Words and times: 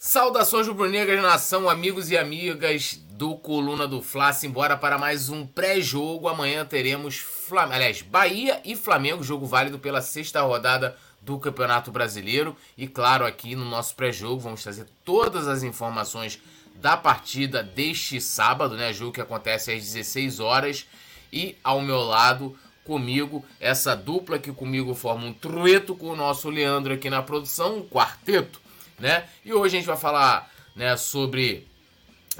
Saudações 0.00 0.68
rubro-negras, 0.68 1.20
nação, 1.20 1.68
amigos 1.68 2.08
e 2.08 2.16
amigas 2.16 3.00
do 3.10 3.34
Coluna 3.34 3.84
do 3.84 4.00
Fla. 4.00 4.32
Simbora 4.32 4.76
para 4.76 4.96
mais 4.96 5.28
um 5.28 5.44
pré-jogo. 5.44 6.28
Amanhã 6.28 6.64
teremos, 6.64 7.16
Flam... 7.16 7.68
aliás, 7.72 8.00
Bahia 8.00 8.62
e 8.64 8.76
Flamengo, 8.76 9.24
jogo 9.24 9.44
válido 9.44 9.76
pela 9.76 10.00
sexta 10.00 10.40
rodada 10.42 10.96
do 11.20 11.36
Campeonato 11.40 11.90
Brasileiro. 11.90 12.56
E 12.76 12.86
claro, 12.86 13.26
aqui 13.26 13.56
no 13.56 13.64
nosso 13.64 13.96
pré-jogo 13.96 14.38
vamos 14.38 14.62
trazer 14.62 14.86
todas 15.04 15.48
as 15.48 15.64
informações 15.64 16.38
da 16.76 16.96
partida 16.96 17.60
deste 17.60 18.20
sábado, 18.20 18.76
né? 18.76 18.92
Jogo 18.92 19.10
que 19.10 19.20
acontece 19.20 19.72
às 19.72 19.82
16 19.82 20.38
horas. 20.38 20.86
E 21.32 21.56
ao 21.64 21.80
meu 21.80 21.98
lado, 22.02 22.56
comigo, 22.84 23.44
essa 23.58 23.96
dupla 23.96 24.38
que 24.38 24.52
comigo 24.52 24.94
forma 24.94 25.26
um 25.26 25.32
trueto 25.32 25.96
com 25.96 26.10
o 26.10 26.16
nosso 26.16 26.48
Leandro 26.48 26.94
aqui 26.94 27.10
na 27.10 27.20
produção, 27.20 27.78
um 27.78 27.82
quarteto 27.82 28.67
né? 28.98 29.28
E 29.44 29.52
hoje 29.52 29.76
a 29.76 29.78
gente 29.78 29.86
vai 29.86 29.96
falar, 29.96 30.50
né, 30.74 30.96
sobre 30.96 31.66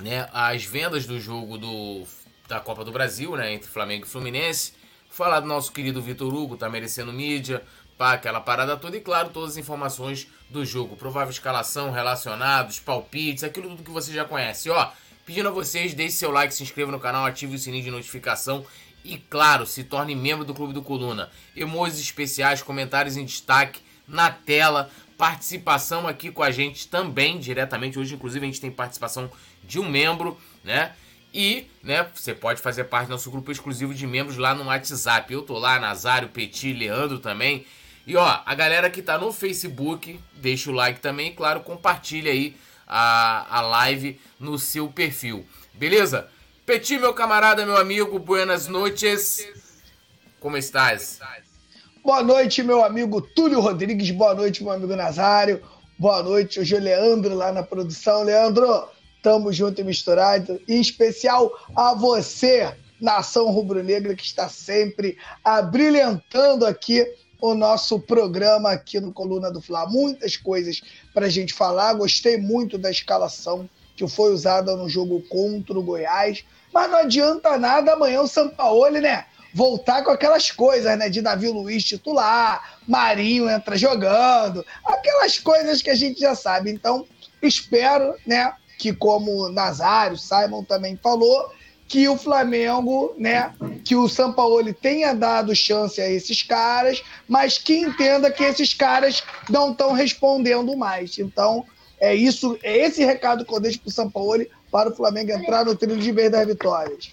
né, 0.00 0.28
as 0.32 0.64
vendas 0.64 1.06
do 1.06 1.20
jogo 1.20 1.58
do, 1.58 2.04
da 2.48 2.60
Copa 2.60 2.84
do 2.84 2.92
Brasil, 2.92 3.36
né, 3.36 3.52
entre 3.52 3.68
Flamengo 3.68 4.06
e 4.06 4.08
Fluminense. 4.08 4.72
Falar 5.10 5.40
do 5.40 5.46
nosso 5.46 5.72
querido 5.72 6.02
Vitor 6.02 6.32
Hugo, 6.32 6.56
tá 6.56 6.68
merecendo 6.68 7.12
mídia, 7.12 7.62
pá, 7.96 8.12
aquela 8.12 8.40
parada 8.40 8.76
toda 8.76 8.96
e 8.96 9.00
claro, 9.00 9.30
todas 9.30 9.52
as 9.52 9.56
informações 9.56 10.28
do 10.48 10.64
jogo, 10.64 10.96
provável 10.96 11.30
escalação, 11.30 11.90
relacionados, 11.90 12.78
palpites, 12.78 13.42
aquilo 13.42 13.70
tudo 13.70 13.82
que 13.82 13.90
você 13.90 14.12
já 14.12 14.24
conhece. 14.24 14.70
Ó, 14.70 14.90
pedindo 15.26 15.48
a 15.48 15.52
vocês, 15.52 15.94
deixe 15.94 16.16
seu 16.16 16.30
like, 16.30 16.54
se 16.54 16.62
inscreva 16.62 16.92
no 16.92 17.00
canal, 17.00 17.26
ative 17.26 17.56
o 17.56 17.58
sininho 17.58 17.84
de 17.84 17.90
notificação 17.90 18.64
e 19.04 19.18
claro, 19.18 19.66
se 19.66 19.84
torne 19.84 20.14
membro 20.14 20.44
do 20.44 20.54
Clube 20.54 20.72
do 20.72 20.82
Coluna. 20.82 21.30
Emojis 21.56 21.98
especiais, 21.98 22.62
comentários 22.62 23.16
em 23.16 23.24
destaque 23.24 23.80
na 24.06 24.30
tela 24.30 24.90
participação 25.18 26.06
aqui 26.06 26.30
com 26.30 26.44
a 26.44 26.50
gente 26.52 26.86
também, 26.86 27.38
diretamente. 27.38 27.98
Hoje, 27.98 28.14
inclusive, 28.14 28.46
a 28.46 28.48
gente 28.48 28.60
tem 28.60 28.70
participação 28.70 29.28
de 29.64 29.80
um 29.80 29.88
membro, 29.88 30.38
né? 30.62 30.94
E, 31.34 31.66
né, 31.82 32.08
você 32.14 32.32
pode 32.32 32.62
fazer 32.62 32.84
parte 32.84 33.08
do 33.08 33.10
nosso 33.10 33.30
grupo 33.30 33.52
exclusivo 33.52 33.92
de 33.92 34.06
membros 34.06 34.38
lá 34.38 34.54
no 34.54 34.64
WhatsApp. 34.64 35.30
Eu 35.30 35.42
tô 35.42 35.58
lá, 35.58 35.78
Nazário, 35.78 36.28
Petit, 36.28 36.72
Leandro 36.72 37.18
também. 37.18 37.66
E 38.06 38.16
ó, 38.16 38.40
a 38.46 38.54
galera 38.54 38.88
que 38.88 39.02
tá 39.02 39.18
no 39.18 39.30
Facebook, 39.32 40.18
deixa 40.34 40.70
o 40.70 40.72
like 40.72 41.00
também, 41.00 41.28
e 41.28 41.34
claro, 41.34 41.60
compartilha 41.60 42.32
aí 42.32 42.56
a, 42.86 43.58
a 43.58 43.60
live 43.60 44.18
no 44.40 44.58
seu 44.58 44.88
perfil. 44.88 45.46
Beleza? 45.74 46.28
Petit, 46.64 46.98
meu 46.98 47.12
camarada, 47.12 47.66
meu 47.66 47.76
amigo, 47.76 48.18
buenas 48.18 48.66
noites. 48.66 49.46
Como 50.40 50.56
estás? 50.56 51.18
Como 51.18 51.30
estás? 51.30 51.47
Boa 52.08 52.22
noite, 52.22 52.62
meu 52.62 52.82
amigo 52.82 53.20
Túlio 53.20 53.60
Rodrigues. 53.60 54.10
Boa 54.12 54.34
noite, 54.34 54.64
meu 54.64 54.72
amigo 54.72 54.96
Nazário. 54.96 55.62
Boa 55.98 56.22
noite, 56.22 56.58
hoje 56.58 56.74
é 56.74 56.80
Leandro 56.80 57.34
lá 57.34 57.52
na 57.52 57.62
produção. 57.62 58.22
Leandro, 58.22 58.88
tamo 59.22 59.52
junto 59.52 59.82
e 59.82 59.84
misturado. 59.84 60.58
Em 60.66 60.80
especial 60.80 61.52
a 61.76 61.92
você, 61.92 62.74
nação 62.98 63.50
rubro-negra, 63.50 64.14
que 64.14 64.24
está 64.24 64.48
sempre 64.48 65.18
abrilhantando 65.44 66.64
aqui 66.64 67.06
o 67.42 67.52
nosso 67.52 68.00
programa 68.00 68.70
aqui 68.70 68.98
no 68.98 69.12
Coluna 69.12 69.50
do 69.50 69.60
Fla. 69.60 69.86
Muitas 69.86 70.34
coisas 70.34 70.80
para 71.12 71.26
a 71.26 71.30
gente 71.30 71.52
falar. 71.52 71.92
Gostei 71.92 72.38
muito 72.38 72.78
da 72.78 72.90
escalação 72.90 73.68
que 73.94 74.08
foi 74.08 74.32
usada 74.32 74.74
no 74.74 74.88
jogo 74.88 75.22
contra 75.28 75.78
o 75.78 75.82
Goiás. 75.82 76.42
Mas 76.72 76.90
não 76.90 77.00
adianta 77.00 77.58
nada 77.58 77.92
amanhã 77.92 78.22
o 78.22 78.26
Sampaoli, 78.26 78.98
né? 78.98 79.26
Voltar 79.58 80.04
com 80.04 80.12
aquelas 80.12 80.52
coisas, 80.52 80.96
né? 80.96 81.08
De 81.08 81.20
Davi 81.20 81.48
Luiz 81.48 81.82
titular, 81.82 82.78
Marinho 82.86 83.50
entra 83.50 83.76
jogando, 83.76 84.64
aquelas 84.84 85.36
coisas 85.40 85.82
que 85.82 85.90
a 85.90 85.96
gente 85.96 86.20
já 86.20 86.36
sabe. 86.36 86.70
Então, 86.70 87.04
espero, 87.42 88.14
né? 88.24 88.52
Que 88.78 88.92
como 88.92 89.48
Nazário, 89.48 90.16
Simon 90.16 90.62
também 90.62 90.96
falou, 91.02 91.52
que 91.88 92.08
o 92.08 92.16
Flamengo, 92.16 93.12
né, 93.18 93.52
que 93.84 93.96
o 93.96 94.08
Sampaoli 94.08 94.72
tenha 94.72 95.12
dado 95.12 95.56
chance 95.56 96.00
a 96.00 96.08
esses 96.08 96.44
caras, 96.44 97.02
mas 97.26 97.58
que 97.58 97.78
entenda 97.78 98.30
que 98.30 98.44
esses 98.44 98.72
caras 98.72 99.24
não 99.50 99.72
estão 99.72 99.92
respondendo 99.92 100.76
mais. 100.76 101.18
Então, 101.18 101.64
é 101.98 102.14
isso, 102.14 102.56
é 102.62 102.76
esse 102.86 103.04
recado 103.04 103.44
que 103.44 103.52
eu 103.52 103.58
deixo 103.58 103.80
para 103.80 103.88
o 103.88 103.92
Sampaoli 103.92 104.48
para 104.70 104.90
o 104.90 104.94
Flamengo 104.94 105.32
entrar 105.32 105.64
no 105.64 105.74
trilho 105.74 105.98
de 105.98 106.12
vez 106.12 106.30
das 106.30 106.46
vitórias. 106.46 107.12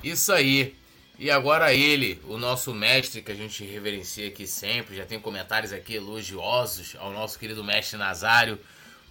Isso 0.00 0.32
aí. 0.32 0.83
E 1.16 1.30
agora 1.30 1.72
ele, 1.72 2.20
o 2.28 2.36
nosso 2.36 2.74
mestre 2.74 3.22
que 3.22 3.30
a 3.30 3.34
gente 3.36 3.64
reverencia 3.64 4.26
aqui 4.26 4.48
sempre, 4.48 4.96
já 4.96 5.06
tem 5.06 5.20
comentários 5.20 5.72
aqui 5.72 5.94
elogiosos 5.94 6.96
ao 6.98 7.12
nosso 7.12 7.38
querido 7.38 7.62
mestre 7.62 7.96
Nazário. 7.96 8.58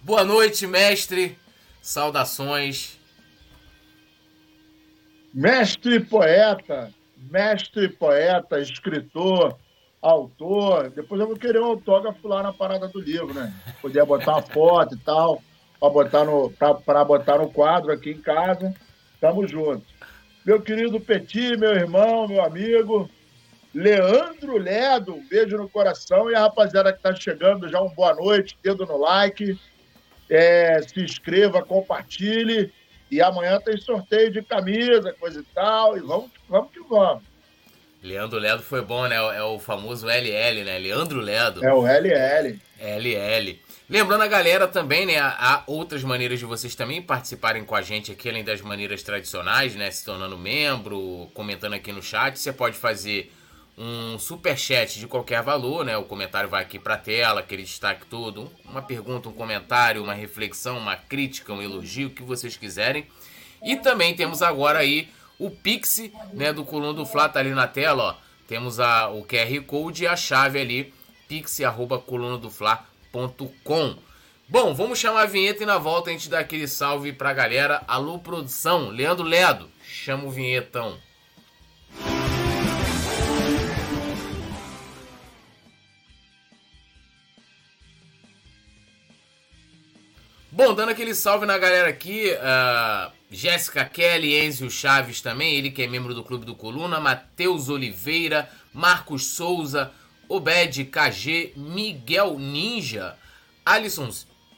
Boa 0.02 0.22
noite, 0.22 0.66
mestre. 0.66 1.38
Saudações. 1.80 2.98
Mestre 5.32 5.98
poeta, 5.98 6.92
mestre 7.16 7.88
poeta, 7.88 8.60
escritor, 8.60 9.58
autor. 10.00 10.90
Depois 10.90 11.18
eu 11.18 11.26
vou 11.26 11.36
querer 11.36 11.60
um 11.60 11.64
autógrafo 11.64 12.28
lá 12.28 12.42
na 12.42 12.52
parada 12.52 12.86
do 12.86 13.00
livro, 13.00 13.32
né? 13.32 13.52
Poder 13.80 14.04
botar 14.04 14.32
uma 14.32 14.42
foto 14.42 14.94
e 14.94 14.98
tal, 14.98 15.42
para 15.80 15.88
botar 15.90 16.24
no 16.24 16.50
para 16.50 17.04
botar 17.04 17.38
no 17.38 17.50
quadro 17.50 17.90
aqui 17.90 18.10
em 18.10 18.20
casa. 18.20 18.74
Tamo 19.20 19.48
junto 19.48 19.93
meu 20.44 20.60
querido 20.60 21.00
Petit, 21.00 21.56
meu 21.56 21.72
irmão, 21.72 22.28
meu 22.28 22.42
amigo, 22.42 23.10
Leandro 23.74 24.58
Ledo, 24.58 25.14
um 25.14 25.26
beijo 25.26 25.56
no 25.56 25.68
coração 25.68 26.30
e 26.30 26.34
a 26.34 26.40
rapaziada 26.40 26.92
que 26.92 26.98
está 26.98 27.14
chegando, 27.14 27.68
já 27.68 27.80
um 27.80 27.88
boa 27.88 28.14
noite, 28.14 28.56
dedo 28.62 28.84
no 28.86 28.98
like, 28.98 29.58
é, 30.28 30.80
se 30.82 31.00
inscreva, 31.00 31.64
compartilhe 31.64 32.72
e 33.10 33.20
amanhã 33.22 33.58
tem 33.60 33.76
sorteio 33.76 34.30
de 34.30 34.42
camisa, 34.42 35.14
coisa 35.14 35.40
e 35.40 35.54
tal, 35.54 35.96
e 35.96 36.00
vamos, 36.00 36.30
vamos 36.48 36.70
que 36.70 36.80
vamos. 36.88 37.22
Leandro 38.02 38.38
Ledo 38.38 38.62
foi 38.62 38.82
bom, 38.82 39.06
né? 39.06 39.16
É 39.16 39.42
o 39.42 39.58
famoso 39.58 40.06
LL, 40.06 40.62
né? 40.62 40.78
Leandro 40.78 41.20
Ledo. 41.20 41.64
É 41.64 41.72
o 41.72 41.86
LL. 41.86 42.60
LL. 42.78 43.58
Lembrando 43.88 44.22
a 44.22 44.26
galera 44.26 44.66
também, 44.66 45.04
né? 45.04 45.18
Há 45.18 45.62
outras 45.66 46.02
maneiras 46.02 46.38
de 46.38 46.46
vocês 46.46 46.74
também 46.74 47.02
participarem 47.02 47.62
com 47.64 47.74
a 47.74 47.82
gente 47.82 48.10
aqui, 48.10 48.30
além 48.30 48.42
das 48.42 48.62
maneiras 48.62 49.02
tradicionais, 49.02 49.74
né? 49.74 49.90
Se 49.90 50.02
tornando 50.02 50.38
membro, 50.38 51.30
comentando 51.34 51.74
aqui 51.74 51.92
no 51.92 52.02
chat. 52.02 52.38
Você 52.38 52.50
pode 52.50 52.78
fazer 52.78 53.30
um 53.76 54.18
super 54.18 54.56
chat 54.56 54.98
de 54.98 55.06
qualquer 55.06 55.42
valor, 55.42 55.84
né? 55.84 55.98
O 55.98 56.04
comentário 56.04 56.48
vai 56.48 56.62
aqui 56.62 56.78
para 56.78 56.94
a 56.94 56.96
tela, 56.96 57.40
aquele 57.40 57.62
destaque 57.62 58.06
todo, 58.06 58.50
uma 58.64 58.80
pergunta, 58.80 59.28
um 59.28 59.34
comentário, 59.34 60.02
uma 60.02 60.14
reflexão, 60.14 60.78
uma 60.78 60.96
crítica, 60.96 61.52
um 61.52 61.60
elogio, 61.60 62.08
o 62.08 62.10
que 62.10 62.22
vocês 62.22 62.56
quiserem. 62.56 63.06
E 63.62 63.76
também 63.76 64.16
temos 64.16 64.40
agora 64.40 64.78
aí 64.78 65.10
o 65.38 65.50
Pix, 65.50 66.10
né, 66.32 66.54
do 66.54 66.64
Coluna 66.64 66.94
do 66.94 67.04
Fla 67.04 67.28
tá 67.28 67.38
ali 67.38 67.50
na 67.50 67.68
tela, 67.68 68.02
ó. 68.02 68.14
Temos 68.48 68.80
a, 68.80 69.10
o 69.10 69.26
QR 69.26 69.60
Code 69.66 70.04
e 70.04 70.06
a 70.06 70.16
chave 70.16 70.58
ali, 70.58 70.94
pix@colunadofla.com 71.28 72.93
gmail.com. 73.14 73.96
Bom, 74.48 74.74
vamos 74.74 74.98
chamar 74.98 75.22
a 75.22 75.26
vinheta 75.26 75.62
e 75.62 75.66
na 75.66 75.78
volta 75.78 76.10
a 76.10 76.12
gente 76.12 76.28
dá 76.28 76.40
aquele 76.40 76.66
salve 76.66 77.12
pra 77.12 77.32
galera. 77.32 77.82
Alô, 77.86 78.18
produção, 78.18 78.90
Leandro 78.90 79.24
Ledo, 79.24 79.70
chama 79.82 80.24
o 80.24 80.30
vinhetão. 80.30 80.98
Bom, 90.50 90.72
dando 90.72 90.90
aquele 90.90 91.14
salve 91.14 91.46
na 91.46 91.58
galera 91.58 91.88
aqui, 91.88 92.30
uh, 92.30 93.10
Jéssica 93.28 93.84
Kelly, 93.84 94.38
Enzio 94.38 94.70
Chaves 94.70 95.20
também, 95.20 95.56
ele 95.56 95.72
que 95.72 95.82
é 95.82 95.86
membro 95.88 96.14
do 96.14 96.22
Clube 96.22 96.46
do 96.46 96.54
Coluna, 96.54 97.00
Matheus 97.00 97.68
Oliveira, 97.68 98.48
Marcos 98.72 99.26
Souza, 99.34 99.90
Obed 100.28 100.84
KG, 100.86 101.52
Miguel 101.56 102.38
Ninja, 102.38 103.16
Alisson 103.64 104.10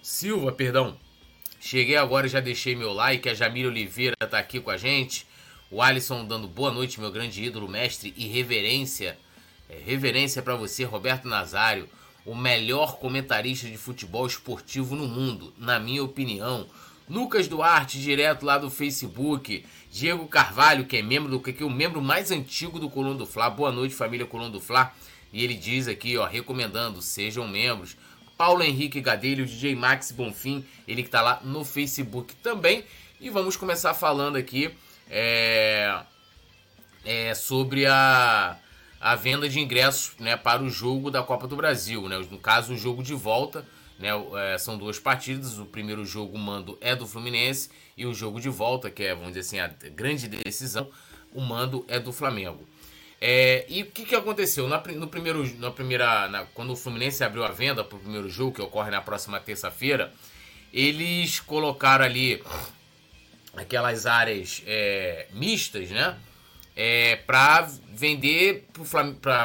Silva, 0.03 0.53
perdão. 0.53 0.97
Cheguei 1.59 1.97
agora 1.97 2.29
já 2.29 2.39
deixei 2.39 2.77
meu 2.77 2.93
like. 2.93 3.29
A 3.29 3.35
Jamila 3.35 3.71
Oliveira 3.71 4.15
tá 4.31 4.39
aqui 4.39 4.61
com 4.61 4.71
a 4.71 4.77
gente. 4.77 5.27
O 5.69 5.83
Alisson 5.83 6.25
dando 6.25 6.47
boa 6.47 6.71
noite, 6.71 7.01
meu 7.01 7.11
grande 7.11 7.43
ídolo, 7.43 7.69
mestre 7.69 8.15
e 8.17 8.29
reverência. 8.29 9.19
É, 9.69 9.77
reverência 9.85 10.41
para 10.41 10.55
você, 10.55 10.85
Roberto 10.85 11.27
Nazário, 11.27 11.89
o 12.25 12.37
melhor 12.37 12.99
comentarista 12.99 13.67
de 13.67 13.77
futebol 13.77 14.27
esportivo 14.27 14.95
no 14.95 15.09
mundo, 15.09 15.53
na 15.59 15.81
minha 15.81 16.05
opinião. 16.05 16.69
Lucas 17.09 17.49
Duarte, 17.49 18.01
direto 18.01 18.45
lá 18.45 18.59
do 18.59 18.71
Facebook. 18.71 19.65
Diego 19.91 20.27
Carvalho, 20.29 20.85
que 20.85 20.99
é 20.99 21.03
membro 21.03 21.31
do 21.31 21.41
que 21.41 21.63
é 21.63 21.67
o 21.67 21.71
membro 21.71 22.01
mais 22.01 22.31
antigo 22.31 22.79
do 22.79 22.91
Coluna 22.91 23.19
do 23.19 23.27
Fla. 23.27 23.51
Boa 23.51 23.73
noite, 23.73 23.95
família 23.95 24.27
Coluna 24.27 24.51
do 24.51 24.61
Fla. 24.61 24.93
E 25.33 25.43
ele 25.45 25.55
diz 25.55 25.89
aqui, 25.89 26.17
ó, 26.17 26.27
recomendando, 26.27 27.03
sejam 27.03 27.47
membros. 27.47 27.97
Paulo 28.37 28.63
Henrique 28.63 29.01
Gadelho, 29.01 29.47
DJ 29.47 29.75
Max 29.75 30.13
Bonfim, 30.13 30.65
ele 30.87 31.03
que 31.03 31.11
tá 31.11 31.23
lá 31.23 31.41
no 31.43 31.65
Facebook 31.65 32.35
também. 32.37 32.85
E 33.21 33.31
vamos 33.31 33.57
começar 33.57 33.95
falando 33.95 34.37
aqui 34.37 34.71
é, 35.11 36.03
é, 37.05 37.35
sobre 37.35 37.87
a, 37.87 38.57
a 39.01 39.15
venda 39.15 39.49
de 39.49 39.59
ingressos 39.59 40.13
né, 40.19 40.37
para 40.37 40.63
o 40.63 40.69
jogo 40.69 41.11
da 41.11 41.23
Copa 41.23 41.47
do 41.47 41.57
Brasil. 41.57 42.09
Né? 42.09 42.19
No 42.31 42.39
caso, 42.39 42.75
o 42.75 42.77
jogo 42.77 43.03
de 43.03 43.15
volta 43.15 43.65
né? 43.99 44.11
É, 44.37 44.59
são 44.59 44.77
duas 44.77 44.99
partidas. 44.99 45.59
O 45.59 45.67
primeiro 45.67 46.05
jogo, 46.05 46.37
o 46.37 46.39
mando 46.39 46.77
é 46.81 46.95
do 46.95 47.07
Fluminense. 47.07 47.71
E 47.97 48.07
o 48.07 48.13
jogo 48.13 48.41
de 48.41 48.49
volta, 48.49 48.91
que 48.91 49.03
é, 49.03 49.15
vamos 49.15 49.33
dizer 49.33 49.41
assim, 49.41 49.59
a 49.59 49.69
grande 49.91 50.29
decisão, 50.29 50.89
o 51.33 51.41
mando 51.41 51.85
é 51.89 51.99
do 51.99 52.13
Flamengo. 52.13 52.67
É, 53.21 53.65
e 53.69 53.83
o 53.83 53.87
que, 53.87 54.05
que 54.05 54.15
aconteceu? 54.15 54.69
Na, 54.69 54.83
no 54.95 55.09
primeiro, 55.09 55.45
na 55.59 55.71
primeira, 55.71 56.29
na, 56.29 56.45
quando 56.47 56.73
o 56.73 56.77
Fluminense 56.77 57.25
abriu 57.25 57.45
a 57.45 57.51
venda 57.51 57.83
para 57.83 57.97
o 57.97 58.01
primeiro 58.01 58.29
jogo, 58.29 58.53
que 58.53 58.63
ocorre 58.63 58.91
na 58.91 59.01
próxima 59.01 59.41
terça-feira, 59.41 60.13
eles 60.73 61.41
colocaram 61.41 62.05
ali 62.05 62.43
aquelas 63.57 64.07
áreas 64.07 64.63
é, 64.67 65.27
mistas, 65.33 65.91
né? 65.91 66.17
É, 66.79 67.17
para 67.17 67.71
vender, 67.91 68.67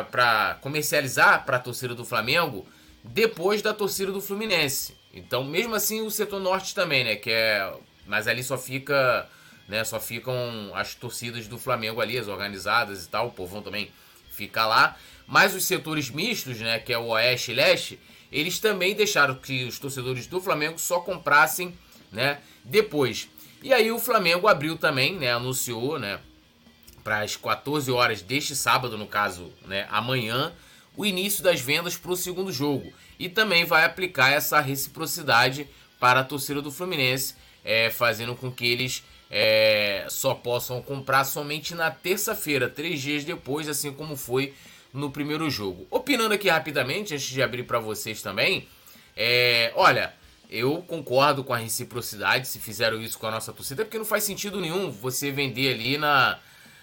para 0.09 0.57
comercializar 0.62 1.45
para 1.45 1.56
a 1.56 1.59
torcida 1.59 1.95
do 1.95 2.03
Flamengo 2.03 2.67
depois 3.01 3.62
da 3.62 3.74
torcida 3.74 4.12
do 4.12 4.19
Fluminense. 4.19 4.97
Então, 5.13 5.44
mesmo 5.44 5.74
assim, 5.74 6.01
o 6.01 6.12
setor 6.12 6.41
norte 6.41 6.75
também, 6.75 7.06
né? 7.06 7.15
Que 7.15 7.31
é, 7.31 7.74
mas 8.06 8.27
ali 8.27 8.44
só 8.44 8.57
fica 8.57 9.29
né? 9.71 9.85
Só 9.85 10.01
ficam 10.01 10.35
as 10.75 10.94
torcidas 10.94 11.47
do 11.47 11.57
Flamengo 11.57 12.01
ali, 12.01 12.18
as 12.18 12.27
organizadas 12.27 13.06
e 13.06 13.07
tal, 13.07 13.27
o 13.27 13.31
povão 13.31 13.62
também 13.62 13.89
fica 14.29 14.65
lá. 14.65 14.97
Mas 15.25 15.56
os 15.56 15.63
setores 15.63 16.09
mistos, 16.09 16.59
né, 16.59 16.77
que 16.77 16.91
é 16.91 16.97
o 16.97 17.07
Oeste 17.07 17.51
e 17.51 17.53
Leste, 17.53 18.00
eles 18.29 18.59
também 18.59 18.94
deixaram 18.94 19.33
que 19.35 19.63
os 19.63 19.79
torcedores 19.79 20.27
do 20.27 20.41
Flamengo 20.41 20.77
só 20.77 21.00
comprassem, 21.00 21.73
né, 22.12 22.41
depois. 22.65 23.29
E 23.63 23.73
aí 23.73 23.89
o 23.91 23.97
Flamengo 23.97 24.50
abriu 24.50 24.77
também, 24.77 25.15
né, 25.15 25.31
anunciou, 25.31 25.97
né, 25.97 26.19
para 27.01 27.21
as 27.21 27.38
14 27.38 27.89
horas 27.91 28.21
deste 28.21 28.57
sábado, 28.57 28.97
no 28.97 29.07
caso, 29.07 29.53
né, 29.65 29.88
amanhã, 29.89 30.51
o 30.97 31.06
início 31.06 31.41
das 31.41 31.62
vendas 31.62 31.95
para 31.95 32.12
o 32.12 32.17
segundo 32.17 32.51
jogo. 32.51 32.91
E 33.17 33.29
também 33.29 33.63
vai 33.63 33.85
aplicar 33.85 34.33
essa 34.33 34.59
reciprocidade 34.59 35.65
para 35.97 36.19
a 36.19 36.25
torcida 36.25 36.62
do 36.62 36.71
Fluminense, 36.71 37.35
é, 37.63 37.89
fazendo 37.89 38.35
com 38.35 38.51
que 38.51 38.65
eles 38.65 39.01
é, 39.33 40.05
só 40.09 40.33
possam 40.33 40.81
comprar 40.81 41.23
somente 41.23 41.73
na 41.73 41.89
terça-feira, 41.89 42.69
três 42.69 43.01
dias 43.01 43.23
depois, 43.23 43.69
assim 43.69 43.93
como 43.93 44.17
foi 44.17 44.53
no 44.93 45.09
primeiro 45.09 45.49
jogo. 45.49 45.87
Opinando 45.89 46.33
aqui 46.33 46.49
rapidamente, 46.49 47.13
antes 47.13 47.27
de 47.27 47.41
abrir 47.41 47.63
para 47.63 47.79
vocês 47.79 48.21
também, 48.21 48.67
é, 49.15 49.71
olha, 49.75 50.13
eu 50.49 50.81
concordo 50.81 51.45
com 51.45 51.53
a 51.53 51.57
reciprocidade 51.57 52.45
se 52.45 52.59
fizeram 52.59 53.01
isso 53.01 53.17
com 53.17 53.25
a 53.25 53.31
nossa 53.31 53.53
torcida, 53.53 53.85
porque 53.85 53.97
não 53.97 54.03
faz 54.03 54.25
sentido 54.25 54.59
nenhum 54.59 54.91
você 54.91 55.31
vender 55.31 55.73
ali 55.75 55.97
na, 55.97 56.37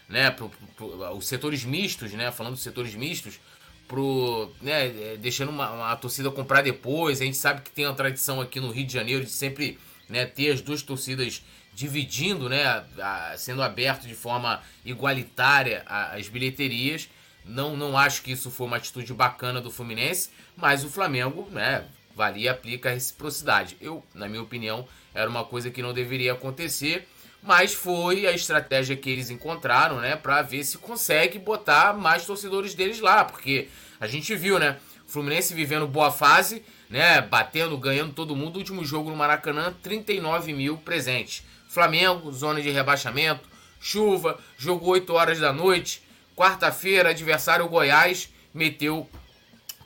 né, 0.09 0.31
pro, 0.31 0.51
pro, 0.75 0.87
os 1.15 1.29
setores 1.29 1.65
mistos, 1.65 2.13
né, 2.13 2.33
falando 2.33 2.55
dos 2.55 2.63
setores 2.63 2.95
mistos, 2.95 3.39
pro, 3.87 4.51
né, 4.63 4.87
é, 4.87 5.17
deixando 5.19 5.51
uma, 5.51 5.71
uma 5.71 5.97
torcida 5.97 6.31
comprar 6.31 6.63
depois. 6.63 7.21
A 7.21 7.25
gente 7.27 7.37
sabe 7.37 7.61
que 7.61 7.71
tem 7.71 7.85
uma 7.85 7.95
tradição 7.95 8.41
aqui 8.41 8.59
no 8.59 8.71
Rio 8.71 8.87
de 8.87 8.93
Janeiro 8.95 9.23
de 9.23 9.31
sempre 9.31 9.79
né, 10.09 10.25
ter 10.25 10.51
as 10.51 10.63
duas 10.63 10.81
torcidas 10.81 11.43
dividindo, 11.79 12.49
né, 12.49 12.85
a, 13.01 13.35
sendo 13.37 13.63
aberto 13.63 14.09
de 14.09 14.15
forma 14.17 14.61
igualitária 14.85 15.85
a, 15.87 16.17
as 16.17 16.29
bilheterias. 16.29 17.09
Não, 17.45 17.77
não 17.77 17.97
acho 17.97 18.23
que 18.23 18.33
isso 18.33 18.51
foi 18.51 18.67
uma 18.67 18.79
atitude 18.79 19.15
bacana 19.15 19.61
do 19.61 19.71
Fluminense, 19.71 20.31
mas 20.57 20.83
o 20.83 20.91
Flamengo, 20.91 21.49
né, 21.53 21.85
valia 22.17 22.51
aplica 22.51 22.89
a 22.89 22.93
reciprocidade. 22.93 23.77
Eu, 23.81 24.05
na 24.13 24.29
minha 24.29 24.43
opinião, 24.43 24.89
era 25.15 25.31
uma 25.31 25.45
coisa 25.45 25.71
que 25.71 25.81
não 25.81 25.93
deveria 25.93 26.33
acontecer, 26.33 27.07
mas 27.41 27.73
foi 27.73 28.27
a 28.27 28.33
estratégia 28.33 28.97
que 28.97 29.09
eles 29.09 29.31
encontraram, 29.31 30.01
né, 30.01 30.17
para 30.17 30.43
ver 30.43 30.65
se 30.65 30.79
consegue 30.79 31.39
botar 31.39 31.95
mais 31.95 32.27
torcedores 32.27 32.75
deles 32.75 32.99
lá, 32.99 33.25
porque 33.25 33.69
a 34.01 34.09
gente 34.09 34.35
viu, 34.35 34.59
né, 34.59 34.79
Fluminense 35.07 35.55
vivendo 35.55 35.87
boa 35.87 36.11
fase, 36.11 36.61
né, 36.91 37.21
batendo, 37.21 37.79
ganhando 37.79 38.13
todo 38.13 38.35
mundo. 38.35 38.57
Último 38.57 38.85
jogo 38.85 39.11
no 39.11 39.17
Maracanã, 39.17 39.73
39 39.81 40.53
mil 40.53 40.77
presentes. 40.77 41.45
Flamengo, 41.79 42.33
zona 42.33 42.61
de 42.61 42.71
rebaixamento, 42.71 43.49
chuva, 43.81 44.37
jogo 44.57 44.91
8 44.91 45.13
horas 45.13 45.39
da 45.39 45.53
noite. 45.53 46.03
Quarta-feira, 46.35 47.11
adversário 47.11 47.69
Goiás 47.69 48.29
meteu 48.53 49.09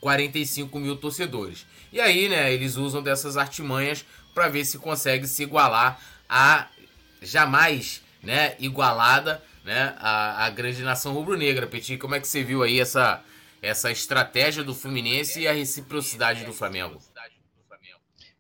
45 0.01 0.79
mil 0.81 0.97
torcedores. 0.97 1.67
E 1.93 2.01
aí, 2.01 2.31
né, 2.31 2.51
eles 2.51 2.77
usam 2.77 3.03
dessas 3.03 3.37
artimanhas 3.37 4.07
para 4.35 4.49
ver 4.49 4.65
se 4.65 4.79
consegue 4.79 5.27
se 5.27 5.43
igualar 5.43 6.01
a 6.27 6.67
jamais, 7.21 8.01
né, 8.23 8.57
igualada, 8.59 9.43
né, 9.63 9.95
a, 9.99 10.47
a 10.47 10.51
grande 10.51 10.83
nação 10.83 11.13
rubro-negra. 11.13 11.67
Petit, 11.67 11.99
como 11.99 12.15
é 12.15 12.21
que 12.21 12.27
você 12.27 12.43
viu 12.43 12.63
aí 12.63 12.81
essa 12.81 13.23
essa 13.61 13.93
estratégia 13.93 14.65
do 14.65 14.75
Fluminense 14.75 15.41
e 15.43 15.47
a 15.47 15.53
reciprocidade 15.53 16.45
do 16.45 16.53
Flamengo? 16.53 17.01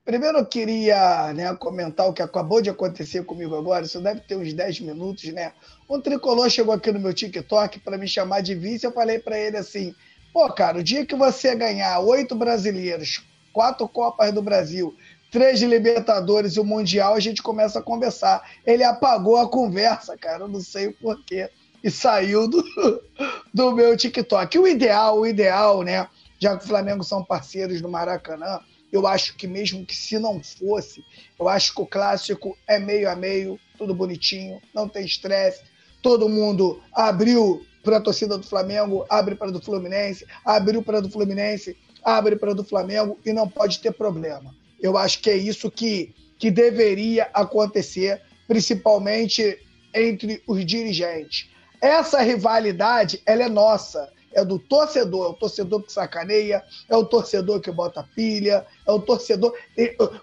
Primeiro 0.04 0.38
eu 0.38 0.46
queria 0.46 1.32
né, 1.32 1.54
comentar 1.54 2.08
o 2.08 2.12
que 2.12 2.22
acabou 2.22 2.60
de 2.60 2.68
acontecer 2.68 3.24
comigo 3.24 3.54
agora, 3.54 3.84
isso 3.84 4.00
deve 4.00 4.20
ter 4.20 4.36
uns 4.36 4.52
10 4.52 4.80
minutos, 4.80 5.24
né? 5.32 5.52
Um 5.88 6.00
tricolor 6.00 6.50
chegou 6.50 6.74
aqui 6.74 6.90
no 6.90 6.98
meu 6.98 7.14
TikTok 7.14 7.78
para 7.78 7.96
me 7.96 8.08
chamar 8.08 8.40
de 8.40 8.52
vice, 8.52 8.84
eu 8.84 8.92
falei 8.92 9.20
para 9.20 9.38
ele 9.38 9.56
assim, 9.56 9.94
pô, 10.32 10.52
cara, 10.52 10.78
o 10.78 10.82
dia 10.82 11.06
que 11.06 11.14
você 11.14 11.54
ganhar 11.54 12.00
oito 12.00 12.34
brasileiros, 12.34 13.24
quatro 13.52 13.86
Copas 13.86 14.32
do 14.32 14.42
Brasil, 14.42 14.92
três 15.30 15.62
Libertadores 15.62 16.56
e 16.56 16.60
o 16.60 16.64
Mundial, 16.64 17.14
a 17.14 17.20
gente 17.20 17.40
começa 17.40 17.78
a 17.78 17.82
conversar. 17.82 18.42
Ele 18.66 18.82
apagou 18.82 19.36
a 19.36 19.48
conversa, 19.48 20.16
cara, 20.16 20.42
eu 20.42 20.48
não 20.48 20.60
sei 20.60 20.88
o 20.88 20.94
porquê, 20.94 21.48
e 21.82 21.88
saiu 21.88 22.48
do, 22.48 22.64
do 23.54 23.70
meu 23.70 23.96
TikTok. 23.96 24.58
O 24.58 24.66
ideal, 24.66 25.20
o 25.20 25.26
ideal, 25.26 25.82
né, 25.82 26.08
já 26.40 26.56
que 26.56 26.64
o 26.64 26.68
Flamengo 26.68 27.04
são 27.04 27.24
parceiros 27.24 27.80
do 27.80 27.88
Maracanã, 27.88 28.58
eu 28.92 29.06
acho 29.06 29.34
que 29.36 29.46
mesmo 29.46 29.86
que 29.86 29.96
se 29.96 30.18
não 30.18 30.42
fosse, 30.42 31.02
eu 31.40 31.48
acho 31.48 31.74
que 31.74 31.80
o 31.80 31.86
clássico 31.86 32.56
é 32.68 32.78
meio 32.78 33.08
a 33.08 33.16
meio, 33.16 33.58
tudo 33.78 33.94
bonitinho, 33.94 34.60
não 34.74 34.86
tem 34.86 35.04
estresse. 35.04 35.62
Todo 36.02 36.28
mundo 36.28 36.82
abriu 36.92 37.64
para 37.82 37.96
a 37.96 38.00
torcida 38.00 38.36
do 38.36 38.46
Flamengo, 38.46 39.06
abre 39.08 39.34
para 39.34 39.50
do 39.50 39.62
Fluminense, 39.62 40.26
abriu 40.44 40.82
para 40.82 41.00
do 41.00 41.08
Fluminense, 41.08 41.76
abre 42.04 42.36
para 42.36 42.54
do 42.54 42.64
Flamengo 42.64 43.18
e 43.24 43.32
não 43.32 43.48
pode 43.48 43.80
ter 43.80 43.92
problema. 43.92 44.54
Eu 44.80 44.98
acho 44.98 45.20
que 45.20 45.30
é 45.30 45.36
isso 45.36 45.70
que, 45.70 46.14
que 46.38 46.50
deveria 46.50 47.30
acontecer, 47.32 48.20
principalmente 48.46 49.58
entre 49.94 50.42
os 50.46 50.64
dirigentes. 50.66 51.48
Essa 51.80 52.20
rivalidade, 52.20 53.22
ela 53.24 53.44
é 53.44 53.48
nossa 53.48 54.12
é 54.34 54.44
do 54.44 54.58
torcedor, 54.58 55.26
é 55.26 55.28
o 55.30 55.34
torcedor 55.34 55.82
que 55.82 55.92
sacaneia, 55.92 56.62
é 56.88 56.96
o 56.96 57.04
torcedor 57.04 57.60
que 57.60 57.70
bota 57.70 58.06
pilha, 58.14 58.66
é 58.86 58.92
o 58.92 59.00
torcedor. 59.00 59.54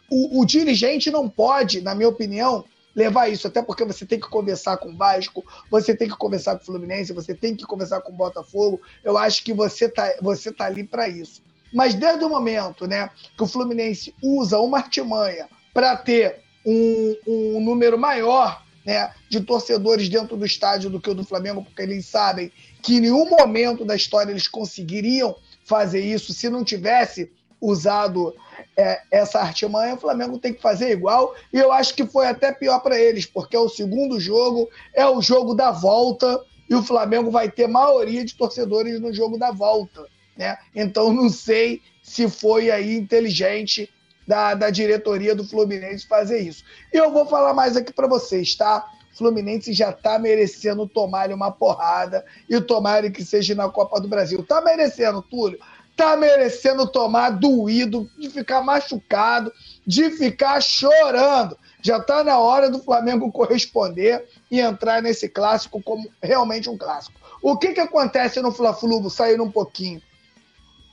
O, 0.10 0.42
o, 0.42 0.46
dirigente 0.46 1.12
não 1.12 1.30
pode, 1.30 1.82
na 1.82 1.94
minha 1.96 2.10
opinião, 2.10 2.66
levar 2.96 3.30
isso, 3.30 3.48
até 3.48 3.62
porque 3.62 3.86
você 3.86 4.06
tem 4.06 4.20
que 4.20 4.30
conversar 4.30 4.78
com 4.78 4.90
o 4.90 4.98
Vasco, 4.98 5.46
você 5.70 5.96
tem 5.96 6.10
que 6.10 6.18
conversar 6.18 6.56
com 6.56 6.64
o 6.64 6.66
Fluminense, 6.66 7.14
você 7.14 7.34
tem 7.34 7.56
que 7.56 7.66
conversar 7.66 8.02
com 8.02 8.12
o 8.12 8.16
Botafogo. 8.16 8.82
Eu 9.04 9.18
acho 9.18 9.44
que 9.44 9.54
você 9.54 9.88
tá, 9.88 10.14
você 10.22 10.52
tá 10.52 10.66
ali 10.66 10.84
para 10.84 11.08
isso. 11.08 11.42
Mas 11.74 11.94
desde 11.94 12.24
o 12.26 12.30
momento 12.30 12.88
né, 12.88 13.10
que 13.38 13.44
o 13.44 13.48
Fluminense 13.48 14.14
usa 14.22 14.60
uma 14.60 14.80
artimanha 14.80 15.48
para 15.74 15.96
ter 15.96 16.42
um, 16.66 17.16
um 17.28 17.62
número 17.62 17.98
maior 17.98 18.64
né, 18.86 19.12
de 19.30 19.40
torcedores 19.42 20.10
dentro 20.10 20.36
do 20.36 20.46
estádio 20.46 20.90
do 20.90 21.00
que 21.00 21.10
o 21.10 21.16
do 21.16 21.24
Flamengo, 21.24 21.64
porque 21.64 21.82
eles 21.82 22.06
sabem 22.06 22.52
que 22.82 22.98
em 22.98 23.02
nenhum 23.02 23.30
momento 23.30 23.86
da 23.86 23.96
história 23.96 24.32
eles 24.32 24.48
conseguiriam 24.48 25.36
fazer 25.64 26.00
isso 26.00 26.34
se 26.34 26.50
não 26.50 26.64
tivesse 26.64 27.32
usado 27.62 28.34
é, 28.78 29.02
essa 29.12 29.40
artimanha, 29.40 29.96
o 29.96 30.00
Flamengo 30.00 30.40
tem 30.40 30.54
que 30.54 30.62
fazer 30.62 30.92
igual. 30.92 31.36
E 31.52 31.58
eu 31.58 31.72
acho 31.72 31.94
que 31.94 32.06
foi 32.06 32.28
até 32.28 32.52
pior 32.52 32.80
para 32.80 32.98
eles, 33.00 33.26
porque 33.26 33.56
é 33.56 33.60
o 33.60 33.70
segundo 33.70 34.20
jogo, 34.20 34.70
é 34.94 35.06
o 35.06 35.22
jogo 35.22 35.54
da 35.54 35.72
volta, 35.72 36.42
e 36.70 36.76
o 36.76 36.84
Flamengo 36.84 37.32
vai 37.32 37.50
ter 37.50 37.68
maioria 37.68 38.24
de 38.24 38.36
torcedores 38.36 39.00
no 39.00 39.14
jogo 39.14 39.38
da 39.38 39.52
volta. 39.52 40.06
Né? 40.38 40.58
Então 40.74 41.12
não 41.12 41.30
sei 41.30 41.82
se 42.02 42.30
foi 42.30 42.72
aí 42.72 42.96
inteligente 42.96 43.90
da, 44.26 44.54
da 44.54 44.70
diretoria 44.70 45.36
do 45.36 45.44
Fluminense 45.44 46.08
fazer 46.08 46.40
isso. 46.40 46.64
E 46.94 46.98
eu 46.98 47.12
vou 47.12 47.26
falar 47.26 47.54
mais 47.54 47.76
aqui 47.76 47.92
para 47.92 48.08
vocês, 48.08 48.56
tá? 48.56 48.88
Fluminense 49.20 49.74
já 49.74 49.92
tá 49.92 50.18
merecendo 50.18 50.88
tomar 50.88 51.30
uma 51.32 51.52
porrada 51.52 52.26
e 52.50 52.60
tomar 52.62 53.12
que 53.12 53.24
seja 53.24 53.54
na 53.54 53.70
Copa 53.70 54.00
do 54.00 54.08
Brasil. 54.08 54.42
Tá 54.44 54.62
merecendo, 54.62 55.22
Túlio. 55.22 55.60
Tá 55.96 56.16
merecendo 56.16 56.88
tomar 56.88 57.32
doído, 57.32 58.10
de 58.18 58.30
ficar 58.30 58.62
machucado, 58.62 59.52
de 59.86 60.10
ficar 60.12 60.62
chorando. 60.62 61.58
Já 61.82 62.00
tá 62.00 62.24
na 62.24 62.40
hora 62.40 62.70
do 62.70 62.80
Flamengo 62.80 63.30
corresponder 63.30 64.26
e 64.50 64.62
entrar 64.62 65.02
nesse 65.02 65.28
clássico 65.28 65.84
como 65.84 66.10
realmente 66.24 66.70
um 66.70 66.78
clássico. 66.78 67.20
O 67.42 67.58
que 67.58 67.74
que 67.74 67.82
acontece 67.82 68.42
no 68.42 68.54
Fla-Flu, 68.54 69.10
saindo 69.10 69.44
um 69.44 69.52
pouquinho? 69.52 70.02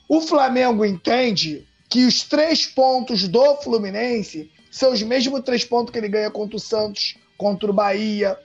O 0.09 0.19
Flamengo 0.19 0.83
entende 0.83 1.65
que 1.89 2.05
os 2.05 2.23
três 2.23 2.65
pontos 2.65 3.25
do 3.29 3.55
Fluminense 3.57 4.51
são 4.69 4.91
os 4.91 5.01
mesmos 5.01 5.41
três 5.41 5.63
pontos 5.63 5.93
que 5.93 5.97
ele 5.97 6.09
ganha 6.09 6.29
contra 6.29 6.57
o 6.57 6.59
Santos, 6.59 7.15
contra 7.37 7.69
o 7.69 7.73
Bahia, 7.73 8.37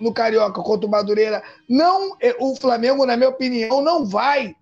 no 0.00 0.12
Carioca, 0.12 0.62
contra 0.62 0.86
o 0.86 0.90
Madureira. 0.90 1.42
Não, 1.68 2.16
é, 2.20 2.34
o 2.38 2.56
Flamengo, 2.56 3.04
na 3.04 3.16
minha 3.16 3.28
opinião, 3.28 3.82
não 3.82 4.04
vai 4.04 4.54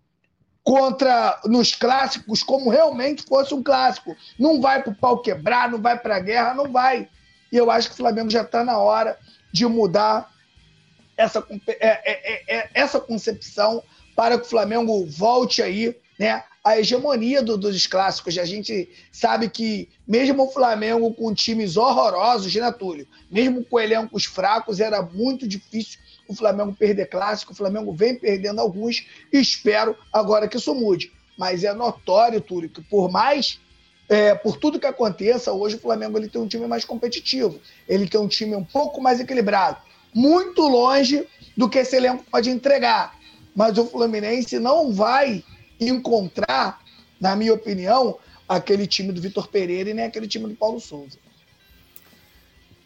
contra 0.64 1.40
nos 1.44 1.74
clássicos 1.74 2.42
como 2.42 2.70
realmente 2.70 3.22
fosse 3.22 3.54
um 3.54 3.62
clássico. 3.62 4.16
Não 4.38 4.60
vai 4.60 4.82
para 4.82 4.92
o 4.92 4.96
pau 4.96 5.18
quebrar, 5.18 5.70
não 5.70 5.80
vai 5.80 5.96
para 5.98 6.16
a 6.16 6.20
guerra, 6.20 6.54
não 6.54 6.72
vai. 6.72 7.08
E 7.52 7.56
eu 7.56 7.70
acho 7.70 7.88
que 7.88 7.94
o 7.94 7.98
Flamengo 7.98 8.28
já 8.28 8.42
está 8.42 8.64
na 8.64 8.78
hora 8.78 9.16
de 9.52 9.64
mudar 9.64 10.28
essa, 11.16 11.46
é, 11.68 11.76
é, 11.78 12.58
é, 12.58 12.70
essa 12.74 13.00
concepção 13.00 13.82
para 14.14 14.36
que 14.38 14.46
o 14.46 14.50
Flamengo 14.50 15.06
volte 15.06 15.62
aí 15.62 15.96
né, 16.18 16.42
a 16.66 16.80
hegemonia 16.80 17.40
do, 17.44 17.56
dos 17.56 17.86
clássicos. 17.86 18.36
A 18.36 18.44
gente 18.44 18.88
sabe 19.12 19.48
que, 19.48 19.88
mesmo 20.06 20.42
o 20.42 20.50
Flamengo 20.50 21.14
com 21.14 21.32
times 21.32 21.76
horrorosos, 21.76 22.52
né, 22.52 22.72
Túlio? 22.72 23.06
Mesmo 23.30 23.64
com 23.64 23.78
elencos 23.78 24.24
fracos, 24.24 24.80
era 24.80 25.00
muito 25.00 25.46
difícil 25.46 26.00
o 26.26 26.34
Flamengo 26.34 26.74
perder 26.74 27.06
clássico. 27.06 27.52
O 27.52 27.54
Flamengo 27.54 27.92
vem 27.92 28.16
perdendo 28.16 28.60
alguns 28.60 29.06
espero 29.32 29.96
agora 30.12 30.48
que 30.48 30.56
isso 30.56 30.74
mude. 30.74 31.12
Mas 31.38 31.62
é 31.62 31.72
notório, 31.72 32.40
Túlio, 32.40 32.68
que 32.68 32.82
por 32.82 33.12
mais. 33.12 33.60
É, 34.08 34.34
por 34.34 34.56
tudo 34.56 34.80
que 34.80 34.86
aconteça, 34.86 35.52
hoje 35.52 35.76
o 35.76 35.80
Flamengo 35.80 36.18
ele 36.18 36.28
tem 36.28 36.40
um 36.40 36.48
time 36.48 36.66
mais 36.66 36.84
competitivo. 36.84 37.60
Ele 37.88 38.08
tem 38.08 38.20
um 38.20 38.26
time 38.26 38.56
um 38.56 38.64
pouco 38.64 39.00
mais 39.00 39.20
equilibrado. 39.20 39.78
Muito 40.12 40.62
longe 40.62 41.28
do 41.56 41.68
que 41.68 41.78
esse 41.78 41.94
elenco 41.94 42.24
pode 42.28 42.50
entregar. 42.50 43.16
Mas 43.54 43.78
o 43.78 43.86
Fluminense 43.86 44.58
não 44.58 44.92
vai 44.92 45.44
encontrar, 45.80 46.82
na 47.20 47.34
minha 47.36 47.54
opinião, 47.54 48.18
aquele 48.48 48.86
time 48.86 49.12
do 49.12 49.20
Vitor 49.20 49.48
Pereira 49.48 49.90
e 49.90 49.94
nem 49.94 50.04
aquele 50.04 50.28
time 50.28 50.46
do 50.48 50.54
Paulo 50.54 50.80
Souza. 50.80 51.18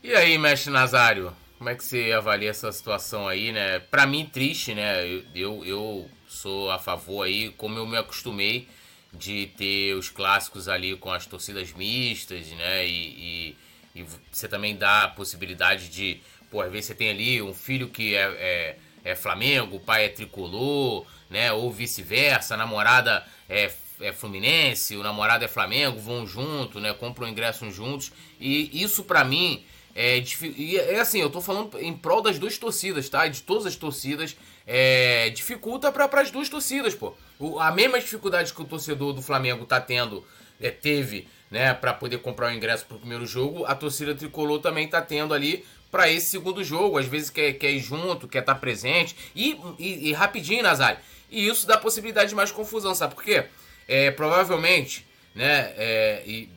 E 0.02 0.14
aí, 0.14 0.38
mestre 0.38 0.72
Nazário, 0.72 1.32
como 1.58 1.68
é 1.68 1.74
que 1.74 1.84
você 1.84 2.12
avalia 2.12 2.48
essa 2.48 2.72
situação 2.72 3.28
aí, 3.28 3.52
né? 3.52 3.80
Para 3.80 4.06
mim, 4.06 4.24
triste, 4.24 4.74
né? 4.74 5.06
Eu, 5.34 5.62
eu, 5.64 6.08
sou 6.26 6.70
a 6.70 6.78
favor 6.78 7.24
aí, 7.24 7.50
como 7.50 7.76
eu 7.76 7.86
me 7.86 7.98
acostumei 7.98 8.66
de 9.12 9.48
ter 9.58 9.94
os 9.94 10.08
clássicos 10.08 10.68
ali 10.68 10.96
com 10.96 11.12
as 11.12 11.26
torcidas 11.26 11.72
mistas, 11.74 12.46
né? 12.52 12.86
E, 12.86 13.56
e, 13.94 14.00
e 14.00 14.06
você 14.32 14.48
também 14.48 14.76
dá 14.76 15.04
a 15.04 15.08
possibilidade 15.08 15.90
de, 15.90 16.22
pô, 16.50 16.62
às 16.62 16.70
vezes 16.70 16.86
você 16.86 16.94
tem 16.94 17.10
ali 17.10 17.42
um 17.42 17.52
filho 17.52 17.88
que 17.88 18.14
é, 18.14 18.22
é, 18.22 19.10
é 19.10 19.14
Flamengo, 19.14 19.76
o 19.76 19.80
pai 19.80 20.04
é 20.04 20.08
tricolor, 20.08 21.04
né? 21.30 21.52
Ou 21.52 21.70
vice-versa, 21.70 22.56
namorada 22.56 23.24
é, 23.48 23.70
é 24.00 24.12
Fluminense, 24.12 24.96
o 24.96 25.02
namorado 25.02 25.44
é 25.44 25.48
Flamengo, 25.48 25.98
vão 25.98 26.26
junto, 26.26 26.80
né? 26.80 26.92
Compram 26.92 27.28
ingressos 27.28 27.74
juntos. 27.74 28.12
E 28.38 28.82
isso 28.82 29.04
para 29.04 29.24
mim 29.24 29.64
é, 29.94 30.22
é 30.88 31.00
assim, 31.00 31.20
eu 31.20 31.30
tô 31.30 31.40
falando 31.40 31.78
em 31.80 31.92
prol 31.92 32.22
das 32.22 32.38
duas 32.38 32.56
torcidas, 32.56 33.08
tá? 33.08 33.26
De 33.26 33.42
todas 33.42 33.66
as 33.66 33.76
torcidas, 33.76 34.36
é, 34.66 35.30
dificulta 35.30 35.90
para 35.90 36.20
as 36.20 36.30
duas 36.30 36.48
torcidas, 36.48 36.94
pô. 36.94 37.14
O, 37.38 37.58
a 37.58 37.70
mesma 37.70 37.98
dificuldade 37.98 38.52
que 38.52 38.62
o 38.62 38.64
torcedor 38.64 39.12
do 39.12 39.22
Flamengo 39.22 39.64
tá 39.66 39.80
tendo, 39.80 40.24
é, 40.60 40.70
teve, 40.70 41.26
né, 41.50 41.74
para 41.74 41.92
poder 41.92 42.18
comprar 42.18 42.52
o 42.52 42.54
ingresso 42.54 42.86
pro 42.86 42.98
primeiro 42.98 43.26
jogo, 43.26 43.64
a 43.64 43.74
torcida 43.74 44.14
tricolor 44.14 44.60
também 44.60 44.86
tá 44.86 45.02
tendo 45.02 45.34
ali 45.34 45.64
para 45.90 46.08
esse 46.08 46.26
segundo 46.26 46.62
jogo. 46.62 46.98
Às 46.98 47.06
vezes 47.06 47.30
quer, 47.30 47.54
quer 47.54 47.72
ir 47.72 47.80
junto, 47.80 48.28
quer 48.28 48.40
estar 48.40 48.54
tá 48.54 48.60
presente. 48.60 49.16
E, 49.34 49.58
e, 49.78 50.08
e 50.08 50.12
rapidinho, 50.12 50.62
Nazário, 50.62 51.00
e 51.30 51.46
isso 51.46 51.66
dá 51.66 51.78
possibilidade 51.78 52.30
de 52.30 52.34
mais 52.34 52.50
confusão, 52.50 52.94
sabe 52.94 53.14
por 53.14 53.24
quê? 53.24 53.44
É, 53.86 54.10
provavelmente, 54.10 55.06
né, 55.34 55.72
é, 55.76 56.22
e, 56.26 56.48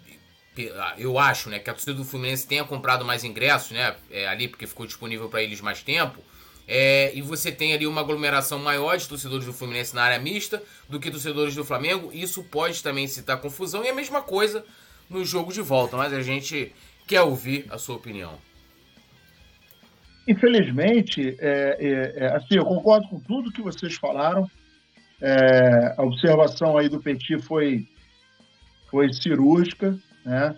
ah, 0.75 0.95
eu 0.97 1.17
acho, 1.17 1.49
né, 1.49 1.59
que 1.59 1.69
a 1.69 1.73
torcida 1.73 1.93
do 1.93 2.03
Fluminense 2.03 2.47
tenha 2.47 2.63
comprado 2.63 3.03
mais 3.05 3.23
ingressos, 3.23 3.71
né, 3.71 3.95
é, 4.11 4.27
ali 4.27 4.47
porque 4.47 4.67
ficou 4.67 4.85
disponível 4.85 5.29
para 5.29 5.41
eles 5.41 5.61
mais 5.61 5.81
tempo, 5.81 6.21
é, 6.67 7.11
e 7.13 7.21
você 7.21 7.51
tem 7.51 7.73
ali 7.73 7.85
uma 7.85 8.01
aglomeração 8.01 8.59
maior 8.59 8.97
de 8.97 9.07
torcedores 9.07 9.45
do 9.45 9.53
Fluminense 9.53 9.93
na 9.93 10.03
área 10.03 10.19
mista 10.19 10.63
do 10.87 10.99
que 10.99 11.11
torcedores 11.11 11.55
do 11.55 11.65
Flamengo, 11.65 12.11
isso 12.13 12.43
pode 12.43 12.81
também 12.81 13.07
citar 13.07 13.41
confusão, 13.41 13.83
e 13.83 13.89
a 13.89 13.93
mesma 13.93 14.21
coisa 14.21 14.65
no 15.09 15.25
jogo 15.25 15.51
de 15.51 15.61
volta, 15.61 15.97
mas 15.97 16.13
a 16.13 16.21
gente 16.21 16.73
quer 17.05 17.21
ouvir 17.21 17.65
a 17.69 17.77
sua 17.77 17.95
opinião. 17.95 18.39
Infelizmente, 20.27 21.35
é, 21.39 21.77
é, 21.79 22.25
é 22.25 22.35
assim, 22.35 22.55
eu 22.55 22.65
concordo 22.65 23.07
com 23.09 23.19
tudo 23.19 23.51
que 23.51 23.61
vocês 23.61 23.95
falaram, 23.95 24.49
é, 25.25 25.95
a 25.97 26.03
observação 26.03 26.77
aí 26.77 26.89
do 26.89 26.99
Petit 26.99 27.39
foi, 27.39 27.87
foi 28.91 29.11
cirúrgica, 29.13 29.97
né? 30.25 30.53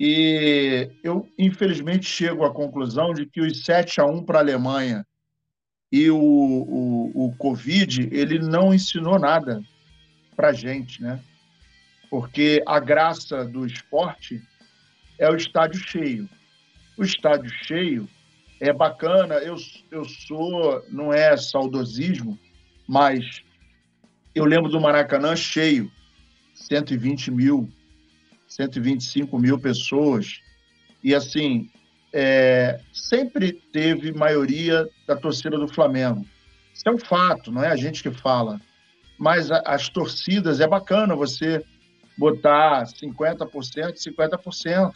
E 0.00 0.90
eu, 1.04 1.28
infelizmente, 1.38 2.06
chego 2.06 2.44
à 2.44 2.52
conclusão 2.52 3.14
de 3.14 3.24
que 3.26 3.40
os 3.40 3.64
7 3.64 4.00
a 4.00 4.06
1 4.06 4.24
para 4.24 4.38
a 4.38 4.42
Alemanha 4.42 5.06
e 5.92 6.10
o, 6.10 6.18
o, 6.18 7.26
o 7.26 7.36
Covid, 7.36 8.08
ele 8.10 8.40
não 8.40 8.74
ensinou 8.74 9.18
nada 9.18 9.62
para 10.34 10.48
a 10.48 10.52
gente, 10.52 11.00
né? 11.00 11.20
Porque 12.10 12.62
a 12.66 12.80
graça 12.80 13.44
do 13.44 13.64
esporte 13.64 14.42
é 15.18 15.30
o 15.30 15.36
estádio 15.36 15.78
cheio. 15.78 16.28
O 16.96 17.04
estádio 17.04 17.50
cheio 17.64 18.08
é 18.58 18.72
bacana, 18.72 19.34
eu, 19.36 19.54
eu 19.90 20.04
sou, 20.04 20.84
não 20.88 21.12
é 21.12 21.36
saudosismo, 21.36 22.36
mas 22.88 23.42
eu 24.34 24.44
lembro 24.44 24.70
do 24.70 24.80
Maracanã 24.80 25.34
cheio, 25.34 25.90
120 26.54 27.30
mil, 27.30 27.68
125 28.48 29.38
mil 29.38 29.58
pessoas. 29.58 30.40
E 31.02 31.14
assim, 31.14 31.70
é, 32.12 32.80
sempre 32.92 33.52
teve 33.52 34.12
maioria 34.12 34.88
da 35.06 35.16
torcida 35.16 35.58
do 35.58 35.68
Flamengo. 35.68 36.26
Isso 36.74 36.88
é 36.88 36.92
um 36.92 36.98
fato, 36.98 37.50
não 37.52 37.62
é 37.62 37.68
a 37.68 37.76
gente 37.76 38.02
que 38.02 38.10
fala. 38.10 38.60
Mas 39.18 39.50
a, 39.50 39.58
as 39.66 39.88
torcidas, 39.88 40.60
é 40.60 40.66
bacana 40.66 41.14
você 41.14 41.64
botar 42.16 42.84
50%, 42.84 43.94
50%. 43.94 44.92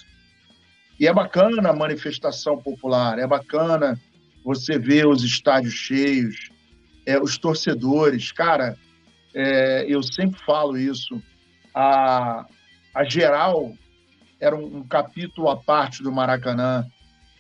E 0.99 1.09
é 1.09 1.13
bacana 1.13 1.71
a 1.71 1.73
manifestação 1.73 2.57
popular, 2.57 3.19
é 3.19 3.27
bacana 3.27 4.01
você 4.45 4.79
ver 4.79 5.07
os 5.07 5.25
estádios 5.25 5.75
cheios, 5.75 6.51
é, 7.05 7.19
os 7.19 7.37
torcedores. 7.37 8.31
Cara, 8.31 8.79
é, 9.35 9.85
eu 9.89 10.03
sempre 10.03 10.41
falo 10.45 10.79
isso, 10.79 11.21
a, 11.75 12.47
a 12.95 13.05
geral 13.05 13.73
era 14.41 14.55
um, 14.55 14.79
um 14.79 14.87
capítulo 14.87 15.51
à 15.51 15.57
parte 15.57 16.03
do 16.03 16.13
Maracanã. 16.13 16.87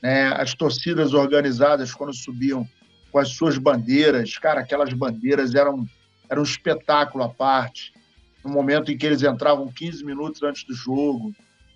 Né? 0.03 0.27
As 0.35 0.55
torcidas 0.55 1.15
organizadas, 1.15 1.95
quando 1.95 2.13
subiam 2.13 2.67
com 3.13 3.19
as 3.19 3.29
suas 3.31 3.57
bandeiras, 3.57 4.37
cara, 4.39 4.61
aquelas 4.61 4.93
bandeiras 4.93 5.55
eram, 5.55 5.87
eram 6.29 6.43
um 6.43 6.45
espetáculo 6.45 7.23
à 7.23 7.29
parte. 7.29 7.93
No 8.45 8.51
momento 8.51 8.91
em 8.91 8.99
que 8.99 9.07
eles 9.07 9.23
entravam 9.23 9.73
15 9.73 10.05
minutos 10.05 10.43
antes 10.43 10.65
do 10.65 10.75
jogo. 10.75 11.33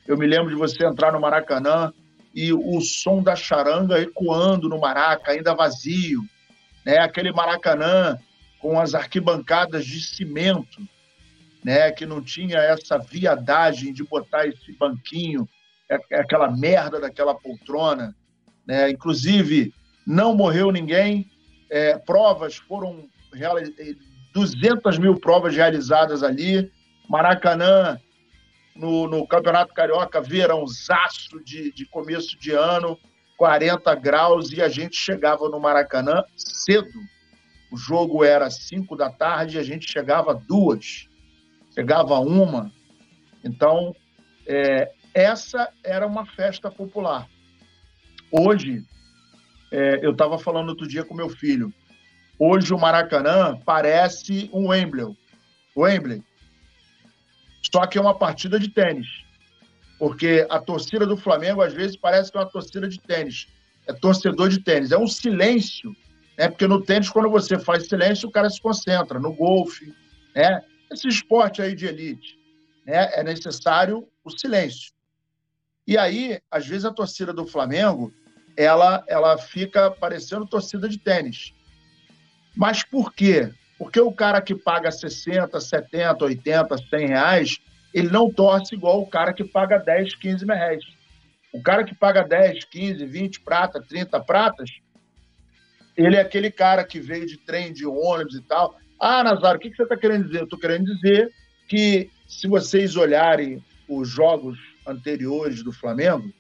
Eu 0.06 0.18
me 0.18 0.26
lembro 0.26 0.50
de 0.50 0.56
você 0.56 0.84
entrar 0.84 1.12
no 1.12 1.20
Maracanã 1.20 1.92
e 2.34 2.52
o 2.52 2.80
som 2.80 3.22
da 3.22 3.36
charanga 3.36 4.00
ecoando 4.00 4.68
no 4.68 4.80
Maraca, 4.80 5.32
ainda 5.32 5.54
vazio. 5.54 6.22
Né? 6.84 6.98
Aquele 6.98 7.32
Maracanã 7.32 8.18
com 8.58 8.78
as 8.78 8.94
arquibancadas 8.94 9.84
de 9.84 10.00
cimento, 10.00 10.80
né, 11.62 11.90
que 11.90 12.06
não 12.06 12.22
tinha 12.22 12.58
essa 12.58 12.98
viadagem 12.98 13.92
de 13.92 14.04
botar 14.04 14.46
esse 14.46 14.72
banquinho, 14.72 15.48
é, 15.88 15.98
é 16.10 16.20
aquela 16.20 16.50
merda 16.50 17.00
daquela 17.00 17.34
poltrona. 17.34 18.14
Né? 18.66 18.90
Inclusive, 18.90 19.72
não 20.06 20.34
morreu 20.34 20.70
ninguém, 20.70 21.30
é, 21.70 21.98
provas 21.98 22.56
foram 22.56 23.08
200 24.32 24.98
mil 24.98 25.18
provas 25.18 25.54
realizadas 25.54 26.22
ali. 26.22 26.70
Maracanã, 27.08 27.98
no, 28.74 29.08
no 29.08 29.26
Campeonato 29.26 29.74
Carioca, 29.74 30.20
verãozaço 30.20 31.42
de, 31.44 31.72
de 31.72 31.86
começo 31.86 32.38
de 32.38 32.52
ano, 32.52 32.98
40 33.36 33.94
graus, 33.96 34.52
e 34.52 34.60
a 34.60 34.68
gente 34.68 34.96
chegava 34.96 35.48
no 35.48 35.58
Maracanã 35.58 36.22
cedo 36.36 36.88
o 37.70 37.76
jogo 37.76 38.24
era 38.24 38.50
5 38.50 38.96
da 38.96 39.10
tarde, 39.10 39.58
a 39.58 39.62
gente 39.62 39.90
chegava 39.90 40.34
duas, 40.34 41.08
chegava 41.74 42.18
uma. 42.18 42.72
Então, 43.44 43.94
é, 44.46 44.90
essa 45.12 45.68
era 45.84 46.06
uma 46.06 46.24
festa 46.24 46.70
popular. 46.70 47.28
Hoje, 48.30 48.84
é, 49.70 50.04
eu 50.04 50.12
estava 50.12 50.38
falando 50.38 50.70
outro 50.70 50.88
dia 50.88 51.04
com 51.04 51.14
meu 51.14 51.28
filho, 51.28 51.72
hoje 52.38 52.72
o 52.72 52.78
Maracanã 52.78 53.58
parece 53.64 54.48
um 54.52 54.68
Wembley. 54.68 55.16
Wembley. 55.76 56.22
Só 57.70 57.86
que 57.86 57.98
é 57.98 58.00
uma 58.00 58.16
partida 58.16 58.58
de 58.58 58.68
tênis. 58.68 59.06
Porque 59.98 60.46
a 60.48 60.60
torcida 60.60 61.04
do 61.04 61.16
Flamengo, 61.16 61.60
às 61.60 61.74
vezes, 61.74 61.96
parece 61.96 62.30
que 62.30 62.38
é 62.38 62.40
uma 62.40 62.50
torcida 62.50 62.88
de 62.88 63.00
tênis. 63.00 63.48
É 63.86 63.92
torcedor 63.92 64.48
de 64.48 64.60
tênis. 64.60 64.92
É 64.92 64.98
um 64.98 65.08
silêncio 65.08 65.94
né? 66.38 66.48
Porque 66.48 66.68
no 66.68 66.80
tênis, 66.80 67.10
quando 67.10 67.28
você 67.28 67.58
faz 67.58 67.88
silêncio, 67.88 68.28
o 68.28 68.32
cara 68.32 68.48
se 68.48 68.60
concentra. 68.60 69.18
No 69.18 69.32
golfe, 69.32 69.92
né? 70.34 70.62
Esse 70.90 71.08
esporte 71.08 71.60
aí 71.60 71.74
de 71.74 71.86
elite, 71.86 72.38
né? 72.86 73.10
É 73.14 73.24
necessário 73.24 74.08
o 74.24 74.30
silêncio. 74.30 74.92
E 75.86 75.98
aí, 75.98 76.40
às 76.50 76.66
vezes, 76.66 76.84
a 76.84 76.92
torcida 76.92 77.32
do 77.32 77.46
Flamengo, 77.46 78.12
ela, 78.56 79.04
ela 79.08 79.36
fica 79.36 79.90
parecendo 79.90 80.46
torcida 80.46 80.88
de 80.88 80.98
tênis. 80.98 81.52
Mas 82.56 82.84
por 82.84 83.12
quê? 83.12 83.52
Porque 83.78 84.00
o 84.00 84.12
cara 84.12 84.40
que 84.40 84.54
paga 84.54 84.90
60, 84.90 85.60
70, 85.60 86.24
80, 86.24 86.78
100 86.78 87.06
reais, 87.06 87.58
ele 87.92 88.10
não 88.10 88.30
torce 88.30 88.74
igual 88.74 89.00
o 89.00 89.06
cara 89.06 89.32
que 89.32 89.44
paga 89.44 89.78
10, 89.78 90.14
15 90.16 90.44
reais. 90.44 90.84
O 91.52 91.62
cara 91.62 91.84
que 91.84 91.94
paga 91.94 92.22
10, 92.22 92.64
15, 92.64 93.06
20 93.06 93.40
pratas, 93.40 93.86
30 93.86 94.20
pratas, 94.20 94.70
ele 95.98 96.14
é 96.14 96.20
aquele 96.20 96.50
cara 96.50 96.84
que 96.84 97.00
veio 97.00 97.26
de 97.26 97.36
trem, 97.36 97.72
de 97.72 97.84
ônibus 97.84 98.36
e 98.36 98.42
tal. 98.42 98.78
Ah, 99.00 99.24
Nazário, 99.24 99.58
o 99.58 99.60
que 99.60 99.74
você 99.74 99.82
está 99.82 99.96
querendo 99.96 100.26
dizer? 100.26 100.38
Eu 100.38 100.44
estou 100.44 100.58
querendo 100.58 100.84
dizer 100.84 101.28
que, 101.66 102.08
se 102.26 102.46
vocês 102.46 102.96
olharem 102.96 103.62
os 103.88 104.08
jogos 104.08 104.56
anteriores 104.86 105.62
do 105.62 105.72
Flamengo, 105.72 106.32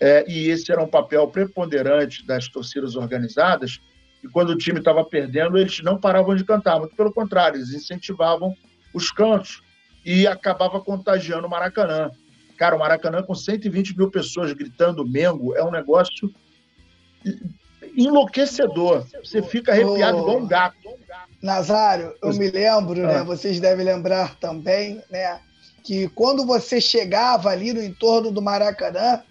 é, 0.00 0.24
e 0.30 0.48
esse 0.48 0.70
era 0.70 0.80
um 0.80 0.86
papel 0.86 1.26
preponderante 1.26 2.24
das 2.24 2.46
torcidas 2.48 2.94
organizadas, 2.94 3.80
e 4.22 4.28
quando 4.28 4.50
o 4.50 4.56
time 4.56 4.78
estava 4.78 5.04
perdendo, 5.04 5.58
eles 5.58 5.82
não 5.82 5.98
paravam 5.98 6.36
de 6.36 6.44
cantar, 6.44 6.78
muito 6.78 6.94
pelo 6.94 7.12
contrário, 7.12 7.56
eles 7.56 7.74
incentivavam 7.74 8.54
os 8.94 9.10
cantos 9.10 9.60
e 10.04 10.24
acabava 10.26 10.80
contagiando 10.80 11.48
o 11.48 11.50
Maracanã. 11.50 12.10
Cara, 12.56 12.76
o 12.76 12.78
Maracanã 12.78 13.22
com 13.22 13.34
120 13.34 13.96
mil 13.96 14.10
pessoas 14.10 14.52
gritando 14.52 15.06
Mengo 15.06 15.54
é 15.56 15.64
um 15.64 15.70
negócio 15.70 16.32
enlouquecedor. 17.96 19.06
Você 19.22 19.42
fica 19.42 19.72
arrepiado 19.72 20.18
Ô, 20.18 20.20
igual 20.20 20.38
um 20.38 20.46
gato. 20.46 20.76
Nazário, 21.42 22.14
eu 22.22 22.34
me 22.34 22.50
lembro, 22.50 23.00
né? 23.00 23.22
Vocês 23.22 23.58
devem 23.58 23.84
lembrar 23.84 24.36
também, 24.36 25.02
né? 25.10 25.40
Que 25.82 26.08
quando 26.08 26.44
você 26.44 26.80
chegava 26.80 27.48
ali 27.48 27.72
no 27.72 27.82
entorno 27.82 28.30
do 28.30 28.42
Maracanã, 28.42 29.22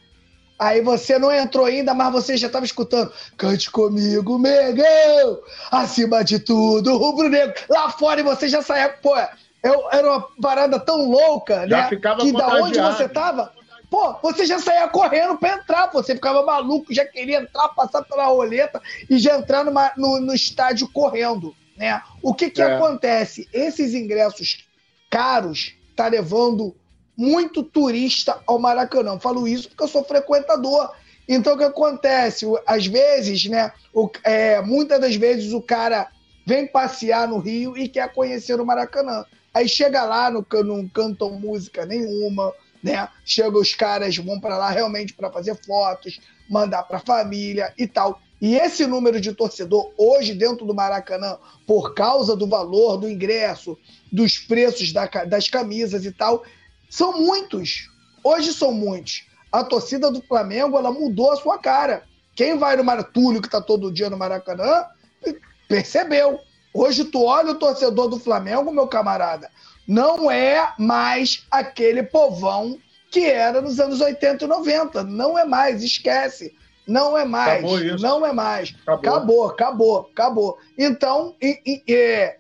Aí 0.60 0.82
você 0.82 1.18
não 1.18 1.32
entrou 1.32 1.66
ainda, 1.66 1.94
mas 1.94 2.12
você 2.12 2.36
já 2.36 2.48
estava 2.48 2.66
escutando. 2.66 3.14
Cante 3.38 3.72
comigo, 3.72 4.38
Megão! 4.38 5.40
Acima 5.72 6.22
de 6.22 6.38
tudo, 6.38 6.98
rubro 6.98 7.30
negro. 7.30 7.56
Lá 7.70 7.90
fora 7.90 8.20
e 8.20 8.24
você 8.24 8.50
já 8.50 8.62
saía. 8.62 8.90
Pô, 8.90 9.16
eu, 9.64 9.90
era 9.90 10.10
uma 10.10 10.28
parada 10.42 10.78
tão 10.78 11.10
louca, 11.10 11.66
já 11.66 11.84
né? 11.84 11.88
Ficava 11.88 12.20
que 12.20 12.34
da 12.34 12.48
onde 12.56 12.78
você 12.78 13.08
tava, 13.08 13.54
pô, 13.90 14.14
você 14.22 14.46
já 14.46 14.60
saía 14.60 14.88
correndo 14.88 15.38
para 15.38 15.56
entrar. 15.56 15.92
Você 15.92 16.16
ficava 16.16 16.46
maluco, 16.46 16.94
já 16.94 17.06
queria 17.06 17.42
entrar, 17.42 17.70
passar 17.70 18.04
pela 18.04 18.28
roleta 18.28 18.82
e 19.10 19.18
já 19.18 19.38
entrar 19.38 19.64
numa, 19.64 19.92
no, 19.98 20.20
no 20.20 20.34
estádio 20.34 20.88
correndo. 20.92 21.56
Né? 21.76 22.02
O 22.22 22.34
que, 22.34 22.50
que 22.50 22.62
é. 22.62 22.74
acontece? 22.74 23.48
Esses 23.54 23.94
ingressos 23.94 24.66
caros 25.10 25.74
tá 25.96 26.08
levando 26.08 26.76
muito 27.18 27.64
turista 27.64 28.40
ao 28.46 28.60
Maracanã. 28.60 29.20
Falo 29.20 29.48
isso 29.48 29.70
porque 29.70 29.84
eu 29.84 29.88
sou 29.88 30.04
frequentador. 30.04 30.94
Então, 31.28 31.54
o 31.54 31.58
que 31.58 31.64
acontece? 31.64 32.46
Às 32.66 32.88
vezes, 32.88 33.46
né? 33.46 33.72
O, 33.94 34.10
é, 34.24 34.62
muitas 34.62 35.00
das 35.00 35.16
vezes 35.16 35.54
o 35.54 35.62
cara 35.62 36.10
vem 36.46 36.66
passear 36.66 37.28
no 37.28 37.38
Rio 37.38 37.78
e 37.78 37.88
quer 37.88 38.12
conhecer 38.14 38.60
o 38.60 38.66
Maracanã. 38.66 39.26
Aí 39.54 39.68
chega 39.68 40.04
lá, 40.04 40.32
no, 40.32 40.46
não 40.64 40.88
cantam 40.88 41.32
música 41.32 41.86
nenhuma, 41.86 42.54
né? 42.84 43.08
Chega 43.26 43.58
os 43.58 43.76
caras, 43.76 44.16
vão 44.18 44.40
para 44.40 44.58
lá 44.58 44.70
realmente 44.70 45.14
para 45.14 45.32
fazer 45.32 45.56
fotos, 45.66 46.20
mandar 46.50 46.84
para 46.84 46.98
a 46.98 47.02
família 47.02 47.74
e 47.78 47.88
tal. 47.88 48.22
E 48.42 48.56
esse 48.56 48.88
número 48.88 49.20
de 49.20 49.34
torcedor 49.34 49.92
hoje 49.98 50.34
dentro 50.34 50.66
do 50.66 50.74
Maracanã, 50.74 51.38
por 51.68 51.94
causa 51.94 52.36
do 52.36 52.48
valor 52.48 52.98
do 52.98 53.10
ingresso, 53.10 53.78
dos 54.12 54.38
preços 54.38 54.94
da, 54.94 55.06
das 55.26 55.50
camisas 55.50 56.06
e 56.06 56.12
tal, 56.12 56.44
são 56.90 57.20
muitos. 57.20 57.90
Hoje 58.24 58.54
são 58.54 58.72
muitos. 58.72 59.26
A 59.52 59.64
torcida 59.64 60.10
do 60.10 60.22
Flamengo 60.22 60.78
ela 60.78 60.92
mudou 60.92 61.32
a 61.32 61.36
sua 61.36 61.58
cara. 61.58 62.04
Quem 62.36 62.58
vai 62.58 62.78
no 62.78 62.84
Martúlio, 62.84 63.42
que 63.42 63.48
está 63.48 63.60
todo 63.60 63.92
dia 63.92 64.10
no 64.10 64.18
Maracanã, 64.18 64.86
percebeu. 65.68 66.40
Hoje 66.74 67.04
tu 67.04 67.24
olha 67.26 67.52
o 67.52 67.56
torcedor 67.56 68.08
do 68.08 68.20
Flamengo, 68.20 68.72
meu 68.72 68.88
camarada, 68.88 69.50
não 69.90 70.30
é 70.30 70.72
mais 70.78 71.48
aquele 71.50 72.04
povão 72.04 72.78
que 73.10 73.26
era 73.26 73.60
nos 73.60 73.80
anos 73.80 74.00
80 74.00 74.46
e 74.46 74.48
90. 74.48 75.04
Não 75.04 75.36
é 75.36 75.44
mais, 75.44 75.82
esquece. 75.82 76.54
Não 76.88 77.18
é 77.18 77.26
mais. 77.26 78.00
Não 78.00 78.24
é 78.24 78.32
mais. 78.32 78.76
Acabou, 78.86 79.48
acabou, 79.48 79.48
acabou. 79.48 80.00
acabou. 80.12 80.58
Então, 80.78 81.36
e, 81.42 81.60
e, 81.66 81.92
é, 81.92 82.38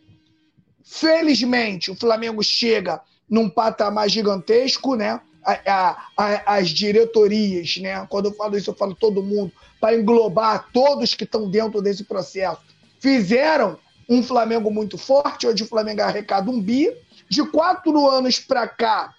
felizmente, 0.84 1.89
o 1.89 1.95
Flamengo 1.95 2.43
chega 2.43 3.02
num 3.28 3.50
patamar 3.50 4.08
gigantesco, 4.08 4.93
né? 4.93 5.19
A, 5.43 5.54
a, 5.65 6.08
a, 6.15 6.56
as 6.58 6.69
diretorias, 6.69 7.78
né? 7.78 8.06
Quando 8.12 8.28
eu 8.28 8.34
falo 8.36 8.58
isso, 8.58 8.69
eu 8.69 8.76
falo 8.76 8.93
todo 8.93 9.23
mundo, 9.23 9.52
para 9.82 9.95
englobar 9.95 10.69
todos 10.71 11.15
que 11.15 11.23
estão 11.23 11.50
dentro 11.50 11.82
desse 11.82 12.04
processo. 12.04 12.62
Fizeram 13.00 13.80
um 14.08 14.21
Flamengo 14.21 14.69
muito 14.69 15.00
forte, 15.00 15.47
onde 15.47 15.63
o 15.63 15.67
Flamengo 15.67 16.04
arrecada 16.04 16.52
um 16.52 16.62
bi. 16.62 16.95
De 17.30 17.46
quatro 17.46 18.08
anos 18.08 18.39
para 18.39 18.68
cá, 18.68 19.13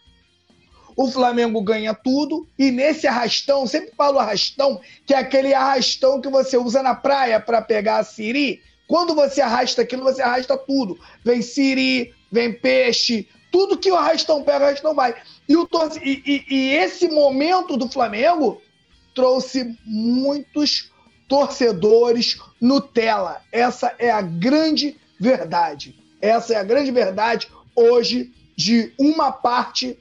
o 0.97 1.11
Flamengo 1.11 1.63
ganha 1.63 1.95
tudo. 1.95 2.47
E 2.59 2.71
nesse 2.71 3.07
arrastão, 3.07 3.67
sempre 3.67 3.93
falo 3.97 4.19
arrastão, 4.19 4.81
que 5.07 5.15
é 5.15 5.19
aquele 5.19 5.55
arrastão 5.55 6.21
que 6.21 6.29
você 6.29 6.57
usa 6.57 6.83
na 6.83 6.95
praia 6.95 7.41
para 7.41 7.63
pegar 7.63 7.99
a 7.99 8.05
siri. 8.05 8.61
Quando 8.89 9.15
você 9.15 9.41
arrasta 9.41 9.83
aquilo, 9.83 10.03
você 10.03 10.21
arrasta 10.21 10.59
tudo. 10.59 10.99
Vem 11.25 11.41
siri, 11.41 12.13
vem 12.31 12.53
peixe, 12.53 13.29
tudo 13.51 13.79
que 13.79 13.91
o 13.91 13.97
Arrastão 13.97 14.43
pega, 14.43 14.65
o 14.65 14.69
Arrastão 14.69 14.95
vai. 14.95 15.15
E, 15.49 15.57
o 15.57 15.67
torce... 15.67 16.01
e, 16.03 16.23
e, 16.25 16.55
e 16.55 16.75
esse 16.75 17.09
momento 17.09 17.77
do 17.77 17.89
Flamengo 17.89 18.61
trouxe 19.15 19.77
muitos 19.85 20.91
torcedores 21.29 22.39
Nutella. 22.61 23.43
Essa 23.53 23.95
é 23.99 24.11
a 24.11 24.21
grande 24.21 24.97
verdade. 25.19 25.97
Essa 26.21 26.55
é 26.55 26.57
a 26.57 26.65
grande 26.65 26.91
verdade 26.91 27.49
hoje 27.75 28.33
de 28.57 28.93
uma 28.99 29.33
parte 29.33 29.99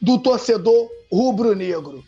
do 0.00 0.18
torcedor 0.18 0.88
rubro-negro. 1.10 2.04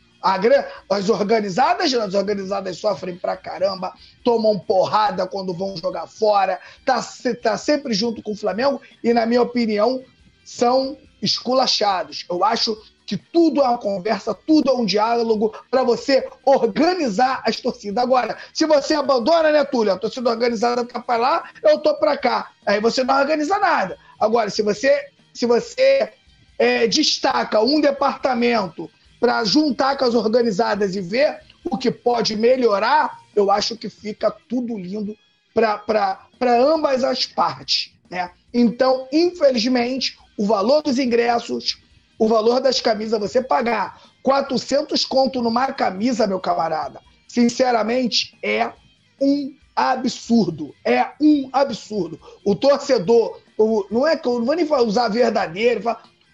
As 0.91 1.09
organizadas, 1.09 1.95
as 1.95 2.15
organizadas 2.15 2.77
sofrem 2.77 3.17
pra 3.17 3.37
caramba, 3.37 3.95
tomam 4.25 4.59
porrada 4.59 5.27
quando 5.27 5.55
vão 5.55 5.77
jogar 5.77 6.07
fora, 6.07 6.59
tá, 6.85 7.01
tá 7.41 7.57
sempre 7.57 7.95
junto 7.95 8.23
com 8.23 8.33
o 8.33 8.37
Flamengo 8.37 8.81
e, 9.03 9.15
na 9.15 9.25
minha 9.25 9.43
opinião, 9.43 10.03
são 10.45 10.99
esculachados. 11.23 12.27
Eu 12.29 12.45
acho 12.45 12.77
que 13.07 13.17
tudo 13.17 13.63
é 13.63 13.69
uma 13.69 13.79
conversa, 13.79 14.35
tudo 14.35 14.71
é 14.71 14.75
um 14.75 14.85
diálogo 14.85 15.55
para 15.71 15.83
você 15.83 16.29
organizar 16.45 17.43
as 17.47 17.57
torcidas. 17.57 18.05
Agora, 18.05 18.37
se 18.53 18.67
você 18.67 18.95
abandona, 18.95 19.51
né, 19.51 19.65
Túlio? 19.65 19.95
A 19.95 19.99
torcida 19.99 20.29
organizada 20.29 20.85
tá 20.85 21.01
para 21.01 21.17
lá, 21.17 21.51
eu 21.63 21.79
tô 21.79 21.95
para 21.95 22.19
cá. 22.19 22.51
Aí 22.67 22.81
você 22.81 23.03
não 23.03 23.19
organiza 23.19 23.59
nada. 23.59 23.97
Agora, 24.19 24.51
se 24.51 24.63
você, 24.63 25.09
se 25.33 25.47
você 25.47 26.13
é, 26.59 26.87
destaca 26.87 27.61
um 27.61 27.81
departamento 27.81 28.91
para 29.21 29.45
juntar 29.45 29.97
com 29.97 30.05
as 30.05 30.15
organizadas 30.15 30.97
e 30.97 31.01
ver 31.01 31.41
o 31.65 31.77
que 31.77 31.91
pode 31.91 32.37
melhorar, 32.37 33.21
eu 33.35 33.51
acho 33.51 33.77
que 33.77 33.89
fica 33.89 34.31
tudo 34.31 34.77
lindo 34.79 35.17
para 35.55 36.29
ambas 36.41 37.05
as 37.05 37.27
partes. 37.27 37.93
Né? 38.11 38.31
Então, 38.53 39.09
infelizmente, 39.13 40.19
o 40.37 40.47
valor 40.47 40.83
dos 40.83 40.99
ingressos, 40.99 41.79
o 42.19 42.29
valor 42.29 42.61
das 42.61 42.81
camisas, 42.81 43.19
você 43.19 43.43
pagar 43.43 44.01
400 44.23 45.05
conto 45.05 45.43
numa 45.43 45.73
camisa, 45.73 46.27
meu 46.27 46.41
camarada, 46.41 47.01
sinceramente, 47.27 48.37
é 48.43 48.73
um 49.21 49.55
absurdo. 49.75 50.75
É 50.85 51.13
um 51.21 51.49
absurdo. 51.53 52.21
O 52.45 52.55
torcedor, 52.55 53.41
não 53.91 54.07
é 54.07 54.17
que 54.17 54.29
eu 54.29 54.39
não 54.39 54.45
vou 54.45 54.55
nem 54.55 54.67
usar 54.83 55.09
verdadeiro, 55.09 55.83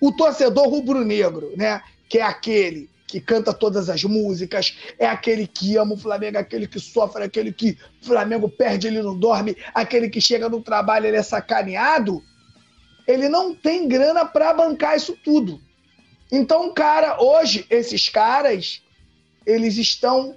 o 0.00 0.12
torcedor 0.12 0.68
rubro-negro, 0.68 1.52
né? 1.56 1.82
Que 2.08 2.18
é 2.18 2.22
aquele 2.22 2.90
que 3.06 3.20
canta 3.20 3.52
todas 3.54 3.88
as 3.88 4.02
músicas, 4.04 4.76
é 4.98 5.06
aquele 5.06 5.46
que 5.46 5.76
ama 5.76 5.94
o 5.94 5.98
Flamengo, 5.98 6.36
aquele 6.36 6.66
que 6.66 6.80
sofre, 6.80 7.22
aquele 7.22 7.52
que 7.52 7.78
o 8.02 8.06
Flamengo 8.06 8.48
perde, 8.48 8.88
ele 8.88 9.02
não 9.02 9.16
dorme, 9.16 9.56
aquele 9.72 10.08
que 10.08 10.20
chega 10.20 10.48
no 10.48 10.60
trabalho, 10.60 11.06
ele 11.06 11.16
é 11.16 11.22
sacaneado 11.22 12.22
ele 13.06 13.28
não 13.28 13.54
tem 13.54 13.86
grana 13.86 14.24
para 14.24 14.52
bancar 14.52 14.96
isso 14.96 15.16
tudo. 15.22 15.60
Então, 16.32 16.72
cara, 16.72 17.22
hoje 17.22 17.66
esses 17.70 18.08
caras 18.08 18.82
eles 19.46 19.76
estão 19.76 20.36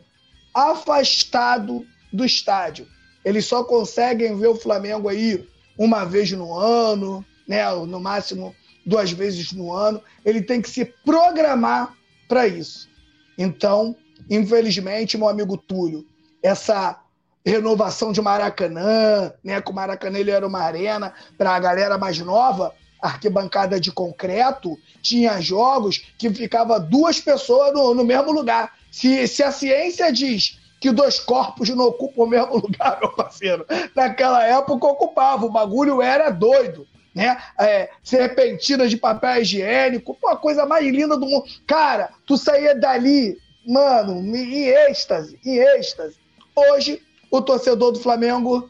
afastados 0.53 1.83
do 2.11 2.25
estádio. 2.25 2.87
Eles 3.23 3.45
só 3.45 3.63
conseguem 3.63 4.37
ver 4.37 4.47
o 4.47 4.55
Flamengo 4.55 5.07
aí 5.07 5.47
uma 5.77 6.05
vez 6.05 6.31
no 6.31 6.53
ano, 6.53 7.25
né, 7.47 7.69
no 7.73 7.99
máximo 7.99 8.55
duas 8.85 9.11
vezes 9.11 9.51
no 9.51 9.73
ano. 9.73 10.01
Ele 10.25 10.41
tem 10.41 10.61
que 10.61 10.69
se 10.69 10.85
programar 10.85 11.93
para 12.27 12.47
isso. 12.47 12.89
Então, 13.37 13.95
infelizmente, 14.29 15.17
meu 15.17 15.29
amigo 15.29 15.57
Túlio, 15.57 16.05
essa 16.41 16.99
renovação 17.45 18.11
de 18.11 18.21
Maracanã, 18.21 19.31
né? 19.43 19.61
Que 19.61 19.71
o 19.71 19.73
Maracanã 19.73 20.19
ele 20.19 20.31
era 20.31 20.45
uma 20.45 20.59
arena 20.59 21.13
para 21.37 21.55
a 21.55 21.59
galera 21.59 21.97
mais 21.97 22.17
nova, 22.19 22.73
arquibancada 23.01 23.79
de 23.79 23.91
concreto, 23.91 24.77
tinha 25.01 25.39
jogos 25.39 26.03
que 26.17 26.33
ficava 26.33 26.79
duas 26.79 27.19
pessoas 27.19 27.73
no, 27.73 27.93
no 27.93 28.03
mesmo 28.03 28.31
lugar. 28.31 28.73
Se, 28.91 29.27
se 29.27 29.43
a 29.43 29.51
ciência 29.51 30.11
diz 30.11 30.59
que 30.79 30.91
dois 30.91 31.19
corpos 31.19 31.69
não 31.69 31.85
ocupam 31.85 32.23
o 32.23 32.27
mesmo 32.27 32.57
lugar, 32.57 32.99
meu 32.99 33.11
parceiro. 33.11 33.65
Naquela 33.95 34.45
época 34.45 34.87
ocupava, 34.87 35.45
o 35.45 35.51
bagulho 35.51 36.01
era 36.01 36.29
doido. 36.29 36.87
Né? 37.13 37.35
É, 37.59 37.89
serpentinas 38.03 38.91
de 38.91 38.97
papel 38.97 39.41
higiênico, 39.41 40.15
pô, 40.21 40.27
a 40.27 40.37
coisa 40.37 40.67
mais 40.67 40.85
linda 40.85 41.17
do 41.17 41.25
mundo. 41.25 41.45
Cara, 41.65 42.11
tu 42.27 42.37
saía 42.37 42.75
dali, 42.75 43.35
mano, 43.65 44.19
em 44.19 44.67
êxtase, 44.67 45.39
em 45.43 45.57
êxtase. 45.57 46.15
Hoje, 46.55 47.01
o 47.31 47.41
torcedor 47.41 47.91
do 47.91 47.99
Flamengo 47.99 48.69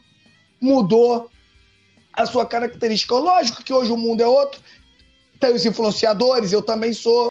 mudou 0.60 1.30
a 2.12 2.26
sua 2.26 2.46
característica. 2.46 3.14
Lógico 3.14 3.62
que 3.62 3.72
hoje 3.72 3.92
o 3.92 3.96
mundo 3.96 4.22
é 4.22 4.26
outro, 4.26 4.60
tem 5.38 5.54
os 5.54 5.64
influenciadores, 5.64 6.52
eu 6.52 6.62
também 6.62 6.92
sou. 6.92 7.28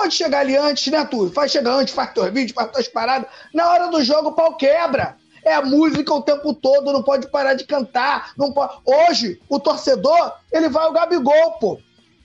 Pode 0.00 0.14
chegar 0.14 0.38
ali 0.38 0.56
antes, 0.56 0.90
né, 0.90 1.04
Túlio? 1.04 1.30
Faz 1.30 1.52
chegar 1.52 1.74
antes, 1.74 1.92
faz 1.92 2.14
teus 2.14 2.28
vídeos, 2.28 2.52
faz 2.52 2.72
tuas 2.72 2.88
paradas. 2.88 3.28
Na 3.52 3.68
hora 3.68 3.88
do 3.88 4.02
jogo, 4.02 4.30
o 4.30 4.32
pau 4.32 4.56
quebra. 4.56 5.18
É 5.44 5.52
a 5.52 5.60
música 5.60 6.14
o 6.14 6.22
tempo 6.22 6.54
todo, 6.54 6.90
não 6.90 7.02
pode 7.02 7.28
parar 7.28 7.52
de 7.52 7.64
cantar. 7.66 8.32
Não 8.34 8.50
pode... 8.50 8.78
Hoje, 8.86 9.38
o 9.46 9.60
torcedor, 9.60 10.32
ele 10.50 10.70
vai 10.70 10.88
o 10.88 10.92
Gabigol, 10.92 11.52
pô. 11.60 11.78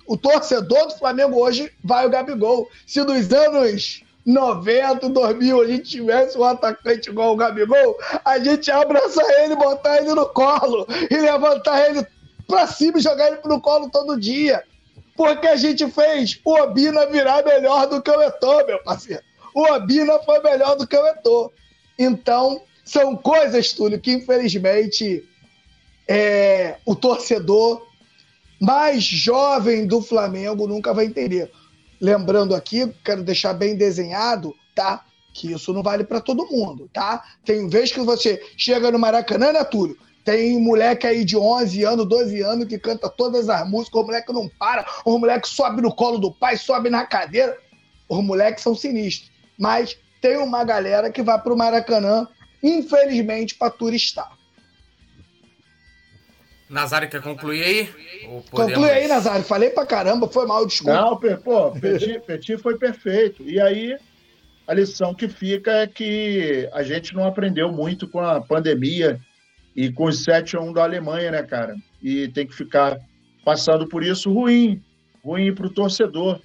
O 0.08 0.16
torcedor 0.16 0.88
do 0.88 0.98
Flamengo 0.98 1.38
hoje 1.38 1.70
vai 1.84 2.06
o 2.06 2.10
Gabigol. 2.10 2.70
Se 2.88 3.04
nos 3.04 3.30
anos 3.34 4.02
90, 4.26 5.10
2000, 5.10 5.62
a 5.62 5.68
gente 5.68 5.90
tivesse 5.90 6.38
um 6.38 6.46
atacante 6.46 7.10
igual 7.10 7.34
o 7.34 7.36
Gabigol, 7.36 7.98
a 8.24 8.40
gente 8.40 8.68
ia 8.68 8.78
abraçar 8.78 9.30
ele, 9.44 9.58
botar 9.58 9.98
ele 9.98 10.14
no 10.14 10.28
colo 10.28 10.88
e 11.12 11.18
levantar 11.18 11.90
ele 11.90 12.08
pra 12.48 12.68
cima 12.68 13.00
e 13.00 13.02
jogar 13.02 13.28
ele 13.28 13.40
no 13.44 13.60
colo 13.60 13.90
todo 13.90 14.18
dia. 14.18 14.64
Porque 15.16 15.48
a 15.48 15.56
gente 15.56 15.90
fez 15.90 16.40
o 16.44 16.54
Obina 16.62 17.06
virar 17.06 17.44
melhor 17.44 17.88
do 17.88 18.02
que 18.02 18.12
o 18.12 18.22
Eto'o, 18.22 18.66
meu 18.66 18.84
parceiro. 18.84 19.24
O 19.54 19.64
Obina 19.72 20.20
foi 20.20 20.42
melhor 20.42 20.76
do 20.76 20.86
que 20.86 20.98
o 20.98 21.08
Eto'o. 21.08 21.52
Então, 21.98 22.62
são 22.84 23.16
coisas, 23.16 23.74
Túlio, 23.74 24.00
que 24.00 24.12
infelizmente 24.12 25.28
é, 26.08 26.78
o 26.86 26.96
torcedor 26.96 27.88
mais 28.60 29.04
jovem 29.04 29.88
do 29.88 30.02
Flamengo 30.02 30.68
nunca 30.68 30.94
vai 30.94 31.06
entender. 31.06 31.52
Lembrando 32.00 32.54
aqui, 32.54 32.94
quero 33.04 33.24
deixar 33.24 33.54
bem 33.54 33.76
desenhado, 33.76 34.54
tá? 34.74 35.04
Que 35.34 35.54
isso 35.54 35.74
não 35.74 35.82
vale 35.82 36.04
para 36.04 36.22
todo 36.22 36.48
mundo, 36.50 36.90
tá? 36.94 37.24
Tem 37.44 37.68
vez 37.68 37.92
que 37.92 38.02
você 38.02 38.42
chega 38.58 38.92
no 38.92 39.00
Maracanã, 39.00 39.52
né, 39.52 39.64
Túlio? 39.64 39.98
Tem 40.26 40.60
moleque 40.60 41.06
aí 41.06 41.24
de 41.24 41.38
11 41.38 41.84
anos, 41.84 42.08
12 42.08 42.42
anos 42.42 42.68
que 42.68 42.80
canta 42.80 43.08
todas 43.08 43.48
as 43.48 43.70
músicas, 43.70 44.02
o 44.02 44.06
moleque 44.06 44.34
não 44.34 44.50
para, 44.50 44.84
o 45.06 45.20
moleque 45.20 45.48
sobe 45.48 45.84
no 45.84 45.94
colo 45.94 46.18
do 46.18 46.32
pai, 46.32 46.58
sobe 46.58 46.90
na 46.90 47.06
cadeira. 47.06 47.56
Os 48.10 48.24
moleques 48.24 48.64
são 48.64 48.74
sinistros. 48.74 49.32
Mas 49.56 49.96
tem 50.20 50.38
uma 50.38 50.64
galera 50.64 51.12
que 51.12 51.22
vai 51.22 51.40
pro 51.40 51.56
Maracanã, 51.56 52.28
infelizmente, 52.64 53.54
para 53.54 53.70
turistar. 53.70 54.32
Nazário 56.68 57.08
quer 57.08 57.22
concluir 57.22 57.64
aí? 57.64 57.86
Podemos... 58.50 58.50
Conclui 58.50 58.90
aí, 58.90 59.08
Nazário. 59.08 59.44
Falei 59.44 59.70
pra 59.70 59.86
caramba, 59.86 60.28
foi 60.28 60.48
mal, 60.48 60.66
desculpa. 60.66 61.00
Não, 61.00 61.18
pô, 61.38 61.72
Petit, 61.74 62.20
Petit 62.26 62.58
foi 62.58 62.80
perfeito. 62.80 63.44
E 63.44 63.62
aí, 63.62 63.96
a 64.68 64.74
lição 64.74 65.14
que 65.14 65.28
fica 65.28 65.72
é 65.72 65.88
que 65.88 66.68
a 66.74 66.82
gente 66.82 67.14
não 67.14 67.28
aprendeu 67.28 67.72
muito 67.72 68.08
com 68.08 68.20
a 68.20 68.42
pandemia 68.42 69.22
e 69.76 69.92
com 69.92 70.06
os 70.06 70.24
7 70.24 70.56
a 70.56 70.62
1 70.62 70.74
da 70.74 70.84
Alemanha, 70.84 71.32
né, 71.32 71.44
cara? 71.44 71.76
E 72.02 72.28
tem 72.30 72.48
que 72.48 72.56
ficar 72.56 72.98
passando 73.44 73.88
por 73.88 74.04
isso 74.04 74.32
ruim, 74.32 74.82
ruim 75.24 75.54
para 75.54 75.68
o 75.68 75.74
torcedor. 75.74 76.42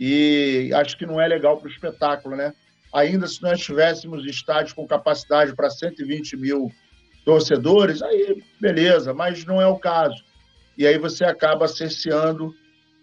E 0.00 0.70
acho 0.74 0.98
que 0.98 1.06
não 1.06 1.20
é 1.20 1.28
legal 1.28 1.56
para 1.56 1.68
o 1.68 1.70
espetáculo, 1.70 2.36
né? 2.36 2.52
Ainda 2.92 3.26
se 3.26 3.40
nós 3.42 3.60
tivéssemos 3.60 4.26
estádios 4.26 4.72
com 4.72 4.86
capacidade 4.86 5.54
para 5.54 5.70
120 5.70 6.36
mil 6.36 6.70
torcedores, 7.24 8.02
aí 8.02 8.42
beleza, 8.60 9.14
mas 9.14 9.44
não 9.44 9.60
é 9.60 9.66
o 9.66 9.78
caso. 9.78 10.22
E 10.76 10.86
aí 10.86 10.98
você 10.98 11.24
acaba 11.24 11.68
cerceando 11.68 12.52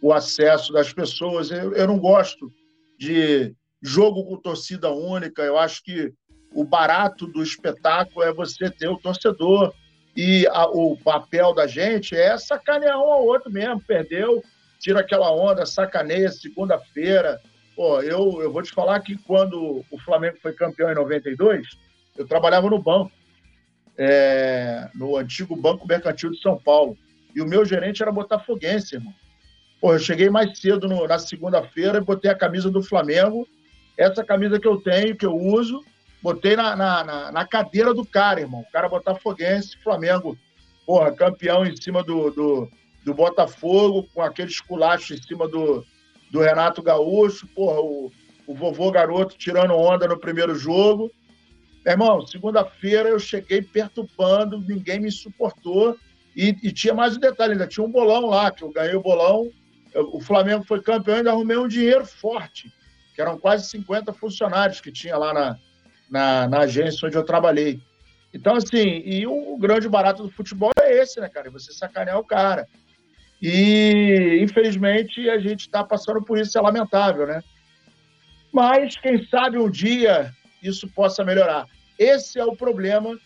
o 0.01 0.13
acesso 0.13 0.73
das 0.73 0.93
pessoas. 0.93 1.49
Eu, 1.49 1.73
eu 1.73 1.87
não 1.87 1.97
gosto 1.97 2.51
de 2.99 3.55
jogo 3.81 4.25
com 4.25 4.37
torcida 4.37 4.91
única, 4.91 5.41
eu 5.41 5.57
acho 5.57 5.83
que 5.83 6.13
o 6.53 6.63
barato 6.63 7.25
do 7.25 7.41
espetáculo 7.41 8.23
é 8.23 8.33
você 8.33 8.69
ter 8.69 8.87
o 8.87 8.97
torcedor. 8.97 9.73
E 10.15 10.45
a, 10.47 10.65
o 10.65 10.97
papel 10.97 11.53
da 11.53 11.65
gente 11.65 12.15
é 12.15 12.37
sacanear 12.37 12.97
um 12.99 13.11
ao 13.11 13.25
outro 13.25 13.49
mesmo. 13.49 13.81
Perdeu, 13.81 14.43
tira 14.77 14.99
aquela 14.99 15.31
onda, 15.31 15.65
sacaneia 15.65 16.29
segunda-feira. 16.29 17.41
Pô, 17.75 18.01
eu, 18.01 18.41
eu 18.41 18.51
vou 18.51 18.61
te 18.61 18.71
falar 18.71 18.99
que 18.99 19.17
quando 19.17 19.85
o 19.89 19.97
Flamengo 19.99 20.37
foi 20.41 20.51
campeão 20.51 20.91
em 20.91 20.95
92, 20.95 21.67
eu 22.17 22.27
trabalhava 22.27 22.69
no 22.69 22.81
banco, 22.81 23.11
é, 23.97 24.89
no 24.93 25.15
antigo 25.15 25.55
Banco 25.55 25.87
Mercantil 25.87 26.31
de 26.31 26.41
São 26.41 26.57
Paulo. 26.57 26.97
E 27.33 27.41
o 27.41 27.47
meu 27.47 27.63
gerente 27.63 28.01
era 28.01 28.11
botafoguense, 28.11 28.95
irmão. 28.95 29.13
Pô, 29.79 29.93
eu 29.93 29.99
cheguei 29.99 30.29
mais 30.29 30.59
cedo 30.59 30.87
no, 30.87 31.07
na 31.07 31.17
segunda-feira 31.17 31.97
e 31.97 32.01
botei 32.01 32.29
a 32.29 32.35
camisa 32.35 32.69
do 32.69 32.83
Flamengo. 32.83 33.47
Essa 33.97 34.23
camisa 34.23 34.59
que 34.59 34.67
eu 34.67 34.77
tenho, 34.77 35.15
que 35.15 35.25
eu 35.25 35.35
uso, 35.35 35.83
botei 36.21 36.55
na, 36.55 36.75
na, 36.75 37.03
na, 37.03 37.31
na 37.31 37.45
cadeira 37.45 37.93
do 37.93 38.05
cara, 38.05 38.41
irmão. 38.41 38.61
O 38.61 38.71
cara 38.71 38.89
Botafoguense, 38.89 39.77
Flamengo, 39.83 40.37
porra, 40.85 41.11
campeão 41.11 41.65
em 41.65 41.75
cima 41.75 42.03
do, 42.03 42.29
do, 42.31 42.69
do 43.03 43.13
Botafogo, 43.13 44.07
com 44.13 44.21
aquele 44.21 44.49
esculacho 44.49 45.13
em 45.13 45.21
cima 45.21 45.47
do, 45.47 45.85
do 46.29 46.39
Renato 46.39 46.81
Gaúcho, 46.81 47.47
porra, 47.47 47.81
o, 47.81 48.11
o 48.47 48.53
vovô 48.53 48.91
garoto 48.91 49.37
tirando 49.37 49.73
onda 49.73 50.07
no 50.07 50.19
primeiro 50.19 50.55
jogo. 50.55 51.11
Irmão, 51.85 52.25
segunda-feira 52.27 53.09
eu 53.09 53.19
cheguei 53.19 53.61
perturbando, 53.61 54.61
ninguém 54.61 54.99
me 54.99 55.11
suportou. 55.11 55.97
E, 56.35 56.55
e, 56.63 56.71
tinha 56.71 56.93
mais 56.93 57.17
um 57.17 57.19
detalhe, 57.19 57.53
ainda 57.53 57.67
tinha 57.67 57.85
um 57.85 57.91
bolão 57.91 58.27
lá, 58.27 58.51
que 58.51 58.63
eu 58.63 58.71
ganhei 58.71 58.95
o 58.95 59.01
bolão. 59.01 59.49
O 60.13 60.21
Flamengo 60.21 60.63
foi 60.63 60.81
campeão 60.81 61.15
e 61.15 61.17
ainda 61.17 61.31
arrumei 61.31 61.57
um 61.57 61.67
dinheiro 61.67 62.05
forte, 62.05 62.71
que 63.13 63.21
eram 63.21 63.37
quase 63.37 63.67
50 63.69 64.13
funcionários 64.13 64.79
que 64.79 64.91
tinha 64.91 65.17
lá 65.17 65.33
na, 65.33 65.57
na, 66.11 66.47
na 66.47 66.59
agência 66.59 67.07
onde 67.07 67.17
eu 67.17 67.23
trabalhei. 67.23 67.79
Então, 68.33 68.55
assim, 68.55 69.01
e 69.05 69.25
o, 69.25 69.53
o 69.53 69.57
grande 69.57 69.87
barato 69.87 70.23
do 70.23 70.29
futebol 70.29 70.71
é 70.79 71.01
esse, 71.01 71.19
né, 71.21 71.29
cara? 71.29 71.49
Você 71.49 71.71
sacanear 71.73 72.19
o 72.19 72.25
cara. 72.25 72.67
E, 73.41 74.39
infelizmente, 74.41 75.29
a 75.29 75.39
gente 75.39 75.61
está 75.61 75.83
passando 75.83 76.21
por 76.21 76.37
isso, 76.37 76.57
é 76.57 76.61
lamentável, 76.61 77.25
né? 77.25 77.41
Mas, 78.51 78.97
quem 78.97 79.25
sabe 79.25 79.57
um 79.57 79.69
dia 79.69 80.31
isso 80.61 80.87
possa 80.89 81.23
melhorar. 81.23 81.65
Esse 81.97 82.37
é 82.37 82.45
o 82.45 82.55
problema 82.55 83.17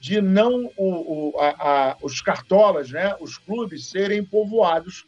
de 0.00 0.20
não 0.22 0.70
o, 0.78 1.34
o, 1.34 1.38
a, 1.38 1.48
a, 1.90 1.96
os 2.00 2.22
cartolas, 2.22 2.90
né, 2.90 3.14
os 3.20 3.36
clubes 3.36 3.90
serem 3.90 4.24
povoados 4.24 5.04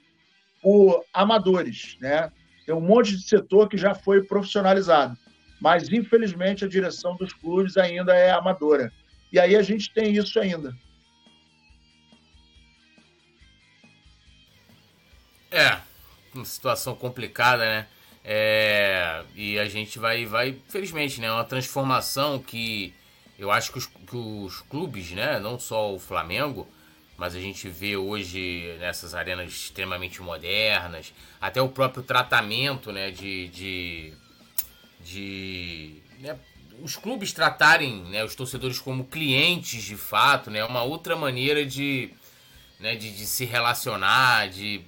por 0.61 1.02
amadores, 1.14 1.96
né? 1.98 2.30
Tem 2.66 2.74
um 2.74 2.80
monte 2.80 3.16
de 3.16 3.26
setor 3.26 3.68
que 3.68 3.78
já 3.78 3.94
foi 3.94 4.22
profissionalizado 4.22 5.16
mas 5.62 5.88
infelizmente 5.88 6.64
a 6.64 6.68
direção 6.68 7.14
dos 7.16 7.33
clubes 7.33 7.77
ainda 7.77 8.16
é 8.16 8.33
amadora. 8.33 8.92
E 9.33 9.38
aí 9.38 9.55
a 9.55 9.62
gente 9.62 9.92
tem 9.94 10.16
isso 10.16 10.40
ainda. 10.40 10.77
É, 15.53 15.79
uma 16.35 16.44
situação 16.44 16.96
complicada, 16.96 17.64
né? 17.64 17.87
É, 18.25 19.22
e 19.37 19.57
a 19.57 19.66
gente 19.66 20.01
vai, 20.01 20.27
vai, 20.27 20.59
felizmente, 20.68 21.20
né? 21.20 21.31
Uma 21.31 21.44
transformação 21.44 22.40
que 22.40 22.92
eu 23.38 23.53
acho 23.53 23.70
que 23.70 23.79
os, 23.79 23.87
que 23.87 24.16
os 24.16 24.62
clubes, 24.62 25.12
né? 25.12 25.38
Não 25.38 25.61
só 25.61 25.94
o 25.94 25.98
Flamengo, 26.01 26.66
mas 27.16 27.37
a 27.37 27.40
gente 27.40 27.68
vê 27.68 27.96
hoje 27.96 28.77
nessas 28.81 29.14
arenas 29.14 29.53
extremamente 29.53 30.20
modernas, 30.20 31.14
até 31.40 31.62
o 31.62 31.68
próprio 31.68 32.03
tratamento, 32.03 32.90
né? 32.90 33.12
De, 33.12 33.46
de 33.48 34.21
de 35.04 36.02
né, 36.20 36.38
os 36.80 36.96
clubes 36.96 37.32
tratarem 37.32 38.02
né, 38.04 38.24
os 38.24 38.34
torcedores 38.34 38.78
como 38.78 39.04
clientes 39.04 39.82
de 39.82 39.96
fato, 39.96 40.50
né, 40.50 40.64
uma 40.64 40.82
outra 40.82 41.16
maneira 41.16 41.64
de, 41.64 42.10
né, 42.80 42.96
de, 42.96 43.14
de 43.14 43.26
se 43.26 43.44
relacionar, 43.44 44.48
de 44.48 44.84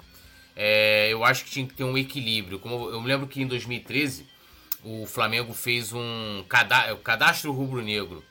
é, 0.56 1.08
eu 1.10 1.24
acho 1.24 1.44
que 1.44 1.50
tinha 1.50 1.66
que 1.66 1.74
ter 1.74 1.84
um 1.84 1.98
equilíbrio. 1.98 2.58
Como 2.58 2.90
eu 2.90 3.00
me 3.00 3.08
lembro 3.08 3.26
que 3.26 3.42
em 3.42 3.46
2013 3.46 4.26
o 4.84 5.06
Flamengo 5.06 5.52
fez 5.52 5.92
um 5.92 6.44
cadastro, 6.48 6.96
cadastro 6.98 7.52
rubro-negro. 7.52 8.22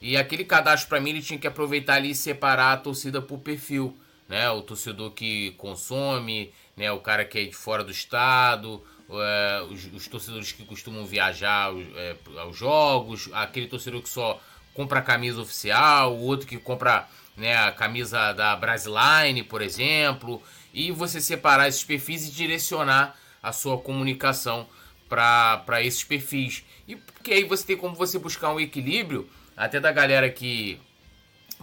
E 0.00 0.16
aquele 0.16 0.44
cadastro, 0.44 0.88
para 0.88 1.00
mim, 1.00 1.10
ele 1.10 1.22
tinha 1.22 1.38
que 1.38 1.46
aproveitar 1.46 1.94
ali 1.94 2.10
e 2.10 2.14
separar 2.14 2.72
a 2.72 2.76
torcida 2.76 3.22
por 3.22 3.38
perfil. 3.38 3.96
Né? 4.28 4.48
O 4.50 4.62
torcedor 4.62 5.12
que 5.12 5.52
consome, 5.52 6.52
né? 6.76 6.92
o 6.92 7.00
cara 7.00 7.24
que 7.24 7.38
é 7.38 7.44
de 7.44 7.54
fora 7.54 7.82
do 7.82 7.90
estado, 7.90 8.84
é, 9.10 9.66
os, 9.70 9.84
os, 9.92 10.08
torcedores 10.08 10.52
que 10.52 10.64
costumam 10.64 11.04
viajar 11.04 11.72
é, 11.94 12.16
aos 12.38 12.56
jogos, 12.56 13.28
aquele 13.32 13.66
torcedor 13.66 14.02
que 14.02 14.08
só 14.08 14.40
compra 14.72 15.00
a 15.00 15.02
camisa 15.02 15.40
oficial, 15.40 16.14
o 16.14 16.22
outro 16.22 16.46
que 16.46 16.58
compra 16.58 17.08
né, 17.36 17.56
a 17.56 17.72
camisa 17.72 18.32
da 18.32 18.56
Brasiline, 18.56 19.42
por 19.42 19.62
exemplo, 19.62 20.42
e 20.72 20.90
você 20.90 21.20
separar 21.20 21.68
esses 21.68 21.84
perfis 21.84 22.28
e 22.28 22.32
direcionar 22.32 23.16
a 23.42 23.52
sua 23.52 23.78
comunicação 23.78 24.66
para 25.08 25.82
esses 25.82 26.02
perfis. 26.02 26.64
E 26.88 26.96
porque 26.96 27.32
aí 27.32 27.44
você 27.44 27.64
tem 27.64 27.76
como 27.76 27.94
você 27.94 28.18
buscar 28.18 28.52
um 28.52 28.58
equilíbrio, 28.58 29.28
até 29.56 29.78
da 29.78 29.92
galera 29.92 30.28
que 30.30 30.80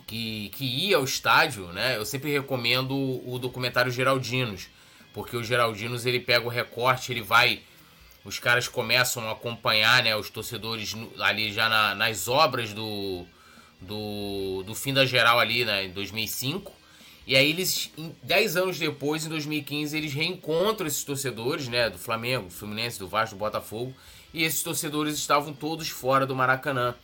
que, 0.08 0.50
que 0.50 0.66
ia 0.66 0.98
ao 0.98 1.04
estádio, 1.04 1.68
né? 1.68 1.98
Eu 1.98 2.06
sempre 2.06 2.32
recomendo 2.32 2.96
o 3.28 3.38
documentário 3.40 3.92
Geraldinos, 3.92 4.70
porque 5.14 5.36
o 5.36 5.44
Geraldinos 5.44 6.06
ele 6.06 6.20
pega 6.20 6.46
o 6.46 6.50
recorte, 6.50 7.12
ele 7.12 7.22
vai 7.22 7.62
os 8.24 8.38
caras 8.38 8.68
começam 8.68 9.28
a 9.28 9.32
acompanhar 9.32 10.04
né, 10.04 10.16
os 10.16 10.30
torcedores 10.30 10.96
ali 11.20 11.52
já 11.52 11.68
na, 11.68 11.96
nas 11.96 12.28
obras 12.28 12.72
do, 12.74 13.26
do, 13.80 14.64
do 14.64 14.76
fim 14.76 14.94
da 14.94 15.06
geral 15.06 15.40
ali 15.40 15.66
né, 15.66 15.86
em 15.86 15.92
2005. 15.92 16.72
E 17.26 17.36
aí 17.36 17.50
eles, 17.50 17.92
10 18.24 18.58
anos 18.58 18.80
depois, 18.80 19.26
em 19.26 19.30
2015, 19.30 19.96
eles 19.96 20.14
reencontram 20.14 20.88
esses 20.88 21.04
torcedores, 21.04 21.68
né, 21.68 21.90
do 21.90 21.98
Flamengo, 21.98 22.48
do 22.48 22.54
Fluminense, 22.54 23.00
do 23.00 23.08
Vasco, 23.08 23.36
do 23.36 23.40
Botafogo, 23.40 23.94
e 24.34 24.44
esses 24.44 24.62
torcedores 24.62 25.16
estavam 25.16 25.54
todos 25.54 25.90
fora 25.90 26.26
do 26.26 26.36
Maracanã. 26.36 26.96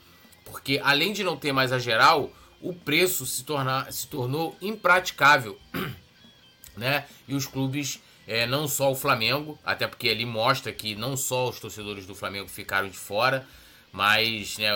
Porque 0.45 0.79
além 0.83 1.13
de 1.13 1.23
não 1.23 1.37
ter 1.37 1.51
mais 1.51 1.71
a 1.71 1.79
geral, 1.79 2.31
o 2.61 2.73
preço 2.73 3.25
se, 3.25 3.43
tornar, 3.43 3.91
se 3.91 4.07
tornou 4.07 4.55
impraticável, 4.61 5.57
né? 6.77 7.05
E 7.27 7.35
os 7.35 7.45
clubes 7.45 7.99
é, 8.27 8.45
não 8.45 8.67
só 8.67 8.91
o 8.91 8.95
Flamengo, 8.95 9.57
até 9.65 9.87
porque 9.87 10.07
ele 10.07 10.25
mostra 10.25 10.71
que 10.71 10.95
não 10.95 11.15
só 11.15 11.49
os 11.49 11.59
torcedores 11.59 12.05
do 12.05 12.13
Flamengo 12.13 12.49
ficaram 12.49 12.89
de 12.89 12.97
fora, 12.97 13.47
mas 13.91 14.57
né, 14.57 14.69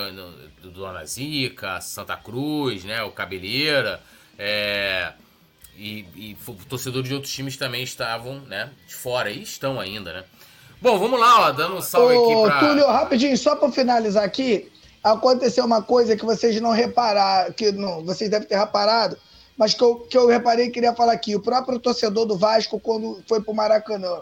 do 0.62 0.72
Dona 0.72 1.06
Zica, 1.06 1.82
Santa 1.82 2.16
Cruz, 2.16 2.84
né, 2.84 3.04
o 3.04 3.12
Cabeleira, 3.12 4.02
é, 4.40 5.12
e, 5.78 6.06
e 6.16 6.38
torcedores 6.70 7.10
de 7.10 7.14
outros 7.14 7.34
times 7.34 7.58
também 7.58 7.84
estavam 7.84 8.40
né, 8.42 8.72
de 8.88 8.96
fora 8.96 9.30
e 9.30 9.44
estão 9.44 9.80
ainda, 9.80 10.14
né? 10.14 10.24
Bom, 10.82 10.98
vamos 10.98 11.20
lá, 11.20 11.42
ó, 11.42 11.52
dando 11.52 11.76
um 11.76 11.82
salve 11.82 12.16
Ô, 12.16 12.46
aqui 12.46 12.50
pra... 12.50 12.68
Túlio, 12.68 12.88
rapidinho, 12.88 13.38
só 13.38 13.56
para 13.56 13.72
finalizar 13.72 14.24
aqui, 14.24 14.72
aconteceu 15.04 15.66
uma 15.66 15.82
coisa 15.82 16.16
que 16.16 16.26
vocês 16.26 16.60
não 16.60 16.72
repararam, 16.72 17.52
que 17.54 17.72
não, 17.72 18.04
vocês 18.04 18.30
devem 18.30 18.48
ter 18.48 18.58
reparado, 18.58 19.18
mas 19.58 19.74
que 19.74 19.84
eu, 19.84 19.96
que 19.96 20.18
eu 20.18 20.28
reparei 20.28 20.68
e 20.68 20.72
queria 20.72 20.94
falar 20.94 21.14
aqui. 21.14 21.36
O 21.36 21.42
próprio 21.42 21.80
torcedor 21.80 22.26
do 22.26 22.38
Vasco, 22.38 22.80
quando 22.80 23.22
foi 23.28 23.42
para 23.42 23.52
o 23.52 23.56
Maracanã, 23.56 24.22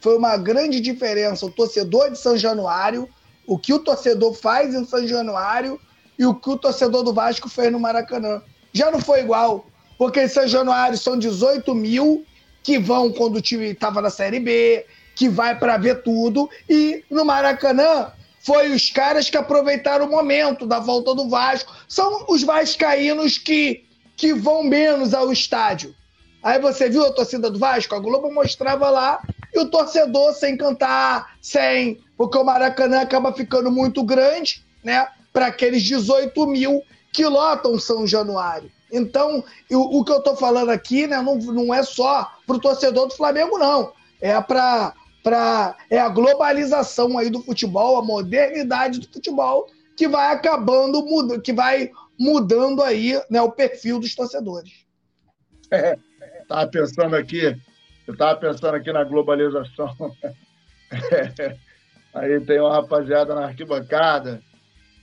foi 0.00 0.16
uma 0.16 0.36
grande 0.36 0.80
diferença. 0.80 1.46
O 1.46 1.50
torcedor 1.50 2.10
de 2.10 2.18
São 2.18 2.36
Januário, 2.36 3.08
o 3.46 3.58
que 3.58 3.72
o 3.72 3.78
torcedor 3.78 4.34
faz 4.34 4.74
em 4.74 4.84
São 4.84 5.06
Januário 5.06 5.80
e 6.18 6.26
o 6.26 6.34
que 6.34 6.50
o 6.50 6.56
torcedor 6.56 7.02
do 7.02 7.12
Vasco 7.12 7.48
fez 7.48 7.70
no 7.70 7.80
Maracanã. 7.80 8.42
Já 8.72 8.90
não 8.90 9.00
foi 9.00 9.20
igual, 9.20 9.66
porque 9.98 10.22
em 10.22 10.28
São 10.28 10.46
Januário 10.46 10.98
são 10.98 11.18
18 11.18 11.74
mil 11.74 12.24
que 12.62 12.78
vão 12.78 13.12
quando 13.12 13.36
o 13.36 13.40
time 13.40 13.66
estava 13.66 14.02
na 14.02 14.10
Série 14.10 14.40
B, 14.40 14.84
que 15.14 15.28
vai 15.28 15.58
para 15.58 15.76
ver 15.76 16.02
tudo, 16.02 16.50
e 16.68 17.04
no 17.10 17.24
Maracanã 17.24 18.12
foi 18.40 18.70
os 18.70 18.90
caras 18.90 19.30
que 19.30 19.36
aproveitaram 19.36 20.06
o 20.06 20.10
momento 20.10 20.66
da 20.66 20.78
volta 20.78 21.14
do 21.14 21.28
Vasco. 21.28 21.74
São 21.88 22.26
os 22.28 22.42
vascaínos 22.42 23.38
que 23.38 23.84
que 24.16 24.32
vão 24.32 24.64
menos 24.64 25.12
ao 25.12 25.32
estádio. 25.32 25.94
Aí 26.42 26.60
você 26.60 26.88
viu 26.88 27.04
a 27.04 27.12
torcida 27.12 27.50
do 27.50 27.58
Vasco? 27.58 27.94
A 27.94 27.98
Globo 27.98 28.32
mostrava 28.32 28.88
lá 28.88 29.20
e 29.52 29.58
o 29.58 29.68
torcedor 29.68 30.32
sem 30.32 30.56
cantar, 30.56 31.34
sem. 31.40 32.00
Porque 32.16 32.38
o 32.38 32.44
Maracanã 32.44 33.00
acaba 33.00 33.32
ficando 33.32 33.70
muito 33.70 34.02
grande, 34.04 34.64
né? 34.82 35.08
Para 35.32 35.46
aqueles 35.46 35.82
18 35.82 36.46
mil 36.46 36.82
que 37.12 37.26
lotam 37.26 37.78
São 37.78 38.06
Januário. 38.06 38.70
Então, 38.92 39.42
o, 39.70 39.98
o 39.98 40.04
que 40.04 40.12
eu 40.12 40.18
estou 40.18 40.36
falando 40.36 40.70
aqui 40.70 41.06
né, 41.06 41.20
não, 41.20 41.36
não 41.36 41.74
é 41.74 41.82
só 41.82 42.30
para 42.46 42.56
o 42.56 42.60
torcedor 42.60 43.08
do 43.08 43.16
Flamengo, 43.16 43.58
não. 43.58 43.92
É 44.20 44.40
para. 44.40 44.94
Pra, 45.24 45.76
é 45.90 45.98
a 45.98 46.08
globalização 46.08 47.18
aí 47.18 47.28
do 47.28 47.42
futebol, 47.42 47.98
a 47.98 48.02
modernidade 48.02 49.00
do 49.00 49.08
futebol 49.12 49.66
que 49.96 50.06
vai 50.06 50.32
acabando, 50.32 51.04
que 51.42 51.52
vai 51.52 51.90
mudando 52.18 52.82
aí 52.82 53.20
né, 53.30 53.40
o 53.40 53.52
perfil 53.52 53.98
dos 53.98 54.14
torcedores. 54.14 54.86
É, 55.70 55.98
estava 56.40 56.66
pensando 56.68 57.16
aqui, 57.16 57.56
eu 58.06 58.12
estava 58.12 58.38
pensando 58.38 58.74
aqui 58.74 58.92
na 58.92 59.04
globalização. 59.04 59.94
É, 60.90 61.56
aí 62.14 62.40
tem 62.40 62.60
uma 62.60 62.74
rapaziada 62.74 63.34
na 63.34 63.46
arquibancada 63.46 64.40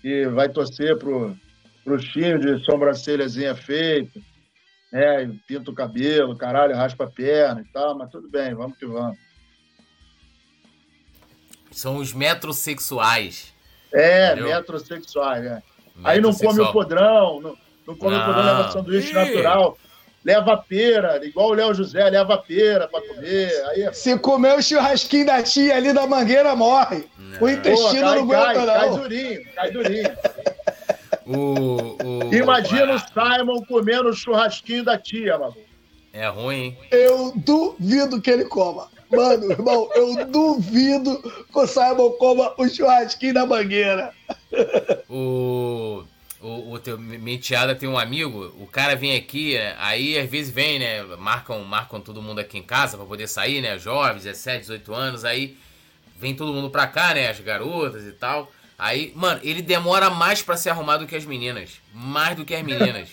que 0.02 0.28
vai 0.28 0.50
torcer 0.50 0.98
pro, 0.98 1.36
pro 1.84 1.98
time 1.98 2.40
de 2.40 2.64
sobrancelhazinha 2.66 3.56
feita, 3.56 4.20
né? 4.92 5.34
Pinta 5.48 5.72
o 5.72 5.76
cabelo, 5.76 6.38
caralho, 6.38 6.76
raspa 6.76 7.06
a 7.06 7.12
perna 7.12 7.62
e 7.62 7.72
tal, 7.72 7.98
mas 7.98 8.10
tudo 8.10 8.30
bem, 8.30 8.54
vamos 8.54 8.78
que 8.78 8.86
vamos. 8.86 9.18
São 11.72 11.98
os 11.98 12.14
metrosexuais. 12.14 13.54
É, 13.92 14.34
entendeu? 14.34 14.48
metrosexuais, 14.48 15.46
é. 15.46 15.64
Aí 16.04 16.22
não 16.22 16.34
come 16.34 16.62
o 16.62 16.72
podrão, 16.72 17.42
não, 17.42 17.58
não 17.86 17.96
come 17.96 18.16
não. 18.16 18.24
o 18.24 18.26
podrão, 18.26 18.46
leva 18.46 18.72
sanduíche 18.72 19.12
Ih. 19.12 19.14
natural. 19.14 19.78
Leva 20.26 20.56
pera, 20.56 21.20
igual 21.26 21.50
o 21.50 21.54
Léo 21.54 21.74
José, 21.74 22.10
leva 22.10 22.38
pera 22.38 22.88
para 22.88 23.06
comer. 23.06 23.52
Aí... 23.68 23.82
É 23.82 23.92
Se 23.92 24.18
comer 24.18 24.58
o 24.58 24.64
churrasquinho 24.64 25.26
da 25.26 25.44
tia 25.44 25.76
ali 25.76 25.92
da 25.92 26.08
mangueira, 26.08 26.56
morre. 26.56 27.04
Não. 27.18 27.42
O 27.42 27.50
intestino 27.50 27.90
Pô, 27.90 27.92
cai, 27.92 28.02
não 28.02 28.24
aguenta, 28.24 28.66
não. 28.66 28.74
Cai 28.74 28.90
durinho, 28.90 29.54
cai 29.54 29.72
durinho. 29.72 30.18
o, 31.28 31.98
o... 32.02 32.34
Imagina 32.34 32.96
o 32.96 33.00
Simon 33.00 33.66
comendo 33.66 34.10
o 34.10 34.14
churrasquinho 34.14 34.86
da 34.86 34.98
tia, 34.98 35.38
mano. 35.38 35.58
É 36.14 36.28
ruim, 36.28 36.56
hein? 36.56 36.78
Eu 36.90 37.34
duvido 37.36 38.22
que 38.22 38.32
ele 38.32 38.46
coma. 38.46 38.88
Mano, 39.16 39.52
irmão, 39.52 39.90
eu 39.94 40.26
duvido 40.26 41.22
que 41.22 41.60
o 41.60 41.68
Simon 41.68 42.12
coma 42.14 42.54
o 42.58 42.68
churrasquinho 42.68 43.34
da 43.34 43.46
mangueira. 43.46 44.14
O, 45.10 46.04
o, 46.42 46.74
o 46.74 46.80
teu 46.80 46.98
menteada 46.98 47.76
tem 47.76 47.88
um 47.88 47.98
amigo, 47.98 48.54
o 48.60 48.68
cara 48.68 48.96
vem 48.96 49.16
aqui, 49.16 49.58
aí 49.78 50.18
às 50.18 50.30
vezes 50.30 50.52
vem, 50.52 50.80
né? 50.80 51.04
Marcam, 51.18 51.60
marcam 51.64 52.02
todo 52.02 52.22
mundo 52.22 52.40
aqui 52.40 52.58
em 52.58 52.64
casa 52.64 52.98
para 52.98 53.06
poder 53.06 53.28
sair, 53.28 53.62
né? 53.62 53.78
Jovens, 53.78 54.24
17, 54.24 54.62
18 54.62 54.94
anos, 54.94 55.26
aí 55.26 55.58
vem 56.18 56.36
todo 56.36 56.54
mundo 56.54 56.70
pra 56.70 56.88
cá, 56.88 57.14
né? 57.14 57.30
As 57.30 57.40
garotas 57.40 58.06
e 58.06 58.12
tal. 58.12 58.52
Aí, 58.78 59.14
mano, 59.16 59.40
ele 59.44 59.62
demora 59.62 60.10
mais 60.10 60.42
para 60.42 60.58
se 60.58 60.70
arrumar 60.70 60.98
do 60.98 61.06
que 61.06 61.16
as 61.16 61.26
meninas. 61.26 61.82
Mais 61.94 62.36
do 62.36 62.44
que 62.44 62.56
as 62.56 62.64
meninas. 62.64 63.10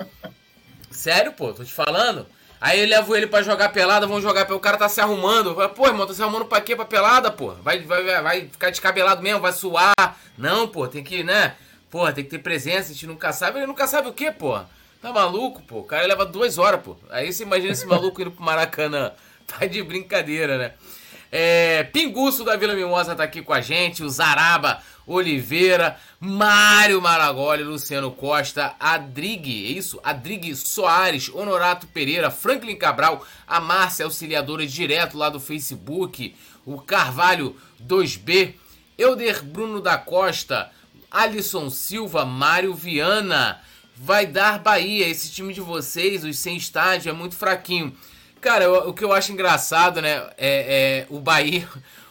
Sério, 0.90 1.32
pô, 1.32 1.52
tô 1.52 1.64
te 1.64 1.72
falando. 1.72 2.26
Aí 2.60 2.80
eu 2.80 2.88
levo 2.88 3.14
ele 3.14 3.26
para 3.26 3.42
jogar 3.42 3.68
pelada, 3.68 4.06
vão 4.06 4.20
jogar 4.20 4.50
O 4.52 4.60
cara 4.60 4.76
tá 4.76 4.88
se 4.88 5.00
arrumando. 5.00 5.54
Pô, 5.74 5.86
irmão, 5.86 6.06
tá 6.06 6.14
se 6.14 6.22
arrumando 6.22 6.46
pra 6.46 6.60
quê? 6.60 6.74
Pra 6.74 6.84
pelada, 6.84 7.30
pô? 7.30 7.52
Vai, 7.54 7.80
vai, 7.82 8.22
vai 8.22 8.40
ficar 8.48 8.70
descabelado 8.70 9.22
mesmo, 9.22 9.40
vai 9.40 9.52
suar. 9.52 9.92
Não, 10.38 10.66
pô, 10.66 10.88
tem 10.88 11.04
que, 11.04 11.22
né? 11.22 11.54
Pô, 11.90 12.10
tem 12.12 12.24
que 12.24 12.30
ter 12.30 12.38
presença, 12.38 12.90
a 12.90 12.92
gente 12.94 13.06
nunca 13.06 13.32
sabe. 13.32 13.58
Ele 13.58 13.66
nunca 13.66 13.86
sabe 13.86 14.08
o 14.08 14.12
quê, 14.12 14.30
pô? 14.30 14.58
Tá 15.00 15.12
maluco, 15.12 15.62
pô? 15.62 15.80
O 15.80 15.84
cara 15.84 16.06
leva 16.06 16.24
duas 16.24 16.58
horas, 16.58 16.80
pô. 16.82 16.96
Aí 17.10 17.32
você 17.32 17.42
imagina 17.42 17.72
esse 17.72 17.86
maluco 17.86 18.20
indo 18.20 18.30
pro 18.30 18.44
Maracanã. 18.44 19.12
Tá 19.46 19.64
de 19.64 19.80
brincadeira, 19.80 20.58
né? 20.58 20.72
É, 21.30 21.84
Pinguço 21.84 22.42
da 22.42 22.56
Vila 22.56 22.74
Mimosa 22.74 23.14
tá 23.14 23.22
aqui 23.22 23.42
com 23.42 23.52
a 23.52 23.60
gente, 23.60 24.02
o 24.02 24.08
Zaraba 24.08 24.82
Oliveira, 25.06 25.98
Mário 26.18 27.00
Maragoli, 27.00 27.62
Luciano 27.62 28.10
Costa, 28.10 28.74
Adrigue, 28.80 29.66
é 29.66 29.78
isso? 29.78 30.00
Adrigue 30.02 30.54
Soares, 30.56 31.28
Honorato 31.32 31.86
Pereira, 31.86 32.30
Franklin 32.30 32.76
Cabral, 32.76 33.24
a 33.46 33.60
Márcia 33.60 34.04
Auxiliadora 34.04 34.66
direto 34.66 35.16
lá 35.16 35.30
do 35.30 35.38
Facebook, 35.38 36.34
o 36.64 36.80
Carvalho 36.80 37.54
2B, 37.86 38.54
Euder 38.98 39.44
Bruno 39.44 39.80
da 39.80 39.96
Costa, 39.96 40.70
Alisson 41.10 41.70
Silva, 41.70 42.24
Mário 42.24 42.74
Viana. 42.74 43.60
Vai 43.98 44.26
dar 44.26 44.58
Bahia, 44.58 45.08
esse 45.08 45.30
time 45.30 45.54
de 45.54 45.60
vocês, 45.60 46.24
os 46.24 46.38
sem 46.38 46.56
estádio, 46.56 47.08
é 47.08 47.12
muito 47.12 47.36
fraquinho. 47.36 47.96
Cara, 48.40 48.70
o, 48.70 48.90
o 48.90 48.94
que 48.94 49.04
eu 49.04 49.12
acho 49.12 49.32
engraçado, 49.32 50.02
né, 50.02 50.28
é, 50.36 51.06
é 51.06 51.06
o 51.08 51.20
Bahia. 51.20 51.66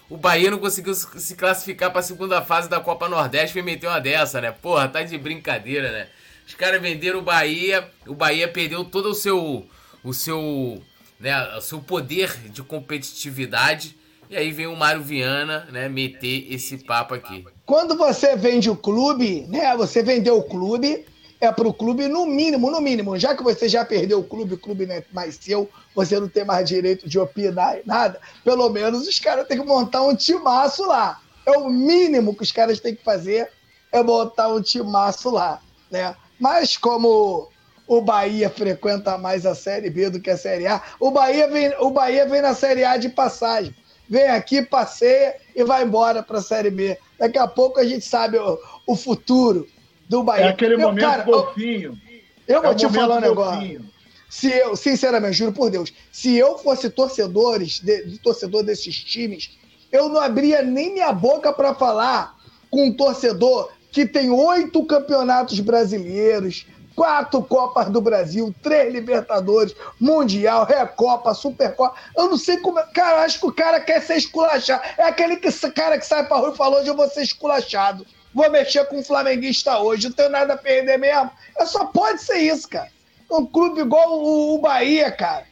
O 0.09 0.17
Bahia 0.17 0.51
não 0.51 0.59
conseguiu 0.59 0.93
se 0.93 1.35
classificar 1.35 1.91
para 1.91 1.99
a 1.99 2.03
segunda 2.03 2.41
fase 2.41 2.69
da 2.69 2.79
Copa 2.79 3.09
Nordeste 3.09 3.57
e 3.57 3.61
meteu 3.61 3.89
uma 3.89 3.99
dessa, 3.99 4.39
né? 4.39 4.51
Porra, 4.51 4.87
tá 4.87 5.01
de 5.01 5.17
brincadeira, 5.17 5.91
né? 5.91 6.07
Os 6.47 6.53
caras 6.53 6.81
venderam 6.81 7.19
o 7.19 7.23
Bahia, 7.23 7.89
o 8.05 8.13
Bahia 8.13 8.47
perdeu 8.47 8.85
todo 8.85 9.09
o 9.09 9.15
seu 9.15 9.65
o 10.05 10.13
seu, 10.13 10.81
né, 11.19 11.57
o 11.57 11.61
seu 11.61 11.79
poder 11.79 12.31
de 12.49 12.61
competitividade. 12.61 13.97
E 14.29 14.37
aí 14.37 14.51
vem 14.51 14.67
o 14.67 14.75
Mário 14.75 15.01
Viana, 15.01 15.67
né, 15.71 15.89
meter 15.89 16.47
esse 16.51 16.77
papo 16.77 17.15
aqui. 17.15 17.43
Quando 17.65 17.97
você 17.97 18.35
vende 18.35 18.69
o 18.69 18.75
clube, 18.75 19.45
né, 19.49 19.75
você 19.75 20.03
vendeu 20.03 20.37
o 20.37 20.43
clube, 20.43 21.05
é 21.39 21.51
para 21.51 21.67
o 21.67 21.73
clube, 21.73 22.07
no 22.07 22.25
mínimo, 22.25 22.71
no 22.71 22.79
mínimo, 22.79 23.17
já 23.17 23.35
que 23.35 23.43
você 23.43 23.67
já 23.67 23.83
perdeu 23.83 24.19
o 24.19 24.23
clube, 24.23 24.55
o 24.55 24.59
clube 24.59 24.85
não 24.85 24.95
é 24.95 25.03
mais 25.11 25.35
seu, 25.35 25.69
você 25.93 26.19
não 26.19 26.27
tem 26.27 26.45
mais 26.45 26.67
direito 26.67 27.07
de 27.07 27.19
opinar 27.19 27.77
e 27.77 27.83
nada, 27.85 28.19
pelo 28.43 28.69
menos 28.69 29.07
os 29.07 29.19
caras 29.19 29.47
têm 29.47 29.59
que 29.59 29.65
montar 29.65 30.01
um 30.01 30.15
timaço 30.15 30.85
lá. 30.85 31.21
É 31.45 31.51
o 31.57 31.69
mínimo 31.69 32.35
que 32.35 32.43
os 32.43 32.51
caras 32.51 32.79
têm 32.79 32.95
que 32.95 33.03
fazer, 33.03 33.49
é 33.91 34.01
montar 34.01 34.47
um 34.47 34.61
timaço 34.61 35.29
lá, 35.29 35.61
né? 35.91 36.15
Mas 36.39 36.75
como 36.75 37.49
o 37.87 38.01
Bahia 38.01 38.49
frequenta 38.49 39.17
mais 39.17 39.45
a 39.45 39.53
Série 39.53 39.89
B 39.89 40.09
do 40.09 40.19
que 40.19 40.29
a 40.29 40.37
Série 40.37 40.67
A, 40.67 40.81
o 40.99 41.11
Bahia 41.11 41.47
vem, 41.47 41.71
o 41.79 41.91
Bahia 41.91 42.25
vem 42.25 42.41
na 42.41 42.55
Série 42.55 42.83
A 42.83 42.97
de 42.97 43.09
passagem. 43.09 43.75
Vem 44.07 44.27
aqui, 44.27 44.61
passeia 44.61 45.35
e 45.55 45.63
vai 45.63 45.83
embora 45.83 46.21
para 46.21 46.37
a 46.37 46.41
Série 46.41 46.69
B. 46.69 46.97
Daqui 47.17 47.37
a 47.37 47.47
pouco 47.47 47.79
a 47.79 47.85
gente 47.85 48.05
sabe 48.05 48.37
o, 48.37 48.59
o 48.85 48.95
futuro 48.95 49.67
do 50.07 50.23
Bahia. 50.23 50.45
É 50.45 50.49
aquele 50.49 50.75
eu, 50.75 50.79
momento 50.79 51.01
cara, 51.01 51.23
fofinho. 51.23 51.99
Eu, 52.47 52.55
eu 52.55 52.61
vou 52.61 52.71
é 52.71 52.75
te 52.75 52.89
falar 52.89 53.17
um 53.17 53.21
negócio. 53.21 53.85
Se 54.29 54.51
eu, 54.51 54.75
sinceramente, 54.75 55.37
juro 55.37 55.53
por 55.53 55.69
Deus, 55.69 55.93
se 56.11 56.35
eu 56.35 56.57
fosse 56.57 56.89
torcedores, 56.89 57.79
de, 57.79 58.05
de 58.05 58.19
torcedor 58.19 58.63
desses 58.63 58.95
times, 58.95 59.51
eu 59.91 60.09
não 60.09 60.19
abria 60.19 60.61
nem 60.61 60.93
minha 60.93 61.13
boca 61.13 61.53
para 61.53 61.73
falar 61.73 62.35
com 62.69 62.87
um 62.87 62.93
torcedor 62.93 63.71
que 63.91 64.05
tem 64.05 64.29
oito 64.29 64.83
campeonatos 64.85 65.59
brasileiros, 65.61 66.65
quatro 66.95 67.41
Copas 67.43 67.89
do 67.89 68.01
Brasil, 68.01 68.53
três 68.61 68.93
Libertadores, 68.93 69.75
Mundial, 69.99 70.65
Recopa, 70.65 71.33
Supercopa. 71.33 71.95
Eu 72.17 72.29
não 72.29 72.37
sei 72.37 72.57
como. 72.57 72.81
Cara, 72.93 73.23
acho 73.23 73.39
que 73.39 73.45
o 73.45 73.53
cara 73.53 73.79
quer 73.79 74.01
ser 74.01 74.17
esculachado. 74.17 74.83
É 74.97 75.03
aquele 75.03 75.35
que, 75.37 75.51
cara 75.71 75.97
que 75.97 76.05
sai 76.05 76.25
pra 76.27 76.37
rua 76.37 76.51
e 76.53 76.57
falou: 76.57 76.79
hoje 76.79 76.89
eu 76.89 76.95
vou 76.95 77.07
ser 77.09 77.21
esculachado. 77.21 78.05
Vou 78.35 78.51
mexer 78.51 78.85
com 78.87 78.99
um 78.99 79.03
flamenguista 79.03 79.79
hoje, 79.79 80.09
não 80.09 80.11
tenho 80.11 80.29
nada 80.29 80.55
a 80.55 80.57
perder 80.57 80.99
mesmo. 80.99 81.31
É, 81.57 81.65
só 81.65 81.85
pode 81.85 82.21
ser 82.21 82.39
isso, 82.39 82.67
cara. 82.67 82.91
Um 83.31 83.45
clube 83.45 83.79
igual 83.79 84.11
o, 84.11 84.55
o 84.55 84.57
Bahia, 84.59 85.09
cara. 85.09 85.45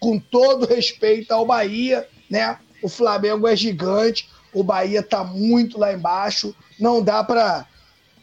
Com 0.00 0.18
todo 0.18 0.66
respeito 0.66 1.30
ao 1.30 1.46
Bahia, 1.46 2.08
né? 2.28 2.58
O 2.82 2.88
Flamengo 2.88 3.46
é 3.46 3.54
gigante, 3.54 4.28
o 4.52 4.64
Bahia 4.64 5.00
tá 5.00 5.22
muito 5.22 5.78
lá 5.78 5.92
embaixo. 5.92 6.54
Não 6.78 7.00
dá 7.00 7.22
pra. 7.22 7.64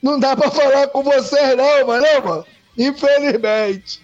Não 0.01 0.19
dá 0.19 0.35
pra 0.35 0.51
falar 0.51 0.87
com 0.87 1.01
vocês, 1.01 1.55
não, 1.55 1.87
mano, 1.87 2.05
mano. 2.25 2.45
Infelizmente. 2.77 4.01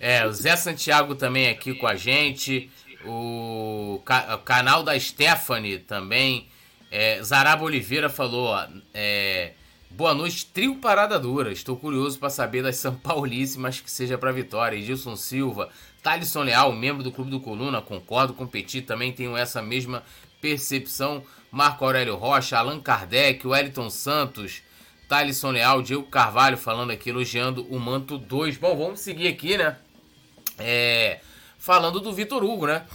É, 0.00 0.26
o 0.26 0.32
Zé 0.32 0.56
Santiago 0.56 1.14
também 1.14 1.48
aqui 1.48 1.72
com 1.72 1.86
a 1.86 1.94
gente. 1.94 2.68
O, 3.06 4.02
ca 4.04 4.34
o 4.34 4.38
canal 4.38 4.82
da 4.82 4.98
Stephanie 4.98 5.78
também. 5.78 6.48
É, 6.92 7.22
Zaraba 7.22 7.64
Oliveira 7.64 8.10
falou: 8.10 8.48
ó, 8.48 8.68
é, 8.92 9.52
Boa 9.94 10.14
noite, 10.14 10.46
trio 10.46 10.76
Parada 10.76 11.18
Dura. 11.18 11.52
Estou 11.52 11.76
curioso 11.76 12.18
para 12.18 12.30
saber 12.30 12.62
das 12.62 12.76
São 12.76 12.94
Paulíssimas 12.94 13.80
que 13.80 13.90
seja 13.90 14.16
para 14.16 14.32
vitória. 14.32 14.76
Edilson 14.76 15.16
Silva, 15.16 15.68
Thalisson 16.02 16.42
Leal, 16.42 16.72
membro 16.72 17.02
do 17.02 17.12
Clube 17.12 17.30
do 17.30 17.40
Coluna, 17.40 17.82
concordo 17.82 18.32
com 18.32 18.44
o 18.44 18.48
Petit, 18.48 18.82
também 18.82 19.12
tenho 19.12 19.36
essa 19.36 19.60
mesma 19.60 20.02
percepção. 20.40 21.22
Marco 21.50 21.84
Aurélio 21.84 22.16
Rocha, 22.16 22.58
Allan 22.58 22.80
Kardec, 22.80 23.46
Wellington 23.46 23.90
Santos, 23.90 24.62
Thalisson 25.06 25.50
Leal, 25.50 25.82
Diego 25.82 26.04
Carvalho 26.04 26.56
falando 26.56 26.90
aqui, 26.90 27.10
elogiando 27.10 27.66
o 27.70 27.78
Manto 27.78 28.16
2. 28.16 28.56
Bom, 28.56 28.74
vamos 28.76 29.00
seguir 29.00 29.28
aqui, 29.28 29.58
né? 29.58 29.76
É, 30.58 31.20
falando 31.58 32.00
do 32.00 32.14
Vitor 32.14 32.42
Hugo, 32.42 32.66
né? 32.66 32.86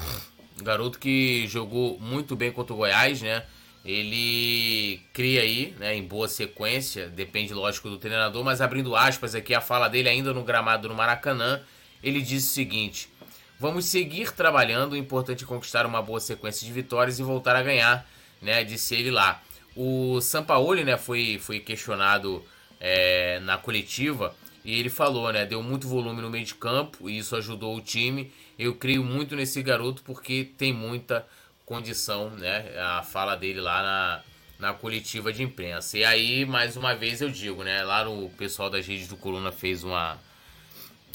Garoto 0.63 0.97
que 0.97 1.47
jogou 1.47 1.99
muito 1.99 2.35
bem 2.35 2.51
contra 2.51 2.73
o 2.73 2.77
Goiás, 2.77 3.21
né? 3.21 3.43
Ele 3.87 4.99
cria 5.13 5.43
aí, 5.43 5.73
né, 5.79 5.95
em 5.95 6.03
boa 6.03 6.27
sequência, 6.27 7.07
depende 7.07 7.53
lógico 7.53 7.89
do 7.89 7.97
treinador, 7.97 8.43
mas 8.43 8.59
abrindo 8.59 8.93
aspas 8.97 9.33
aqui 9.33 9.55
a 9.55 9.61
fala 9.61 9.87
dele 9.87 10.09
ainda 10.09 10.33
no 10.33 10.43
gramado 10.43 10.89
no 10.89 10.93
Maracanã, 10.93 11.61
ele 12.03 12.21
disse 12.21 12.47
o 12.47 12.53
seguinte: 12.53 13.09
"Vamos 13.57 13.85
seguir 13.85 14.33
trabalhando, 14.33 14.91
o 14.91 14.97
importante 14.97 15.45
é 15.45 15.47
conquistar 15.47 15.85
uma 15.85 16.01
boa 16.01 16.19
sequência 16.19 16.67
de 16.67 16.73
vitórias 16.73 17.17
e 17.17 17.23
voltar 17.23 17.55
a 17.55 17.63
ganhar", 17.63 18.05
né, 18.41 18.61
disse 18.65 18.93
ele 18.93 19.09
lá. 19.09 19.41
O 19.73 20.19
Sampaoli, 20.19 20.83
né, 20.83 20.97
foi 20.97 21.39
foi 21.39 21.61
questionado 21.61 22.43
é, 22.81 23.39
na 23.39 23.57
coletiva 23.57 24.35
e 24.65 24.77
ele 24.77 24.89
falou, 24.89 25.31
né, 25.31 25.45
deu 25.45 25.63
muito 25.63 25.87
volume 25.87 26.21
no 26.21 26.29
meio 26.29 26.43
de 26.43 26.55
campo 26.55 27.09
e 27.09 27.17
isso 27.17 27.37
ajudou 27.37 27.77
o 27.77 27.81
time. 27.81 28.33
Eu 28.59 28.75
creio 28.75 29.01
muito 29.01 29.33
nesse 29.33 29.63
garoto 29.63 30.03
porque 30.03 30.51
tem 30.57 30.73
muita 30.73 31.25
condição, 31.67 32.29
né? 32.29 32.65
A 32.79 33.03
fala 33.03 33.35
dele 33.35 33.59
lá 33.59 33.83
na, 33.83 34.67
na 34.69 34.73
coletiva 34.73 35.33
de 35.33 35.43
imprensa. 35.43 35.97
E 35.97 36.05
aí, 36.05 36.45
mais 36.45 36.77
uma 36.77 36.95
vez 36.95 37.21
eu 37.21 37.29
digo, 37.29 37.61
né? 37.61 37.83
Lá 37.83 38.05
no 38.05 38.29
pessoal 38.29 38.69
das 38.69 38.87
redes 38.87 39.09
do 39.09 39.17
Coluna 39.17 39.51
fez 39.51 39.83
uma, 39.83 40.17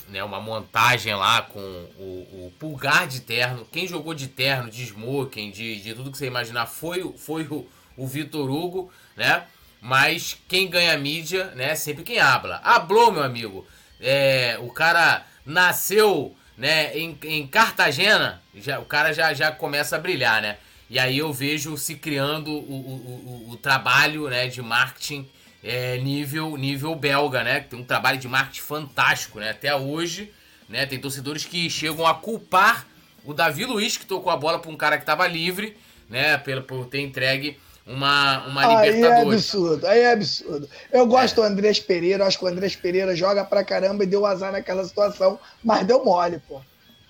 né, 0.09 0.23
uma 0.23 0.41
montagem 0.41 1.15
lá 1.15 1.41
com 1.41 1.59
o, 1.59 2.47
o 2.47 2.53
pulgar 2.59 3.09
de 3.09 3.23
terno. 3.23 3.67
Quem 3.73 3.88
jogou 3.88 4.12
de 4.12 4.29
terno, 4.29 4.71
de 4.71 4.85
smoking, 4.85 5.51
de, 5.51 5.81
de 5.81 5.95
tudo 5.95 6.12
que 6.12 6.19
você 6.19 6.27
imaginar 6.27 6.67
foi, 6.67 7.15
foi 7.17 7.45
o, 7.45 7.67
o 7.97 8.07
Vitor 8.07 8.51
Hugo, 8.51 8.93
né? 9.17 9.47
Mas 9.81 10.37
quem 10.49 10.69
ganha 10.69 10.97
mídia, 10.99 11.47
né? 11.55 11.75
Sempre 11.75 12.05
quem 12.05 12.21
habla. 12.21 12.61
Hablou, 12.62 13.11
meu 13.11 13.23
amigo. 13.23 13.67
É, 13.99 14.59
o 14.61 14.71
cara 14.71 15.25
nasceu 15.47 16.37
né, 16.59 16.95
em, 16.97 17.19
em 17.25 17.47
Cartagena, 17.47 18.41
já, 18.55 18.79
o 18.79 18.85
cara 18.85 19.12
já, 19.12 19.33
já 19.33 19.51
começa 19.51 19.97
a 19.97 19.99
brilhar, 19.99 20.43
né? 20.43 20.57
E 20.91 20.99
aí 20.99 21.19
eu 21.19 21.33
vejo 21.33 21.77
se 21.77 21.95
criando 21.95 22.51
o, 22.51 22.59
o, 22.59 23.47
o, 23.49 23.51
o 23.53 23.57
trabalho 23.57 24.29
né, 24.29 24.47
de 24.47 24.61
marketing 24.61 25.29
é, 25.65 25.97
nível, 25.99 26.57
nível 26.57 26.95
belga, 26.95 27.43
né? 27.43 27.61
Tem 27.61 27.79
um 27.79 27.85
trabalho 27.85 28.19
de 28.19 28.29
marketing 28.29 28.61
fantástico, 28.61 29.38
né? 29.41 29.51
Até 29.51 29.75
hoje, 29.75 30.33
né? 30.69 30.85
Tem 30.85 30.99
torcedores 30.99 31.45
que 31.45 31.71
chegam 31.71 32.07
a 32.07 32.15
culpar 32.15 32.87
o 33.25 33.33
Davi 33.33 33.65
Luiz, 33.65 33.97
que 33.97 34.05
tocou 34.05 34.33
a 34.33 34.37
bola 34.37 34.59
para 34.59 34.71
um 34.71 34.77
cara 34.77 34.97
que 34.97 35.03
estava 35.05 35.27
livre, 35.27 35.77
né? 36.11 36.37
Por, 36.37 36.62
por 36.62 36.87
ter 36.87 37.01
entregue 37.01 37.59
uma, 37.87 38.47
uma 38.47 38.81
aí 38.83 38.88
é 38.88 38.93
Libertadores. 38.93 39.15
Aí 39.15 39.21
é 39.21 39.33
absurdo, 39.33 39.87
aí 39.87 40.01
é 40.01 40.12
absurdo. 40.12 40.69
Eu 40.93 41.07
gosto 41.07 41.33
é. 41.33 41.37
do 41.37 41.43
Andrés 41.43 41.81
Pereira, 41.81 42.27
acho 42.27 42.38
que 42.38 42.45
o 42.45 42.49
Andrés 42.49 42.77
Pereira 42.77 43.15
joga 43.17 43.45
pra 43.45 43.65
caramba 43.65 44.05
e 44.05 44.07
deu 44.07 44.27
azar 44.27 44.53
naquela 44.53 44.85
situação, 44.85 45.38
mas 45.62 45.87
deu 45.87 46.05
mole, 46.05 46.41
pô. 46.49 46.61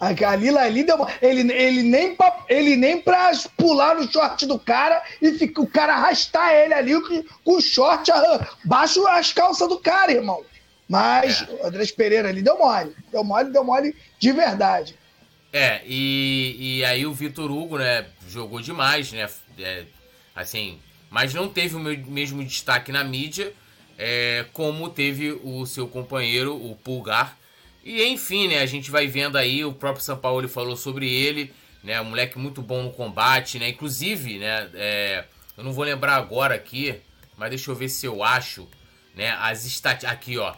Ali, 0.03 0.49
ali 0.59 0.83
deu 0.83 0.99
mole. 0.99 1.12
Ele, 1.23 1.53
ele, 1.53 1.83
nem 1.85 2.17
pra, 2.17 2.45
ele 2.49 2.75
nem 2.75 3.01
pra 3.01 3.31
pular 3.57 3.95
no 3.95 4.11
short 4.11 4.45
do 4.47 4.59
cara 4.59 5.01
e 5.21 5.33
fica, 5.33 5.61
o 5.61 5.67
cara 5.67 5.95
arrastar 5.95 6.53
ele 6.53 6.75
ali 6.75 7.01
com 7.45 7.57
o 7.57 7.61
short 7.61 8.11
baixo 8.65 9.07
as 9.07 9.33
calças 9.33 9.69
do 9.69 9.79
cara, 9.79 10.11
irmão. 10.11 10.45
Mas 10.88 11.43
é. 11.43 11.55
o 11.55 11.67
Andrés 11.67 11.93
Pereira 11.93 12.29
ali 12.29 12.43
deu 12.43 12.59
mole. 12.59 12.93
Deu 13.12 13.23
mole, 13.23 13.53
deu 13.53 13.62
mole 13.62 13.95
de 14.19 14.33
verdade. 14.33 14.97
É, 15.53 15.83
e, 15.87 16.79
e 16.79 16.85
aí 16.85 17.07
o 17.07 17.12
Vitor 17.12 17.49
Hugo, 17.51 17.79
né, 17.79 18.07
jogou 18.29 18.61
demais, 18.61 19.12
né? 19.12 19.29
É, 19.59 19.85
assim, 20.35 20.81
mas 21.11 21.33
não 21.33 21.49
teve 21.49 21.77
o 21.77 21.81
mesmo 21.81 22.43
destaque 22.43 22.91
na 22.91 23.05
mídia 23.05 23.53
é, 23.99 24.47
como 24.53 24.91
teve 24.91 25.31
o 25.45 25.65
seu 25.65 25.87
companheiro, 25.87 26.57
o 26.57 26.75
Pulgar. 26.75 27.38
E 27.85 28.05
enfim, 28.05 28.49
né, 28.49 28.61
a 28.61 28.66
gente 28.66 28.90
vai 28.90 29.07
vendo 29.07 29.37
aí, 29.37 29.64
o 29.64 29.73
próprio 29.73 30.05
São 30.05 30.16
Paulo 30.16 30.49
falou 30.49 30.77
sobre 30.77 31.12
ele, 31.12 31.53
né, 31.83 32.01
um 32.01 32.05
moleque 32.05 32.38
muito 32.38 32.62
bom 32.62 32.85
no 32.85 32.92
combate, 32.92 33.59
né, 33.59 33.71
inclusive, 33.71 34.38
né, 34.38 34.71
é, 34.75 35.25
eu 35.57 35.64
não 35.64 35.73
vou 35.73 35.85
lembrar 35.85 36.16
agora 36.16 36.55
aqui, 36.55 36.95
mas 37.37 37.51
deixa 37.51 37.71
eu 37.71 37.75
ver 37.75 37.88
se 37.88 38.07
eu 38.07 38.23
acho, 38.23 38.68
né, 39.16 39.31
as 39.40 39.64
estatísticas, 39.64 40.12
aqui 40.12 40.38
ó, 40.38 40.55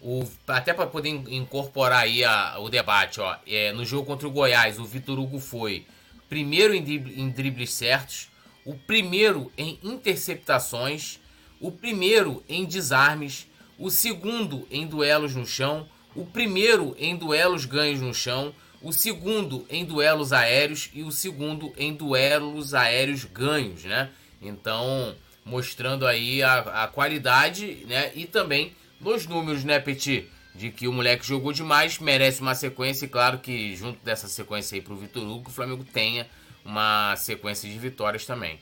o, 0.00 0.24
até 0.46 0.72
para 0.72 0.86
poder 0.86 1.08
incorporar 1.08 2.02
aí 2.02 2.22
a, 2.24 2.58
o 2.60 2.68
debate, 2.68 3.20
ó, 3.20 3.36
é, 3.44 3.72
no 3.72 3.84
jogo 3.84 4.06
contra 4.06 4.28
o 4.28 4.30
Goiás, 4.30 4.78
o 4.78 4.84
Vitor 4.84 5.18
Hugo 5.18 5.40
foi 5.40 5.84
primeiro 6.28 6.74
em, 6.74 6.84
em 6.84 7.28
dribles 7.28 7.72
certos, 7.72 8.28
o 8.64 8.74
primeiro 8.74 9.50
em 9.58 9.80
interceptações, 9.82 11.18
o 11.60 11.72
primeiro 11.72 12.44
em 12.48 12.64
desarmes, 12.64 13.48
o 13.78 13.90
segundo 13.90 14.66
em 14.70 14.86
duelos 14.86 15.34
no 15.34 15.46
chão, 15.46 15.88
o 16.18 16.26
primeiro 16.26 16.96
em 16.98 17.14
duelos 17.14 17.64
ganhos 17.64 18.00
no 18.00 18.12
chão, 18.12 18.52
o 18.82 18.92
segundo 18.92 19.64
em 19.70 19.84
duelos 19.84 20.32
aéreos 20.32 20.90
e 20.92 21.04
o 21.04 21.12
segundo 21.12 21.72
em 21.76 21.94
duelos 21.94 22.74
aéreos 22.74 23.24
ganhos, 23.24 23.84
né? 23.84 24.10
Então, 24.42 25.14
mostrando 25.44 26.04
aí 26.04 26.42
a, 26.42 26.84
a 26.84 26.88
qualidade, 26.88 27.84
né? 27.88 28.10
E 28.16 28.26
também 28.26 28.74
nos 29.00 29.26
números, 29.26 29.62
né, 29.62 29.78
Petit? 29.78 30.28
De 30.56 30.72
que 30.72 30.88
o 30.88 30.92
moleque 30.92 31.24
jogou 31.24 31.52
demais, 31.52 32.00
merece 32.00 32.40
uma 32.40 32.54
sequência 32.54 33.04
e 33.04 33.08
claro 33.08 33.38
que 33.38 33.76
junto 33.76 34.04
dessa 34.04 34.26
sequência 34.26 34.74
aí 34.74 34.82
pro 34.82 34.96
Vitor 34.96 35.22
Hugo, 35.22 35.48
o 35.48 35.52
Flamengo 35.52 35.84
tenha 35.84 36.26
uma 36.64 37.14
sequência 37.14 37.70
de 37.70 37.78
vitórias 37.78 38.26
também. 38.26 38.58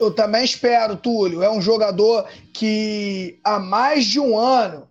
Eu 0.00 0.12
também 0.12 0.44
espero, 0.44 0.96
Túlio. 0.96 1.44
É 1.44 1.50
um 1.50 1.62
jogador 1.62 2.28
que 2.52 3.38
há 3.44 3.60
mais 3.60 4.04
de 4.04 4.18
um 4.18 4.36
ano 4.36 4.88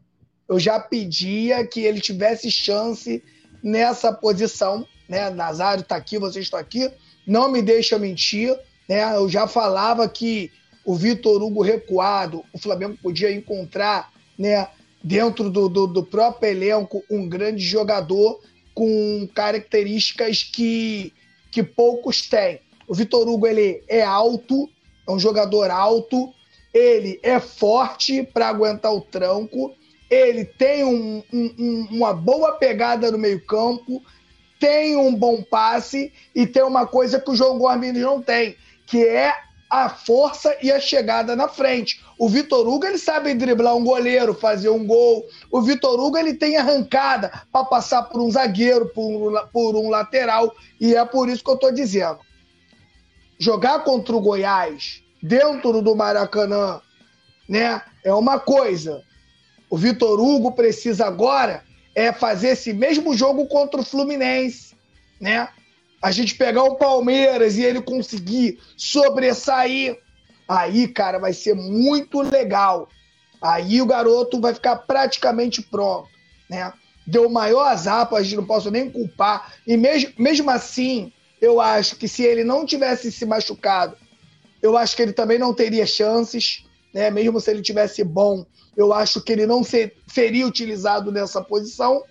eu 0.51 0.59
já 0.59 0.77
pedia 0.77 1.65
que 1.65 1.79
ele 1.79 2.01
tivesse 2.01 2.51
chance 2.51 3.23
nessa 3.63 4.11
posição. 4.11 4.85
Né? 5.07 5.29
Nazário 5.29 5.81
está 5.81 5.95
aqui, 5.95 6.17
vocês 6.17 6.43
estão 6.43 6.59
aqui. 6.59 6.91
Não 7.25 7.49
me 7.49 7.61
deixa 7.61 7.97
mentir. 7.97 8.53
Né? 8.85 9.15
Eu 9.15 9.29
já 9.29 9.47
falava 9.47 10.09
que 10.09 10.51
o 10.83 10.93
Vitor 10.93 11.41
Hugo 11.41 11.61
recuado, 11.61 12.43
o 12.51 12.59
Flamengo 12.59 12.97
podia 13.01 13.31
encontrar 13.31 14.11
né, 14.37 14.67
dentro 15.01 15.49
do, 15.49 15.69
do, 15.69 15.87
do 15.87 16.03
próprio 16.03 16.51
elenco 16.51 17.01
um 17.09 17.29
grande 17.29 17.63
jogador 17.63 18.41
com 18.73 19.29
características 19.33 20.43
que 20.43 21.13
que 21.49 21.63
poucos 21.63 22.27
têm. 22.27 22.59
O 22.87 22.93
Vitor 22.93 23.27
Hugo 23.27 23.47
ele 23.47 23.83
é 23.87 24.01
alto, 24.01 24.69
é 25.07 25.11
um 25.11 25.19
jogador 25.19 25.69
alto, 25.69 26.33
ele 26.73 27.19
é 27.23 27.39
forte 27.39 28.23
para 28.23 28.47
aguentar 28.47 28.93
o 28.93 29.01
tranco, 29.01 29.75
ele 30.11 30.43
tem 30.43 30.83
um, 30.83 31.23
um, 31.31 31.87
uma 31.89 32.13
boa 32.13 32.51
pegada 32.51 33.09
no 33.09 33.17
meio-campo, 33.17 34.03
tem 34.59 34.97
um 34.97 35.15
bom 35.15 35.41
passe 35.41 36.11
e 36.35 36.45
tem 36.45 36.61
uma 36.63 36.85
coisa 36.85 37.19
que 37.19 37.31
o 37.31 37.35
João 37.35 37.57
Gomes 37.57 37.93
não 37.93 38.21
tem, 38.21 38.57
que 38.85 39.07
é 39.07 39.33
a 39.69 39.87
força 39.87 40.53
e 40.61 40.69
a 40.69 40.81
chegada 40.81 41.33
na 41.33 41.47
frente. 41.47 42.03
O 42.19 42.27
Vitor 42.27 42.67
Hugo 42.67 42.85
ele 42.85 42.97
sabe 42.97 43.33
driblar 43.33 43.73
um 43.73 43.85
goleiro, 43.85 44.33
fazer 44.33 44.67
um 44.67 44.85
gol. 44.85 45.25
O 45.49 45.61
Vitor 45.61 45.97
Hugo 45.97 46.17
ele 46.17 46.33
tem 46.33 46.57
arrancada 46.57 47.31
para 47.49 47.63
passar 47.63 48.03
por 48.03 48.21
um 48.21 48.29
zagueiro, 48.29 48.89
por 48.89 49.01
um, 49.01 49.47
por 49.47 49.75
um 49.77 49.89
lateral. 49.89 50.53
E 50.79 50.93
é 50.93 51.05
por 51.05 51.29
isso 51.29 51.41
que 51.41 51.49
eu 51.49 51.55
estou 51.55 51.71
dizendo. 51.71 52.19
Jogar 53.39 53.85
contra 53.85 54.13
o 54.13 54.19
Goiás 54.19 55.01
dentro 55.23 55.81
do 55.81 55.95
Maracanã, 55.95 56.81
né, 57.47 57.81
é 58.03 58.13
uma 58.13 58.39
coisa. 58.39 59.01
O 59.71 59.77
Vitor 59.77 60.19
Hugo 60.19 60.51
precisa 60.51 61.07
agora 61.07 61.63
é 61.95 62.13
fazer 62.13 62.49
esse 62.49 62.71
mesmo 62.71 63.17
jogo 63.17 63.47
contra 63.47 63.81
o 63.81 63.83
Fluminense, 63.83 64.75
né? 65.19 65.49
a 66.01 66.11
gente 66.11 66.35
pegar 66.35 66.63
o 66.63 66.75
Palmeiras 66.75 67.57
e 67.57 67.63
ele 67.63 67.81
conseguir 67.81 68.59
sobressair, 68.75 69.99
aí, 70.47 70.87
cara, 70.87 71.19
vai 71.19 71.31
ser 71.31 71.53
muito 71.53 72.21
legal. 72.21 72.89
Aí 73.41 73.81
o 73.81 73.85
garoto 73.85 74.41
vai 74.41 74.53
ficar 74.53 74.77
praticamente 74.77 75.61
pronto, 75.61 76.09
né? 76.49 76.73
Deu 77.05 77.29
maior 77.29 77.67
azar, 77.67 78.11
a 78.11 78.23
gente 78.23 78.35
não 78.35 78.45
posso 78.45 78.71
nem 78.71 78.89
culpar. 78.89 79.53
E 79.65 79.77
mesmo, 79.77 80.11
mesmo 80.17 80.49
assim, 80.49 81.11
eu 81.39 81.61
acho 81.61 81.95
que 81.95 82.07
se 82.07 82.23
ele 82.23 82.43
não 82.43 82.65
tivesse 82.65 83.11
se 83.11 83.25
machucado, 83.25 83.95
eu 84.61 84.77
acho 84.77 84.95
que 84.95 85.01
ele 85.01 85.13
também 85.13 85.37
não 85.37 85.53
teria 85.53 85.85
chances, 85.85 86.63
né? 86.93 87.09
Mesmo 87.09 87.39
se 87.39 87.51
ele 87.51 87.61
tivesse 87.61 88.03
bom, 88.03 88.45
eu 88.75 88.93
acho 88.93 89.21
que 89.21 89.31
ele 89.31 89.45
não 89.45 89.63
ser, 89.63 89.95
seria 90.07 90.47
utilizado 90.47 91.11
nessa 91.11 91.41
posição. 91.41 92.03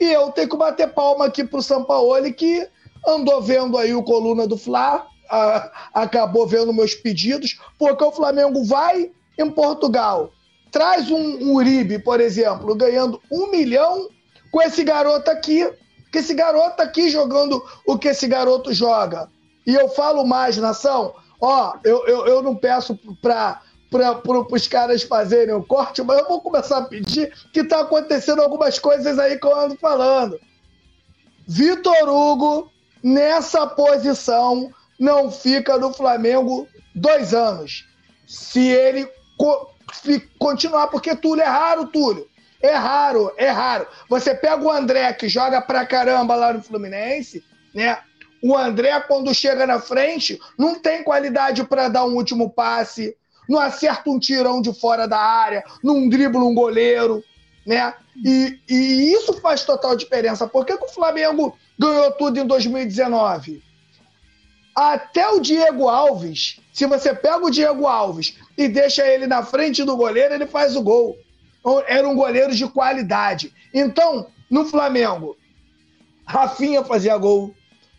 E 0.00 0.04
eu 0.04 0.30
tenho 0.30 0.48
que 0.48 0.56
bater 0.56 0.92
palma 0.92 1.26
aqui 1.26 1.44
pro 1.44 1.62
Sampaoli 1.62 2.32
que 2.32 2.66
andou 3.06 3.42
vendo 3.42 3.76
aí 3.76 3.94
o 3.94 4.02
coluna 4.02 4.46
do 4.46 4.56
Fla, 4.56 5.06
a, 5.30 5.90
acabou 5.94 6.46
vendo 6.46 6.72
meus 6.72 6.94
pedidos, 6.94 7.60
porque 7.78 8.02
o 8.04 8.12
Flamengo 8.12 8.64
vai 8.64 9.10
em 9.38 9.50
Portugal, 9.50 10.32
traz 10.70 11.10
um, 11.10 11.52
Uribe, 11.52 11.98
por 11.98 12.20
exemplo, 12.20 12.74
ganhando 12.74 13.20
um 13.30 13.50
milhão 13.50 14.08
com 14.50 14.60
esse 14.62 14.82
garoto 14.82 15.30
aqui, 15.30 15.70
que 16.10 16.18
esse 16.18 16.34
garoto 16.34 16.82
aqui 16.82 17.10
jogando 17.10 17.62
o 17.86 17.98
que 17.98 18.08
esse 18.08 18.26
garoto 18.26 18.72
joga. 18.72 19.28
E 19.66 19.74
eu 19.74 19.88
falo 19.90 20.24
mais, 20.24 20.56
nação, 20.56 21.14
ó, 21.40 21.74
eu, 21.84 22.06
eu, 22.06 22.26
eu 22.26 22.42
não 22.42 22.56
peço 22.56 22.98
para 23.20 23.60
para 23.90 24.20
os 24.50 24.68
caras 24.68 25.02
fazerem 25.02 25.54
o 25.54 25.64
corte, 25.64 26.02
mas 26.02 26.18
eu 26.18 26.28
vou 26.28 26.40
começar 26.40 26.78
a 26.78 26.84
pedir 26.84 27.32
que 27.52 27.60
está 27.60 27.80
acontecendo 27.80 28.42
algumas 28.42 28.78
coisas 28.78 29.18
aí 29.18 29.38
que 29.38 29.46
eu 29.46 29.58
ando 29.58 29.76
falando. 29.76 30.38
Vitor 31.46 32.08
Hugo 32.08 32.70
nessa 33.02 33.66
posição 33.66 34.70
não 34.98 35.30
fica 35.30 35.78
no 35.78 35.92
Flamengo 35.92 36.68
dois 36.94 37.32
anos. 37.32 37.86
Se 38.26 38.68
ele 38.68 39.08
co 39.38 39.70
continuar, 40.38 40.88
porque 40.88 41.16
Túlio 41.16 41.42
é 41.42 41.46
raro, 41.46 41.86
Túlio. 41.86 42.28
É 42.60 42.74
raro, 42.74 43.32
é 43.38 43.48
raro. 43.48 43.86
Você 44.08 44.34
pega 44.34 44.62
o 44.62 44.70
André, 44.70 45.10
que 45.14 45.28
joga 45.28 45.62
pra 45.62 45.86
caramba 45.86 46.34
lá 46.34 46.52
no 46.52 46.62
Fluminense, 46.62 47.42
né? 47.72 47.98
O 48.42 48.56
André, 48.56 49.00
quando 49.00 49.34
chega 49.34 49.66
na 49.66 49.80
frente, 49.80 50.38
não 50.58 50.78
tem 50.78 51.02
qualidade 51.02 51.64
para 51.64 51.88
dar 51.88 52.04
um 52.04 52.14
último 52.14 52.50
passe, 52.50 53.16
não 53.48 53.58
acerta 53.58 54.10
um 54.10 54.18
tirão 54.18 54.60
de 54.60 54.72
fora 54.72 55.06
da 55.06 55.18
área, 55.18 55.64
não 55.82 56.08
dribla 56.08 56.44
um 56.44 56.54
goleiro, 56.54 57.22
né? 57.66 57.94
E, 58.24 58.58
e 58.68 59.12
isso 59.12 59.34
faz 59.40 59.64
total 59.64 59.96
diferença. 59.96 60.46
Por 60.46 60.66
que, 60.66 60.76
que 60.76 60.84
o 60.84 60.92
Flamengo 60.92 61.56
ganhou 61.78 62.10
tudo 62.12 62.40
em 62.40 62.46
2019. 62.46 63.62
Até 64.74 65.28
o 65.28 65.40
Diego 65.40 65.88
Alves, 65.88 66.60
se 66.72 66.86
você 66.86 67.14
pega 67.14 67.44
o 67.44 67.50
Diego 67.50 67.86
Alves 67.86 68.36
e 68.56 68.68
deixa 68.68 69.06
ele 69.06 69.26
na 69.26 69.42
frente 69.42 69.84
do 69.84 69.96
goleiro, 69.96 70.34
ele 70.34 70.46
faz 70.46 70.76
o 70.76 70.82
gol. 70.82 71.16
Era 71.86 72.08
um 72.08 72.14
goleiro 72.14 72.54
de 72.54 72.66
qualidade. 72.68 73.52
Então, 73.72 74.28
no 74.50 74.64
Flamengo, 74.64 75.36
Rafinha 76.24 76.84
fazia 76.84 77.16
gol. 77.16 77.54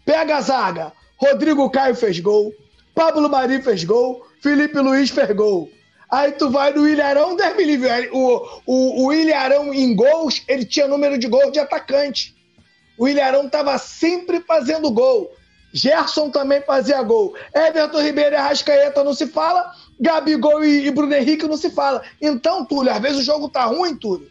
Pega 0.05 0.37
a 0.37 0.41
zaga. 0.41 0.93
Rodrigo 1.17 1.69
Caio 1.69 1.95
fez 1.95 2.19
gol. 2.19 2.53
Pablo 2.95 3.29
Mari 3.29 3.61
fez 3.61 3.83
gol. 3.83 4.25
Felipe 4.41 4.79
Luiz 4.79 5.09
fez 5.09 5.31
gol. 5.31 5.69
Aí 6.09 6.31
tu 6.31 6.49
vai 6.49 6.73
no 6.73 6.87
Ilharão, 6.87 7.35
Deus 7.35 7.55
me 7.55 7.63
livre. 7.63 8.09
O, 8.11 8.61
o, 8.65 9.05
o 9.05 9.13
Ilharão 9.13 9.73
em 9.73 9.95
gols, 9.95 10.43
ele 10.47 10.65
tinha 10.65 10.87
número 10.87 11.17
de 11.17 11.27
gols 11.27 11.51
de 11.51 11.59
atacante. 11.59 12.35
O 12.97 13.07
Ilharão 13.07 13.45
estava 13.45 13.77
sempre 13.77 14.39
fazendo 14.41 14.89
gol. 14.91 15.31
Gerson 15.71 16.31
também 16.31 16.61
fazia 16.61 17.01
gol. 17.03 17.35
Everton 17.53 18.01
Ribeiro 18.01 18.33
e 18.33 18.37
Arrascaeta 18.37 19.03
não 19.03 19.13
se 19.13 19.27
fala. 19.27 19.71
Gabigol 19.99 20.63
e, 20.63 20.87
e 20.87 20.91
Bruno 20.91 21.13
Henrique 21.13 21.47
não 21.47 21.57
se 21.57 21.69
fala. 21.69 22.01
Então, 22.19 22.65
Túlio, 22.65 22.91
às 22.91 22.99
vezes 22.99 23.19
o 23.19 23.23
jogo 23.23 23.49
tá 23.49 23.65
ruim, 23.65 23.95
Túlio. 23.95 24.29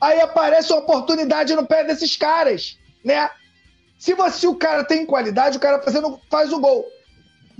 Aí 0.00 0.20
aparece 0.20 0.72
uma 0.72 0.80
oportunidade 0.80 1.54
no 1.54 1.66
pé 1.66 1.84
desses 1.84 2.16
caras, 2.16 2.76
né? 3.04 3.30
Se 3.98 4.14
você 4.14 4.46
o 4.46 4.54
cara 4.54 4.82
tem 4.82 5.06
qualidade, 5.06 5.58
o 5.58 5.60
cara 5.60 5.80
fazendo, 5.82 6.18
faz 6.30 6.52
o 6.52 6.58
gol. 6.58 6.86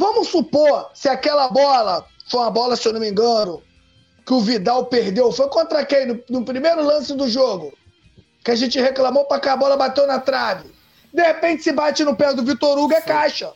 Vamos 0.01 0.29
supor 0.29 0.91
se 0.95 1.11
aquela 1.11 1.49
bola 1.49 2.07
foi 2.27 2.41
uma 2.41 2.51
bola, 2.51 2.75
se 2.75 2.89
eu 2.89 2.95
não 2.95 3.01
me 3.01 3.11
engano, 3.11 3.63
que 4.25 4.33
o 4.33 4.41
Vidal 4.41 4.87
perdeu. 4.87 5.31
Foi 5.31 5.47
contra 5.51 5.85
quem? 5.85 6.07
No, 6.07 6.21
no 6.31 6.43
primeiro 6.43 6.83
lance 6.83 7.15
do 7.15 7.29
jogo 7.29 7.71
que 8.43 8.51
a 8.51 8.55
gente 8.57 8.81
reclamou 8.81 9.27
para 9.27 9.39
que 9.39 9.51
a 9.51 9.57
bola 9.59 9.77
bateu 9.77 10.07
na 10.07 10.19
trave. 10.19 10.71
De 11.13 11.23
repente, 11.23 11.63
se 11.63 11.73
bate 11.73 12.03
no 12.03 12.17
pé 12.17 12.33
do 12.33 12.43
Vitor 12.43 12.79
Hugo, 12.79 12.95
é 12.95 13.03
caixa. 13.03 13.53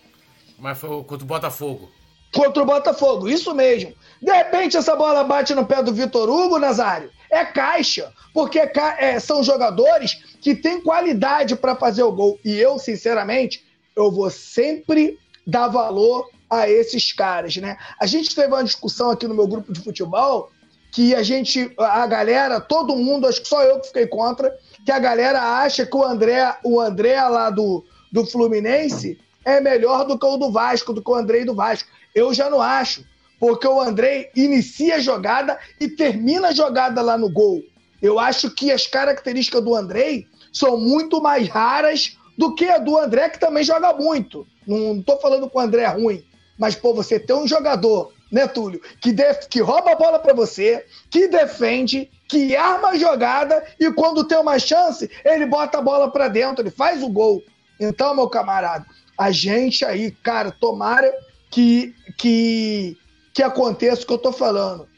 Mas 0.59 0.77
foi 0.77 0.91
contra 1.05 1.25
o 1.25 1.27
Botafogo. 1.27 1.89
Contra 2.35 2.63
o 2.63 2.67
Botafogo, 2.67 3.27
isso 3.27 3.55
mesmo. 3.55 3.95
De 4.21 4.31
repente, 4.31 4.77
essa 4.77 4.95
bola 4.95 5.25
bate 5.25 5.55
no 5.55 5.65
pé 5.65 5.83
do 5.83 5.95
Vitor 5.95 6.29
Hugo, 6.29 6.59
Nazário. 6.59 7.11
É 7.31 7.43
caixa. 7.47 8.13
Porque 8.35 8.59
é, 8.59 9.19
são 9.19 9.43
jogadores 9.43 10.37
que 10.43 10.55
têm 10.55 10.83
qualidade 10.83 11.57
para 11.57 11.75
fazer 11.75 12.03
o 12.03 12.13
gol. 12.13 12.39
E 12.45 12.55
eu, 12.55 12.79
sinceramente, 12.79 13.65
eu 13.97 14.13
vou 14.13 14.29
sempre 14.29 15.19
dar 15.47 15.69
valor 15.69 16.34
a 16.49 16.69
esses 16.69 17.13
caras, 17.13 17.57
né? 17.57 17.77
A 18.01 18.07
gente 18.07 18.35
teve 18.35 18.49
uma 18.49 18.65
discussão 18.65 19.11
aqui 19.11 19.27
no 19.27 19.35
meu 19.35 19.47
grupo 19.47 19.73
de 19.73 19.81
futebol 19.81 20.51
que 20.93 21.15
a 21.15 21.23
gente, 21.25 21.73
a 21.77 22.07
galera, 22.07 22.61
todo 22.61 22.95
mundo, 22.95 23.27
acho 23.27 23.43
que 23.43 23.49
só 23.49 23.63
eu 23.65 23.81
que 23.81 23.89
fiquei 23.89 24.07
contra, 24.07 24.57
que 24.85 24.93
a 24.93 24.99
galera 24.99 25.41
acha 25.59 25.85
que 25.85 25.97
o 25.97 26.05
André, 26.05 26.57
o 26.63 26.81
André 26.81 27.21
lá 27.21 27.51
do, 27.51 27.85
do 28.13 28.25
Fluminense 28.25 29.19
é 29.45 29.61
melhor 29.61 30.07
do 30.07 30.17
que 30.17 30.25
o 30.25 30.37
do 30.37 30.53
Vasco, 30.53 30.93
do 30.93 31.03
que 31.03 31.11
o 31.11 31.15
André 31.15 31.45
do 31.45 31.55
Vasco. 31.55 31.89
Eu 32.15 32.33
já 32.33 32.49
não 32.49 32.63
acho, 32.63 33.05
porque 33.41 33.67
o 33.67 33.81
André 33.81 34.31
inicia 34.37 34.97
a 34.97 35.01
jogada 35.01 35.59
e 35.81 35.89
termina 35.89 36.49
a 36.49 36.53
jogada 36.53 37.03
lá 37.03 37.19
no 37.19 37.29
gol. 37.29 37.61
Eu 38.01 38.21
acho 38.21 38.51
que 38.51 38.71
as 38.71 38.87
características 38.87 39.65
do 39.65 39.75
André 39.75 40.25
são 40.53 40.79
muito 40.79 41.21
mais 41.21 41.49
raras 41.49 42.17
do 42.39 42.55
que 42.55 42.67
a 42.67 42.79
do 42.79 42.97
André, 42.97 43.31
que 43.31 43.41
também 43.41 43.65
joga 43.65 43.93
muito. 43.93 44.47
Não 44.67 44.99
estou 44.99 45.19
falando 45.21 45.51
que 45.51 45.57
o 45.57 45.61
André 45.61 45.83
é 45.83 45.89
ruim, 45.89 46.25
mas, 46.59 46.75
pô, 46.75 46.95
você 46.95 47.19
tem 47.19 47.35
um 47.35 47.47
jogador 47.47 48.13
né, 48.35 48.49
Túlio? 48.49 48.81
Que, 49.01 49.13
def... 49.13 49.47
que 49.49 49.61
rouba 49.61 49.93
a 49.93 49.97
bola 49.97 50.19
para 50.19 50.35
você, 50.35 50.85
que 51.09 51.29
defende, 51.29 52.11
que 52.29 52.57
arma 52.57 52.89
a 52.89 52.99
jogada 52.99 53.65
e 53.79 53.93
quando 53.93 54.25
tem 54.25 54.39
uma 54.39 54.59
chance, 54.59 55.09
ele 55.25 55.47
bota 55.47 55.79
a 55.79 55.83
bola 55.83 56.11
para 56.11 56.27
dentro, 56.27 56.63
ele 56.63 56.71
faz 56.71 57.03
o 57.03 57.09
gol. 57.09 57.43
Então, 57.79 58.15
meu 58.15 58.29
camarada, 58.29 58.87
a 59.17 59.31
gente 59.31 59.85
aí, 59.85 60.11
cara, 60.11 60.51
tomara 60.51 61.13
que, 61.49 61.95
que, 62.19 62.97
que 63.33 63.43
aconteça 63.43 64.03
o 64.03 64.07
que 64.07 64.13
eu 64.13 64.19
tô 64.19 64.33
falando. 64.33 64.89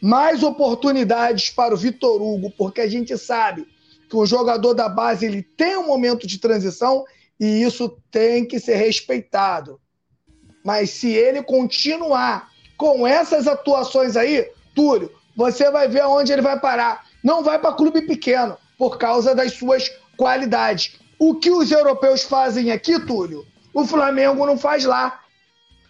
Mais 0.00 0.42
oportunidades 0.42 1.48
para 1.48 1.72
o 1.72 1.76
Vitor 1.76 2.20
Hugo, 2.20 2.50
porque 2.50 2.82
a 2.82 2.88
gente 2.88 3.16
sabe 3.16 3.66
que 4.10 4.16
o 4.16 4.26
jogador 4.26 4.74
da 4.74 4.90
base 4.90 5.24
ele 5.24 5.42
tem 5.42 5.76
um 5.76 5.86
momento 5.86 6.26
de 6.26 6.38
transição 6.38 7.04
e 7.40 7.62
isso 7.62 7.96
tem 8.10 8.44
que 8.44 8.60
ser 8.60 8.74
respeitado. 8.74 9.80
Mas 10.64 10.90
se 10.90 11.10
ele 11.10 11.42
continuar 11.42 12.48
com 12.76 13.06
essas 13.06 13.46
atuações 13.46 14.16
aí, 14.16 14.48
Túlio, 14.74 15.10
você 15.36 15.70
vai 15.70 15.88
ver 15.88 16.00
aonde 16.00 16.32
ele 16.32 16.42
vai 16.42 16.58
parar. 16.58 17.04
Não 17.22 17.42
vai 17.42 17.58
para 17.58 17.74
clube 17.74 18.02
pequeno, 18.02 18.56
por 18.78 18.98
causa 18.98 19.34
das 19.34 19.52
suas 19.54 19.90
qualidades. 20.16 20.98
O 21.18 21.36
que 21.36 21.50
os 21.50 21.70
europeus 21.70 22.22
fazem 22.22 22.70
aqui, 22.72 22.98
Túlio, 22.98 23.46
o 23.72 23.86
Flamengo 23.86 24.44
não 24.46 24.58
faz 24.58 24.84
lá. 24.84 25.20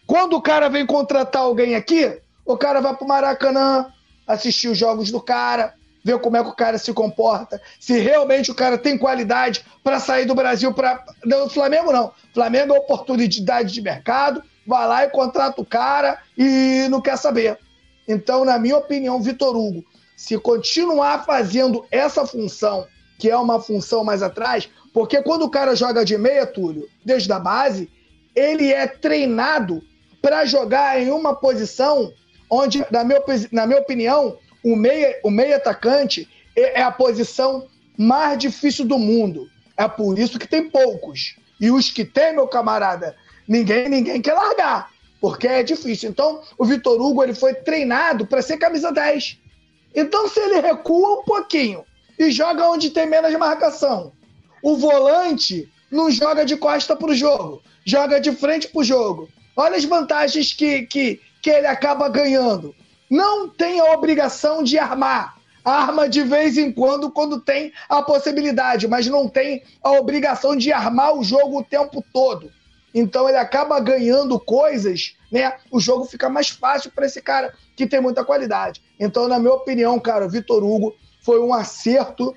Quando 0.06 0.36
o 0.36 0.42
cara 0.42 0.68
vem 0.68 0.84
contratar 0.84 1.42
alguém 1.42 1.74
aqui, 1.74 2.20
o 2.44 2.56
cara 2.56 2.80
vai 2.80 2.94
pro 2.94 3.06
Maracanã, 3.06 3.86
assistir 4.26 4.68
os 4.68 4.78
jogos 4.78 5.10
do 5.10 5.20
cara, 5.20 5.74
ver 6.04 6.18
como 6.18 6.36
é 6.36 6.42
que 6.42 6.50
o 6.50 6.56
cara 6.56 6.78
se 6.78 6.92
comporta, 6.92 7.60
se 7.78 7.98
realmente 7.98 8.50
o 8.50 8.54
cara 8.54 8.76
tem 8.76 8.98
qualidade 8.98 9.64
para 9.82 10.00
sair 10.00 10.26
do 10.26 10.34
Brasil 10.34 10.72
para 10.74 11.02
não 11.24 11.48
Flamengo 11.48 11.92
não. 11.92 12.12
Flamengo 12.34 12.74
é 12.74 12.78
oportunidade 12.78 13.72
de 13.72 13.80
mercado, 13.80 14.42
vai 14.66 14.86
lá 14.86 15.04
e 15.04 15.10
contrata 15.10 15.60
o 15.60 15.66
cara 15.66 16.18
e 16.36 16.86
não 16.90 17.00
quer 17.00 17.16
saber. 17.16 17.58
Então, 18.06 18.44
na 18.44 18.58
minha 18.58 18.76
opinião, 18.76 19.20
Vitor 19.22 19.56
Hugo, 19.56 19.84
se 20.16 20.38
continuar 20.38 21.24
fazendo 21.24 21.84
essa 21.90 22.26
função, 22.26 22.86
que 23.18 23.30
é 23.30 23.36
uma 23.36 23.60
função 23.60 24.04
mais 24.04 24.22
atrás, 24.22 24.68
porque 24.92 25.22
quando 25.22 25.42
o 25.42 25.50
cara 25.50 25.74
joga 25.74 26.04
de 26.04 26.16
meia, 26.18 26.46
Túlio, 26.46 26.88
desde 27.04 27.32
a 27.32 27.38
base, 27.38 27.90
ele 28.34 28.72
é 28.72 28.86
treinado 28.86 29.82
para 30.20 30.44
jogar 30.44 31.00
em 31.00 31.10
uma 31.10 31.34
posição 31.34 32.12
onde, 32.48 32.84
na 32.90 33.02
minha, 33.02 33.20
na 33.50 33.66
minha 33.66 33.80
opinião, 33.80 34.36
o 34.62 34.76
meia, 34.76 35.18
o 35.24 35.30
meia 35.30 35.56
atacante 35.56 36.28
é, 36.54 36.80
é 36.80 36.82
a 36.82 36.92
posição 36.92 37.66
mais 37.96 38.38
difícil 38.38 38.84
do 38.84 38.98
mundo. 38.98 39.48
É 39.76 39.88
por 39.88 40.18
isso 40.18 40.38
que 40.38 40.46
tem 40.46 40.68
poucos. 40.68 41.36
E 41.60 41.70
os 41.70 41.90
que 41.90 42.04
tem, 42.04 42.34
meu 42.34 42.46
camarada, 42.46 43.16
ninguém 43.47 43.88
ninguém 43.88 44.20
quer 44.20 44.34
largar, 44.34 44.90
porque 45.20 45.47
é 45.47 45.62
difícil. 45.62 46.11
Então, 46.11 46.43
o 46.59 46.64
Vitor 46.64 47.01
Hugo 47.01 47.22
ele 47.22 47.34
foi 47.34 47.55
treinado 47.55 48.26
para 48.26 48.43
ser 48.43 48.57
camisa 48.57 48.90
10. 48.93 49.38
Então, 49.95 50.28
se 50.28 50.40
ele 50.40 50.61
recua 50.61 51.20
um 51.20 51.24
pouquinho 51.24 51.84
e 52.18 52.30
joga 52.30 52.68
onde 52.68 52.90
tem 52.90 53.07
menos 53.07 53.32
marcação, 53.34 54.12
o 54.62 54.76
volante 54.76 55.70
não 55.90 56.11
joga 56.11 56.45
de 56.45 56.57
costa 56.57 56.97
para 56.97 57.11
o 57.11 57.14
jogo, 57.14 57.62
joga 57.84 58.20
de 58.20 58.32
frente 58.32 58.68
para 58.68 58.80
o 58.80 58.84
jogo. 58.84 59.28
Olha 59.55 59.76
as 59.76 59.84
vantagens 59.84 60.53
que, 60.53 60.82
que, 60.86 61.20
que 61.43 61.51
ele 61.51 61.66
acaba 61.66 62.09
ganhando. 62.09 62.74
Não 63.11 63.49
tem 63.49 63.80
a 63.80 63.93
obrigação 63.93 64.62
de 64.62 64.78
armar. 64.78 65.36
Arma 65.64 66.09
de 66.09 66.22
vez 66.22 66.57
em 66.57 66.72
quando, 66.72 67.11
quando 67.11 67.40
tem 67.40 67.72
a 67.88 68.03
possibilidade, 68.03 68.88
mas 68.88 69.07
não 69.07 69.28
tem 69.28 69.62
a 69.82 69.93
obrigação 69.93 70.57
de 70.57 70.72
armar 70.72 71.14
o 71.14 71.22
jogo 71.22 71.59
o 71.59 71.64
tempo 71.64 72.03
todo. 72.12 72.51
Então 72.95 73.28
ele 73.28 73.38
acaba 73.38 73.80
ganhando 73.80 74.38
coisas, 74.38 75.14
né? 75.30 75.55
O 75.70 75.80
jogo 75.80 76.05
fica 76.05 76.28
mais 76.28 76.49
fácil 76.49 76.90
para 76.90 77.07
esse 77.07 77.22
cara 77.22 77.55
que 77.74 77.86
tem 77.86 78.01
muita 78.01 78.24
qualidade. 78.24 78.82
Então, 79.01 79.28
na 79.28 79.38
minha 79.38 79.55
opinião, 79.55 79.99
cara, 79.99 80.26
o 80.26 80.30
Vitor 80.30 80.62
Hugo 80.62 80.95
foi 81.22 81.40
um 81.40 81.55
acerto 81.55 82.34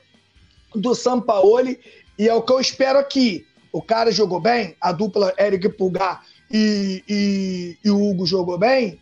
do 0.74 0.96
Sampaoli 0.96 1.80
e 2.18 2.30
é 2.30 2.34
o 2.34 2.42
que 2.42 2.54
eu 2.54 2.60
espero 2.60 3.00
aqui. 3.00 3.46
O 3.72 3.82
cara 3.82 4.12
jogou 4.12 4.40
bem, 4.40 4.76
a 4.80 4.92
dupla 4.92 5.34
Eric 5.38 5.70
Pulgar 5.70 6.24
e, 6.50 7.04
e, 7.10 7.78
e 7.84 7.92
o 7.92 8.02
Hugo 8.02 8.26
jogou 8.26 8.58
bem. 8.58 9.00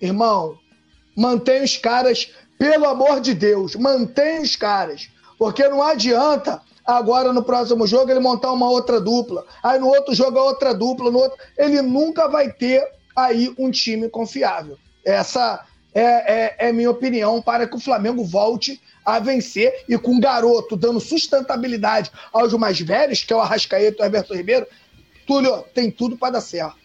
Irmão, 0.00 0.58
mantém 1.16 1.62
os 1.62 1.78
caras, 1.78 2.30
pelo 2.58 2.86
amor 2.86 3.20
de 3.20 3.32
Deus, 3.32 3.74
mantém 3.74 4.42
os 4.42 4.56
caras. 4.56 5.08
Porque 5.38 5.66
não 5.68 5.82
adianta 5.82 6.60
agora 6.84 7.32
no 7.32 7.42
próximo 7.42 7.86
jogo 7.86 8.10
ele 8.10 8.20
montar 8.20 8.52
uma 8.52 8.68
outra 8.68 9.00
dupla. 9.00 9.44
Aí 9.62 9.78
no 9.78 9.88
outro 9.88 10.14
jogo 10.14 10.38
outra 10.38 10.74
dupla, 10.74 11.10
no 11.10 11.18
outro. 11.18 11.38
Ele 11.56 11.80
nunca 11.82 12.28
vai 12.28 12.52
ter 12.52 12.86
aí 13.16 13.54
um 13.58 13.70
time 13.70 14.08
confiável. 14.08 14.78
Essa 15.04 15.64
é, 15.94 16.02
é, 16.02 16.68
é 16.68 16.72
minha 16.72 16.90
opinião 16.90 17.40
para 17.40 17.66
que 17.66 17.76
o 17.76 17.80
Flamengo 17.80 18.24
volte 18.24 18.80
a 19.04 19.18
vencer 19.18 19.84
e 19.88 19.98
com 19.98 20.16
o 20.16 20.20
garoto 20.20 20.76
dando 20.76 20.98
sustentabilidade 20.98 22.10
aos 22.32 22.52
mais 22.54 22.80
velhos, 22.80 23.22
que 23.22 23.32
é 23.32 23.36
o 23.36 23.40
Arrascaeta 23.40 24.02
e 24.02 24.02
o 24.02 24.06
Everton 24.06 24.34
Ribeiro, 24.34 24.66
Túlio, 25.26 25.62
tem 25.74 25.90
tudo 25.90 26.16
para 26.16 26.32
dar 26.32 26.40
certo. 26.40 26.76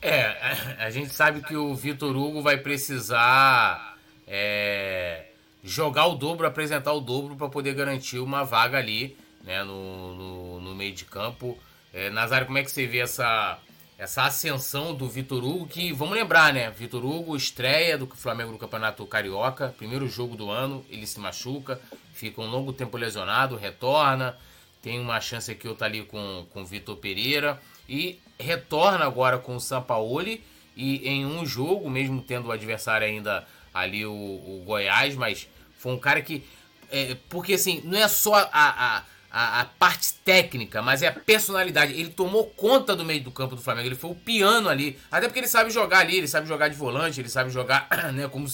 É, 0.00 0.36
a 0.78 0.90
gente 0.90 1.12
sabe 1.12 1.42
que 1.42 1.56
o 1.56 1.74
Vitor 1.74 2.16
Hugo 2.16 2.40
vai 2.40 2.56
precisar 2.56 3.96
é, 4.26 5.27
jogar 5.68 6.06
o 6.06 6.14
dobro, 6.14 6.46
apresentar 6.46 6.92
o 6.92 7.00
dobro 7.00 7.36
para 7.36 7.48
poder 7.48 7.74
garantir 7.74 8.18
uma 8.18 8.42
vaga 8.42 8.78
ali 8.78 9.16
né, 9.44 9.62
no, 9.62 10.14
no, 10.14 10.60
no 10.60 10.74
meio 10.74 10.94
de 10.94 11.04
campo. 11.04 11.58
É, 11.92 12.10
Nazário, 12.10 12.46
como 12.46 12.58
é 12.58 12.64
que 12.64 12.70
você 12.70 12.86
vê 12.86 12.98
essa, 12.98 13.58
essa 13.98 14.24
ascensão 14.24 14.94
do 14.94 15.08
Vitor 15.08 15.44
Hugo, 15.44 15.66
que 15.66 15.92
vamos 15.92 16.14
lembrar, 16.14 16.52
né? 16.52 16.70
Vitor 16.70 17.04
Hugo 17.04 17.36
estreia 17.36 17.98
do 17.98 18.06
Flamengo 18.06 18.52
no 18.52 18.58
Campeonato 18.58 19.04
Carioca, 19.06 19.74
primeiro 19.76 20.08
jogo 20.08 20.36
do 20.36 20.50
ano, 20.50 20.84
ele 20.88 21.06
se 21.06 21.20
machuca, 21.20 21.80
fica 22.14 22.40
um 22.40 22.46
longo 22.46 22.72
tempo 22.72 22.96
lesionado, 22.96 23.56
retorna, 23.56 24.36
tem 24.82 24.98
uma 24.98 25.20
chance 25.20 25.50
aqui 25.50 25.66
eu 25.66 25.74
tá 25.74 25.84
ali 25.84 26.02
com 26.02 26.46
com 26.50 26.64
Vitor 26.64 26.96
Pereira 26.96 27.60
e 27.88 28.18
retorna 28.38 29.04
agora 29.04 29.38
com 29.38 29.56
o 29.56 29.60
Sampaoli 29.60 30.42
e 30.76 31.08
em 31.08 31.26
um 31.26 31.44
jogo, 31.44 31.90
mesmo 31.90 32.22
tendo 32.22 32.48
o 32.48 32.52
adversário 32.52 33.06
ainda 33.06 33.46
ali 33.74 34.06
o, 34.06 34.12
o 34.12 34.62
Goiás, 34.64 35.14
mas 35.16 35.48
foi 35.78 35.92
um 35.92 35.98
cara 35.98 36.20
que 36.20 36.44
é, 36.90 37.16
porque 37.28 37.54
assim, 37.54 37.80
não 37.84 37.98
é 37.98 38.08
só 38.08 38.34
a, 38.34 38.48
a 38.52 39.04
a, 39.30 39.66
parte 39.78 40.14
técnica, 40.24 40.80
mas 40.80 41.02
é 41.02 41.08
a 41.08 41.12
personalidade. 41.12 41.92
Ele 41.92 42.08
tomou 42.08 42.46
conta 42.46 42.96
do 42.96 43.04
meio 43.04 43.22
do 43.22 43.30
campo 43.30 43.54
do 43.54 43.62
Flamengo, 43.62 43.88
ele 43.88 43.94
foi 43.94 44.10
o 44.10 44.14
piano 44.14 44.68
ali. 44.68 44.98
Até 45.10 45.26
porque 45.26 45.40
ele 45.40 45.48
sabe 45.48 45.70
jogar 45.70 45.98
ali, 45.98 46.16
ele 46.16 46.28
sabe 46.28 46.48
jogar 46.48 46.68
de 46.68 46.76
volante, 46.76 47.20
ele 47.20 47.28
sabe 47.28 47.50
jogar 47.50 47.88
né, 48.12 48.28
como 48.28 48.46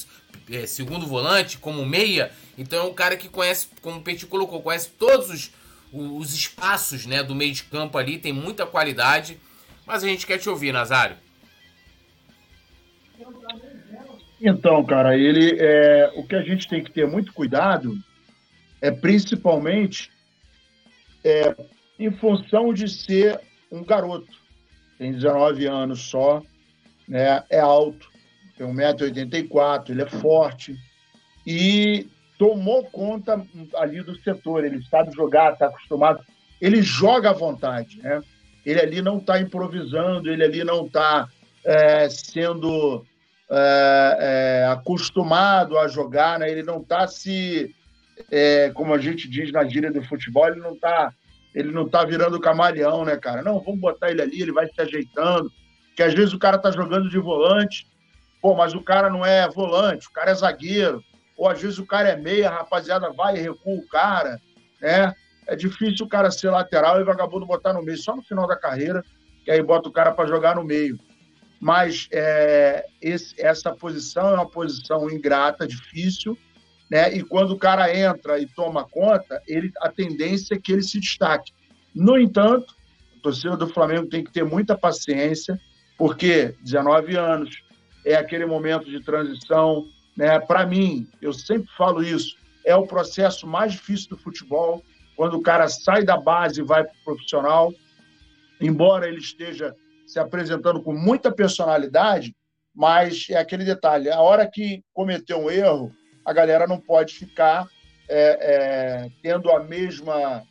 é, 0.50 0.66
segundo 0.66 1.06
volante, 1.06 1.58
como 1.58 1.84
meia. 1.86 2.32
Então 2.58 2.86
é 2.86 2.88
um 2.88 2.94
cara 2.94 3.16
que 3.16 3.28
conhece, 3.28 3.68
como 3.80 3.98
o 3.98 4.02
Petit 4.02 4.26
colocou, 4.26 4.62
conhece 4.62 4.90
todos 4.90 5.30
os, 5.30 5.50
os 5.92 6.34
espaços 6.34 7.06
né, 7.06 7.22
do 7.22 7.34
meio 7.34 7.52
de 7.52 7.64
campo 7.64 7.96
ali, 7.96 8.18
tem 8.18 8.32
muita 8.32 8.66
qualidade. 8.66 9.40
Mas 9.86 10.02
a 10.02 10.08
gente 10.08 10.26
quer 10.26 10.38
te 10.38 10.48
ouvir, 10.48 10.72
Nazário. 10.72 11.16
Então, 14.46 14.84
cara, 14.84 15.16
ele 15.16 15.56
é, 15.58 16.12
o 16.16 16.22
que 16.22 16.36
a 16.36 16.42
gente 16.42 16.68
tem 16.68 16.84
que 16.84 16.92
ter 16.92 17.06
muito 17.06 17.32
cuidado 17.32 17.96
é 18.78 18.90
principalmente 18.90 20.10
é, 21.24 21.56
em 21.98 22.10
função 22.10 22.74
de 22.74 22.86
ser 22.86 23.40
um 23.72 23.82
garoto. 23.82 24.30
Tem 24.98 25.10
19 25.10 25.64
anos 25.64 26.02
só, 26.02 26.42
né? 27.08 27.42
é 27.48 27.58
alto, 27.58 28.06
tem 28.58 28.66
1,84m, 28.66 29.88
ele 29.88 30.02
é 30.02 30.06
forte 30.06 30.76
e 31.46 32.06
tomou 32.38 32.84
conta 32.84 33.42
ali 33.76 34.02
do 34.02 34.14
setor. 34.20 34.62
Ele 34.62 34.84
sabe 34.90 35.10
jogar, 35.16 35.54
está 35.54 35.68
acostumado. 35.68 36.22
Ele 36.60 36.82
joga 36.82 37.30
à 37.30 37.32
vontade, 37.32 37.98
né? 38.02 38.20
Ele 38.66 38.80
ali 38.80 39.00
não 39.00 39.16
está 39.16 39.40
improvisando, 39.40 40.30
ele 40.30 40.44
ali 40.44 40.62
não 40.62 40.84
está 40.84 41.30
é, 41.64 42.10
sendo 42.10 43.06
é, 43.56 44.16
é, 44.20 44.66
acostumado 44.66 45.78
a 45.78 45.88
jogar, 45.88 46.38
né? 46.38 46.50
Ele 46.50 46.62
não 46.62 46.80
está 46.80 47.06
se 47.06 47.74
é, 48.30 48.70
como 48.74 48.94
a 48.94 48.98
gente 48.98 49.28
diz 49.28 49.50
na 49.52 49.64
gíria 49.64 49.92
do 49.92 50.02
futebol, 50.02 50.46
ele 50.48 50.60
não 50.60 50.74
está 50.74 51.12
ele 51.54 51.70
não 51.70 51.88
tá 51.88 52.04
virando 52.04 52.40
camaleão, 52.40 53.04
né, 53.04 53.16
cara? 53.16 53.40
Não, 53.40 53.60
vamos 53.60 53.80
botar 53.80 54.10
ele 54.10 54.20
ali, 54.20 54.42
ele 54.42 54.50
vai 54.50 54.66
se 54.66 54.80
ajeitando. 54.80 55.48
Que 55.94 56.02
às 56.02 56.12
vezes 56.12 56.32
o 56.32 56.38
cara 56.38 56.58
tá 56.58 56.72
jogando 56.72 57.08
de 57.08 57.18
volante, 57.18 57.86
pô, 58.42 58.56
mas 58.56 58.74
o 58.74 58.82
cara 58.82 59.08
não 59.08 59.24
é 59.24 59.48
volante, 59.48 60.08
o 60.08 60.10
cara 60.10 60.32
é 60.32 60.34
zagueiro. 60.34 61.00
Ou 61.36 61.48
às 61.48 61.60
vezes 61.62 61.78
o 61.78 61.86
cara 61.86 62.08
é 62.08 62.16
meia, 62.16 62.50
rapaziada 62.50 63.12
vai 63.12 63.36
e 63.36 63.40
recua 63.40 63.74
o 63.74 63.86
cara, 63.86 64.40
né? 64.80 65.14
É 65.46 65.54
difícil 65.54 66.06
o 66.06 66.08
cara 66.08 66.30
ser 66.30 66.50
lateral 66.50 67.00
e 67.00 67.04
vagabundo 67.04 67.46
botar 67.46 67.72
no 67.72 67.82
meio, 67.82 67.98
só 67.98 68.16
no 68.16 68.22
final 68.22 68.48
da 68.48 68.56
carreira, 68.56 69.04
que 69.44 69.50
aí 69.50 69.62
bota 69.62 69.88
o 69.88 69.92
cara 69.92 70.10
para 70.10 70.28
jogar 70.28 70.56
no 70.56 70.64
meio. 70.64 70.98
Mas 71.60 72.08
é, 72.12 72.86
esse, 73.00 73.34
essa 73.40 73.72
posição 73.72 74.30
é 74.30 74.34
uma 74.34 74.48
posição 74.48 75.10
ingrata, 75.10 75.66
difícil, 75.66 76.36
né? 76.90 77.12
E 77.14 77.22
quando 77.22 77.52
o 77.52 77.58
cara 77.58 77.96
entra 77.96 78.38
e 78.38 78.46
toma 78.46 78.84
conta, 78.84 79.42
ele, 79.46 79.72
a 79.80 79.88
tendência 79.88 80.54
é 80.54 80.58
que 80.58 80.72
ele 80.72 80.82
se 80.82 81.00
destaque. 81.00 81.52
No 81.94 82.18
entanto, 82.18 82.74
a 83.18 83.22
torcida 83.22 83.56
do 83.56 83.68
Flamengo 83.68 84.08
tem 84.08 84.22
que 84.22 84.32
ter 84.32 84.44
muita 84.44 84.76
paciência, 84.76 85.58
porque 85.96 86.54
19 86.60 87.16
anos 87.16 87.62
é 88.04 88.14
aquele 88.14 88.44
momento 88.44 88.90
de 88.90 89.00
transição. 89.00 89.86
Né? 90.16 90.38
Para 90.40 90.66
mim, 90.66 91.08
eu 91.22 91.32
sempre 91.32 91.68
falo 91.76 92.02
isso, 92.02 92.36
é 92.64 92.76
o 92.76 92.86
processo 92.86 93.46
mais 93.46 93.72
difícil 93.72 94.10
do 94.10 94.18
futebol, 94.18 94.82
quando 95.16 95.34
o 95.34 95.42
cara 95.42 95.68
sai 95.68 96.04
da 96.04 96.16
base 96.16 96.60
e 96.60 96.64
vai 96.64 96.82
para 96.84 96.92
o 96.92 97.04
profissional. 97.04 97.72
Embora 98.60 99.08
ele 99.08 99.18
esteja 99.18 99.74
se 100.14 100.20
apresentando 100.20 100.80
com 100.80 100.92
muita 100.92 101.32
personalidade, 101.32 102.36
mas 102.72 103.26
é 103.30 103.36
aquele 103.36 103.64
detalhe: 103.64 104.08
a 104.08 104.20
hora 104.20 104.48
que 104.48 104.84
cometeu 104.92 105.38
um 105.38 105.50
erro, 105.50 105.92
a 106.24 106.32
galera 106.32 106.68
não 106.68 106.78
pode 106.78 107.14
ficar 107.14 107.66
é, 108.08 108.38
é, 108.40 109.10
tendo 109.20 109.50
a 109.50 109.64
mesma 109.64 110.44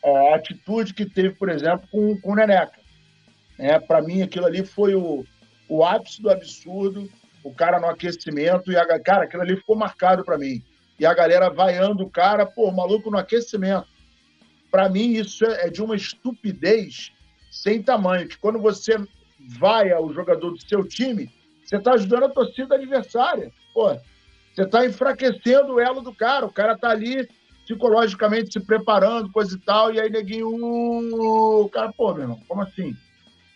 é, 0.00 0.34
atitude 0.34 0.94
que 0.94 1.04
teve, 1.04 1.30
por 1.30 1.48
exemplo, 1.48 1.88
com, 1.90 2.20
com 2.20 2.32
o 2.32 2.36
Neneca. 2.36 2.78
É, 3.58 3.80
Para 3.80 4.00
mim, 4.00 4.22
aquilo 4.22 4.46
ali 4.46 4.64
foi 4.64 4.94
o, 4.94 5.24
o 5.68 5.84
ápice 5.84 6.22
do 6.22 6.30
absurdo, 6.30 7.10
o 7.42 7.52
cara 7.52 7.80
no 7.80 7.88
aquecimento, 7.88 8.70
e 8.70 8.76
a, 8.76 9.00
cara, 9.00 9.24
aquilo 9.24 9.42
ali 9.42 9.56
ficou 9.56 9.74
marcado 9.74 10.24
para 10.24 10.38
mim. 10.38 10.62
E 11.00 11.04
a 11.04 11.12
galera 11.12 11.50
vaiando 11.50 12.04
o 12.04 12.10
cara, 12.10 12.46
pô, 12.46 12.70
maluco 12.70 13.10
no 13.10 13.18
aquecimento. 13.18 13.88
Para 14.70 14.88
mim, 14.88 15.14
isso 15.14 15.44
é, 15.44 15.66
é 15.66 15.70
de 15.70 15.82
uma 15.82 15.96
estupidez 15.96 17.12
sem 17.54 17.82
tamanho, 17.82 18.28
que 18.28 18.36
quando 18.36 18.58
você 18.58 18.96
vai 19.58 19.92
ao 19.92 20.12
jogador 20.12 20.50
do 20.50 20.68
seu 20.68 20.86
time, 20.86 21.30
você 21.64 21.76
está 21.76 21.92
ajudando 21.92 22.24
a 22.24 22.28
torcida 22.28 22.74
adversária. 22.74 23.52
Pô, 23.72 23.94
você 24.52 24.62
está 24.62 24.84
enfraquecendo 24.84 25.74
o 25.74 25.80
elo 25.80 26.00
do 26.00 26.12
cara. 26.12 26.46
O 26.46 26.52
cara 26.52 26.72
está 26.72 26.90
ali 26.90 27.28
psicologicamente 27.64 28.52
se 28.52 28.60
preparando, 28.60 29.30
coisa 29.30 29.56
e 29.56 29.60
tal, 29.60 29.94
e 29.94 30.00
aí 30.00 30.10
neguinho, 30.10 30.48
o 30.48 31.68
cara, 31.70 31.90
pô, 31.92 32.12
meu 32.12 32.22
irmão, 32.24 32.40
como 32.46 32.60
assim? 32.60 32.94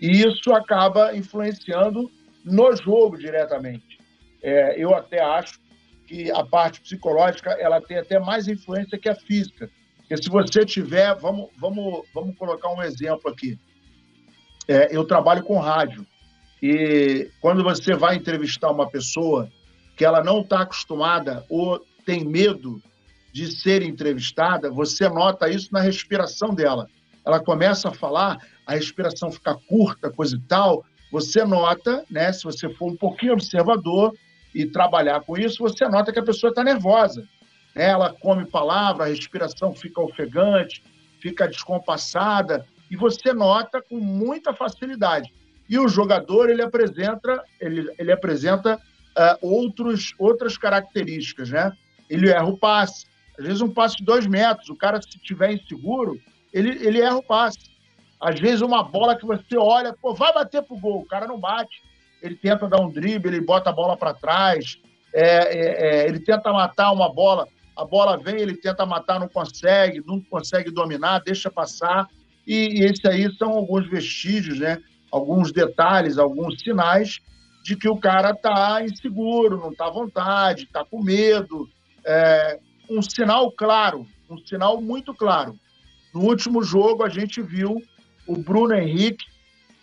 E 0.01 0.23
isso 0.23 0.53
acaba 0.55 1.15
influenciando 1.15 2.11
no 2.45 2.75
jogo 2.77 3.19
diretamente. 3.19 3.99
É, 4.41 4.83
eu 4.83 4.95
até 4.95 5.21
acho 5.21 5.61
que 6.07 6.31
a 6.31 6.43
parte 6.45 6.81
psicológica 6.81 7.51
ela 7.51 7.83
tem 7.83 7.99
até 7.99 8.19
mais 8.19 8.49
influência 8.49 8.97
que 8.97 9.09
a 9.09 9.15
física. 9.15 9.69
Porque 9.99 10.17
se 10.17 10.31
você 10.31 10.65
tiver, 10.65 11.15
vamos, 11.17 11.51
vamos, 11.59 12.07
vamos 12.15 12.35
colocar 12.39 12.73
um 12.73 12.83
exemplo 12.83 13.31
aqui. 13.31 13.59
É, 14.69 14.95
eu 14.95 15.03
trabalho 15.05 15.43
com 15.43 15.59
rádio 15.59 16.07
E 16.63 17.31
quando 17.41 17.65
você 17.65 17.95
vai 17.95 18.17
entrevistar 18.17 18.71
uma 18.71 18.89
pessoa 18.89 19.49
que 19.97 20.05
ela 20.05 20.23
não 20.23 20.43
está 20.43 20.61
acostumada 20.61 21.45
ou 21.49 21.81
tem 22.05 22.25
medo 22.25 22.81
de 23.33 23.51
ser 23.51 23.83
entrevistada, 23.83 24.71
você 24.71 25.09
nota 25.09 25.49
isso 25.49 25.73
na 25.73 25.81
respiração 25.81 26.55
dela. 26.55 26.87
Ela 27.25 27.41
começa 27.41 27.89
a 27.89 27.93
falar, 27.93 28.39
a 28.67 28.75
respiração 28.75 29.31
fica 29.31 29.55
curta, 29.69 30.11
coisa 30.11 30.37
e 30.37 30.41
tal. 30.41 30.85
Você 31.11 31.45
nota, 31.45 32.05
né? 32.11 32.33
Se 32.33 32.45
você 32.45 32.69
for 32.71 32.93
um 32.93 32.97
pouquinho 32.97 33.35
observador 33.35 34.15
e 34.55 34.67
trabalhar 34.67 35.21
com 35.21 35.37
isso, 35.37 35.63
você 35.63 35.87
nota 35.89 36.13
que 36.13 36.19
a 36.19 36.25
pessoa 36.25 36.51
está 36.51 36.65
nervosa. 36.65 37.23
Né? 37.75 37.89
Ela 37.89 38.15
come 38.15 38.47
palavra, 38.47 39.05
a 39.05 39.09
respiração 39.09 39.75
fica 39.75 40.01
ofegante, 40.01 40.83
fica 41.21 41.47
descompassada, 41.47 42.65
e 42.91 42.97
você 42.97 43.33
nota 43.33 43.83
com 43.83 43.99
muita 43.99 44.53
facilidade. 44.53 45.33
E 45.69 45.79
o 45.79 45.89
jogador 45.89 46.49
ele 46.49 46.63
apresenta, 46.63 47.45
ele, 47.61 47.93
ele 47.99 48.11
apresenta 48.11 48.77
uh, 48.77 49.47
outros, 49.47 50.15
outras 50.19 50.57
características, 50.57 51.51
né? 51.51 51.73
Ele 52.09 52.31
erra 52.31 52.47
o 52.47 52.57
passe, 52.57 53.07
às 53.39 53.45
vezes 53.47 53.61
um 53.61 53.73
passe 53.73 53.99
de 53.99 54.05
dois 54.05 54.27
metros, 54.27 54.69
o 54.69 54.77
cara 54.77 55.01
se 55.01 55.19
tiver 55.21 55.53
inseguro, 55.53 56.19
ele, 56.53 56.71
ele 56.85 57.01
erra 57.01 57.17
o 57.17 57.23
passe. 57.23 57.59
Às 58.21 58.41
vezes 58.41 58.63
uma 58.63 58.83
bola 58.83 59.15
que 59.15 59.25
você 59.25 59.57
olha, 59.57 59.93
pô, 59.93 60.13
vai 60.13 60.33
bater 60.33 60.63
pro 60.63 60.77
gol, 60.77 61.03
o 61.03 61.07
cara 61.07 61.27
não 61.27 61.39
bate. 61.39 61.83
Ele 62.21 62.35
tenta 62.35 62.67
dar 62.67 62.81
um 62.81 62.91
drible, 62.91 63.29
ele 63.29 63.41
bota 63.41 63.71
a 63.71 63.73
bola 63.73 63.97
para 63.97 64.13
trás, 64.13 64.81
é, 65.15 65.23
é, 65.23 66.03
é, 66.03 66.09
ele 66.09 66.19
tenta 66.19 66.53
matar 66.53 66.91
uma 66.91 67.13
bola, 67.13 67.47
a 67.77 67.85
bola 67.85 68.17
vem, 68.19 68.41
ele 68.41 68.57
tenta 68.57 68.85
matar, 68.85 69.21
não 69.21 69.29
consegue, 69.29 70.03
não 70.05 70.21
consegue 70.21 70.71
dominar, 70.71 71.21
deixa 71.21 71.49
passar. 71.49 72.09
E, 72.49 72.81
e 72.81 72.85
esses 72.85 73.05
aí 73.05 73.31
são 73.37 73.51
alguns 73.51 73.89
vestígios, 73.89 74.59
né? 74.59 74.83
alguns 75.13 75.53
detalhes, 75.53 76.19
alguns 76.19 76.61
sinais 76.61 77.21
de 77.63 77.77
que 77.77 77.89
o 77.89 77.97
cara 77.97 78.31
está 78.31 78.83
inseguro, 78.83 79.59
não 79.59 79.71
está 79.71 79.87
à 79.87 79.91
vontade, 79.91 80.65
está 80.65 80.85
com 80.85 81.03
medo. 81.03 81.69
É, 82.05 82.59
um 82.89 83.03
sinal 83.03 83.53
claro, 83.53 84.07
um 84.31 84.39
sinal 84.39 84.81
muito 84.81 85.13
claro. 85.15 85.59
No 86.15 86.23
último 86.23 86.63
jogo, 86.63 87.05
a 87.05 87.09
gente 87.09 87.43
viu 87.43 87.83
o 88.27 88.37
Bruno 88.37 88.75
Henrique 88.75 89.27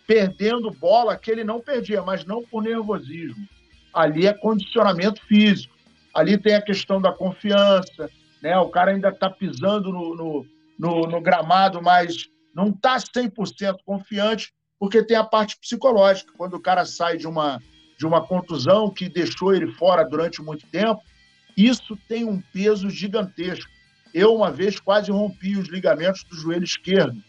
perdendo 0.07 0.71
bola 0.71 1.17
que 1.17 1.29
ele 1.29 1.43
não 1.43 1.59
perdia, 1.59 2.01
mas 2.01 2.25
não 2.25 2.43
por 2.43 2.63
nervosismo. 2.63 3.47
Ali 3.93 4.25
é 4.25 4.33
condicionamento 4.33 5.21
físico. 5.25 5.73
Ali 6.13 6.37
tem 6.37 6.55
a 6.55 6.61
questão 6.61 7.01
da 7.01 7.11
confiança, 7.11 8.09
né? 8.41 8.57
O 8.57 8.69
cara 8.69 8.91
ainda 8.91 9.09
está 9.09 9.29
pisando 9.29 9.91
no, 9.91 10.15
no, 10.15 10.45
no, 10.77 11.01
no, 11.07 11.21
gramado, 11.21 11.81
mas 11.81 12.29
não 12.55 12.69
está 12.69 12.95
100% 12.95 13.77
confiante, 13.85 14.53
porque 14.79 15.03
tem 15.03 15.17
a 15.17 15.23
parte 15.23 15.57
psicológica. 15.59 16.31
Quando 16.37 16.53
o 16.55 16.61
cara 16.61 16.85
sai 16.85 17.17
de 17.17 17.27
uma, 17.27 17.61
de 17.97 18.05
uma 18.05 18.25
contusão 18.25 18.89
que 18.89 19.09
deixou 19.09 19.53
ele 19.53 19.71
fora 19.73 20.03
durante 20.05 20.41
muito 20.41 20.65
tempo, 20.67 21.01
isso 21.57 21.97
tem 22.07 22.23
um 22.23 22.41
peso 22.53 22.89
gigantesco. 22.89 23.69
Eu, 24.13 24.33
uma 24.33 24.49
vez, 24.49 24.79
quase 24.79 25.11
rompi 25.11 25.57
os 25.57 25.67
ligamentos 25.67 26.23
do 26.23 26.35
joelho 26.35 26.63
esquerdo. 26.63 27.21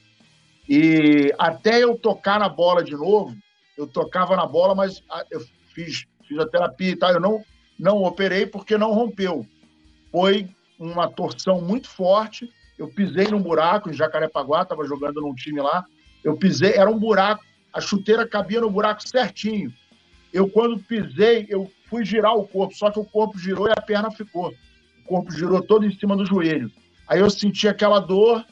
E 0.69 1.35
até 1.39 1.83
eu 1.83 1.97
tocar 1.97 2.39
na 2.39 2.49
bola 2.49 2.83
de 2.83 2.93
novo, 2.93 3.37
eu 3.77 3.87
tocava 3.87 4.37
na 4.37 4.47
bola, 4.47 4.75
mas 4.75 5.03
ah, 5.11 5.25
eu 5.31 5.41
fiz 5.75 6.07
fisioterapia 6.27 6.91
e 6.91 6.97
tal, 6.97 7.13
eu 7.13 7.21
não, 7.21 7.45
não 7.79 8.03
operei 8.03 8.47
porque 8.47 8.79
não 8.79 8.93
rompeu. 8.93 9.47
Foi 10.11 10.49
uma 10.79 11.09
torção 11.09 11.61
muito 11.61 11.89
forte. 11.89 12.51
Eu 12.79 12.89
pisei 12.89 13.27
num 13.29 13.41
buraco 13.41 13.91
em 13.91 13.95
Jacarepaguá, 13.95 14.63
estava 14.63 14.87
jogando 14.87 15.21
num 15.21 15.35
time 15.35 15.61
lá. 15.61 15.85
Eu 16.23 16.37
pisei, 16.37 16.75
era 16.75 16.91
um 16.91 16.99
buraco, 16.99 17.45
a 17.73 17.81
chuteira 17.81 18.27
cabia 18.27 18.61
no 18.61 18.71
buraco 18.71 19.07
certinho. 19.07 19.73
Eu, 20.33 20.49
quando 20.49 20.79
pisei, 20.79 21.47
eu 21.49 21.71
fui 21.89 22.05
girar 22.05 22.37
o 22.37 22.47
corpo, 22.47 22.75
só 22.75 22.91
que 22.91 22.99
o 22.99 23.05
corpo 23.05 23.39
girou 23.39 23.69
e 23.69 23.73
a 23.73 23.81
perna 23.81 24.11
ficou. 24.11 24.53
O 25.05 25.09
corpo 25.09 25.33
girou 25.33 25.63
todo 25.63 25.87
em 25.87 25.97
cima 25.97 26.17
do 26.17 26.27
joelho. 26.27 26.71
Aí 27.09 27.21
eu 27.21 27.31
senti 27.31 27.69
aquela 27.69 28.01
dor, 28.01 28.45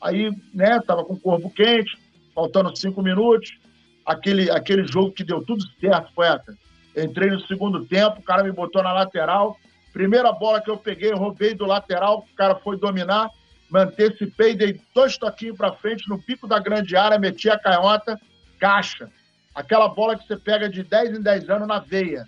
aí, 0.00 0.30
né, 0.52 0.80
tava 0.80 1.04
com 1.04 1.14
o 1.14 1.20
corpo 1.20 1.48
quente, 1.50 1.96
faltando 2.34 2.76
cinco 2.76 3.00
minutos, 3.02 3.56
aquele, 4.04 4.50
aquele 4.50 4.86
jogo 4.86 5.12
que 5.12 5.24
deu 5.24 5.42
tudo 5.42 5.64
certo, 5.80 6.12
poeta. 6.12 6.56
Entrei 6.96 7.30
no 7.30 7.40
segundo 7.40 7.84
tempo, 7.86 8.20
o 8.20 8.22
cara 8.22 8.42
me 8.42 8.52
botou 8.52 8.82
na 8.82 8.92
lateral, 8.92 9.56
primeira 9.92 10.32
bola 10.32 10.60
que 10.60 10.70
eu 10.70 10.76
peguei, 10.76 11.12
roubei 11.12 11.54
do 11.54 11.64
lateral, 11.64 12.26
o 12.30 12.36
cara 12.36 12.56
foi 12.56 12.76
dominar, 12.76 13.30
me 13.70 13.80
antecipei, 13.80 14.54
dei 14.54 14.80
dois 14.94 15.16
toquinhos 15.16 15.56
para 15.56 15.72
frente, 15.72 16.08
no 16.08 16.22
pico 16.22 16.46
da 16.46 16.58
grande 16.58 16.96
área, 16.96 17.18
meti 17.18 17.50
a 17.50 17.58
canhota, 17.58 18.20
caixa. 18.58 19.10
Aquela 19.54 19.88
bola 19.88 20.16
que 20.16 20.26
você 20.26 20.36
pega 20.36 20.68
de 20.68 20.82
10 20.82 21.18
em 21.18 21.22
10 21.22 21.50
anos 21.50 21.68
na 21.68 21.78
veia. 21.78 22.26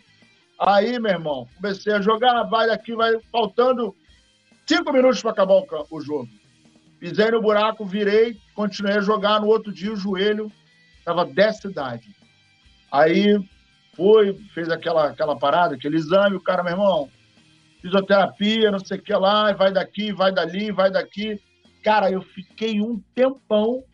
Aí, 0.59 0.99
meu 0.99 1.12
irmão, 1.12 1.49
comecei 1.57 1.93
a 1.93 2.01
jogar, 2.01 2.43
vai 2.45 2.70
aqui, 2.70 2.95
vai 2.95 3.18
faltando 3.30 3.95
cinco 4.66 4.93
minutos 4.93 5.20
para 5.20 5.32
acabar 5.32 5.55
o, 5.55 5.66
o, 5.91 6.01
jogo. 6.01 6.28
Pisei 6.99 7.30
no 7.30 7.43
buraco, 7.43 7.84
virei, 7.84 8.37
continuei 8.55 8.97
a 8.97 9.01
jogar. 9.01 9.41
No 9.41 9.49
outro 9.49 9.72
dia, 9.72 9.93
o 9.93 9.97
joelho 9.97 10.51
estava 10.99 11.24
dessa 11.26 11.68
idade. 11.68 12.16
Aí 12.91 13.39
foi, 13.95 14.34
fez 14.55 14.70
aquela, 14.70 15.09
aquela 15.09 15.37
parada, 15.37 15.74
aquele 15.74 15.97
exame, 15.97 16.37
o 16.37 16.41
cara, 16.41 16.62
meu 16.62 16.72
irmão, 16.72 17.11
fisioterapia, 17.87 18.70
não 18.70 18.78
sei 18.78 18.99
o 18.99 19.03
que 19.03 19.14
lá, 19.14 19.53
vai 19.53 19.72
daqui, 19.72 20.12
vai 20.12 20.32
dali, 20.32 20.72
vai 20.72 20.91
daqui. 20.91 21.41
Cara, 21.82 22.11
eu 22.11 22.20
fiquei 22.20 22.80
um 22.80 23.01
tempão, 23.14 23.84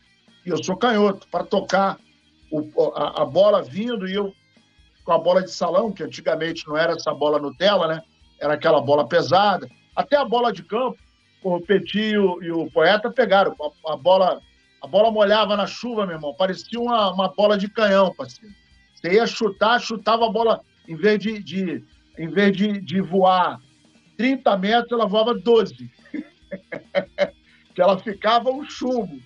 e 0.47 0.51
eu 0.51 0.63
sou 0.63 0.77
canhoto, 0.77 1.29
para 1.29 1.45
tocar 1.45 1.99
o, 2.51 2.93
a, 2.95 3.23
a 3.23 3.25
bola 3.25 3.63
vindo 3.63 4.09
e 4.09 4.15
eu 4.15 4.33
com 5.05 5.13
a 5.13 5.19
bola 5.19 5.43
de 5.43 5.51
salão, 5.51 5.93
que 5.93 6.03
antigamente 6.03 6.67
não 6.67 6.77
era 6.77 6.93
essa 6.93 7.13
bola 7.13 7.41
Nutella, 7.41 7.89
né? 7.89 8.03
Era 8.41 8.55
aquela 8.55 8.81
bola 8.81 9.07
pesada. 9.07 9.69
Até 9.97 10.17
a 10.17 10.25
bola 10.25 10.53
de 10.53 10.63
campo, 10.63 10.97
o 11.43 11.61
Petit 11.61 12.13
e 12.13 12.19
o, 12.19 12.43
e 12.43 12.53
o 12.53 12.71
Poeta 12.71 13.11
pegaram. 13.11 13.55
A, 13.85 13.95
a, 13.95 13.97
bola 13.97 14.41
a 14.81 14.87
bola 14.87 15.11
molhava 15.11 15.57
na 15.57 15.67
chuva, 15.67 16.07
meu 16.07 16.15
irmão. 16.15 16.35
Parecia 16.35 16.79
uma, 16.79 17.13
uma 17.13 17.29
bola 17.29 17.59
de 17.59 17.69
canhão, 17.69 18.15
parceiro. 18.15 18.55
Você 18.95 19.15
ia 19.15 19.27
chutar, 19.27 19.81
chutava 19.81 20.27
a 20.27 20.31
bola, 20.31 20.61
em 20.87 20.95
vez 20.95 21.19
de, 21.19 21.43
de, 21.43 21.85
em 22.17 22.29
vez 22.29 22.57
de, 22.57 22.81
de 22.81 23.01
voar 23.01 23.61
30 24.17 24.57
metros, 24.57 24.93
ela 24.93 25.07
voava 25.07 25.35
12. 25.35 25.91
que 27.75 27.81
ela 27.81 27.99
ficava 27.99 28.51
um 28.51 28.65
chumbo. 28.65 29.21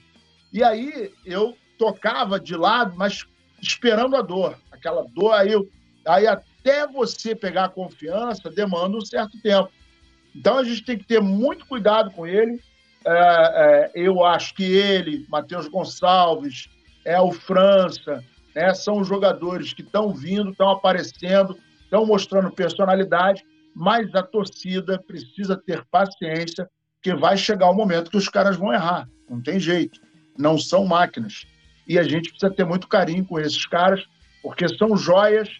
E 0.52 0.62
aí 0.62 1.12
eu 1.24 1.56
tocava 1.78 2.38
de 2.38 2.54
lado, 2.54 2.94
mas 2.96 3.26
esperando 3.60 4.16
a 4.16 4.22
dor 4.22 4.56
aquela 4.86 5.04
dor, 5.12 5.32
aí, 5.32 5.52
aí 6.06 6.26
até 6.26 6.86
você 6.86 7.34
pegar 7.34 7.64
a 7.64 7.68
confiança 7.68 8.50
demanda 8.50 8.96
um 8.96 9.04
certo 9.04 9.40
tempo. 9.42 9.70
Então 10.34 10.58
a 10.58 10.64
gente 10.64 10.84
tem 10.84 10.98
que 10.98 11.04
ter 11.04 11.20
muito 11.20 11.66
cuidado 11.66 12.10
com 12.12 12.26
ele. 12.26 12.60
É, 13.04 13.10
é, 13.12 13.90
eu 13.94 14.24
acho 14.24 14.54
que 14.54 14.64
ele, 14.64 15.26
Matheus 15.28 15.68
Gonçalves, 15.68 16.68
é 17.04 17.20
o 17.20 17.32
França, 17.32 18.22
né, 18.54 18.74
são 18.74 18.98
os 18.98 19.08
jogadores 19.08 19.72
que 19.72 19.82
estão 19.82 20.12
vindo, 20.12 20.50
estão 20.50 20.70
aparecendo, 20.70 21.56
estão 21.82 22.04
mostrando 22.04 22.50
personalidade, 22.50 23.44
mas 23.76 24.14
a 24.14 24.22
torcida 24.22 24.98
precisa 24.98 25.54
ter 25.54 25.84
paciência, 25.90 26.66
que 27.02 27.14
vai 27.14 27.36
chegar 27.36 27.68
o 27.68 27.74
momento 27.74 28.10
que 28.10 28.16
os 28.16 28.26
caras 28.26 28.56
vão 28.56 28.72
errar. 28.72 29.06
Não 29.28 29.42
tem 29.42 29.60
jeito. 29.60 30.00
Não 30.38 30.56
são 30.56 30.86
máquinas. 30.86 31.46
E 31.86 31.98
a 31.98 32.02
gente 32.02 32.30
precisa 32.30 32.50
ter 32.50 32.64
muito 32.64 32.88
carinho 32.88 33.26
com 33.26 33.38
esses 33.38 33.66
caras, 33.66 34.02
porque 34.42 34.66
são 34.66 34.96
joias 34.96 35.50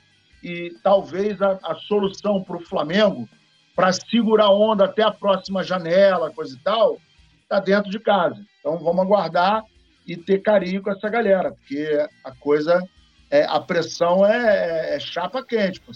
e 0.42 0.74
talvez 0.82 1.42
a, 1.42 1.58
a 1.62 1.74
solução 1.74 2.42
para 2.42 2.56
o 2.56 2.64
Flamengo, 2.64 3.28
para 3.74 3.92
segurar 3.92 4.46
a 4.46 4.50
onda 4.50 4.86
até 4.86 5.02
a 5.02 5.10
próxima 5.10 5.62
janela, 5.62 6.32
coisa 6.32 6.56
e 6.56 6.60
tal, 6.60 6.98
está 7.42 7.60
dentro 7.60 7.90
de 7.90 8.00
casa. 8.00 8.42
Então 8.60 8.78
vamos 8.78 9.02
aguardar 9.02 9.62
e 10.06 10.16
ter 10.16 10.38
carinho 10.38 10.82
com 10.82 10.90
essa 10.90 11.10
galera, 11.10 11.52
porque 11.52 11.86
a 12.24 12.32
coisa, 12.32 12.82
é, 13.30 13.44
a 13.44 13.60
pressão 13.60 14.24
é, 14.24 14.96
é 14.96 15.00
chapa 15.00 15.44
quente. 15.44 15.82
Pô. 15.82 15.92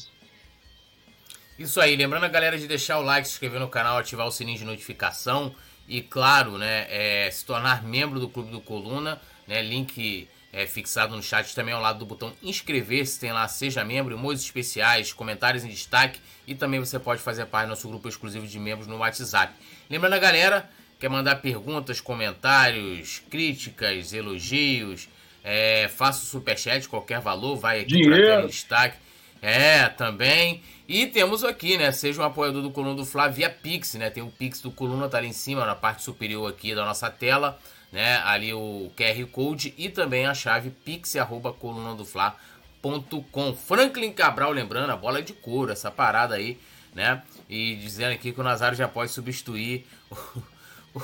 Isso 1.61 1.79
aí, 1.79 1.95
lembrando 1.95 2.25
a 2.25 2.29
galera 2.29 2.57
de 2.57 2.67
deixar 2.67 2.99
o 2.99 3.03
like, 3.03 3.29
se 3.29 3.35
inscrever 3.35 3.61
no 3.61 3.69
canal, 3.69 3.99
ativar 3.99 4.27
o 4.27 4.31
sininho 4.31 4.57
de 4.57 4.65
notificação 4.65 5.55
e, 5.87 6.01
claro, 6.01 6.57
né, 6.57 6.87
é, 6.89 7.31
se 7.31 7.45
tornar 7.45 7.85
membro 7.85 8.19
do 8.19 8.31
Clube 8.31 8.51
do 8.51 8.63
Coluna, 8.63 9.21
né, 9.47 9.61
link 9.61 10.27
é, 10.55 10.67
fixado 10.67 11.15
no 11.15 11.23
chat 11.23 11.55
também 11.55 11.75
ao 11.75 11.83
lado 11.83 11.99
do 11.99 12.07
botão 12.07 12.33
inscrever-se, 12.43 13.21
tem 13.21 13.31
lá 13.31 13.47
Seja 13.47 13.85
Membro, 13.85 14.15
emojis 14.15 14.43
especiais, 14.43 15.13
comentários 15.13 15.63
em 15.63 15.69
destaque 15.69 16.19
e 16.47 16.55
também 16.55 16.81
você 16.81 16.99
pode 16.99 17.21
fazer 17.21 17.45
parte 17.45 17.67
do 17.67 17.71
nosso 17.71 17.87
grupo 17.87 18.09
exclusivo 18.09 18.47
de 18.47 18.59
membros 18.59 18.87
no 18.87 18.97
WhatsApp. 18.97 19.53
Lembrando 19.91 20.15
a 20.15 20.19
galera, 20.19 20.71
quer 20.99 21.11
mandar 21.11 21.43
perguntas, 21.43 22.01
comentários, 22.01 23.21
críticas, 23.31 24.15
elogios, 24.15 25.11
é, 25.45 25.89
faça 25.89 26.23
o 26.23 26.27
superchat, 26.27 26.89
qualquer 26.89 27.21
valor, 27.21 27.57
vai 27.57 27.81
aqui 27.81 28.03
para 28.03 28.45
em 28.45 28.47
destaque. 28.47 28.97
É, 29.43 29.89
também. 29.89 30.63
E 30.87 31.07
temos 31.07 31.45
aqui, 31.45 31.79
né? 31.79 31.93
Seja 31.93 32.21
um 32.21 32.25
apoiador 32.25 32.63
do 32.63 32.71
Coluna 32.71 32.95
do 32.95 33.07
Flá 33.07 33.29
via 33.29 33.49
Pix, 33.49 33.95
né? 33.95 34.11
Tem 34.11 34.23
o 34.23 34.31
Pix 34.31 34.61
do 34.61 34.71
Coluna, 34.71 35.09
tá 35.09 35.19
ali 35.19 35.29
em 35.29 35.33
cima, 35.33 35.65
na 35.65 35.75
parte 35.75 36.03
superior 36.03 36.51
aqui 36.51 36.75
da 36.75 36.85
nossa 36.85 37.11
tela 37.11 37.59
né? 37.93 38.17
Ali 38.25 38.53
o 38.53 38.91
QR 38.97 39.25
Code 39.27 39.73
e 39.77 39.89
também 39.89 40.27
a 40.27 40.35
chave 40.35 40.71
pix@colunadofla.com.br. 40.71 43.31
com 43.31 43.55
Franklin 43.55 44.13
Cabral, 44.13 44.53
lembrando, 44.53 44.91
a 44.91 44.97
bola 44.97 45.19
é 45.19 45.23
de 45.23 45.33
couro, 45.33 45.73
essa 45.73 45.91
parada 45.91 46.37
aí, 46.37 46.59
né? 46.95 47.23
E 47.49 47.77
dizendo 47.77 48.13
aqui 48.13 48.33
que 48.33 48.41
o 48.41 48.45
Nazário 48.45 48.77
já 48.77 48.89
pode 48.89 49.11
substituir 49.11 49.87
o, 50.11 50.17
o, 50.95 51.03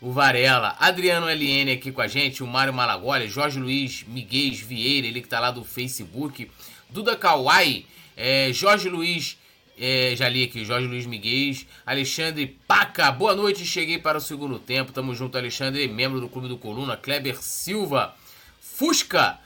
o 0.00 0.12
Varela. 0.12 0.76
Adriano 0.78 1.26
LN 1.26 1.72
aqui 1.72 1.92
com 1.92 2.00
a 2.00 2.08
gente, 2.08 2.42
o 2.42 2.46
Mário 2.46 2.72
Malagoli, 2.72 3.28
Jorge 3.28 3.58
Luiz 3.58 4.04
Miguel 4.04 4.54
Vieira, 4.54 5.06
ele 5.06 5.20
que 5.20 5.28
tá 5.28 5.40
lá 5.40 5.50
do 5.50 5.64
Facebook, 5.64 6.50
Duda 6.92 7.16
Kawai, 7.16 7.86
é, 8.16 8.52
Jorge 8.52 8.88
Luiz, 8.88 9.38
é, 9.78 10.14
já 10.16 10.28
li 10.28 10.44
aqui, 10.44 10.64
Jorge 10.64 10.86
Luiz 10.86 11.06
Miguel, 11.06 11.54
Alexandre 11.86 12.58
Paca, 12.66 13.10
boa 13.12 13.34
noite, 13.34 13.64
cheguei 13.64 13.98
para 13.98 14.18
o 14.18 14.20
segundo 14.20 14.58
tempo, 14.58 14.92
tamo 14.92 15.14
junto, 15.14 15.38
Alexandre, 15.38 15.86
membro 15.88 16.20
do 16.20 16.28
Clube 16.28 16.48
do 16.48 16.58
Coluna, 16.58 16.96
Kleber 16.96 17.40
Silva, 17.40 18.14
Fusca, 18.60 19.38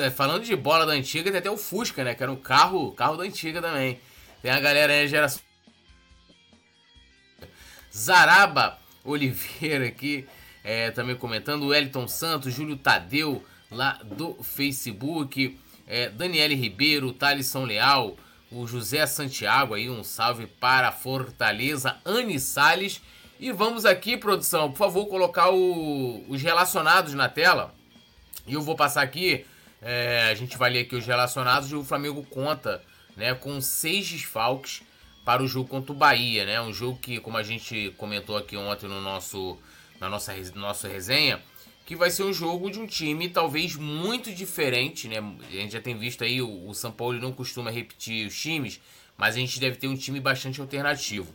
é, 0.00 0.10
falando 0.10 0.44
de 0.44 0.54
bola 0.56 0.86
da 0.86 0.92
antiga, 0.92 1.30
tem 1.30 1.38
até 1.38 1.50
o 1.50 1.56
Fusca, 1.56 2.04
né? 2.04 2.14
Que 2.14 2.22
era 2.22 2.30
um 2.30 2.36
carro, 2.36 2.92
carro 2.92 3.16
da 3.16 3.24
antiga 3.24 3.60
também. 3.60 4.00
Tem 4.40 4.50
a 4.50 4.60
galera 4.60 4.92
aí, 4.92 5.08
geração. 5.08 5.40
Zaraba 7.94 8.78
Oliveira 9.04 9.86
aqui, 9.86 10.26
é, 10.62 10.90
também 10.90 11.16
comentando. 11.16 11.64
O 11.64 11.74
Elton 11.74 12.06
Santos, 12.08 12.54
Júlio 12.54 12.76
Tadeu, 12.76 13.44
lá 13.70 13.98
do 14.04 14.34
Facebook. 14.42 15.58
É, 15.92 16.08
Daniele 16.08 16.54
Ribeiro, 16.54 17.12
Thalisson 17.12 17.66
Leal, 17.66 18.16
o 18.50 18.66
José 18.66 19.04
Santiago 19.06 19.74
aí, 19.74 19.90
um 19.90 20.02
salve 20.02 20.46
para 20.46 20.90
Fortaleza, 20.90 21.96
Anne 22.02 22.40
Salles. 22.40 23.02
E 23.38 23.52
vamos 23.52 23.84
aqui, 23.84 24.16
produção, 24.16 24.70
por 24.70 24.78
favor, 24.78 25.06
colocar 25.06 25.50
o, 25.50 26.24
os 26.28 26.40
relacionados 26.40 27.12
na 27.12 27.28
tela. 27.28 27.74
E 28.46 28.54
eu 28.54 28.62
vou 28.62 28.74
passar 28.74 29.02
aqui 29.02 29.44
é, 29.82 30.28
a 30.30 30.34
gente 30.34 30.56
vai 30.56 30.70
ler 30.70 30.80
aqui 30.80 30.94
os 30.94 31.04
relacionados 31.04 31.70
e 31.70 31.74
o 31.74 31.82
Flamengo 31.82 32.24
conta 32.30 32.80
né, 33.16 33.34
com 33.34 33.60
seis 33.60 34.08
desfalques 34.08 34.82
para 35.24 35.42
o 35.42 35.48
jogo 35.48 35.68
contra 35.68 35.92
o 35.92 35.94
Bahia, 35.94 36.46
né? 36.46 36.60
Um 36.60 36.72
jogo 36.72 36.98
que, 36.98 37.20
como 37.20 37.36
a 37.36 37.42
gente 37.42 37.92
comentou 37.98 38.36
aqui 38.36 38.56
ontem 38.56 38.88
no 38.88 39.00
nosso, 39.00 39.58
na 40.00 40.08
nossa, 40.08 40.32
nossa 40.54 40.88
resenha, 40.88 41.40
que 41.84 41.96
vai 41.96 42.10
ser 42.10 42.22
um 42.22 42.32
jogo 42.32 42.70
de 42.70 42.78
um 42.78 42.86
time 42.86 43.28
talvez 43.28 43.76
muito 43.76 44.32
diferente, 44.32 45.08
né? 45.08 45.18
A 45.18 45.52
gente 45.52 45.72
já 45.72 45.80
tem 45.80 45.96
visto 45.96 46.24
aí, 46.24 46.40
o, 46.40 46.68
o 46.68 46.74
São 46.74 46.92
Paulo 46.92 47.20
não 47.20 47.32
costuma 47.32 47.70
repetir 47.70 48.26
os 48.26 48.40
times, 48.40 48.80
mas 49.16 49.36
a 49.36 49.38
gente 49.38 49.58
deve 49.58 49.76
ter 49.76 49.88
um 49.88 49.96
time 49.96 50.20
bastante 50.20 50.60
alternativo. 50.60 51.34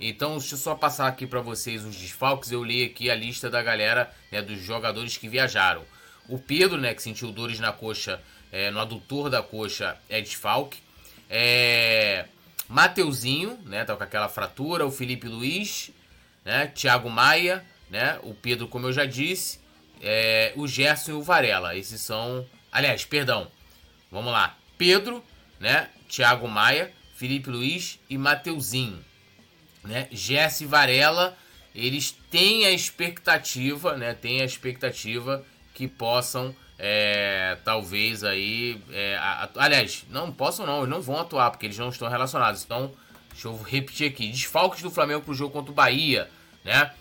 Então, 0.00 0.36
deixa 0.38 0.54
eu 0.54 0.58
só 0.58 0.74
passar 0.74 1.06
aqui 1.06 1.26
para 1.26 1.40
vocês 1.40 1.84
os 1.84 1.94
desfalques. 1.94 2.50
Eu 2.50 2.64
li 2.64 2.84
aqui 2.84 3.08
a 3.08 3.14
lista 3.14 3.48
da 3.48 3.62
galera, 3.62 4.12
né, 4.32 4.42
dos 4.42 4.60
jogadores 4.60 5.16
que 5.16 5.28
viajaram. 5.28 5.84
O 6.28 6.38
Pedro, 6.38 6.76
né, 6.78 6.92
que 6.92 7.02
sentiu 7.02 7.30
dores 7.30 7.60
na 7.60 7.72
coxa, 7.72 8.20
é, 8.50 8.70
no 8.70 8.80
adutor 8.80 9.30
da 9.30 9.42
coxa, 9.42 9.96
é 10.08 10.20
desfalque. 10.20 10.80
É, 11.30 12.26
Mateuzinho, 12.68 13.58
né, 13.64 13.84
tá 13.84 13.94
com 13.94 14.02
aquela 14.02 14.28
fratura. 14.28 14.84
O 14.84 14.90
Felipe 14.90 15.28
Luiz, 15.28 15.90
né, 16.44 16.66
Thiago 16.66 17.08
Maia, 17.08 17.64
né, 17.88 18.18
o 18.24 18.34
Pedro, 18.34 18.66
como 18.66 18.88
eu 18.88 18.92
já 18.92 19.04
disse. 19.04 19.61
É, 20.02 20.52
o 20.56 20.66
Gerson 20.66 21.12
e 21.12 21.14
o 21.14 21.22
Varela. 21.22 21.76
Esses 21.76 22.00
são. 22.00 22.44
Aliás, 22.70 23.04
perdão. 23.04 23.48
Vamos 24.10 24.32
lá. 24.32 24.56
Pedro, 24.76 25.24
né, 25.60 25.88
Thiago 26.08 26.48
Maia, 26.48 26.92
Felipe 27.14 27.48
Luiz 27.48 28.00
e 28.10 28.18
Mateuzinho. 28.18 29.02
Né? 29.84 30.08
Gerson 30.10 30.64
e 30.64 30.66
Varela, 30.66 31.38
eles 31.74 32.10
têm 32.30 32.66
a 32.66 32.70
expectativa, 32.70 33.96
né? 33.96 34.14
Tem 34.14 34.42
a 34.42 34.44
expectativa 34.44 35.44
que 35.74 35.88
possam 35.88 36.54
é, 36.78 37.56
talvez 37.64 38.24
aí. 38.24 38.80
É, 38.90 39.16
aliás, 39.56 40.04
não 40.10 40.32
possam 40.32 40.66
não, 40.66 40.78
eles 40.78 40.88
não 40.88 41.00
vão 41.00 41.20
atuar, 41.20 41.50
porque 41.50 41.66
eles 41.66 41.78
não 41.78 41.88
estão 41.88 42.08
relacionados. 42.08 42.64
Então, 42.64 42.92
deixa 43.30 43.48
eu 43.48 43.56
repetir 43.62 44.10
aqui: 44.10 44.28
desfalques 44.28 44.82
do 44.82 44.90
Flamengo 44.90 45.22
para 45.22 45.30
o 45.30 45.34
jogo 45.34 45.52
contra 45.52 45.70
o 45.70 45.74
Bahia, 45.74 46.28
né? 46.64 46.92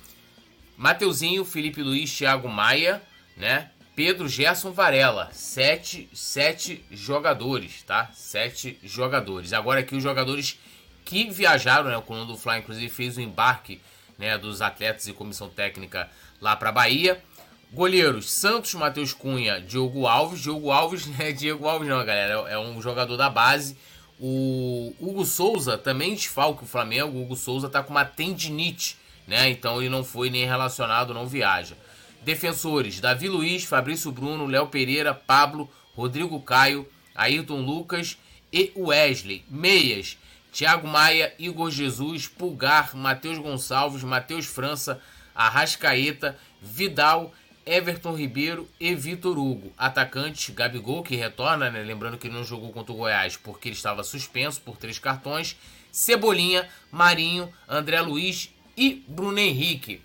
Mateuzinho, 0.82 1.46
Felipe 1.46 1.84
Luiz, 1.84 2.12
Thiago 2.12 2.50
Maia, 2.50 3.04
né? 3.38 3.70
Pedro 3.96 4.28
Gerson 4.28 4.72
Varela, 4.72 5.30
sete, 5.32 6.10
sete 6.12 6.84
jogadores, 6.90 7.84
tá? 7.84 8.10
Sete 8.16 8.80
jogadores. 8.82 9.54
Agora 9.54 9.82
aqui 9.82 9.96
os 9.96 10.02
jogadores 10.02 10.58
que 11.06 11.30
viajaram, 11.30 11.88
né? 11.88 11.98
O 11.98 12.02
Coluna 12.02 12.36
Fly, 12.36 12.58
inclusive, 12.58 12.90
fez 12.90 13.16
o 13.16 13.22
embarque 13.22 13.80
né, 14.18 14.40
dos 14.40 14.60
atletas 14.60 15.06
e 15.06 15.14
comissão 15.14 15.48
técnica 15.50 16.10
lá 16.42 16.56
para 16.56 16.72
Bahia. 16.72 17.24
Goleiros: 17.72 18.32
Santos, 18.34 18.74
Matheus 18.74 19.14
Cunha, 19.14 19.62
Diogo 19.62 20.08
Alves. 20.08 20.42
Diogo 20.42 20.72
Alves 20.72 21.06
não 21.06 21.24
é 21.24 21.32
Diego 21.32 21.68
Alves, 21.68 21.88
não, 21.88 22.04
galera. 22.04 22.50
É 22.50 22.58
um 22.58 22.82
jogador 22.82 23.18
da 23.18 23.30
base. 23.30 23.78
O 24.20 24.96
Hugo 25.00 25.26
Souza 25.26 25.78
também 25.78 26.16
desfalque 26.16 26.64
o 26.64 26.68
Flamengo. 26.68 27.20
O 27.20 27.22
Hugo 27.22 27.36
Souza 27.36 27.70
tá 27.70 27.84
com 27.84 27.92
uma 27.92 28.04
tendinite, 28.04 28.98
né? 29.32 29.50
Então 29.50 29.80
ele 29.80 29.90
não 29.90 30.04
foi 30.04 30.30
nem 30.30 30.46
relacionado, 30.46 31.14
não 31.14 31.26
viaja. 31.26 31.78
Defensores: 32.22 33.00
Davi 33.00 33.30
Luiz, 33.30 33.64
Fabrício 33.64 34.12
Bruno, 34.12 34.46
Léo 34.46 34.68
Pereira, 34.68 35.14
Pablo, 35.14 35.72
Rodrigo 35.96 36.38
Caio, 36.42 36.86
Ayrton 37.16 37.62
Lucas 37.62 38.18
e 38.52 38.74
Wesley. 38.76 39.46
Meias: 39.50 40.18
Thiago 40.52 40.86
Maia, 40.86 41.34
Igor 41.40 41.72
Jesus, 41.72 42.28
Pulgar, 42.28 42.94
Matheus 42.94 43.38
Gonçalves, 43.38 44.04
Matheus 44.04 44.46
França, 44.46 45.02
Arrascaeta, 45.34 46.38
Vidal 46.62 47.34
Everton 47.66 48.14
Ribeiro 48.14 48.68
e 48.80 48.94
Vitor 48.94 49.38
Hugo. 49.38 49.72
Atacante 49.78 50.52
Gabigol, 50.52 51.04
que 51.04 51.16
retorna, 51.16 51.70
né? 51.70 51.82
lembrando 51.84 52.18
que 52.18 52.28
ele 52.28 52.36
não 52.36 52.44
jogou 52.44 52.74
contra 52.74 52.92
o 52.92 52.98
Goiás 52.98 53.38
porque 53.38 53.70
ele 53.70 53.76
estava 53.76 54.04
suspenso 54.04 54.60
por 54.60 54.76
três 54.76 55.00
cartões. 55.00 55.56
Cebolinha, 55.90 56.68
Marinho, 56.92 57.50
André 57.70 58.02
Luiz 58.02 58.50
e 58.82 59.06
Bruno 59.08 59.38
Henrique. 59.38 60.02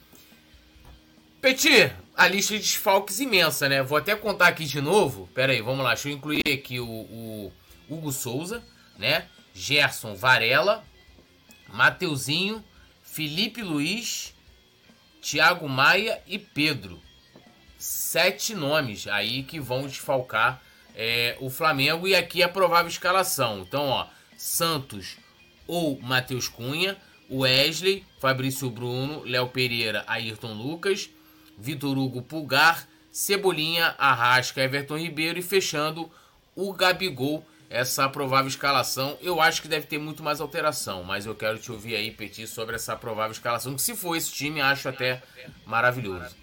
Petit, 1.40 1.90
a 2.14 2.28
lista 2.28 2.52
de 2.52 2.60
desfalques 2.60 3.20
imensa, 3.20 3.70
né? 3.70 3.82
Vou 3.82 3.96
até 3.96 4.14
contar 4.14 4.48
aqui 4.48 4.66
de 4.66 4.82
novo. 4.82 5.30
Pera 5.34 5.54
aí, 5.54 5.62
vamos 5.62 5.82
lá. 5.82 5.94
Deixa 5.94 6.10
eu 6.10 6.12
incluir 6.12 6.42
aqui 6.46 6.78
o, 6.78 6.86
o 6.86 7.52
Hugo 7.88 8.12
Souza, 8.12 8.62
né? 8.98 9.28
Gerson 9.54 10.14
Varela, 10.14 10.84
Mateuzinho, 11.72 12.62
Felipe 13.02 13.62
Luiz, 13.62 14.34
Thiago 15.22 15.66
Maia 15.66 16.20
e 16.26 16.38
Pedro 16.38 17.00
sete 17.78 18.54
nomes 18.54 19.06
aí 19.06 19.42
que 19.42 19.60
vão 19.60 19.86
desfalcar 19.86 20.60
é, 20.94 21.36
o 21.40 21.48
Flamengo. 21.48 22.06
E 22.06 22.14
aqui 22.14 22.42
a 22.42 22.48
provável 22.48 22.90
escalação. 22.90 23.60
Então, 23.60 23.86
ó, 23.88 24.06
Santos 24.36 25.16
ou 25.66 25.98
Matheus 26.00 26.46
Cunha, 26.46 26.96
Wesley, 27.30 28.04
Fabrício 28.20 28.70
Bruno, 28.70 29.22
Léo 29.24 29.48
Pereira, 29.48 30.04
Ayrton 30.06 30.52
Lucas, 30.52 31.10
Vitor 31.58 31.96
Hugo 31.96 32.22
Pulgar, 32.22 32.86
Cebolinha, 33.10 33.94
Arrasca, 33.98 34.62
Everton 34.62 34.98
Ribeiro 34.98 35.38
e 35.38 35.42
fechando 35.42 36.10
o 36.54 36.72
Gabigol. 36.72 37.44
Essa 37.68 38.08
provável 38.08 38.48
escalação, 38.48 39.18
eu 39.20 39.40
acho 39.40 39.60
que 39.60 39.66
deve 39.66 39.86
ter 39.86 39.98
muito 39.98 40.22
mais 40.22 40.40
alteração, 40.40 41.02
mas 41.02 41.26
eu 41.26 41.34
quero 41.34 41.58
te 41.58 41.72
ouvir 41.72 41.96
aí, 41.96 42.12
Petit, 42.12 42.46
sobre 42.46 42.76
essa 42.76 42.94
provável 42.94 43.32
escalação, 43.32 43.74
que 43.74 43.82
se 43.82 43.96
for 43.96 44.14
esse 44.14 44.30
time, 44.30 44.60
acho 44.60 44.88
até 44.88 45.20
maravilhoso. 45.64 46.36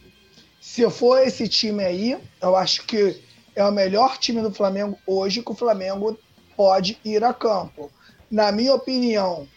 Se 0.59 0.89
for 0.89 1.21
esse 1.21 1.47
time 1.47 1.81
aí, 1.83 2.17
eu 2.41 2.55
acho 2.57 2.85
que 2.85 3.21
é 3.55 3.63
o 3.63 3.71
melhor 3.71 4.17
time 4.17 4.41
do 4.41 4.53
Flamengo 4.53 4.99
hoje 5.07 5.41
que 5.41 5.51
o 5.51 5.55
Flamengo 5.55 6.19
pode 6.57 6.97
ir 7.05 7.23
a 7.23 7.33
campo. 7.33 7.89
Na 8.29 8.51
minha 8.51 8.73
opinião, 8.73 9.47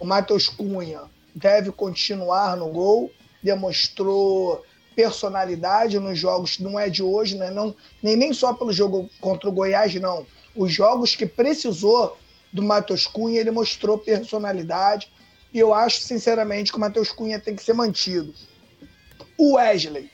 o 0.00 0.06
Matheus 0.06 0.48
Cunha 0.48 1.02
deve 1.34 1.70
continuar 1.70 2.56
no 2.56 2.68
gol, 2.70 3.12
demonstrou 3.42 4.64
personalidade 4.96 5.98
nos 5.98 6.18
jogos, 6.18 6.58
não 6.58 6.78
é 6.78 6.88
de 6.88 7.02
hoje, 7.02 7.36
né? 7.36 7.50
não, 7.50 7.76
nem, 8.02 8.16
nem 8.16 8.32
só 8.32 8.52
pelo 8.52 8.72
jogo 8.72 9.08
contra 9.20 9.48
o 9.48 9.52
Goiás, 9.52 9.94
não. 9.94 10.26
Os 10.56 10.72
jogos 10.72 11.14
que 11.14 11.26
precisou 11.26 12.16
do 12.52 12.62
Matheus 12.62 13.06
Cunha, 13.06 13.38
ele 13.38 13.50
mostrou 13.50 13.98
personalidade. 13.98 15.10
E 15.52 15.58
eu 15.58 15.72
acho, 15.72 16.00
sinceramente, 16.00 16.72
que 16.72 16.78
o 16.78 16.80
Matheus 16.80 17.12
Cunha 17.12 17.38
tem 17.38 17.54
que 17.54 17.62
ser 17.62 17.72
mantido. 17.72 18.34
O 19.38 19.54
Wesley, 19.54 20.10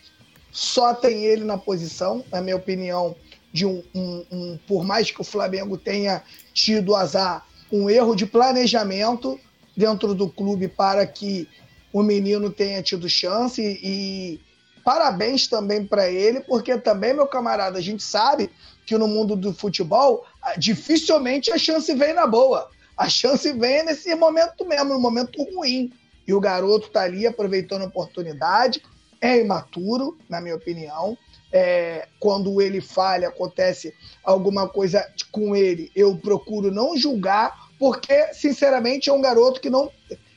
só 0.53 0.95
tem 0.95 1.25
ele 1.25 1.45
na 1.45 1.57
posição, 1.57 2.25
na 2.31 2.41
minha 2.41 2.57
opinião, 2.57 3.17
de 3.53 3.65
um, 3.65 3.83
um, 3.95 4.27
um, 4.31 4.59
por 4.67 4.85
mais 4.85 5.11
que 5.11 5.21
o 5.21 5.25
Flamengo 5.25 5.79
tenha 5.79 6.23
tido 6.53 6.95
azar, 6.95 7.47
um 7.73 7.89
erro 7.89 8.15
de 8.15 8.27
planejamento 8.27 9.41
dentro 9.77 10.15
do 10.15 10.29
clube 10.29 10.69
para 10.69 11.07
que 11.07 11.49
o 11.93 12.03
menino 12.03 12.51
tenha 12.51 12.83
tido 12.83 13.09
chance 13.09 13.61
e 13.61 14.41
parabéns 14.85 15.47
também 15.47 15.85
para 15.85 16.09
ele, 16.09 16.41
porque 16.41 16.79
também, 16.79 17.13
meu 17.13 17.27
camarada, 17.27 17.79
a 17.79 17.83
gente 17.83 18.03
sabe 18.03 18.51
que 18.87 18.97
no 18.97 19.09
mundo 19.09 19.35
do 19.35 19.53
futebol 19.53 20.25
dificilmente 20.57 21.51
a 21.51 21.59
chance 21.59 21.93
vem 21.95 22.15
na 22.15 22.27
boa. 22.27 22.71
A 22.97 23.09
chance 23.09 23.53
vem 23.53 23.85
nesse 23.85 24.15
momento 24.15 24.65
mesmo, 24.65 24.95
no 24.95 25.01
momento 25.01 25.43
ruim. 25.55 25.93
E 26.27 26.33
o 26.33 26.41
garoto 26.41 26.89
tá 26.91 27.03
ali 27.03 27.27
aproveitando 27.27 27.83
a 27.83 27.87
oportunidade, 27.87 28.83
é 29.21 29.41
imaturo, 29.41 30.17
na 30.29 30.41
minha 30.41 30.57
opinião. 30.57 31.17
é, 31.53 32.09
quando 32.19 32.61
ele 32.61 32.81
falha, 32.81 33.29
acontece 33.29 33.95
alguma 34.23 34.69
coisa 34.69 35.07
com 35.31 35.55
ele, 35.55 35.91
eu 35.95 36.17
procuro 36.17 36.71
não 36.71 36.97
julgar, 36.97 37.66
porque, 37.79 38.33
sinceramente, 38.33 39.11
é 39.11 39.13
um 39.13 39.21
garoto 39.21 39.61
que 39.61 39.71
não, 39.71 39.91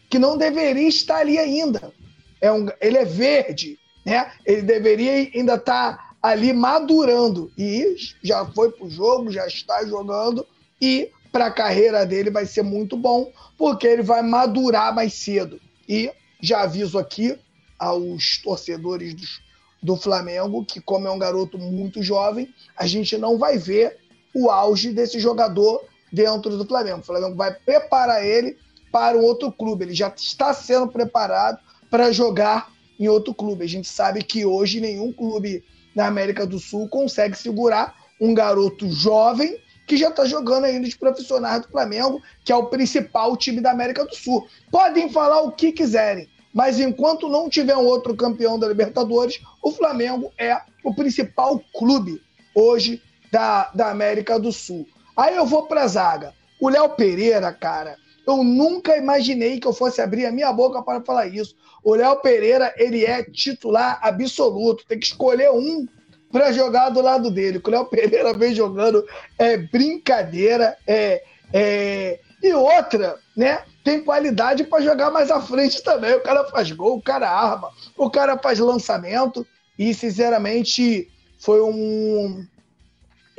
que 0.10 0.20
não 0.20 0.38
deveria 0.38 0.88
estar 0.88 1.18
ali 1.18 1.38
ainda. 1.38 1.94
É 2.42 2.52
um, 2.52 2.68
ele 2.80 2.98
é 2.98 3.06
verde, 3.06 3.80
né? 4.06 4.32
Ele 4.46 4.62
deveria 4.62 5.30
ainda 5.34 5.56
estar 5.56 6.16
ali 6.22 6.54
madurando. 6.54 7.52
E 7.58 7.96
já 8.24 8.46
foi 8.46 8.72
para 8.72 8.86
o 8.86 8.90
jogo, 8.90 9.32
já 9.32 9.46
está 9.48 9.86
jogando, 9.86 10.46
e 10.82 11.12
para 11.32 11.48
a 11.48 11.52
carreira 11.52 12.06
dele 12.06 12.30
vai 12.30 12.46
ser 12.46 12.64
muito 12.64 12.98
bom, 12.98 13.32
porque 13.58 13.88
ele 13.88 14.02
vai 14.02 14.22
madurar 14.22 14.94
mais 14.94 15.14
cedo. 15.14 15.60
E 15.88 16.12
já 16.42 16.62
aviso 16.62 16.98
aqui 16.98 17.38
aos 17.78 18.38
torcedores 18.42 19.14
dos 19.14 19.50
do 19.82 19.96
Flamengo, 19.96 20.66
que 20.66 20.82
como 20.82 21.08
é 21.08 21.12
um 21.12 21.20
garoto 21.20 21.58
muito 21.58 22.04
jovem, 22.04 22.54
a 22.76 22.86
gente 22.86 23.18
não 23.18 23.38
vai 23.38 23.58
ver 23.58 23.98
o 24.34 24.50
auge 24.50 24.92
desse 24.92 25.20
jogador 25.20 25.84
dentro 26.12 26.57
do 26.57 26.66
Flamengo. 26.66 26.99
O 26.99 27.03
Flamengo 27.03 27.36
vai 27.36 27.53
preparar 27.53 28.26
ele 28.26 28.57
para 28.91 29.18
um 29.18 29.22
outro 29.22 29.51
clube. 29.51 29.86
Ele 29.86 29.93
já 29.93 30.07
está 30.16 30.53
sendo 30.53 30.88
preparado 30.88 31.60
para 31.89 32.12
jogar 32.12 32.72
em 32.99 33.07
outro 33.07 33.34
clube. 33.34 33.64
A 33.64 33.70
gente 33.70 33.88
sabe 33.88 34.24
que 34.24 34.45
hoje 34.45 34.80
nenhum 34.80 35.12
clube 35.12 35.64
na 35.95 36.07
América 36.07 36.45
do 36.45 36.60
Sul 36.60 36.88
consegue 36.88 37.38
segurar 37.38 37.95
um 38.20 38.34
garoto 38.34 38.89
jovem 38.91 39.57
que 39.88 39.97
já 39.97 40.10
está 40.10 40.24
jogando 40.24 40.66
ainda 40.66 40.88
de 40.88 40.95
profissionais 40.95 41.64
do 41.64 41.70
Flamengo, 41.70 42.22
que 42.45 42.51
é 42.51 42.55
o 42.55 42.68
principal 42.68 43.36
time 43.36 43.60
da 43.60 43.72
América 43.72 44.05
do 44.05 44.16
Sul. 44.16 44.47
Podem 44.70 45.10
falar 45.10 45.41
o 45.41 45.51
que 45.51 45.72
quiserem. 45.72 46.30
Mas 46.53 46.80
enquanto 46.80 47.28
não 47.28 47.49
tiver 47.49 47.76
um 47.76 47.86
outro 47.86 48.16
campeão 48.16 48.60
da 48.60 48.68
Libertadores, 48.68 49.41
o 49.64 49.72
Flamengo 49.72 50.32
é 50.38 50.60
o 50.84 50.93
principal 50.93 51.60
clube 51.74 52.22
hoje 52.53 53.01
da, 53.32 53.72
da 53.74 53.89
América 53.89 54.39
do 54.39 54.51
Sul. 54.51 54.88
Aí 55.20 55.36
eu 55.36 55.45
vou 55.45 55.67
para 55.67 55.84
a 55.84 55.88
zaga. 55.88 56.34
O 56.59 56.70
Léo 56.70 56.89
Pereira, 56.89 57.51
cara, 57.51 57.97
eu 58.26 58.43
nunca 58.43 58.95
imaginei 58.95 59.59
que 59.59 59.67
eu 59.67 59.74
fosse 59.74 60.01
abrir 60.01 60.26
a 60.26 60.32
minha 60.32 60.51
boca 60.53 60.82
para 60.82 61.01
falar 61.01 61.28
isso. 61.28 61.55
O 61.84 61.95
Léo 61.95 62.17
Pereira, 62.17 62.74
ele 62.78 63.05
é 63.05 63.24
titular 63.24 63.99
absoluto. 64.01 64.86
Tem 64.88 64.99
que 64.99 65.07
escolher 65.07 65.51
um 65.51 65.88
para 66.32 66.51
jogar 66.51 66.89
do 66.89 67.01
lado 67.01 67.32
dele. 67.32 67.61
O 67.63 67.70
Léo 67.70 67.86
Pereira 67.86 68.34
vem 68.34 68.53
jogando 68.53 69.05
é 69.38 69.57
brincadeira. 69.57 70.78
É, 70.88 71.24
é... 71.51 72.20
E 72.41 72.53
outra, 72.53 73.17
né? 73.36 73.63
tem 73.84 74.03
qualidade 74.03 74.63
para 74.65 74.84
jogar 74.84 75.09
mais 75.09 75.32
à 75.32 75.41
frente 75.41 75.84
também. 75.84 76.13
O 76.13 76.22
cara 76.22 76.45
faz 76.45 76.72
gol, 76.72 76.97
o 76.97 77.01
cara 77.01 77.30
arma, 77.30 77.72
o 77.97 78.09
cara 78.09 78.38
faz 78.38 78.59
lançamento. 78.59 79.45
E, 79.78 79.93
sinceramente, 79.93 81.09
foi 81.39 81.61
um. 81.61 82.45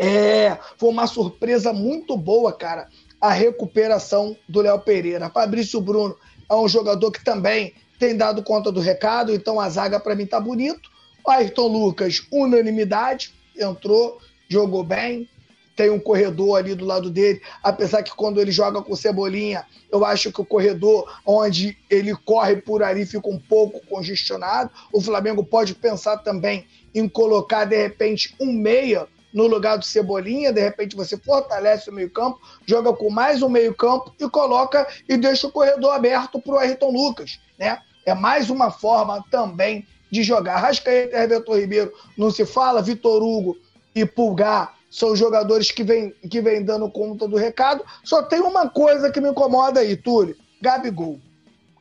É, 0.03 0.57
foi 0.78 0.88
uma 0.88 1.07
surpresa 1.07 1.74
muito 1.74 2.16
boa, 2.16 2.55
cara, 2.55 2.88
a 3.20 3.30
recuperação 3.30 4.34
do 4.48 4.62
Léo 4.62 4.80
Pereira. 4.80 5.28
Fabrício 5.28 5.78
Bruno 5.78 6.16
é 6.48 6.55
um 6.55 6.66
jogador 6.66 7.11
que 7.11 7.22
também 7.22 7.74
tem 7.98 8.16
dado 8.16 8.42
conta 8.42 8.72
do 8.72 8.80
recado, 8.80 9.30
então 9.30 9.61
a 9.61 9.68
zaga 9.68 10.01
para 10.01 10.14
mim 10.14 10.24
tá 10.24 10.40
bonito. 10.40 10.88
O 11.22 11.30
Ayrton 11.30 11.66
Lucas, 11.66 12.26
unanimidade, 12.32 13.34
entrou, 13.55 14.18
jogou 14.48 14.82
bem, 14.82 15.28
tem 15.76 15.90
um 15.90 16.01
corredor 16.01 16.57
ali 16.57 16.74
do 16.74 16.86
lado 16.86 17.11
dele, 17.11 17.42
apesar 17.62 18.03
que 18.03 18.16
quando 18.16 18.40
ele 18.40 18.51
joga 18.51 18.80
com 18.80 18.96
Cebolinha, 18.96 19.66
eu 19.92 20.03
acho 20.03 20.32
que 20.32 20.40
o 20.40 20.46
corredor 20.46 21.14
onde 21.26 21.76
ele 21.90 22.16
corre 22.16 22.57
por 22.57 22.82
ali 22.82 23.05
fica 23.05 23.28
um 23.28 23.38
pouco 23.38 23.84
congestionado. 23.86 24.70
O 24.94 25.03
Flamengo 25.03 25.44
pode 25.44 25.74
pensar 25.74 26.16
também 26.16 26.66
em 26.94 27.07
colocar, 27.07 27.66
de 27.66 27.76
repente, 27.76 28.34
um 28.40 28.51
meia 28.51 29.07
no 29.32 29.46
lugar 29.46 29.76
do 29.76 29.84
Cebolinha, 29.84 30.52
de 30.52 30.60
repente 30.60 30.96
você 30.96 31.16
fortalece 31.16 31.90
o 31.90 31.92
meio-campo, 31.92 32.40
joga 32.66 32.92
com 32.92 33.10
mais 33.10 33.42
um 33.42 33.48
meio-campo 33.48 34.14
e 34.18 34.28
coloca 34.28 34.86
e 35.08 35.16
deixa 35.16 35.46
o 35.46 35.52
corredor 35.52 35.92
aberto 35.92 36.40
para 36.40 36.54
o 36.54 36.58
Ayrton 36.58 36.90
Lucas, 36.90 37.40
né? 37.58 37.78
É 38.04 38.14
mais 38.14 38.50
uma 38.50 38.70
forma 38.70 39.24
também 39.30 39.86
de 40.10 40.22
jogar. 40.22 40.58
Rascaeta 40.58 41.16
e 41.16 41.22
Everton 41.22 41.56
Ribeiro 41.56 41.92
não 42.16 42.30
se 42.30 42.44
fala, 42.44 42.82
Vitor 42.82 43.22
Hugo 43.22 43.56
e 43.94 44.04
Pulgar 44.04 44.74
são 44.90 45.14
jogadores 45.14 45.70
que 45.70 45.84
vêm 45.84 46.12
que 46.28 46.40
vem 46.40 46.64
dando 46.64 46.90
conta 46.90 47.28
do 47.28 47.36
recado. 47.36 47.84
Só 48.02 48.22
tem 48.22 48.40
uma 48.40 48.68
coisa 48.68 49.10
que 49.10 49.20
me 49.20 49.30
incomoda 49.30 49.80
aí, 49.80 49.96
Túlio: 49.96 50.36
Gabigol. 50.60 51.20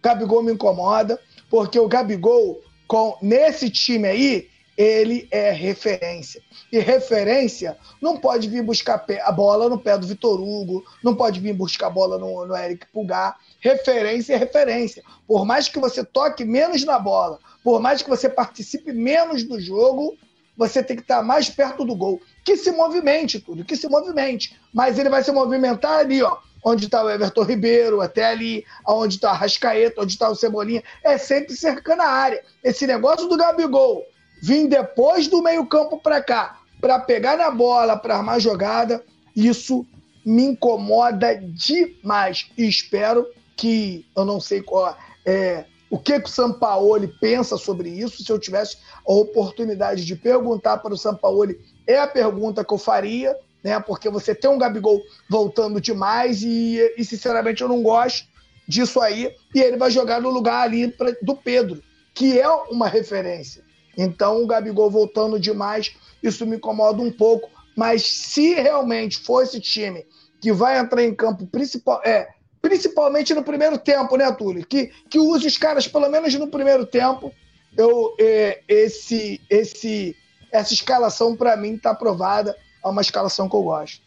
Gabigol 0.02 0.44
me 0.44 0.54
incomoda, 0.54 1.20
porque 1.50 1.80
o 1.80 1.88
Gabigol, 1.88 2.62
com, 2.88 3.18
nesse 3.22 3.70
time 3.70 4.08
aí, 4.08 4.48
ele 4.80 5.28
é 5.30 5.52
referência. 5.52 6.42
E 6.72 6.80
referência 6.80 7.78
não 8.02 8.16
pode 8.16 8.48
vir 8.48 8.64
buscar 8.64 9.06
a 9.26 9.32
bola 9.32 9.68
no 9.68 9.78
pé 9.78 9.98
do 9.98 10.08
Vitor 10.08 10.40
Hugo, 10.40 10.86
não 11.04 11.14
pode 11.14 11.42
vir 11.42 11.52
buscar 11.52 11.88
a 11.88 11.90
bola 11.90 12.18
no, 12.18 12.46
no 12.46 12.56
Eric 12.56 12.86
Pulgar. 12.94 13.38
Referência 13.60 14.36
é 14.36 14.38
referência. 14.38 15.04
Por 15.28 15.46
mais 15.46 15.68
que 15.68 15.78
você 15.78 16.02
toque 16.02 16.46
menos 16.46 16.86
na 16.86 16.98
bola, 16.98 17.40
por 17.62 17.82
mais 17.82 18.02
que 18.02 18.10
você 18.10 18.30
participe 18.30 18.94
menos 18.94 19.44
do 19.44 19.60
jogo, 19.60 20.18
você 20.56 20.82
tem 20.82 20.96
que 20.96 21.02
estar 21.02 21.22
mais 21.22 21.50
perto 21.50 21.84
do 21.84 21.94
gol. 21.94 22.22
Que 22.46 22.56
se 22.56 22.72
movimente 22.72 23.38
tudo, 23.38 23.66
que 23.66 23.76
se 23.76 23.90
movimente. 23.90 24.58
Mas 24.74 24.98
ele 24.98 25.10
vai 25.10 25.22
se 25.22 25.32
movimentar 25.34 26.00
ali, 26.00 26.24
ó. 26.24 26.38
Onde 26.64 26.86
está 26.86 27.04
o 27.04 27.10
Everton 27.10 27.44
Ribeiro, 27.44 28.00
até 28.00 28.28
ali, 28.28 28.66
onde 28.88 29.16
está 29.16 29.32
a 29.32 29.34
Rascaeta, 29.34 30.02
onde 30.02 30.14
está 30.14 30.30
o 30.30 30.36
Cebolinha, 30.36 30.84
é 31.04 31.18
sempre 31.18 31.54
cercando 31.54 32.02
a 32.02 32.08
área. 32.08 32.42
Esse 32.64 32.88
negócio 32.88 33.28
do 33.28 33.38
Gabigol 33.38 34.06
vir 34.42 34.68
depois 34.68 35.28
do 35.28 35.42
meio-campo 35.42 36.00
para 36.00 36.22
cá, 36.22 36.60
para 36.80 37.00
pegar 37.00 37.38
na 37.38 37.52
bola, 37.52 37.98
para 37.98 38.18
armar 38.18 38.40
jogada, 38.40 39.04
isso 39.36 39.86
me 40.26 40.44
incomoda 40.44 41.36
demais. 41.36 42.50
E 42.58 42.68
espero 42.68 43.28
que, 43.56 44.06
eu 44.16 44.26
não 44.26 44.40
sei 44.40 44.62
qual 44.62 44.98
é, 45.26 45.66
o 45.90 45.98
que, 45.98 46.20
que 46.20 46.30
o 46.30 46.32
Sampaoli 46.32 47.08
pensa 47.20 47.58
sobre 47.58 47.90
isso. 47.90 48.24
Se 48.24 48.32
eu 48.32 48.40
tivesse 48.40 48.78
a 49.06 49.12
oportunidade 49.12 50.06
de 50.06 50.16
perguntar 50.16 50.78
para 50.78 50.94
o 50.94 50.98
Sampaoli, 50.98 51.60
é 51.88 52.00
a 52.00 52.08
pergunta 52.08 52.64
que 52.64 52.74
eu 52.74 52.78
faria, 52.78 53.36
né? 53.64 53.80
Porque 53.80 54.10
você 54.10 54.36
tem 54.36 54.50
um 54.50 54.58
Gabigol 54.58 55.02
voltando 55.30 55.82
demais 55.82 56.44
e, 56.44 56.78
e 56.98 57.04
sinceramente, 57.04 57.62
eu 57.62 57.68
não 57.68 57.82
gosto 57.82 58.28
disso 58.68 59.02
aí. 59.02 59.34
E 59.54 59.60
ele 59.60 59.78
vai 59.78 59.90
jogar 59.90 60.22
no 60.22 60.30
lugar 60.30 60.62
ali 60.62 60.90
pra, 60.92 61.12
do 61.22 61.36
Pedro, 61.36 61.82
que 62.14 62.40
é 62.40 62.48
uma 62.48 62.88
referência. 62.88 63.64
Então, 64.02 64.42
o 64.42 64.48
Gabigol 64.48 64.90
voltando 64.90 65.38
demais, 65.38 65.94
isso 66.24 66.46
me 66.46 66.56
incomoda 66.56 67.02
um 67.02 67.12
pouco. 67.12 67.50
Mas 67.76 68.04
se 68.04 68.54
realmente 68.54 69.18
for 69.18 69.44
esse 69.44 69.60
time 69.60 70.06
que 70.40 70.54
vai 70.54 70.80
entrar 70.80 71.04
em 71.04 71.14
campo 71.14 71.46
principal, 71.46 72.02
é, 72.06 72.30
principalmente 72.62 73.34
no 73.34 73.44
primeiro 73.44 73.78
tempo, 73.78 74.16
né, 74.16 74.32
Túlio? 74.32 74.66
Que, 74.66 74.88
que 75.10 75.20
use 75.20 75.46
os 75.46 75.58
caras, 75.58 75.86
pelo 75.86 76.10
menos 76.10 76.34
no 76.36 76.48
primeiro 76.48 76.86
tempo. 76.86 77.34
Eu, 77.78 78.16
é, 78.18 78.62
esse, 78.70 79.42
esse, 79.50 80.16
essa 80.50 80.74
escalação, 80.74 81.36
para 81.36 81.58
mim, 81.58 81.76
está 81.76 81.92
aprovada. 81.92 82.56
É 82.84 82.88
uma 82.88 83.02
escalação 83.02 83.50
que 83.50 83.56
eu 83.58 83.64
gosto. 83.64 84.02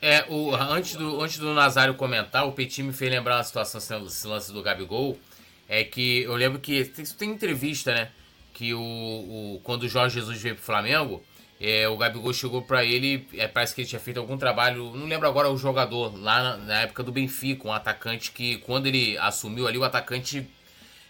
É, 0.00 0.24
o, 0.28 0.54
antes, 0.54 0.94
do, 0.94 1.20
antes 1.20 1.38
do 1.38 1.52
Nazário 1.52 1.94
comentar, 1.94 2.46
o 2.46 2.52
Petit 2.52 2.84
me 2.84 2.92
fez 2.92 3.10
lembrar 3.10 3.38
uma 3.38 3.44
situação, 3.44 4.06
esse 4.06 4.26
lance 4.26 4.52
do 4.52 4.62
Gabigol. 4.62 5.18
É 5.74 5.84
que 5.84 6.20
eu 6.24 6.34
lembro 6.36 6.60
que 6.60 6.84
tem, 6.84 7.30
entrevista, 7.30 7.94
né? 7.94 8.10
Que 8.52 8.74
o, 8.74 8.78
o, 8.78 9.60
quando 9.64 9.84
o 9.84 9.88
Jorge 9.88 10.20
Jesus 10.20 10.38
veio 10.38 10.54
pro 10.54 10.62
Flamengo, 10.62 11.24
é, 11.58 11.88
o 11.88 11.96
Gabigol 11.96 12.30
chegou 12.34 12.60
para 12.60 12.84
ele, 12.84 13.26
é, 13.32 13.48
parece 13.48 13.74
que 13.74 13.80
ele 13.80 13.88
tinha 13.88 13.98
feito 13.98 14.20
algum 14.20 14.36
trabalho, 14.36 14.94
não 14.94 15.06
lembro 15.06 15.26
agora 15.26 15.48
o 15.48 15.56
jogador, 15.56 16.14
lá 16.14 16.42
na, 16.42 16.56
na, 16.58 16.80
época 16.82 17.02
do 17.02 17.10
Benfica, 17.10 17.66
um 17.66 17.72
atacante 17.72 18.32
que, 18.32 18.58
quando 18.58 18.86
ele 18.86 19.16
assumiu 19.16 19.66
ali, 19.66 19.78
o 19.78 19.84
atacante 19.84 20.46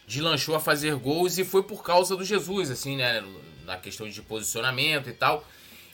deslanchou 0.06 0.54
a 0.54 0.60
fazer 0.60 0.94
gols 0.94 1.38
e 1.38 1.44
foi 1.44 1.64
por 1.64 1.82
causa 1.82 2.16
do 2.16 2.24
Jesus, 2.24 2.70
assim, 2.70 2.94
né? 2.94 3.20
Na 3.64 3.76
questão 3.76 4.08
de 4.08 4.22
posicionamento 4.22 5.08
e 5.08 5.12
tal. 5.12 5.44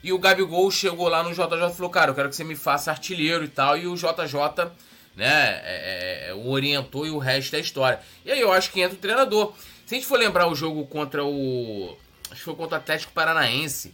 E 0.04 0.12
o 0.12 0.18
Gabigol 0.18 0.70
chegou 0.70 1.08
lá 1.08 1.22
no 1.22 1.30
JJ 1.30 1.70
e 1.70 1.74
falou: 1.74 1.88
Cara, 1.90 2.10
eu 2.10 2.14
quero 2.14 2.28
que 2.28 2.36
você 2.36 2.44
me 2.44 2.54
faça 2.54 2.90
artilheiro 2.90 3.44
e 3.44 3.48
tal. 3.48 3.78
E 3.78 3.86
o 3.86 3.94
JJ, 3.94 4.70
né, 5.18 5.60
é, 5.64 6.28
é, 6.28 6.34
o 6.34 6.48
orientou 6.48 7.04
e 7.04 7.10
o 7.10 7.18
resto 7.18 7.56
é 7.56 7.60
história. 7.60 8.00
E 8.24 8.30
aí 8.30 8.40
eu 8.40 8.52
acho 8.52 8.70
que 8.70 8.80
entra 8.80 8.96
o 8.96 9.00
treinador. 9.00 9.52
Se 9.84 9.96
a 9.96 9.98
gente 9.98 10.06
for 10.06 10.18
lembrar 10.18 10.46
o 10.48 10.54
jogo 10.54 10.86
contra 10.86 11.24
o. 11.24 11.98
Acho 12.30 12.36
que 12.36 12.44
foi 12.44 12.54
contra 12.54 12.78
o 12.78 12.80
Atlético 12.80 13.12
Paranaense 13.12 13.92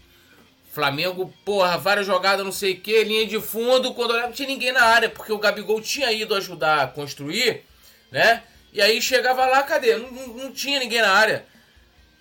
Flamengo, 0.70 1.32
porra, 1.44 1.78
várias 1.78 2.04
jogadas, 2.04 2.44
não 2.44 2.50
sei 2.50 2.72
o 2.72 2.80
que, 2.80 3.04
linha 3.04 3.24
de 3.24 3.40
fundo, 3.40 3.94
quando 3.94 4.10
olhava 4.10 4.26
não 4.26 4.34
tinha 4.34 4.48
ninguém 4.48 4.72
na 4.72 4.82
área, 4.82 5.08
porque 5.08 5.32
o 5.32 5.38
Gabigol 5.38 5.80
tinha 5.80 6.10
ido 6.10 6.34
ajudar 6.34 6.82
a 6.82 6.86
construir, 6.88 7.62
né? 8.10 8.42
E 8.72 8.82
aí 8.82 9.00
chegava 9.00 9.46
lá, 9.46 9.62
cadê? 9.62 9.96
Não, 9.96 10.10
não, 10.10 10.26
não 10.34 10.52
tinha 10.52 10.80
ninguém 10.80 11.00
na 11.00 11.12
área. 11.12 11.46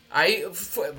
Aí, 0.07 0.47
foi, 0.53 0.93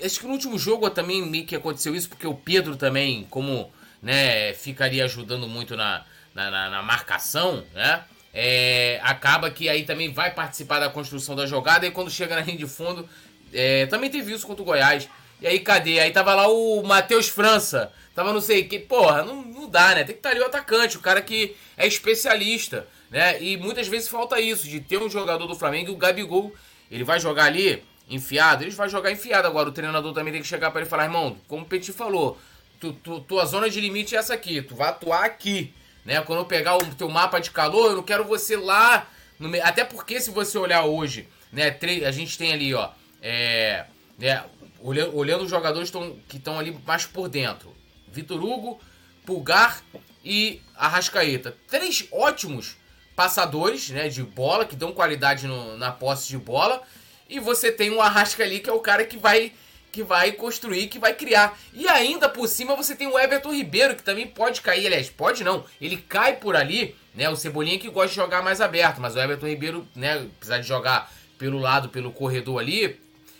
acho 0.00 0.20
que 0.20 0.26
no 0.26 0.32
último 0.32 0.56
jogo 0.56 0.88
também 0.90 1.26
meio 1.26 1.44
que 1.44 1.56
aconteceu 1.56 1.92
isso, 1.92 2.08
porque 2.08 2.26
o 2.26 2.34
Pedro 2.36 2.76
também, 2.76 3.26
como, 3.28 3.72
né, 4.00 4.54
ficaria 4.54 5.04
ajudando 5.04 5.48
muito 5.48 5.76
na, 5.76 6.06
na, 6.34 6.50
na, 6.50 6.70
na 6.70 6.82
marcação, 6.82 7.64
né? 7.74 8.04
É, 8.34 8.98
acaba 9.02 9.50
que 9.50 9.68
aí 9.68 9.84
também 9.84 10.10
vai 10.12 10.30
participar 10.32 10.80
da 10.80 10.88
construção 10.88 11.36
da 11.36 11.46
jogada 11.46 11.86
e 11.86 11.90
quando 11.90 12.10
chega 12.10 12.34
na 12.34 12.40
linha 12.40 12.56
de 12.56 12.66
fundo 12.66 13.06
É, 13.52 13.84
também 13.86 14.08
teve 14.08 14.32
isso 14.32 14.46
contra 14.46 14.62
o 14.62 14.64
Goiás. 14.64 15.08
E 15.42 15.46
aí, 15.46 15.58
cadê? 15.60 16.00
Aí 16.00 16.10
tava 16.10 16.34
lá 16.34 16.48
o 16.48 16.82
Matheus 16.82 17.28
França. 17.28 17.92
Tava 18.14 18.32
não 18.32 18.40
sei 18.40 18.64
que. 18.64 18.78
Porra, 18.78 19.22
não, 19.22 19.42
não 19.42 19.68
dá, 19.68 19.94
né? 19.94 20.04
Tem 20.04 20.14
que 20.14 20.20
estar 20.20 20.30
tá 20.30 20.34
ali 20.34 20.40
o 20.40 20.46
atacante, 20.46 20.96
o 20.96 21.00
cara 21.00 21.20
que 21.20 21.54
é 21.76 21.86
especialista, 21.86 22.86
né? 23.10 23.42
E 23.42 23.56
muitas 23.56 23.88
vezes 23.88 24.08
falta 24.08 24.40
isso, 24.40 24.66
de 24.68 24.80
ter 24.80 24.98
um 24.98 25.10
jogador 25.10 25.46
do 25.46 25.54
Flamengo 25.54 25.90
e 25.90 25.94
o 25.94 25.96
Gabigol, 25.96 26.54
ele 26.90 27.04
vai 27.04 27.20
jogar 27.20 27.44
ali 27.44 27.82
enfiado, 28.08 28.64
ele 28.64 28.70
vai 28.70 28.88
jogar 28.88 29.10
enfiado. 29.10 29.46
Agora 29.46 29.68
o 29.68 29.72
treinador 29.72 30.12
também 30.14 30.32
tem 30.32 30.42
que 30.42 30.48
chegar 30.48 30.70
para 30.70 30.80
ele 30.80 30.90
falar, 30.90 31.04
irmão, 31.04 31.36
como 31.48 31.62
o 31.62 31.66
Petit 31.66 31.92
falou, 31.92 32.38
tu, 32.80 32.92
tu, 32.92 33.20
tua 33.20 33.44
zona 33.44 33.68
de 33.68 33.80
limite 33.80 34.14
é 34.14 34.18
essa 34.18 34.34
aqui, 34.34 34.62
tu 34.62 34.74
vai 34.74 34.88
atuar 34.88 35.24
aqui, 35.24 35.74
né? 36.04 36.20
Quando 36.22 36.40
eu 36.40 36.44
pegar 36.44 36.76
o 36.76 36.94
teu 36.94 37.08
mapa 37.08 37.40
de 37.40 37.50
calor, 37.50 37.90
eu 37.90 37.96
não 37.96 38.02
quero 38.02 38.24
você 38.24 38.56
lá 38.56 39.08
no. 39.38 39.50
Até 39.62 39.84
porque 39.84 40.20
se 40.20 40.30
você 40.30 40.58
olhar 40.58 40.84
hoje, 40.84 41.28
né, 41.52 41.76
a 42.06 42.10
gente 42.10 42.36
tem 42.36 42.52
ali, 42.52 42.74
ó, 42.74 42.90
é, 43.20 43.86
né, 44.18 44.44
olhando, 44.80 45.16
olhando 45.16 45.44
os 45.44 45.50
jogadores 45.50 45.90
tão, 45.90 46.16
que 46.28 46.36
estão 46.36 46.58
ali 46.58 46.76
mais 46.86 47.06
por 47.06 47.28
dentro. 47.28 47.74
Vitor 48.08 48.42
Hugo, 48.42 48.80
Pulgar 49.24 49.82
e 50.24 50.60
Arrascaeta. 50.76 51.56
Três 51.68 52.06
ótimos 52.10 52.76
passadores 53.14 53.90
né, 53.90 54.08
de 54.08 54.22
bola, 54.22 54.64
que 54.64 54.76
dão 54.76 54.92
qualidade 54.92 55.46
no, 55.46 55.76
na 55.76 55.92
posse 55.92 56.28
de 56.28 56.38
bola. 56.38 56.82
E 57.28 57.40
você 57.40 57.72
tem 57.72 57.90
um 57.90 58.00
Arrasca 58.00 58.42
ali, 58.42 58.60
que 58.60 58.68
é 58.68 58.72
o 58.72 58.80
cara 58.80 59.04
que 59.04 59.16
vai 59.16 59.52
que 59.92 60.02
vai 60.02 60.32
construir, 60.32 60.88
que 60.88 60.98
vai 60.98 61.14
criar. 61.14 61.56
E 61.74 61.86
ainda 61.86 62.28
por 62.28 62.48
cima 62.48 62.74
você 62.74 62.96
tem 62.96 63.06
o 63.06 63.18
Everton 63.18 63.52
Ribeiro, 63.52 63.94
que 63.94 64.02
também 64.02 64.26
pode 64.26 64.62
cair, 64.62 64.86
aliás, 64.86 65.10
pode 65.10 65.44
não, 65.44 65.64
ele 65.80 65.98
cai 65.98 66.36
por 66.36 66.56
ali, 66.56 66.96
né? 67.14 67.28
O 67.28 67.36
Cebolinha 67.36 67.78
que 67.78 67.90
gosta 67.90 68.08
de 68.08 68.16
jogar 68.16 68.42
mais 68.42 68.62
aberto, 68.62 69.00
mas 69.00 69.14
o 69.14 69.20
Everton 69.20 69.46
Ribeiro, 69.46 69.86
né, 69.94 70.26
apesar 70.36 70.58
de 70.58 70.66
jogar 70.66 71.12
pelo 71.36 71.58
lado, 71.58 71.90
pelo 71.90 72.10
corredor 72.10 72.58
ali, 72.58 72.98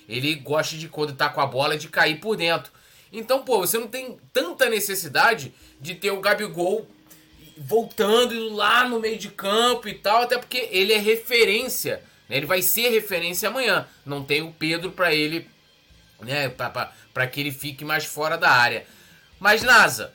ele 0.09 0.35
gosta 0.35 0.77
de, 0.77 0.89
quando 0.89 1.15
tá 1.15 1.31
com 1.31 1.41
a 1.41 1.47
bola, 1.47 1.77
de 1.77 1.89
cair 1.89 2.21
por 2.21 2.37
dentro. 2.37 2.71
Então, 3.11 3.43
pô, 3.43 3.59
você 3.59 3.79
não 3.79 3.89
tem 3.89 4.19
tanta 4.33 4.69
necessidade 4.69 5.55
de 5.81 5.95
ter 5.95 6.11
o 6.11 6.21
Gabigol 6.21 6.87
voltando 7.57 8.55
lá 8.55 8.89
no 8.89 8.99
meio 8.99 9.19
de 9.19 9.29
campo 9.29 9.89
e 9.89 9.95
tal, 9.95 10.23
até 10.23 10.37
porque 10.39 10.69
ele 10.71 10.93
é 10.93 10.99
referência, 10.99 12.03
né? 12.29 12.39
Ele 12.39 12.47
vai 12.47 12.63
ser 12.63 12.89
referência 12.89 13.49
amanhã. 13.49 13.87
Não 14.05 14.25
tem 14.25 14.43
o 14.43 14.53
Pedro 14.53 14.91
para 14.91 15.15
ele, 15.15 15.47
né, 16.25 16.49
para 16.49 17.27
que 17.27 17.41
ele 17.41 17.53
fique 17.53 17.85
mais 17.85 18.05
fora 18.05 18.37
da 18.37 18.51
área. 18.51 18.85
Mas 19.39 19.63
NASA, 19.63 20.13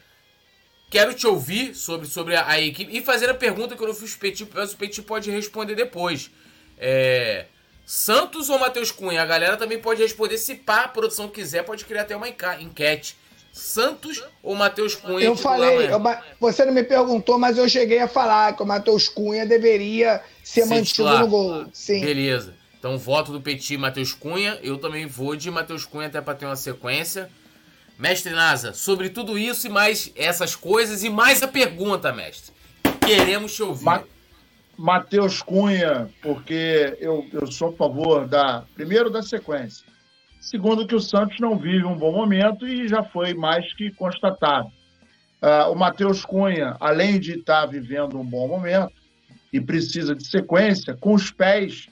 quero 0.90 1.14
te 1.14 1.28
ouvir 1.28 1.76
sobre, 1.76 2.08
sobre 2.08 2.36
a, 2.36 2.48
a 2.48 2.62
equipe 2.62 2.96
e 2.96 3.02
fazer 3.02 3.30
a 3.30 3.34
pergunta 3.34 3.76
que 3.76 3.84
eu 3.84 3.88
não 3.88 3.96
fiz 3.96 4.14
o 4.14 4.20
Petit, 4.20 4.48
mas 4.54 4.74
o 4.74 4.78
Petit 4.78 5.02
pode 5.02 5.30
responder 5.30 5.76
depois. 5.76 6.32
É, 6.78 7.46
Santos 7.86 8.50
ou 8.50 8.60
Matheus 8.60 8.92
Cunha? 8.92 9.22
A 9.22 9.26
galera 9.26 9.58
também 9.58 9.80
pode 9.80 10.02
responder. 10.02 10.38
Se 10.38 10.56
pá, 10.56 10.82
a 10.82 10.88
produção 10.88 11.30
quiser, 11.30 11.64
pode 11.64 11.86
criar 11.86 12.02
até 12.02 12.16
uma 12.16 12.28
enquete. 12.28 13.16
Santos 13.52 14.24
ou 14.44 14.54
Matheus 14.56 14.94
Cunha? 14.94 15.26
Eu 15.26 15.36
falei, 15.36 15.88
eu, 15.92 16.00
você 16.40 16.64
não 16.64 16.74
me 16.74 16.84
perguntou, 16.84 17.40
mas 17.40 17.58
eu 17.58 17.68
cheguei 17.68 18.00
a 18.00 18.08
falar 18.08 18.56
que 18.56 18.62
o 18.62 18.66
Matheus 18.66 19.08
Cunha 19.10 19.46
deveria 19.46 20.22
ser 20.44 20.64
Sim, 20.64 20.70
mantido 20.70 21.04
lá. 21.04 21.20
no 21.22 21.28
gol. 21.28 21.66
Sim. 21.74 22.02
Beleza. 22.02 22.54
Então, 22.80 22.98
voto 22.98 23.32
do 23.32 23.42
Petit 23.42 23.78
Matheus 23.78 24.14
Cunha. 24.14 24.60
Eu 24.62 24.78
também 24.78 25.06
vou 25.06 25.36
de 25.36 25.50
Matheus 25.50 25.86
Cunha 25.86 26.08
até 26.08 26.22
para 26.22 26.36
ter 26.36 26.46
uma 26.46 26.56
sequência. 26.56 27.30
Mestre 27.98 28.32
Nasa, 28.32 28.74
sobre 28.74 29.10
tudo 29.10 29.40
isso 29.40 29.66
e 29.66 29.70
mais 29.72 30.12
essas 30.16 30.56
coisas 30.56 31.04
e 31.04 31.10
mais 31.10 31.42
a 31.42 31.48
pergunta, 31.48 32.14
mestre. 32.14 32.54
Queremos 33.04 33.56
te 33.56 33.64
ouvir. 33.64 33.86
Ma 33.86 34.04
Matheus 34.78 35.42
Cunha, 35.42 36.08
porque 36.22 36.96
eu, 37.00 37.28
eu 37.34 37.52
sou 37.52 37.70
a 37.70 37.74
favor 37.74 38.28
da 38.28 38.64
primeiro 38.76 39.10
da 39.10 39.24
sequência, 39.24 39.84
segundo 40.40 40.86
que 40.86 40.94
o 40.94 41.00
Santos 41.00 41.40
não 41.40 41.58
vive 41.58 41.84
um 41.84 41.98
bom 41.98 42.12
momento 42.12 42.68
e 42.68 42.88
já 42.88 43.02
foi 43.02 43.34
mais 43.34 43.74
que 43.74 43.90
constatado. 43.90 44.68
Uh, 45.42 45.72
o 45.72 45.76
Matheus 45.76 46.24
Cunha, 46.24 46.78
além 46.80 47.20
de 47.20 47.40
estar 47.40 47.66
vivendo 47.66 48.20
um 48.20 48.24
bom 48.24 48.48
momento 48.48 48.94
e 49.52 49.60
precisa 49.60 50.14
de 50.14 50.28
sequência, 50.28 50.96
com 50.96 51.16
os 51.16 51.32
pés 51.32 51.90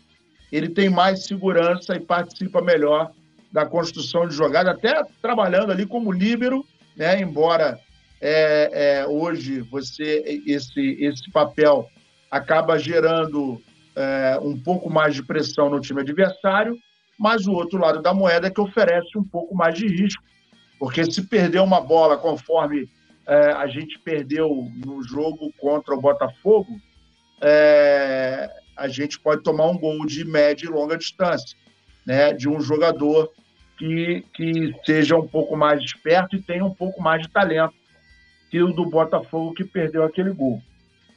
ele 0.51 0.69
tem 0.69 0.89
mais 0.89 1.25
segurança 1.25 1.95
e 1.95 1.99
participa 1.99 2.61
melhor 2.61 3.11
da 3.51 3.65
construção 3.65 4.27
de 4.27 4.35
jogada, 4.35 4.71
até 4.71 5.01
trabalhando 5.21 5.71
ali 5.71 5.85
como 5.85 6.11
líbero, 6.11 6.65
né? 6.95 7.19
Embora 7.21 7.79
é, 8.21 8.69
é, 9.01 9.07
hoje 9.07 9.61
você 9.61 10.41
esse 10.45 10.97
esse 10.99 11.31
papel 11.31 11.89
acaba 12.29 12.77
gerando 12.77 13.61
é, 13.95 14.37
um 14.41 14.59
pouco 14.59 14.89
mais 14.89 15.15
de 15.15 15.23
pressão 15.23 15.69
no 15.69 15.79
time 15.79 16.01
adversário, 16.01 16.77
mas 17.17 17.47
o 17.47 17.53
outro 17.53 17.79
lado 17.79 18.01
da 18.01 18.13
moeda 18.13 18.47
é 18.47 18.51
que 18.51 18.59
oferece 18.59 19.17
um 19.17 19.23
pouco 19.23 19.55
mais 19.55 19.75
de 19.75 19.87
risco, 19.87 20.23
porque 20.77 21.09
se 21.09 21.21
perder 21.27 21.61
uma 21.61 21.79
bola 21.79 22.17
conforme 22.17 22.89
é, 23.27 23.51
a 23.53 23.67
gente 23.67 23.97
perdeu 23.99 24.69
no 24.85 25.01
jogo 25.01 25.51
contra 25.57 25.95
o 25.95 26.01
Botafogo, 26.01 26.77
é, 27.41 28.49
a 28.75 28.87
gente 28.87 29.19
pode 29.19 29.43
tomar 29.43 29.67
um 29.67 29.77
gol 29.77 30.05
de 30.05 30.25
média 30.25 30.65
e 30.65 30.69
longa 30.69 30.97
distância, 30.97 31.57
né, 32.05 32.33
de 32.33 32.49
um 32.49 32.59
jogador 32.59 33.31
que, 33.77 34.23
que 34.33 34.73
seja 34.85 35.15
um 35.17 35.27
pouco 35.27 35.55
mais 35.55 35.83
esperto 35.83 36.35
e 36.35 36.41
tenha 36.41 36.63
um 36.63 36.73
pouco 36.73 37.01
mais 37.01 37.21
de 37.21 37.29
talento 37.29 37.73
que 38.49 38.61
o 38.61 38.71
do 38.71 38.85
Botafogo 38.85 39.53
que 39.53 39.63
perdeu 39.63 40.03
aquele 40.03 40.31
gol. 40.31 40.61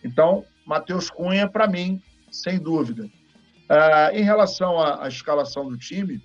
Então, 0.04 0.44
Matheus 0.66 1.10
Cunha, 1.10 1.48
para 1.48 1.66
mim, 1.66 2.00
sem 2.30 2.58
dúvida. 2.58 3.04
Uh, 3.04 4.14
em 4.14 4.22
relação 4.22 4.78
à, 4.78 5.04
à, 5.04 5.08
escalação 5.08 5.68
do 5.68 5.76
time, 5.76 6.22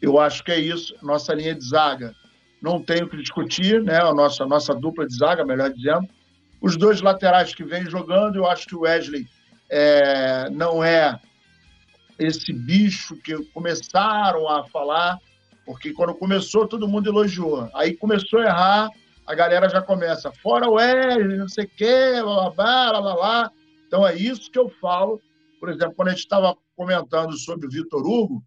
eu 0.00 0.18
acho 0.18 0.44
que 0.44 0.52
é 0.52 0.58
isso. 0.58 0.94
Nossa 1.02 1.34
linha 1.34 1.54
de 1.54 1.68
zaga 1.68 2.14
não 2.62 2.80
tenho 2.80 3.08
que 3.08 3.16
discutir, 3.16 3.82
né? 3.82 4.00
A 4.00 4.14
nossa, 4.14 4.44
a 4.44 4.46
nossa 4.46 4.74
dupla 4.74 5.06
de 5.06 5.16
zaga, 5.16 5.44
melhor 5.44 5.72
dizendo. 5.72 6.08
Os 6.60 6.76
dois 6.76 7.00
laterais 7.00 7.54
que 7.54 7.64
vêm 7.64 7.84
jogando, 7.84 8.36
eu 8.36 8.46
acho 8.46 8.66
que 8.66 8.74
o 8.74 8.80
Wesley 8.80 9.26
é, 9.70 10.48
não 10.50 10.82
é 10.82 11.18
esse 12.18 12.52
bicho 12.52 13.16
que 13.16 13.36
começaram 13.46 14.48
a 14.48 14.64
falar, 14.64 15.18
porque 15.64 15.92
quando 15.92 16.14
começou 16.14 16.68
todo 16.68 16.88
mundo 16.88 17.08
elogiou. 17.08 17.68
Aí 17.74 17.96
começou 17.96 18.40
a 18.40 18.44
errar, 18.44 18.90
a 19.26 19.34
galera 19.34 19.68
já 19.68 19.80
começa, 19.80 20.30
fora 20.32 20.68
o 20.68 20.78
L, 20.78 21.36
não 21.36 21.48
sei 21.48 21.64
o 21.64 21.70
quê, 21.76 22.20
blá, 22.22 22.50
blá, 22.50 23.00
blá, 23.00 23.14
blá. 23.14 23.50
Então 23.86 24.06
é 24.06 24.14
isso 24.14 24.50
que 24.50 24.58
eu 24.58 24.68
falo. 24.68 25.20
Por 25.58 25.70
exemplo, 25.70 25.94
quando 25.94 26.08
a 26.08 26.10
gente 26.10 26.20
estava 26.20 26.56
comentando 26.76 27.36
sobre 27.38 27.66
o 27.66 27.70
Vitor 27.70 28.06
Hugo, 28.06 28.44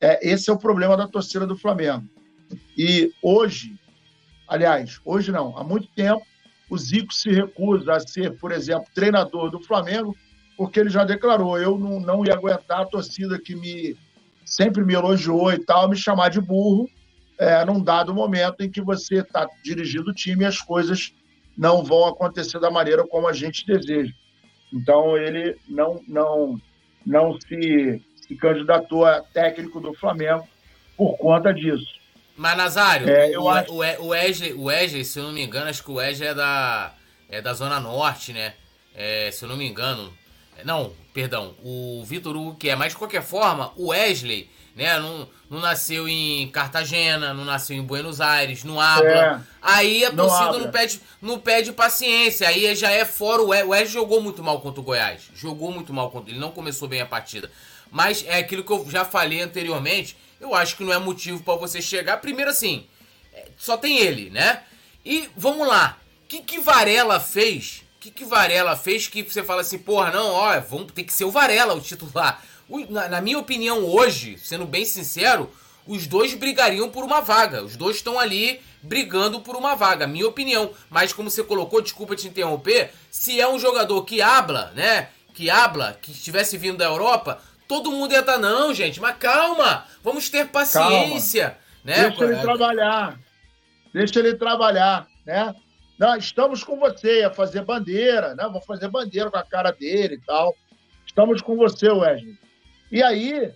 é, 0.00 0.28
esse 0.28 0.50
é 0.50 0.52
o 0.52 0.58
problema 0.58 0.96
da 0.96 1.08
torcida 1.08 1.46
do 1.46 1.56
Flamengo. 1.56 2.04
E 2.76 3.12
hoje, 3.22 3.78
aliás, 4.48 5.00
hoje 5.04 5.32
não, 5.32 5.56
há 5.56 5.64
muito 5.64 5.88
tempo, 5.88 6.24
o 6.68 6.76
Zico 6.76 7.14
se 7.14 7.30
recusa 7.30 7.92
a 7.92 8.00
ser, 8.00 8.36
por 8.38 8.50
exemplo, 8.52 8.86
treinador 8.94 9.50
do 9.50 9.60
Flamengo, 9.60 10.16
porque 10.56 10.80
ele 10.80 10.90
já 10.90 11.04
declarou: 11.04 11.58
eu 11.58 11.78
não, 11.78 12.00
não 12.00 12.24
ia 12.24 12.34
aguentar 12.34 12.80
a 12.80 12.86
torcida 12.86 13.38
que 13.38 13.54
me 13.54 13.96
sempre 14.44 14.84
me 14.84 14.94
elogiou 14.94 15.52
e 15.52 15.58
tal, 15.58 15.88
me 15.88 15.96
chamar 15.96 16.28
de 16.30 16.40
burro, 16.40 16.88
é, 17.38 17.64
num 17.64 17.82
dado 17.82 18.14
momento 18.14 18.60
em 18.60 18.70
que 18.70 18.80
você 18.80 19.16
está 19.16 19.48
dirigindo 19.62 20.10
o 20.10 20.14
time 20.14 20.44
e 20.44 20.46
as 20.46 20.60
coisas 20.60 21.12
não 21.58 21.82
vão 21.82 22.06
acontecer 22.06 22.60
da 22.60 22.70
maneira 22.70 23.04
como 23.06 23.26
a 23.26 23.32
gente 23.32 23.66
deseja. 23.66 24.12
Então 24.72 25.16
ele 25.16 25.56
não 25.68 26.00
não 26.06 26.60
não 27.04 27.40
se, 27.40 28.02
se 28.16 28.34
candidatou 28.36 29.04
a 29.04 29.20
técnico 29.20 29.80
do 29.80 29.94
Flamengo 29.94 30.46
por 30.96 31.16
conta 31.18 31.52
disso. 31.52 31.96
Mas 32.36 32.56
Nazário, 32.56 33.08
é, 33.08 33.38
o, 33.38 33.48
acho... 33.48 33.72
o, 33.72 34.08
Wesley, 34.08 34.52
o 34.52 34.64
Wesley, 34.64 35.04
se 35.04 35.18
eu 35.18 35.24
não 35.24 35.32
me 35.32 35.42
engano, 35.42 35.70
acho 35.70 35.82
que 35.82 35.90
o 35.90 35.94
Wesley 35.94 36.28
é 36.28 36.34
da, 36.34 36.94
é 37.30 37.40
da 37.40 37.54
Zona 37.54 37.80
Norte, 37.80 38.32
né? 38.32 38.54
É, 38.94 39.30
se 39.30 39.44
eu 39.44 39.48
não 39.48 39.56
me 39.56 39.66
engano. 39.66 40.12
Não, 40.64 40.92
perdão. 41.12 41.54
O 41.62 42.02
Vitor 42.04 42.36
Hugo, 42.36 42.56
que 42.56 42.68
é, 42.68 42.76
mas 42.76 42.92
de 42.92 42.98
qualquer 42.98 43.22
forma, 43.22 43.72
o 43.76 43.88
Wesley 43.88 44.48
né? 44.76 45.00
Não, 45.00 45.26
não 45.48 45.58
nasceu 45.58 46.06
em 46.06 46.46
Cartagena, 46.48 47.32
não 47.32 47.46
nasceu 47.46 47.74
em 47.74 47.82
Buenos 47.82 48.20
Aires, 48.20 48.62
não 48.62 48.78
habla. 48.78 49.08
É, 49.08 49.40
aí 49.62 50.04
a 50.04 50.12
torcida 50.12 50.58
não, 50.58 50.70
pede, 50.70 51.00
não 51.22 51.38
pede 51.40 51.72
paciência. 51.72 52.46
Aí 52.46 52.72
já 52.76 52.90
é 52.90 53.06
fora 53.06 53.40
o 53.42 53.48
Wesley. 53.48 53.66
O 53.66 53.70
Wesley 53.70 53.92
jogou 53.92 54.20
muito 54.20 54.44
mal 54.44 54.60
contra 54.60 54.80
o 54.80 54.84
Goiás. 54.84 55.30
Jogou 55.34 55.72
muito 55.72 55.94
mal 55.94 56.10
contra. 56.10 56.30
Ele 56.30 56.38
não 56.38 56.50
começou 56.50 56.86
bem 56.86 57.00
a 57.00 57.06
partida. 57.06 57.50
Mas 57.90 58.22
é 58.28 58.36
aquilo 58.36 58.62
que 58.62 58.70
eu 58.70 58.86
já 58.90 59.04
falei 59.06 59.40
anteriormente. 59.40 60.14
Eu 60.38 60.54
acho 60.54 60.76
que 60.76 60.84
não 60.84 60.92
é 60.92 60.98
motivo 60.98 61.42
para 61.42 61.56
você 61.56 61.80
chegar. 61.80 62.18
Primeiro 62.18 62.50
assim, 62.50 62.86
é, 63.32 63.48
só 63.56 63.78
tem 63.78 63.96
ele, 63.96 64.28
né? 64.28 64.62
E 65.02 65.30
vamos 65.34 65.66
lá. 65.66 65.98
O 66.24 66.28
que, 66.28 66.42
que 66.42 66.60
Varela 66.60 67.18
fez? 67.18 67.82
O 68.06 68.08
que, 68.08 68.22
que 68.22 68.24
Varela 68.24 68.76
fez 68.76 69.08
que 69.08 69.24
você 69.24 69.42
fala 69.42 69.62
assim, 69.62 69.78
porra, 69.78 70.12
não, 70.12 70.30
ó, 70.30 70.60
vamos 70.60 70.92
ter 70.92 71.02
que 71.02 71.12
ser 71.12 71.24
o 71.24 71.30
Varela 71.30 71.74
o 71.74 71.80
titular. 71.80 72.40
Na, 72.88 73.08
na 73.08 73.20
minha 73.20 73.36
opinião, 73.36 73.84
hoje, 73.84 74.38
sendo 74.38 74.64
bem 74.64 74.84
sincero, 74.84 75.50
os 75.84 76.06
dois 76.06 76.32
brigariam 76.34 76.88
por 76.88 77.02
uma 77.02 77.20
vaga. 77.20 77.64
Os 77.64 77.74
dois 77.76 77.96
estão 77.96 78.16
ali 78.16 78.60
brigando 78.80 79.40
por 79.40 79.56
uma 79.56 79.74
vaga, 79.74 80.06
minha 80.06 80.28
opinião. 80.28 80.70
Mas 80.88 81.12
como 81.12 81.28
você 81.28 81.42
colocou, 81.42 81.82
desculpa 81.82 82.14
te 82.14 82.28
interromper, 82.28 82.92
se 83.10 83.40
é 83.40 83.48
um 83.48 83.58
jogador 83.58 84.04
que 84.04 84.22
habla, 84.22 84.70
né? 84.76 85.08
Que 85.34 85.50
habla, 85.50 85.98
que 86.00 86.12
estivesse 86.12 86.56
vindo 86.56 86.78
da 86.78 86.84
Europa, 86.84 87.42
todo 87.66 87.90
mundo 87.90 88.12
ia 88.12 88.20
estar, 88.20 88.34
tá, 88.34 88.38
não, 88.38 88.72
gente, 88.72 89.00
mas 89.00 89.16
calma, 89.16 89.84
vamos 90.04 90.30
ter 90.30 90.46
paciência. 90.46 91.58
Né? 91.84 92.08
Deixa 92.10 92.24
ele 92.24 92.36
trabalhar. 92.36 93.18
Deixa 93.92 94.18
ele 94.20 94.34
trabalhar, 94.36 95.08
né? 95.26 95.52
Não, 95.98 96.16
estamos 96.16 96.62
com 96.62 96.78
você, 96.78 97.20
ia 97.20 97.30
fazer 97.30 97.64
bandeira, 97.64 98.34
né? 98.34 98.48
Vou 98.50 98.60
fazer 98.60 98.88
bandeira 98.88 99.30
com 99.30 99.38
a 99.38 99.44
cara 99.44 99.70
dele 99.70 100.16
e 100.16 100.20
tal. 100.20 100.54
Estamos 101.06 101.40
com 101.40 101.56
você, 101.56 101.88
Wesley. 101.88 102.38
E 102.92 103.02
aí, 103.02 103.50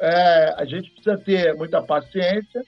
é, 0.00 0.54
a 0.56 0.64
gente 0.64 0.90
precisa 0.90 1.16
ter 1.16 1.54
muita 1.54 1.80
paciência 1.82 2.62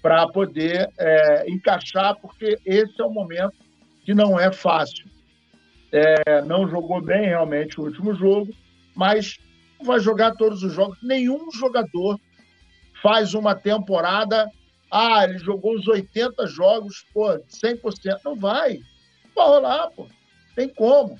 para 0.00 0.28
poder 0.28 0.88
é, 0.96 1.50
encaixar, 1.50 2.16
porque 2.20 2.58
esse 2.64 3.00
é 3.00 3.04
o 3.04 3.10
momento 3.10 3.54
que 4.04 4.14
não 4.14 4.38
é 4.38 4.52
fácil. 4.52 5.06
É, 5.90 6.42
não 6.42 6.68
jogou 6.68 7.00
bem 7.00 7.26
realmente 7.26 7.80
o 7.80 7.84
último 7.84 8.14
jogo, 8.14 8.54
mas 8.94 9.38
vai 9.82 9.98
jogar 9.98 10.36
todos 10.36 10.62
os 10.62 10.72
jogos. 10.72 10.98
Nenhum 11.02 11.50
jogador 11.50 12.18
faz 13.02 13.34
uma 13.34 13.54
temporada. 13.54 14.48
Ah, 14.90 15.24
ele 15.24 15.38
jogou 15.38 15.74
os 15.74 15.86
80 15.86 16.46
jogos, 16.46 17.04
pô, 17.12 17.38
100%. 17.38 18.20
Não 18.24 18.34
vai. 18.34 18.80
Vai 19.34 19.46
rolar, 19.46 19.90
pô. 19.90 20.08
Tem 20.54 20.68
como. 20.68 21.18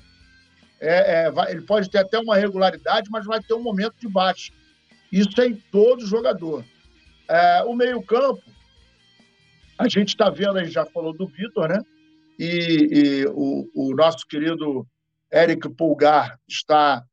É, 0.79 1.25
é, 1.25 1.31
vai, 1.31 1.51
ele 1.51 1.61
pode 1.61 1.89
ter 1.89 1.99
até 1.99 2.17
uma 2.17 2.35
regularidade, 2.35 3.09
mas 3.11 3.25
vai 3.25 3.41
ter 3.41 3.53
um 3.53 3.61
momento 3.61 3.95
de 3.99 4.07
baixo. 4.07 4.51
Isso 5.11 5.39
é 5.41 5.47
em 5.47 5.55
todo 5.55 6.05
jogador. 6.05 6.63
É, 7.27 7.63
o 7.63 7.75
meio-campo, 7.75 8.41
a 9.77 9.87
gente 9.87 10.09
está 10.09 10.29
vendo, 10.29 10.57
a 10.57 10.63
gente 10.63 10.73
já 10.73 10.85
falou 10.85 11.13
do 11.13 11.27
Vitor, 11.27 11.69
né? 11.69 11.81
E, 12.37 12.89
e 12.91 13.25
o, 13.27 13.69
o, 13.75 13.95
nosso 13.95 14.25
querido 14.25 14.87
Eric 15.31 15.69
Pulgar 15.69 16.39
está 16.47 17.03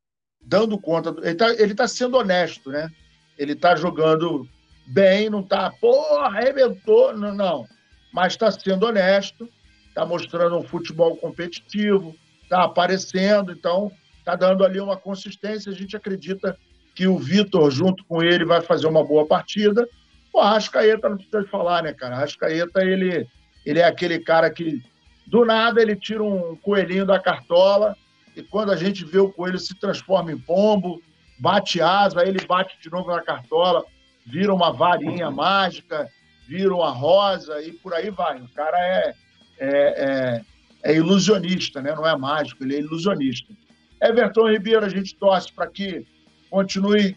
dando 0.41 0.79
conta. 0.79 1.13
Ele 1.21 1.31
está 1.31 1.75
tá 1.75 1.87
sendo 1.87 2.17
honesto, 2.17 2.69
né? 2.69 2.89
Ele 3.37 3.53
está 3.53 3.75
jogando 3.75 4.47
bem, 4.87 5.29
não 5.29 5.41
está, 5.41 5.71
porra, 5.71 6.27
arrebentou, 6.27 7.15
não, 7.15 7.33
não. 7.33 7.67
Mas 8.11 8.33
está 8.33 8.49
sendo 8.51 8.85
honesto, 8.85 9.49
está 9.89 10.05
mostrando 10.05 10.57
um 10.57 10.63
futebol 10.63 11.15
competitivo, 11.17 12.15
está 12.43 12.63
aparecendo, 12.63 13.51
então 13.51 13.91
está 14.19 14.35
dando 14.35 14.63
ali 14.63 14.79
uma 14.79 14.97
consistência. 14.97 15.71
A 15.71 15.75
gente 15.75 15.95
acredita 15.95 16.57
que 16.95 17.07
o 17.07 17.17
Vitor, 17.17 17.69
junto 17.69 18.03
com 18.05 18.23
ele, 18.23 18.45
vai 18.45 18.61
fazer 18.61 18.87
uma 18.87 19.03
boa 19.03 19.25
partida. 19.25 19.87
O 20.33 20.39
Arrascaeta, 20.39 21.09
não 21.09 21.17
precisa 21.17 21.45
falar, 21.45 21.83
né, 21.83 21.93
cara? 21.93 22.15
Arrascaeta, 22.15 22.83
ele, 22.83 23.27
ele 23.65 23.79
é 23.79 23.85
aquele 23.85 24.19
cara 24.19 24.49
que, 24.49 24.81
do 25.25 25.45
nada, 25.45 25.81
ele 25.81 25.95
tira 25.95 26.23
um 26.23 26.55
coelhinho 26.55 27.05
da 27.05 27.19
cartola 27.19 27.95
e 28.37 28.43
quando 28.43 28.71
a 28.71 28.75
gente 28.75 29.03
vê 29.03 29.17
o 29.17 29.31
coelho 29.31 29.57
se 29.57 29.73
transforma 29.73 30.31
em 30.31 30.37
pombo, 30.37 31.01
bate 31.39 31.81
asa, 31.81 32.21
aí 32.21 32.29
ele 32.29 32.45
bate 32.45 32.77
de 32.79 32.87
novo 32.91 33.09
na 33.09 33.21
cartola, 33.21 33.83
vira 34.27 34.53
uma 34.53 34.71
varinha 34.71 35.31
mágica, 35.31 36.09
vira 36.47 36.75
uma 36.75 36.91
rosa 36.91 37.61
e 37.61 37.71
por 37.71 37.93
aí 37.93 38.09
vai. 38.09 38.39
O 38.41 38.49
cara 38.49 38.77
é, 38.77 39.15
é, 39.57 39.69
é, 39.69 40.91
é 40.91 40.95
ilusionista, 40.95 41.81
né? 41.81 41.95
não 41.95 42.05
é 42.05 42.15
mágico, 42.15 42.63
ele 42.63 42.75
é 42.75 42.79
ilusionista. 42.79 43.53
Everton 44.01 44.51
Ribeiro, 44.51 44.85
a 44.85 44.89
gente 44.89 45.15
torce 45.15 45.51
para 45.51 45.67
que 45.67 46.05
continue 46.49 47.15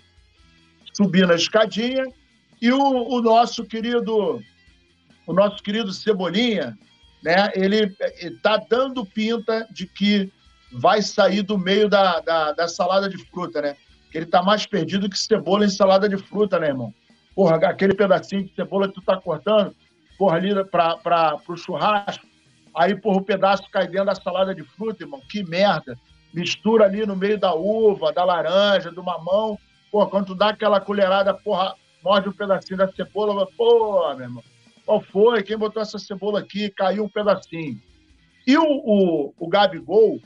subindo 0.95 1.33
a 1.33 1.37
escadinha. 1.37 2.05
E 2.63 2.71
o, 2.73 2.79
o, 2.79 3.21
nosso 3.21 3.65
querido, 3.65 4.43
o 5.27 5.33
nosso 5.33 5.63
querido 5.63 5.93
Cebolinha, 5.93 6.79
né? 7.23 7.51
Ele 7.55 7.95
está 8.21 8.57
dando 8.57 9.05
pinta 9.05 9.67
de 9.71 9.87
que 9.87 10.31
vai 10.73 11.03
sair 11.03 11.43
do 11.43 11.59
meio 11.59 11.89
da, 11.89 12.21
da, 12.21 12.53
da 12.53 12.69
salada 12.69 13.09
de 13.09 13.19
fruta, 13.27 13.61
né? 13.61 13.77
Que 14.11 14.19
ele 14.19 14.25
está 14.25 14.43
mais 14.43 14.67
perdido 14.67 15.09
que 15.09 15.19
cebola 15.19 15.65
em 15.65 15.71
salada 15.71 16.09
de 16.09 16.17
fruta, 16.17 16.59
né, 16.59 16.69
irmão? 16.69 16.93
Porra, 17.35 17.57
aquele 17.57 17.95
pedacinho 17.95 18.45
de 18.45 18.55
cebola 18.55 18.89
que 18.89 18.95
tu 18.95 19.03
tá 19.03 19.17
cortando, 19.17 19.75
porra, 20.19 20.37
ali 20.37 20.53
para 20.65 21.41
o 21.49 21.57
churrasco, 21.57 22.27
aí, 22.75 22.95
porra, 22.95 23.19
o 23.19 23.25
pedaço 23.25 23.71
cai 23.71 23.87
dentro 23.87 24.07
da 24.07 24.15
salada 24.15 24.55
de 24.55 24.63
fruta, 24.63 25.05
irmão. 25.05 25.21
Que 25.29 25.45
merda 25.45 25.97
mistura 26.33 26.85
ali 26.85 27.05
no 27.05 27.17
meio 27.17 27.39
da 27.39 27.55
uva, 27.55 28.13
da 28.13 28.25
laranja, 28.25 28.91
do 28.91 29.03
mamão. 29.03 29.59
Pô, 29.91 30.07
quando 30.07 30.27
tu 30.27 30.35
dá 30.35 30.51
aquela 30.51 30.81
colherada, 30.81 31.35
porra, 31.35 31.75
morde 32.03 32.29
um 32.29 32.33
pedacinho 32.33 32.79
da 32.79 32.91
cebola, 32.91 33.47
pô, 33.57 34.15
meu 34.15 34.27
irmão, 34.27 34.45
qual 34.85 35.01
foi? 35.01 35.43
Quem 35.43 35.59
botou 35.59 35.83
essa 35.83 35.99
cebola 35.99 36.41
aqui? 36.41 36.71
Caiu 36.71 37.05
um 37.05 37.09
pedacinho. 37.09 37.81
E 38.47 38.57
o, 38.57 38.65
o, 38.65 39.35
o 39.39 39.49
Gabigol, 39.49 40.21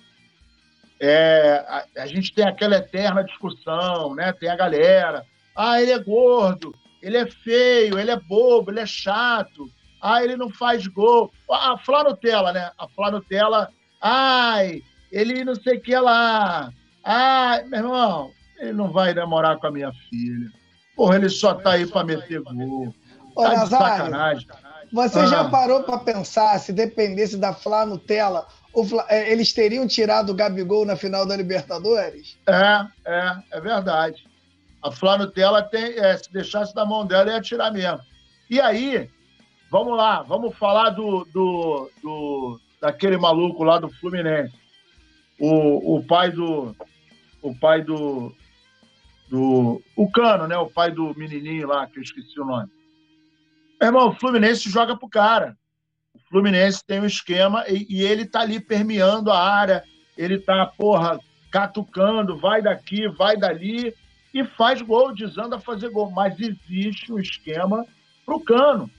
é, 1.05 1.64
a, 1.68 2.02
a, 2.02 2.07
gente 2.07 2.32
tem 2.34 2.46
aquela 2.46 2.76
eterna 2.76 3.24
discussão, 3.24 4.14
né? 4.14 4.32
Tem 4.32 4.48
a 4.48 4.57
galera, 4.57 5.24
ah, 5.55 5.80
ele 5.80 5.92
é 5.92 5.98
gordo, 5.98 6.74
ele 7.02 7.16
é 7.16 7.26
feio, 7.26 7.98
ele 7.98 8.11
é 8.11 8.18
bobo, 8.18 8.70
ele 8.70 8.80
é 8.80 8.86
chato, 8.86 9.70
ah, 10.00 10.22
ele 10.22 10.36
não 10.36 10.50
faz 10.50 10.86
gol. 10.86 11.32
A 11.50 11.76
Flá 11.78 12.05
Nutella, 12.05 12.52
né? 12.52 12.70
A 12.78 12.88
Flá 12.88 13.11
Nutella, 13.11 13.70
ai, 14.00 14.82
ele 15.11 15.44
não 15.44 15.55
sei 15.55 15.78
o 15.78 15.80
que 15.80 15.96
lá. 15.96 16.72
Ah, 17.02 17.62
meu 17.66 17.80
irmão, 17.80 18.30
ele 18.59 18.72
não 18.72 18.90
vai 18.90 19.12
namorar 19.12 19.59
com 19.59 19.66
a 19.66 19.70
minha 19.70 19.92
filha. 20.09 20.50
Porra, 20.96 21.16
ele 21.16 21.28
só 21.28 21.55
tá 21.55 21.72
aí 21.72 21.86
para 21.86 22.05
meter 22.05 22.40
gol. 22.40 22.94
Ô, 23.34 23.42
tá 23.42 23.48
Nazário, 23.48 23.96
sacanagem. 23.96 24.48
Você 24.92 25.18
ah. 25.18 25.26
já 25.26 25.44
parou 25.48 25.82
para 25.82 25.98
pensar 25.98 26.59
se 26.61 26.72
dependesse 26.72 27.36
da 27.36 27.52
Flá 27.52 27.84
Nutella, 27.84 28.46
eles 29.11 29.53
teriam 29.53 29.87
tirado 29.87 30.31
o 30.31 30.35
Gabigol 30.35 30.85
na 30.85 30.97
final 30.97 31.27
da 31.27 31.37
Libertadores? 31.37 32.37
É, 32.47 32.87
é, 33.05 33.37
é 33.53 33.61
verdade. 33.61 34.25
A 34.83 34.91
Flá 34.91 35.16
Nutella 35.16 35.62
tem, 35.62 35.99
é, 35.99 36.16
se 36.16 36.33
deixasse 36.33 36.75
na 36.75 36.85
mão 36.85 37.07
dela, 37.07 37.33
ia 37.33 37.41
tirar 37.41 37.72
mesmo. 37.72 38.01
E 38.51 38.61
aí, 38.61 39.09
vamos 39.70 39.97
lá, 39.97 40.22
vamos 40.22 40.57
falar 40.57 40.91
do, 40.91 41.25
do, 41.33 41.91
do 42.03 42.61
daquele 42.81 43.16
maluco 43.16 43.64
lá 43.64 43.79
do 43.79 43.89
Fluminense 43.89 44.64
o, 45.39 45.97
o 45.97 46.05
pai 46.05 46.31
do. 46.31 46.75
O 47.43 47.55
pai 47.55 47.83
do. 47.83 48.33
do 49.29 49.83
o 49.97 50.11
Cano, 50.11 50.47
né? 50.47 50.57
O 50.57 50.70
pai 50.70 50.91
do 50.91 51.14
menininho 51.16 51.68
lá, 51.68 51.87
que 51.87 51.99
eu 51.99 52.03
esqueci 52.03 52.39
o 52.41 52.45
nome. 52.45 52.70
Meu 53.81 53.89
irmão, 53.89 54.09
o 54.09 54.14
Fluminense 54.14 54.70
joga 54.70 54.97
pro 54.97 55.09
cara. 55.09 55.57
Fluminense 56.35 56.85
tem 56.85 57.01
um 57.01 57.07
esquema 57.07 57.64
e, 57.68 57.87
e 57.89 58.03
ele 58.03 58.26
tá 58.26 58.41
ali 58.41 58.59
permeando 58.59 59.30
a 59.30 59.39
área, 59.39 59.85
ele 60.18 60.37
tá, 60.37 60.66
porra, 60.66 61.16
catucando, 61.49 62.37
vai 62.37 62.61
daqui, 62.61 63.07
vai 63.07 63.37
dali 63.37 63.95
e 64.35 64.43
faz 64.43 64.82
gol, 64.82 65.14
desanda 65.14 65.61
fazer 65.61 65.91
gol. 65.91 66.11
Mas 66.11 66.35
existe 66.41 67.12
um 67.12 67.20
esquema 67.20 67.87
pro 68.26 68.41
Cano. 68.41 68.91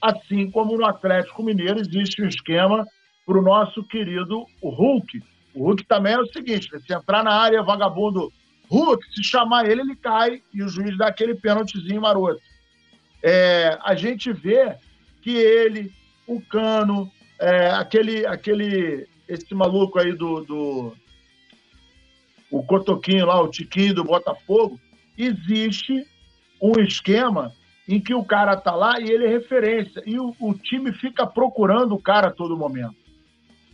Assim 0.00 0.50
como 0.50 0.76
no 0.76 0.84
Atlético 0.84 1.44
Mineiro 1.44 1.78
existe 1.78 2.20
um 2.20 2.26
esquema 2.26 2.84
para 3.24 3.38
o 3.38 3.42
nosso 3.42 3.84
querido 3.84 4.44
Hulk. 4.60 5.22
O 5.54 5.62
Hulk 5.66 5.84
também 5.84 6.14
é 6.14 6.18
o 6.18 6.26
seguinte: 6.26 6.68
né? 6.72 6.80
se 6.84 6.92
entrar 6.92 7.22
na 7.22 7.32
área, 7.32 7.62
vagabundo 7.62 8.32
Hulk, 8.68 9.04
se 9.14 9.22
chamar 9.22 9.70
ele, 9.70 9.82
ele 9.82 9.94
cai 9.94 10.42
e 10.52 10.64
o 10.64 10.68
juiz 10.68 10.98
dá 10.98 11.06
aquele 11.06 11.36
pênaltizinho 11.36 12.00
maroto. 12.00 12.40
É, 13.22 13.78
a 13.84 13.94
gente 13.94 14.32
vê 14.32 14.74
que 15.22 15.30
ele, 15.30 15.92
o 16.26 16.40
Cano, 16.40 17.10
é, 17.38 17.70
aquele, 17.70 18.26
aquele, 18.26 19.06
esse 19.28 19.54
maluco 19.54 19.98
aí 19.98 20.12
do, 20.12 20.40
do 20.40 20.96
o 22.50 22.62
Cotoquinho 22.62 23.26
lá, 23.26 23.40
o 23.40 23.48
Tiquinho 23.48 23.94
do 23.94 24.04
Botafogo, 24.04 24.78
existe 25.16 26.06
um 26.60 26.80
esquema 26.80 27.52
em 27.88 28.00
que 28.00 28.14
o 28.14 28.24
cara 28.24 28.56
tá 28.56 28.74
lá 28.74 29.00
e 29.00 29.10
ele 29.10 29.24
é 29.24 29.28
referência. 29.28 30.02
E 30.06 30.18
o, 30.18 30.34
o 30.38 30.54
time 30.54 30.92
fica 30.92 31.26
procurando 31.26 31.94
o 31.94 32.02
cara 32.02 32.28
a 32.28 32.32
todo 32.32 32.56
momento. 32.56 32.94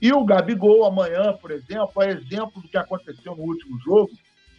E 0.01 0.13
o 0.13 0.25
Gabigol, 0.25 0.85
amanhã, 0.85 1.37
por 1.41 1.51
exemplo, 1.51 2.03
é 2.03 2.11
exemplo 2.11 2.63
do 2.63 2.69
que 2.69 2.79
aconteceu 2.79 3.35
no 3.35 3.43
último 3.43 3.79
jogo. 3.81 4.11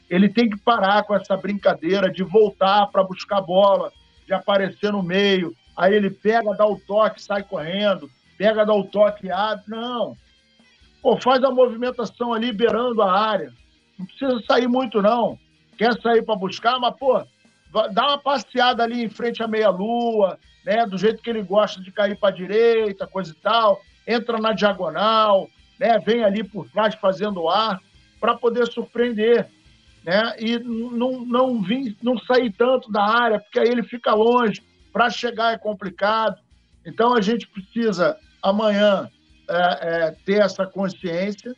Ele 0.09 0.27
tem 0.27 0.49
que 0.49 0.57
parar 0.57 1.03
com 1.03 1.15
essa 1.15 1.37
brincadeira 1.37 2.11
de 2.11 2.23
voltar 2.23 2.87
para 2.87 3.03
buscar 3.03 3.41
bola, 3.41 3.91
de 4.27 4.33
aparecer 4.33 4.91
no 4.91 5.01
meio. 5.01 5.55
Aí 5.79 5.93
ele 5.93 6.09
pega, 6.09 6.53
dá 6.55 6.65
o 6.65 6.79
toque, 6.79 7.21
sai 7.21 7.41
correndo, 7.43 8.09
pega, 8.37 8.65
dá 8.65 8.73
o 8.73 8.83
toque, 8.83 9.31
abre. 9.31 9.63
Não. 9.67 10.15
Pô, 11.01 11.15
faz 11.21 11.43
a 11.43 11.49
movimentação 11.49 12.33
ali, 12.33 12.47
liberando 12.47 13.01
a 13.01 13.11
área. 13.11 13.53
Não 13.97 14.05
precisa 14.05 14.41
sair 14.45 14.67
muito, 14.67 15.01
não. 15.01 15.39
Quer 15.77 15.93
sair 16.01 16.21
para 16.21 16.35
buscar, 16.35 16.77
mas, 16.79 16.93
pô, 16.97 17.23
dá 17.91 18.07
uma 18.07 18.17
passeada 18.17 18.83
ali 18.83 19.03
em 19.03 19.09
frente 19.09 19.41
à 19.41 19.47
meia-lua, 19.47 20.37
né? 20.65 20.85
Do 20.85 20.97
jeito 20.97 21.21
que 21.21 21.29
ele 21.29 21.43
gosta 21.43 21.81
de 21.81 21.91
cair 21.91 22.19
para 22.19 22.35
direita, 22.35 23.07
coisa 23.07 23.31
e 23.31 23.35
tal 23.35 23.81
entra 24.09 24.39
na 24.39 24.53
diagonal, 24.53 25.47
né? 25.79 25.99
vem 25.99 26.23
ali 26.23 26.43
por 26.43 26.67
trás 26.71 26.95
fazendo 26.95 27.47
ar, 27.47 27.79
para 28.19 28.35
poder 28.35 28.65
surpreender. 28.65 29.47
Né? 30.03 30.35
E 30.39 30.57
não, 30.57 31.23
não, 31.23 31.61
vim, 31.61 31.95
não 32.01 32.17
sair 32.17 32.51
tanto 32.51 32.91
da 32.91 33.03
área, 33.03 33.39
porque 33.39 33.59
aí 33.59 33.67
ele 33.67 33.83
fica 33.83 34.13
longe. 34.15 34.63
Para 34.91 35.09
chegar 35.09 35.53
é 35.53 35.57
complicado. 35.57 36.37
Então 36.85 37.13
a 37.13 37.21
gente 37.21 37.47
precisa 37.47 38.17
amanhã 38.41 39.09
é, 39.49 39.55
é, 39.55 40.11
ter 40.25 40.41
essa 40.41 40.65
consciência 40.65 41.55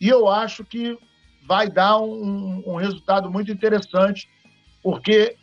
e 0.00 0.08
eu 0.08 0.28
acho 0.28 0.64
que 0.64 0.98
vai 1.46 1.68
dar 1.70 1.98
um, 1.98 2.62
um 2.66 2.76
resultado 2.76 3.30
muito 3.30 3.52
interessante 3.52 4.28
Porque, 4.82 5.36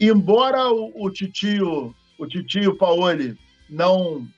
embora 0.00 0.68
o, 0.70 0.92
o 1.06 1.10
titio, 1.10 1.94
o 2.18 2.26
titio 2.26 2.76
Paoli 2.76 3.38
não, 3.70 4.28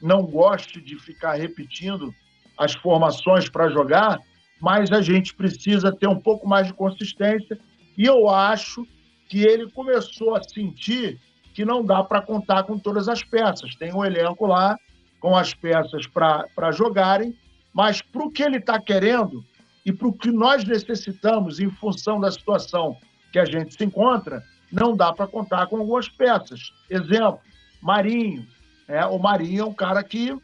não 0.00 0.22
goste 0.22 0.80
de 0.80 0.98
ficar 0.98 1.34
repetindo 1.34 2.14
as 2.56 2.74
formações 2.74 3.48
para 3.48 3.68
jogar, 3.68 4.18
mas 4.60 4.90
a 4.92 5.02
gente 5.02 5.34
precisa 5.34 5.92
ter 5.92 6.06
um 6.06 6.18
pouco 6.18 6.48
mais 6.48 6.68
de 6.68 6.72
consistência. 6.72 7.58
E 7.98 8.04
eu 8.04 8.30
acho 8.30 8.86
que 9.28 9.42
ele 9.42 9.70
começou 9.70 10.34
a 10.34 10.42
sentir 10.42 11.20
que 11.54 11.64
não 11.64 11.84
dá 11.84 12.02
para 12.02 12.20
contar 12.20 12.64
com 12.64 12.78
todas 12.78 13.08
as 13.08 13.22
peças. 13.22 13.74
Tem 13.76 13.94
um 13.94 14.04
elenco 14.04 14.46
lá 14.46 14.78
com 15.20 15.36
as 15.36 15.54
peças 15.54 16.06
para 16.06 16.72
jogarem, 16.72 17.34
mas 17.72 18.02
para 18.02 18.24
o 18.24 18.30
que 18.30 18.42
ele 18.42 18.58
está 18.58 18.80
querendo 18.80 19.44
e 19.86 19.92
para 19.92 20.08
o 20.08 20.12
que 20.12 20.30
nós 20.30 20.64
necessitamos 20.64 21.60
em 21.60 21.70
função 21.70 22.20
da 22.20 22.30
situação 22.30 22.96
que 23.32 23.38
a 23.38 23.44
gente 23.44 23.74
se 23.74 23.84
encontra, 23.84 24.42
não 24.70 24.96
dá 24.96 25.12
para 25.12 25.26
contar 25.26 25.66
com 25.66 25.76
algumas 25.76 26.08
peças. 26.08 26.72
Exemplo, 26.90 27.40
Marinho. 27.80 28.46
É, 28.88 29.04
o 29.06 29.18
Marinho 29.18 29.62
é 29.62 29.64
um 29.64 29.74
cara 29.74 30.02
que, 30.02 30.36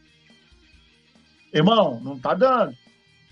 irmão, 1.52 2.00
não 2.00 2.16
está 2.16 2.34
dando. 2.34 2.74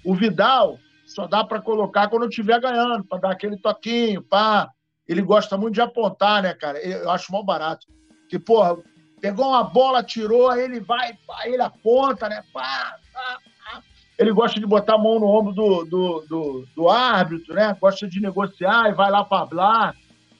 O 0.05 0.15
Vidal 0.15 0.79
só 1.07 1.27
dá 1.27 1.43
para 1.45 1.61
colocar 1.61 2.09
quando 2.09 2.29
estiver 2.29 2.61
ganhando, 2.61 3.05
para 3.05 3.19
dar 3.19 3.31
aquele 3.31 3.57
toquinho, 3.57 4.23
pá. 4.23 4.71
Ele 5.09 5.23
gosta 5.23 5.57
muito 5.57 5.75
de 5.75 5.81
apontar, 5.81 6.43
né, 6.43 6.53
cara? 6.53 6.79
Eu 6.79 7.11
acho 7.11 7.33
mal 7.33 7.43
barato. 7.43 7.87
Que, 8.29 8.39
porra, 8.39 8.77
pegou 9.21 9.49
uma 9.49 9.65
bola, 9.65 10.03
tirou, 10.03 10.51
aí 10.51 10.63
ele 10.63 10.81
vai, 10.81 11.17
aí 11.41 11.55
ele 11.55 11.63
aponta, 11.63 12.29
né? 12.29 12.45
Pá, 12.53 12.97
pá, 13.13 13.39
pá. 13.65 13.83
Ele 14.19 14.33
gosta 14.33 14.61
de 14.61 14.67
botar 14.67 14.95
a 14.95 14.99
mão 14.99 15.19
no 15.19 15.27
ombro 15.27 15.53
do, 15.55 15.85
do, 15.85 16.21
do, 16.29 16.67
do 16.77 16.89
árbitro, 16.91 17.55
né? 17.55 17.75
Gosta 17.81 18.07
de 18.07 18.21
negociar 18.21 18.91
e 18.91 18.95
vai 18.95 19.11
lá 19.11 19.25
para 19.25 19.47
falar. 19.47 19.95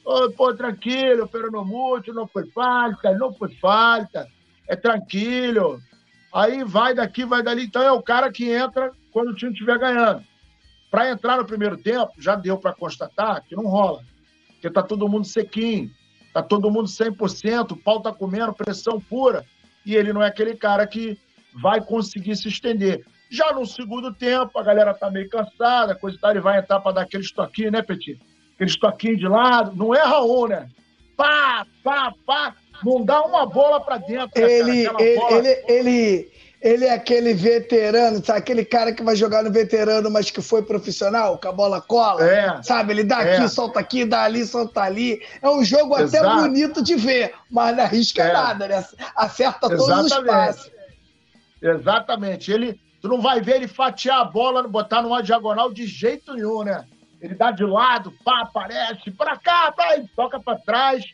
Ô, 0.05 0.29
pô, 0.31 0.53
tranquilo, 0.53 1.27
peronomútil, 1.27 2.13
não 2.13 2.27
foi 2.27 2.45
falta, 2.51 3.11
não 3.17 3.33
foi 3.33 3.49
falta. 3.55 4.27
É 4.67 4.75
tranquilo. 4.75 5.81
Aí 6.31 6.63
vai 6.63 6.93
daqui, 6.93 7.25
vai 7.25 7.41
dali. 7.41 7.63
Então 7.63 7.81
é 7.81 7.91
o 7.91 8.03
cara 8.03 8.31
que 8.31 8.51
entra 8.51 8.91
quando 9.11 9.29
o 9.29 9.35
time 9.35 9.51
estiver 9.51 9.79
ganhando. 9.79 10.23
Para 10.91 11.09
entrar 11.09 11.37
no 11.37 11.45
primeiro 11.45 11.77
tempo, 11.77 12.11
já 12.19 12.35
deu 12.35 12.57
para 12.57 12.73
constatar 12.73 13.43
que 13.43 13.55
não 13.55 13.65
rola. 13.65 14.03
Porque 14.59 14.69
tá 14.69 14.83
todo 14.83 15.07
mundo 15.07 15.25
sequinho, 15.25 15.89
tá 16.33 16.43
todo 16.43 16.69
mundo 16.69 16.89
100%, 16.89 17.71
o 17.71 17.77
pau 17.77 18.01
tá 18.01 18.11
comendo, 18.11 18.53
pressão 18.53 18.99
pura, 18.99 19.45
e 19.85 19.95
ele 19.95 20.11
não 20.11 20.21
é 20.21 20.27
aquele 20.27 20.53
cara 20.53 20.85
que 20.85 21.17
vai 21.53 21.79
conseguir 21.79 22.35
se 22.35 22.49
estender. 22.49 23.05
Já 23.31 23.53
no 23.53 23.65
segundo 23.65 24.13
tempo, 24.13 24.59
a 24.59 24.63
galera 24.63 24.93
tá 24.93 25.09
meio 25.09 25.29
cansada, 25.29 25.95
coisa 25.95 26.17
e 26.17 26.19
tal, 26.19 26.31
ele 26.31 26.41
vai 26.41 26.59
entrar 26.59 26.81
para 26.81 26.91
dar 26.91 27.01
aquele 27.03 27.23
estoquinho, 27.23 27.71
né, 27.71 27.81
Petit? 27.81 28.19
Aquele 28.55 28.69
estoquinho 28.69 29.17
de 29.17 29.27
lado, 29.27 29.75
não 29.77 29.95
é 29.95 30.01
Raul, 30.01 30.49
né? 30.49 30.67
Pá, 31.15 31.65
pá, 31.81 32.13
pá, 32.25 32.55
não 32.83 33.05
dá 33.05 33.21
uma 33.21 33.45
bola 33.45 33.79
para 33.79 33.97
dentro. 33.97 34.41
Né, 34.41 34.51
ele, 34.51 34.87
ele, 34.99 35.15
bola... 35.15 35.47
ele, 35.67 36.31
ele, 36.61 36.85
é 36.85 36.93
aquele 36.93 37.33
veterano, 37.33 38.23
sabe? 38.23 38.39
Aquele 38.39 38.65
cara 38.65 38.91
que 38.91 39.01
vai 39.01 39.15
jogar 39.15 39.43
no 39.43 39.51
veterano, 39.51 40.11
mas 40.11 40.29
que 40.29 40.41
foi 40.41 40.61
profissional, 40.61 41.37
com 41.37 41.47
a 41.47 41.51
bola 41.53 41.79
cola. 41.79 42.21
É, 42.21 42.61
sabe? 42.61 42.91
Ele 42.91 43.03
dá 43.03 43.23
é. 43.23 43.37
aqui, 43.37 43.47
solta 43.47 43.79
aqui, 43.79 44.03
dá 44.03 44.23
ali, 44.23 44.45
solta 44.45 44.81
ali. 44.81 45.21
É 45.41 45.49
um 45.49 45.63
jogo 45.63 45.97
Exato. 45.97 46.27
até 46.27 46.41
bonito 46.41 46.83
de 46.83 46.95
ver, 46.95 47.33
mas 47.49 47.75
não 47.75 47.83
arrisca 47.83 48.23
é. 48.23 48.33
nada, 48.33 48.67
né? 48.67 48.85
Acerta 49.15 49.67
Exatamente. 49.67 49.87
todos 49.87 50.11
os 50.11 50.25
passes. 50.25 50.71
Exatamente. 51.61 52.51
Ele, 52.51 52.79
tu 53.01 53.07
não 53.07 53.21
vai 53.21 53.39
ver 53.39 53.55
ele 53.55 53.67
fatiar 53.67 54.19
a 54.19 54.25
bola, 54.25 54.67
botar 54.67 55.01
numa 55.01 55.23
diagonal 55.23 55.71
de 55.71 55.87
jeito 55.87 56.33
nenhum, 56.33 56.63
né? 56.63 56.83
Ele 57.21 57.35
dá 57.35 57.51
de 57.51 57.63
lado, 57.63 58.13
pá, 58.23 58.41
aparece, 58.41 59.11
pra 59.11 59.37
cá, 59.37 59.71
pá, 59.71 59.95
toca 60.13 60.39
pra 60.41 60.55
trás. 60.55 61.05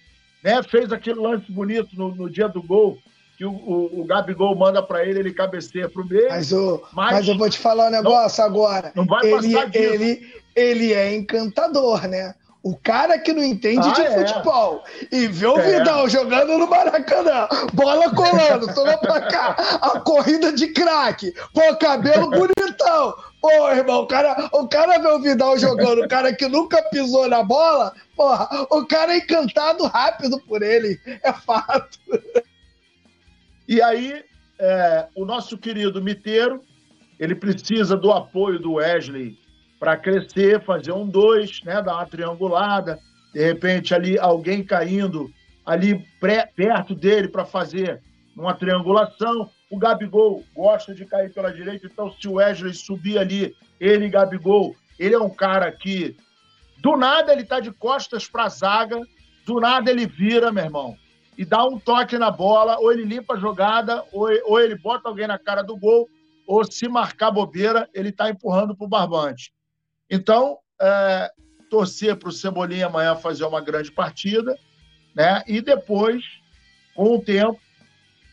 Né? 0.44 0.62
Fez 0.64 0.92
aquele 0.92 1.20
lance 1.20 1.52
bonito 1.52 1.90
no, 1.94 2.14
no 2.16 2.30
dia 2.30 2.48
do 2.48 2.64
gol 2.64 2.98
que 3.38 3.45
o, 3.45 3.52
o, 3.52 4.02
o 4.02 4.06
Gabigol 4.06 4.56
manda 4.56 4.82
para 4.82 5.06
ele, 5.06 5.20
ele 5.20 5.34
cabeceia 5.34 5.90
pro 5.90 6.06
meio. 6.06 6.30
Mas, 6.30 6.52
o, 6.52 6.82
mas, 6.94 7.12
mas 7.12 7.28
eu 7.28 7.38
vou 7.38 7.49
te 7.49 7.60
falar 7.60 7.88
um 7.88 7.91
negócio 7.91 8.41
não, 8.41 8.49
agora. 8.49 8.91
Não 8.95 9.06
vai 9.06 9.26
ele, 9.26 9.53
passar 9.53 9.70
disso. 9.70 9.94
Ele, 9.94 10.34
ele 10.56 10.94
é 10.94 11.16
encantador, 11.16 12.07
né? 12.07 12.34
O 12.64 12.76
cara 12.76 13.20
que 13.20 13.32
não 13.32 13.44
entende 13.44 13.88
ah, 13.88 13.91
de 13.91 14.02
é. 14.02 14.12
futebol 14.12 14.84
e 15.12 15.28
vê 15.28 15.45
o 15.45 15.60
é. 15.60 15.78
Vidal 15.78 16.10
jogando 16.10 16.57
no 16.57 16.68
Maracanã, 16.68 17.48
bola 17.74 18.10
colando, 18.16 18.74
toda 18.74 18.98
pra 18.98 19.22
cá, 19.22 19.56
a 19.80 19.99
corrida 19.99 20.52
de 20.52 20.70
craque, 20.70 21.32
pô, 21.53 21.62
cabelo 21.76 22.28
bonitão. 22.32 23.14
Pô, 23.40 23.70
irmão, 23.70 24.02
o 24.02 24.07
cara, 24.07 24.49
o 24.52 24.68
cara 24.68 24.98
vê 24.98 25.07
o 25.07 25.20
Vidal 25.20 25.60
jogando, 25.60 26.02
o 26.02 26.07
cara 26.07 26.34
que 26.34 26.48
nunca 26.48 26.82
pisou 26.90 27.30
na 27.30 27.44
bola, 27.44 27.94
porra, 28.16 28.49
o 28.72 28.84
cara 28.88 29.14
é 29.14 29.18
encantado 29.18 29.86
rápido 29.86 30.41
por 30.48 30.64
ele, 30.64 30.99
é 31.06 31.32
fato. 31.32 31.99
E 33.68 33.82
aí, 33.82 34.24
é, 34.60 35.08
o 35.16 35.26
nosso 35.26 35.58
querido 35.58 36.02
Miteiro, 36.02 36.62
ele 37.20 37.34
precisa 37.34 37.98
do 37.98 38.12
apoio 38.12 38.60
do 38.60 38.74
Wesley 38.74 39.38
para 39.80 39.98
crescer, 39.98 40.64
fazer 40.64 40.92
um 40.92 41.08
dois, 41.08 41.62
né, 41.64 41.82
dar 41.82 41.96
uma 41.96 42.06
triangulada, 42.06 43.00
de 43.34 43.44
repente 43.44 43.94
ali 43.94 44.18
alguém 44.20 44.64
caindo 44.64 45.32
ali 45.66 46.06
pré, 46.20 46.50
perto 46.56 46.94
dele 46.94 47.28
para 47.28 47.44
fazer 47.44 48.02
uma 48.36 48.54
triangulação. 48.54 49.50
O 49.70 49.80
Gabigol 49.80 50.44
gosta 50.54 50.94
de 50.94 51.06
cair 51.06 51.34
pela 51.34 51.52
direita, 51.52 51.88
então 51.88 52.12
se 52.12 52.28
o 52.28 52.34
Wesley 52.34 52.74
subir 52.74 53.18
ali, 53.18 53.56
ele 53.80 54.10
Gabigol, 54.10 54.76
ele 55.00 55.16
é 55.16 55.20
um 55.20 55.30
cara 55.30 55.72
que 55.72 56.16
do 56.78 56.96
nada 56.96 57.34
ele 57.34 57.44
tá 57.44 57.60
de 57.60 57.72
costas 57.72 58.28
para 58.28 58.44
a 58.44 58.50
zaga, 58.50 59.02
do 59.44 59.60
nada 59.60 59.90
ele 59.90 60.06
vira, 60.06 60.52
meu 60.52 60.64
irmão 60.64 60.96
e 61.38 61.44
dá 61.44 61.66
um 61.66 61.80
toque 61.80 62.18
na 62.18 62.32
bola, 62.32 62.78
ou 62.80 62.91
ele 62.91 63.03
limpa 63.03 63.34
a 63.34 63.40
jogada, 63.40 64.03
ou, 64.12 64.30
ou 64.45 64.60
ele 64.60 64.76
bota 64.76 65.10
alguém 65.10 65.28
na 65.28 65.38
cara 65.38 65.62
do 65.62 65.76
gol, 65.76 66.10
ou 66.48 66.64
se 66.64 66.88
marcar 66.88 67.32
bobeira, 67.32 67.90
ele 67.94 68.10
está 68.10 68.30
empurrando 68.30 68.76
para 68.76 68.86
o 68.86 68.90
barbante. 68.90 69.52
Então, 70.10 70.57
é, 70.82 71.32
torcer 71.70 72.16
para 72.16 72.30
o 72.30 72.32
Cebolinha 72.32 72.86
amanhã 72.86 73.16
fazer 73.16 73.44
uma 73.45 73.62
grande 73.62 73.91
partida, 73.91 74.57
né? 75.14 75.44
E 75.48 75.62
depois, 75.62 76.24
com 76.95 77.16
o 77.16 77.22
tempo, 77.22 77.60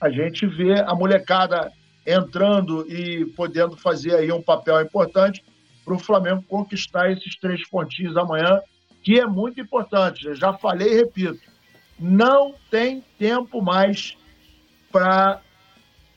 a 0.01 0.11
gente 0.11 0.47
vê 0.47 0.81
a 0.81 0.95
molecada 0.95 1.73
entrando 2.07 2.87
e 2.89 3.27
podendo 3.37 3.77
fazer 3.77 4.15
aí 4.17 4.31
um 4.31 4.43
papel 4.43 4.81
importante 4.83 5.45
para 5.85 5.95
o 5.95 5.99
Flamengo 5.99 6.45
conquistar 6.49 7.11
esses 7.11 7.37
três 7.39 7.69
pontinhos 7.69 8.17
amanhã, 8.17 8.61
que 9.03 9.19
é 9.19 9.27
muito 9.27 9.61
importante. 9.61 10.27
Eu 10.27 10.35
já 10.35 10.53
falei 10.53 10.89
e 10.89 10.97
repito 10.97 11.52
não 12.03 12.55
tem 12.69 13.03
tempo 13.17 13.63
mais 13.63 14.17
para 14.91 15.41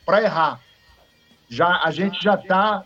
errar. 0.10 0.60
Já, 1.48 1.84
a 1.84 1.92
gente 1.92 2.22
já 2.24 2.34
está 2.34 2.84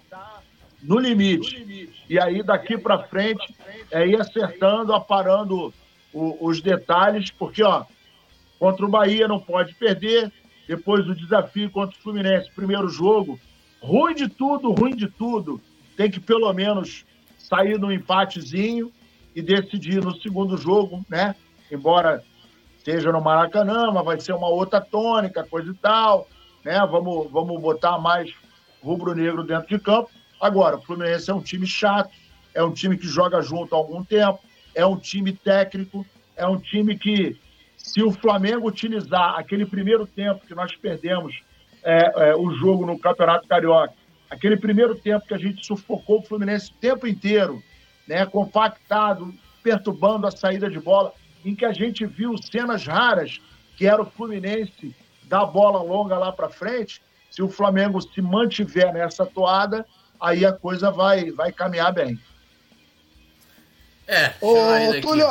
no 0.84 0.99
limite. 0.99 1.89
E 2.09 2.19
aí, 2.19 2.43
daqui 2.43 2.77
para 2.77 3.03
frente, 3.03 3.55
é 3.89 4.05
ir 4.05 4.19
acertando, 4.19 4.93
aparando 4.93 5.73
o, 6.13 6.45
os 6.45 6.61
detalhes, 6.61 7.31
porque 7.31 7.63
ó, 7.63 7.85
contra 8.59 8.85
o 8.85 8.89
Bahia 8.89 9.27
não 9.30 9.39
pode 9.39 9.73
perder. 9.76 10.31
Depois 10.67 11.07
o 11.07 11.15
desafio 11.15 11.71
contra 11.71 11.97
o 11.97 12.01
Fluminense, 12.01 12.51
primeiro 12.51 12.89
jogo, 12.89 13.39
ruim 13.81 14.13
de 14.13 14.27
tudo, 14.27 14.71
ruim 14.71 14.95
de 14.95 15.07
tudo. 15.07 15.61
Tem 15.95 16.11
que 16.11 16.19
pelo 16.19 16.51
menos 16.53 17.05
sair 17.38 17.80
no 17.80 17.91
empatezinho 17.91 18.91
e 19.34 19.41
decidir 19.41 20.03
no 20.03 20.15
segundo 20.19 20.57
jogo, 20.57 21.03
né? 21.09 21.34
Embora 21.71 22.23
seja 22.90 23.11
no 23.11 23.22
Maracanã, 23.22 23.91
mas 23.91 24.03
vai 24.03 24.20
ser 24.20 24.34
uma 24.34 24.48
outra 24.48 24.82
tônica, 24.82 25.44
coisa 25.44 25.70
e 25.70 25.76
tal, 25.76 26.28
né? 26.66 26.80
Vamos, 26.90 27.30
vamos 27.32 27.61
botar 27.61 27.99
mais 27.99 28.34
rubro-negro 28.82 29.44
dentro 29.44 29.68
de 29.68 29.78
campo. 29.80 30.10
Agora, 30.41 30.78
o 30.78 30.82
Fluminense 30.82 31.30
é 31.30 31.34
um 31.34 31.41
time 31.41 31.68
chato, 31.68 32.10
é 32.52 32.64
um 32.64 32.74
time 32.74 32.98
que 32.98 33.06
joga 33.06 33.44
junto 33.44 33.76
há 33.76 33.78
algum 33.78 34.03
tempo, 34.03 34.40
é 34.74 34.84
um 34.86 34.98
time 34.98 35.32
técnico, 35.34 36.03
é 36.36 36.48
um 36.48 36.57
time 36.57 36.98
que, 36.98 37.40
se 37.78 38.02
o 38.02 38.11
Flamengo 38.11 38.68
utilizar 38.68 39.38
aquele 39.38 39.68
primeiro 39.68 40.07
tempo 40.07 40.48
que 40.48 40.56
nós 40.56 40.76
perdemos 40.76 41.44
é, 41.84 42.30
é, 42.30 42.36
o 42.36 42.52
jogo 42.56 42.88
no 42.88 42.98
Campeonato 42.98 43.48
Carioca, 43.48 43.94
aquele 44.32 44.57
primeiro 44.57 44.95
tempo 44.95 45.28
que 45.28 45.34
a 45.36 45.40
gente 45.40 45.64
sufocou 45.64 46.20
o 46.20 46.24
Fluminense 46.24 46.72
o 46.72 46.82
tempo 46.82 47.06
inteiro, 47.06 47.61
né, 48.07 48.26
compactado, 48.26 49.32
perturbando 49.61 50.26
a 50.26 50.32
saída 50.32 50.68
de 50.70 50.80
bola, 50.80 51.14
em 51.44 51.56
que 51.56 51.66
a 51.66 51.74
gente 51.74 52.06
viu 52.06 52.36
cenas 52.38 52.86
raras, 52.86 53.40
que 53.78 53.88
era 53.88 54.02
o 54.02 54.06
Fluminense 54.06 54.95
dar 55.24 55.45
bola 55.45 55.82
longa 55.82 56.18
lá 56.18 56.32
para 56.32 56.49
frente. 56.49 57.02
Se 57.30 57.41
o 57.41 57.49
Flamengo 57.49 58.02
se 58.02 58.22
mantiver 58.22 58.91
nessa 58.91 59.26
toada, 59.26 59.86
aí 60.20 60.45
a 60.45 60.52
coisa 60.52 60.91
vai, 60.91 61.32
vai 61.32 61.52
caminhar 61.52 61.94
bem. 61.94 62.20
É, 64.07 64.34
Ô, 64.41 64.99
Túlio, 65.02 65.28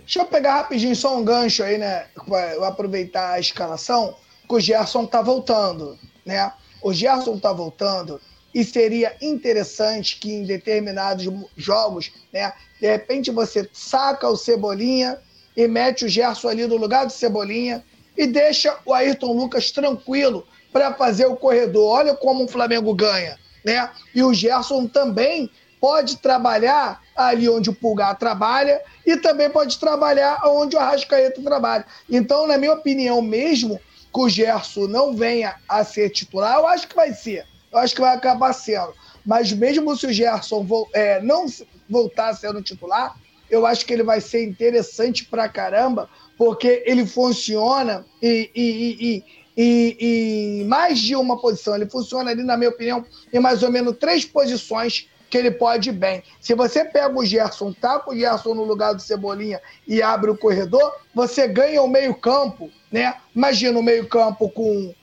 deixa 0.00 0.20
eu 0.20 0.26
pegar 0.26 0.56
rapidinho 0.56 0.96
só 0.96 1.16
um 1.16 1.24
gancho 1.24 1.62
aí, 1.62 1.78
né? 1.78 2.08
Eu 2.52 2.64
aproveitar 2.64 3.34
a 3.34 3.40
escalação, 3.40 4.16
que 4.48 4.54
o 4.54 4.60
Gerson 4.60 5.06
tá 5.06 5.22
voltando, 5.22 5.96
né? 6.26 6.52
O 6.82 6.92
Gerson 6.92 7.38
tá 7.38 7.52
voltando 7.52 8.20
e 8.52 8.64
seria 8.64 9.16
interessante 9.22 10.16
que 10.16 10.32
em 10.32 10.44
determinados 10.44 11.24
jogos, 11.56 12.10
né, 12.32 12.52
de 12.80 12.86
repente 12.88 13.30
você 13.30 13.68
saca 13.72 14.28
o 14.28 14.36
Cebolinha 14.36 15.18
e 15.56 15.66
mete 15.66 16.04
o 16.04 16.08
Gerson 16.08 16.48
ali 16.48 16.66
no 16.66 16.76
lugar 16.76 17.06
do 17.06 17.12
Cebolinha 17.12 17.84
e 18.16 18.26
deixa 18.26 18.76
o 18.84 18.92
Ayrton 18.92 19.32
Lucas 19.32 19.70
tranquilo 19.70 20.46
para 20.72 20.94
fazer 20.94 21.26
o 21.26 21.36
corredor. 21.36 21.98
Olha 21.98 22.14
como 22.14 22.44
o 22.44 22.48
Flamengo 22.48 22.94
ganha, 22.94 23.38
né? 23.64 23.90
E 24.14 24.22
o 24.22 24.32
Gerson 24.32 24.86
também 24.86 25.50
pode 25.80 26.18
trabalhar 26.18 27.00
ali 27.16 27.48
onde 27.48 27.70
o 27.70 27.74
Pulgar 27.74 28.16
trabalha 28.18 28.82
e 29.06 29.16
também 29.16 29.48
pode 29.48 29.78
trabalhar 29.78 30.40
onde 30.46 30.76
o 30.76 30.78
Arrascaeta 30.78 31.42
trabalha. 31.42 31.86
Então, 32.08 32.46
na 32.46 32.58
minha 32.58 32.74
opinião 32.74 33.22
mesmo, 33.22 33.80
que 34.12 34.20
o 34.20 34.28
Gerson 34.28 34.86
não 34.86 35.14
venha 35.14 35.56
a 35.68 35.82
ser 35.84 36.10
titular, 36.10 36.58
eu 36.58 36.66
acho 36.66 36.86
que 36.86 36.96
vai 36.96 37.14
ser. 37.14 37.46
Eu 37.72 37.78
acho 37.78 37.94
que 37.94 38.00
vai 38.00 38.14
acabar 38.14 38.52
sendo. 38.52 38.92
Mas 39.24 39.52
mesmo 39.52 39.96
se 39.96 40.06
o 40.06 40.12
Gerson 40.12 40.66
é, 40.92 41.20
não 41.22 41.46
voltar 41.88 42.28
a 42.28 42.34
ser 42.34 42.52
no 42.52 42.62
titular, 42.62 43.16
eu 43.50 43.66
acho 43.66 43.84
que 43.84 43.92
ele 43.92 44.02
vai 44.02 44.20
ser 44.20 44.44
interessante 44.44 45.24
pra 45.24 45.48
caramba, 45.48 46.08
porque 46.38 46.82
ele 46.86 47.04
funciona 47.04 48.06
e, 48.22 48.50
e, 48.54 49.24
e, 49.56 50.60
e, 50.60 50.64
mais 50.64 50.98
de 50.98 51.16
uma 51.16 51.38
posição. 51.38 51.74
Ele 51.74 51.88
funciona 51.88 52.30
ali, 52.30 52.42
na 52.42 52.56
minha 52.56 52.70
opinião, 52.70 53.04
em 53.32 53.40
mais 53.40 53.62
ou 53.62 53.70
menos 53.70 53.96
três 53.98 54.24
posições 54.24 55.08
que 55.28 55.36
ele 55.36 55.50
pode 55.50 55.90
ir 55.90 55.92
bem. 55.92 56.22
Se 56.40 56.54
você 56.54 56.84
pega 56.84 57.16
o 57.16 57.24
Gerson, 57.24 57.74
com 58.04 58.10
o 58.10 58.16
Gerson 58.16 58.54
no 58.54 58.64
lugar 58.64 58.94
do 58.94 59.02
Cebolinha 59.02 59.60
e 59.86 60.02
abre 60.02 60.30
o 60.30 60.36
corredor, 60.36 60.92
você 61.14 61.46
ganha 61.46 61.82
o 61.82 61.88
meio-campo, 61.88 62.70
né? 62.90 63.14
Imagina 63.34 63.78
o 63.78 63.82
meio-campo 63.82 64.48
com 64.50 64.94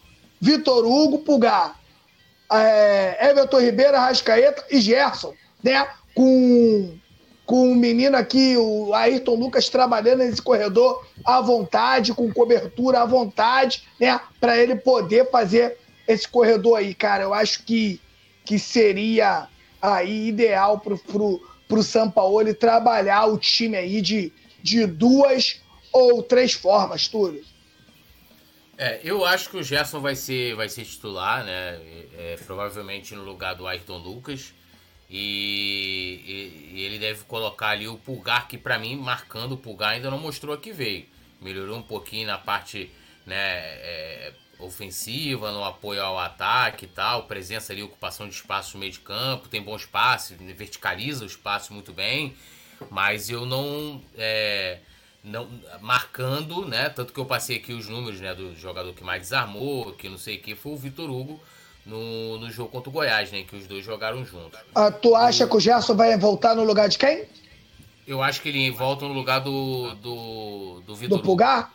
Vitor 0.42 0.86
Hugo, 0.86 1.20
Pulgar, 1.20 1.80
é, 2.52 3.30
Everton 3.30 3.60
Ribeiro, 3.60 3.98
Rascaeta 3.98 4.66
e 4.70 4.80
Gerson, 4.82 5.34
né? 5.64 5.88
Com 6.14 6.98
com 7.48 7.72
o 7.72 7.76
menino 7.76 8.18
aqui, 8.18 8.58
o 8.58 8.94
Ayrton 8.94 9.36
Lucas, 9.36 9.70
trabalhando 9.70 10.20
nesse 10.20 10.42
corredor 10.42 11.08
à 11.24 11.40
vontade, 11.40 12.14
com 12.14 12.32
cobertura 12.32 13.02
à 13.02 13.06
vontade, 13.06 13.84
né? 13.98 14.20
Para 14.38 14.58
ele 14.58 14.76
poder 14.76 15.32
fazer 15.32 15.78
esse 16.06 16.28
corredor 16.28 16.78
aí, 16.78 16.94
cara. 16.94 17.24
Eu 17.24 17.34
acho 17.34 17.64
que, 17.64 18.02
que 18.44 18.60
seria 18.60 19.48
aí 19.82 20.28
ideal 20.28 20.78
pro, 20.82 20.98
pro, 20.98 21.42
pro 21.70 21.82
Sampaoli 21.82 22.54
trabalhar 22.54 23.28
o 23.28 23.38
time 23.38 23.78
aí 23.78 24.02
de, 24.02 24.34
de 24.62 24.86
duas 24.86 25.62
ou 25.94 26.22
três 26.22 26.52
formas, 26.52 27.08
Túlio. 27.08 27.46
É, 28.78 29.00
eu 29.06 29.24
acho 29.24 29.50
que 29.50 29.58
o 29.58 29.64
Gerson 29.64 30.02
vai 30.02 30.18
ser, 30.18 30.54
vai 30.54 30.68
ser 30.68 30.84
titular, 30.84 31.46
né? 31.46 31.80
É, 32.18 32.36
provavelmente 32.46 33.16
no 33.16 33.24
lugar 33.24 33.56
do 33.56 33.66
Ayrton 33.66 34.00
Lucas. 34.00 34.54
E, 35.10 36.22
e, 36.26 36.76
e, 36.76 36.84
ele 36.84 37.00
deve 37.00 37.24
colocar 37.24 37.70
ali 37.70 37.88
o 37.88 37.98
Pulgar, 37.98 38.48
que 38.48 38.58
para 38.58 38.78
mim, 38.78 38.96
marcando 38.96 39.54
o 39.54 39.58
Pulgar, 39.58 39.92
ainda 39.92 40.12
não 40.12 40.18
mostrou 40.18 40.58
que 40.58 40.74
veio. 40.74 41.06
Melhorou 41.42 41.78
um 41.78 41.84
pouquinho 41.84 42.28
na 42.28 42.38
parte 42.38 42.92
né, 43.26 43.36
é, 43.36 44.34
ofensiva, 44.60 45.52
no 45.52 45.64
apoio 45.64 46.04
ao 46.04 46.20
ataque 46.20 46.86
e 46.86 46.90
tal. 46.90 47.24
Presença 47.24 47.72
ali, 47.72 47.84
ocupação 47.84 48.28
de 48.28 48.36
espaço 48.36 48.74
no 48.74 48.82
meio 48.82 48.92
de 48.92 49.00
campo, 49.00 49.48
tem 49.48 49.62
bom 49.62 49.76
espaço, 49.76 50.36
verticaliza 50.56 51.24
o 51.24 51.28
espaço 51.28 51.74
muito 51.74 51.94
bem. 51.94 52.36
Mas 52.90 53.30
eu 53.30 53.46
não. 53.46 54.04
É, 54.16 54.80
não 55.24 55.50
marcando, 55.82 56.66
né? 56.66 56.90
Tanto 56.90 57.12
que 57.12 57.20
eu 57.20 57.26
passei 57.26 57.58
aqui 57.58 57.74
os 57.74 57.88
números 57.88 58.20
né, 58.22 58.34
do 58.34 58.56
jogador 58.56 58.94
que 58.94 59.04
mais 59.04 59.22
desarmou, 59.24 59.94
que 59.94 60.08
não 60.08 60.18
sei 60.18 60.38
o 60.38 60.42
que, 60.42 60.56
foi 60.56 60.72
o 60.72 60.78
Vitor 60.78 61.10
Hugo 61.10 61.42
no, 61.88 62.38
no 62.38 62.52
jogo 62.52 62.70
contra 62.70 62.90
o 62.90 62.94
Goiás, 62.94 63.32
né? 63.32 63.44
Que 63.44 63.56
os 63.56 63.66
dois 63.66 63.84
jogaram 63.84 64.24
juntos. 64.26 64.60
Ah, 64.76 64.92
tu 64.92 65.16
acha 65.16 65.46
o... 65.46 65.50
que 65.50 65.56
o 65.56 65.60
Gerson 65.60 65.96
vai 65.96 66.18
voltar 66.18 66.56
no 66.56 66.64
lugar 66.64 66.90
de 66.90 66.98
quem? 66.98 67.24
Eu 68.06 68.22
acho 68.22 68.42
que 68.42 68.50
ele 68.50 68.70
volta 68.72 69.06
no 69.06 69.14
lugar 69.14 69.40
do. 69.40 69.96
do, 69.96 70.82
do 70.86 70.96
Vitor 70.96 71.18
Do 71.18 71.24
Pulgar? 71.24 71.74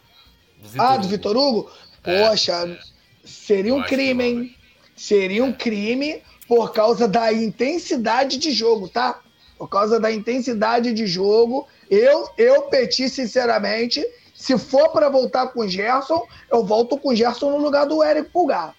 Do 0.58 0.80
ah, 0.80 0.96
do 0.96 1.08
Vitor 1.08 1.36
Hugo? 1.36 1.70
É, 2.04 2.28
Poxa, 2.28 2.68
é. 2.68 2.78
seria 3.24 3.74
um 3.74 3.82
crime, 3.82 4.24
hein? 4.24 4.56
Seria 4.94 5.44
um 5.44 5.50
é. 5.50 5.54
crime 5.54 6.22
por 6.46 6.72
causa 6.72 7.08
da 7.08 7.32
intensidade 7.32 8.36
de 8.38 8.52
jogo, 8.52 8.88
tá? 8.88 9.20
Por 9.58 9.68
causa 9.68 9.98
da 9.98 10.12
intensidade 10.12 10.92
de 10.92 11.06
jogo. 11.06 11.66
Eu, 11.90 12.28
eu 12.38 12.62
Peti, 12.62 13.08
sinceramente, 13.08 14.04
se 14.34 14.58
for 14.58 14.88
para 14.90 15.08
voltar 15.08 15.48
com 15.48 15.60
o 15.60 15.68
Gerson, 15.68 16.26
eu 16.50 16.64
volto 16.64 16.98
com 16.98 17.10
o 17.10 17.14
Gerson 17.14 17.50
no 17.50 17.58
lugar 17.58 17.86
do 17.86 18.02
Eric 18.02 18.30
Pulgar. 18.30 18.74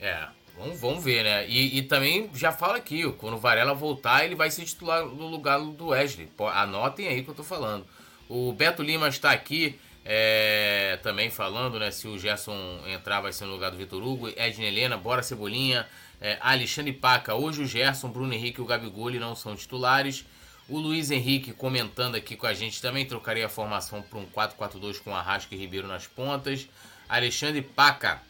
É, 0.00 0.26
vamos, 0.56 0.80
vamos 0.80 1.04
ver, 1.04 1.24
né? 1.24 1.46
E, 1.48 1.78
e 1.78 1.82
também 1.82 2.30
já 2.34 2.50
fala 2.50 2.76
aqui, 2.76 3.10
quando 3.12 3.34
o 3.34 3.38
Varela 3.38 3.74
voltar, 3.74 4.24
ele 4.24 4.34
vai 4.34 4.50
ser 4.50 4.64
titular 4.64 5.04
no 5.04 5.26
lugar 5.26 5.60
do 5.60 5.88
Wesley. 5.88 6.28
Anotem 6.54 7.08
aí 7.08 7.22
que 7.22 7.30
eu 7.30 7.34
tô 7.34 7.44
falando. 7.44 7.86
O 8.28 8.52
Beto 8.52 8.82
Lima 8.82 9.08
está 9.08 9.30
aqui 9.30 9.78
é, 10.04 10.98
também 11.02 11.30
falando, 11.30 11.78
né? 11.78 11.90
Se 11.90 12.08
o 12.08 12.18
Gerson 12.18 12.80
entrar, 12.86 13.20
vai 13.20 13.32
ser 13.32 13.44
no 13.44 13.52
lugar 13.52 13.70
do 13.70 13.76
Vitor 13.76 14.02
Hugo. 14.02 14.28
Edna 14.36 14.64
Helena, 14.64 14.96
bora 14.96 15.22
Cebolinha. 15.22 15.86
É, 16.20 16.38
Alexandre 16.40 16.92
Paca, 16.92 17.34
hoje 17.34 17.62
o 17.62 17.66
Gerson, 17.66 18.08
Bruno 18.08 18.32
Henrique 18.32 18.60
e 18.60 18.62
o 18.62 18.66
Gabigol 18.66 19.10
não 19.12 19.34
são 19.34 19.56
titulares. 19.56 20.24
O 20.68 20.78
Luiz 20.78 21.10
Henrique 21.10 21.52
comentando 21.52 22.14
aqui 22.14 22.36
com 22.36 22.46
a 22.46 22.54
gente 22.54 22.80
também 22.80 23.04
trocaria 23.04 23.46
a 23.46 23.48
formação 23.48 24.02
para 24.02 24.18
um 24.18 24.26
4-4-2 24.26 25.02
com 25.02 25.14
Arrasca 25.14 25.54
e 25.54 25.58
Ribeiro 25.58 25.88
nas 25.88 26.06
pontas. 26.06 26.68
Alexandre 27.08 27.62
Paca, 27.62 28.22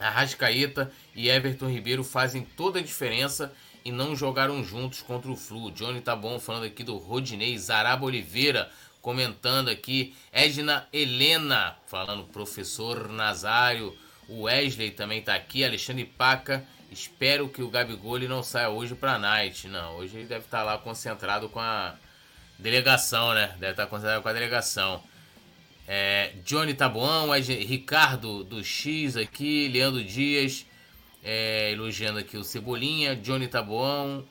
Arrascaeta 0.00 0.90
e 1.14 1.28
Everton 1.28 1.68
Ribeiro 1.68 2.02
fazem 2.02 2.42
toda 2.56 2.78
a 2.78 2.82
diferença 2.82 3.52
e 3.84 3.92
não 3.92 4.16
jogaram 4.16 4.64
juntos 4.64 5.02
contra 5.02 5.30
o 5.30 5.36
Flu. 5.36 5.70
Johnny 5.70 6.00
tá 6.00 6.16
bom 6.16 6.40
falando 6.40 6.64
aqui 6.64 6.82
do 6.82 6.96
Rodinei, 6.96 7.56
Zaraba 7.58 8.04
Oliveira 8.04 8.70
comentando 9.00 9.68
aqui, 9.68 10.14
Edna 10.32 10.86
Helena 10.92 11.76
falando 11.86 12.24
professor 12.24 13.08
Nazário, 13.08 13.96
o 14.28 14.42
Wesley 14.42 14.90
também 14.90 15.22
tá 15.22 15.34
aqui, 15.34 15.64
Alexandre 15.64 16.04
Paca. 16.04 16.64
Espero 16.90 17.48
que 17.48 17.62
o 17.62 17.70
Gabigol 17.70 18.18
não 18.20 18.42
saia 18.42 18.68
hoje 18.68 18.94
para 18.94 19.18
night. 19.18 19.68
Não, 19.68 19.96
hoje 19.96 20.18
ele 20.18 20.26
deve 20.26 20.44
estar 20.44 20.58
tá 20.58 20.64
lá 20.64 20.78
concentrado 20.78 21.48
com 21.48 21.60
a 21.60 21.94
delegação, 22.58 23.32
né? 23.34 23.48
Deve 23.58 23.72
estar 23.72 23.84
tá 23.84 23.90
concentrado 23.90 24.22
com 24.22 24.28
a 24.28 24.32
delegação. 24.32 25.02
É, 25.92 26.34
Johnny 26.44 26.72
Tabuão, 26.72 27.32
Ricardo 27.32 28.44
do 28.44 28.62
X 28.62 29.16
aqui, 29.16 29.66
Leandro 29.66 30.04
Dias, 30.04 30.64
é, 31.20 31.72
elogiando 31.72 32.20
aqui 32.20 32.36
o 32.36 32.44
Cebolinha, 32.44 33.16
Johnny 33.16 33.48
Tabuão, 33.48 34.24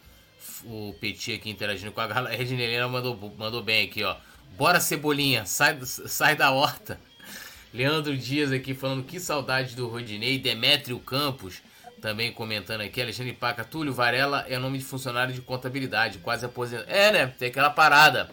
o 0.64 0.95
Petit 1.02 1.34
aqui 1.34 1.49
interagindo 1.49 1.91
com 1.91 1.99
a 1.99 2.07
galera. 2.07 2.34
Regina 2.34 2.61
Helena 2.61 2.88
mandou, 2.88 3.36
mandou 3.38 3.61
bem 3.61 3.86
aqui, 3.86 4.06
ó. 4.06 4.15
Bora 4.57 4.80
Cebolinha, 4.80 5.45
sai, 5.45 5.77
sai 5.84 6.34
da 6.34 6.49
horta. 6.49 6.98
Leandro 7.73 8.15
Dias 8.15 8.53
aqui 8.53 8.73
falando 8.73 9.03
que 9.03 9.19
saudade 9.19 9.76
do 9.76 9.90
Rodinei. 9.90 10.40
Demétrio 10.40 10.98
Campos 10.98 11.61
também 11.99 12.31
comentando 12.31 12.80
aqui. 12.80 13.02
Alexandre 13.02 13.34
Paca, 13.34 13.65
Túlio 13.65 13.94
Varela 13.94 14.45
é 14.48 14.57
nome 14.57 14.77
de 14.77 14.86
funcionário 14.86 15.34
de 15.34 15.41
contabilidade, 15.41 16.19
quase 16.19 16.45
aposentado. 16.45 16.90
É, 16.90 17.11
né? 17.11 17.27
Tem 17.38 17.49
aquela 17.49 17.69
parada. 17.69 18.31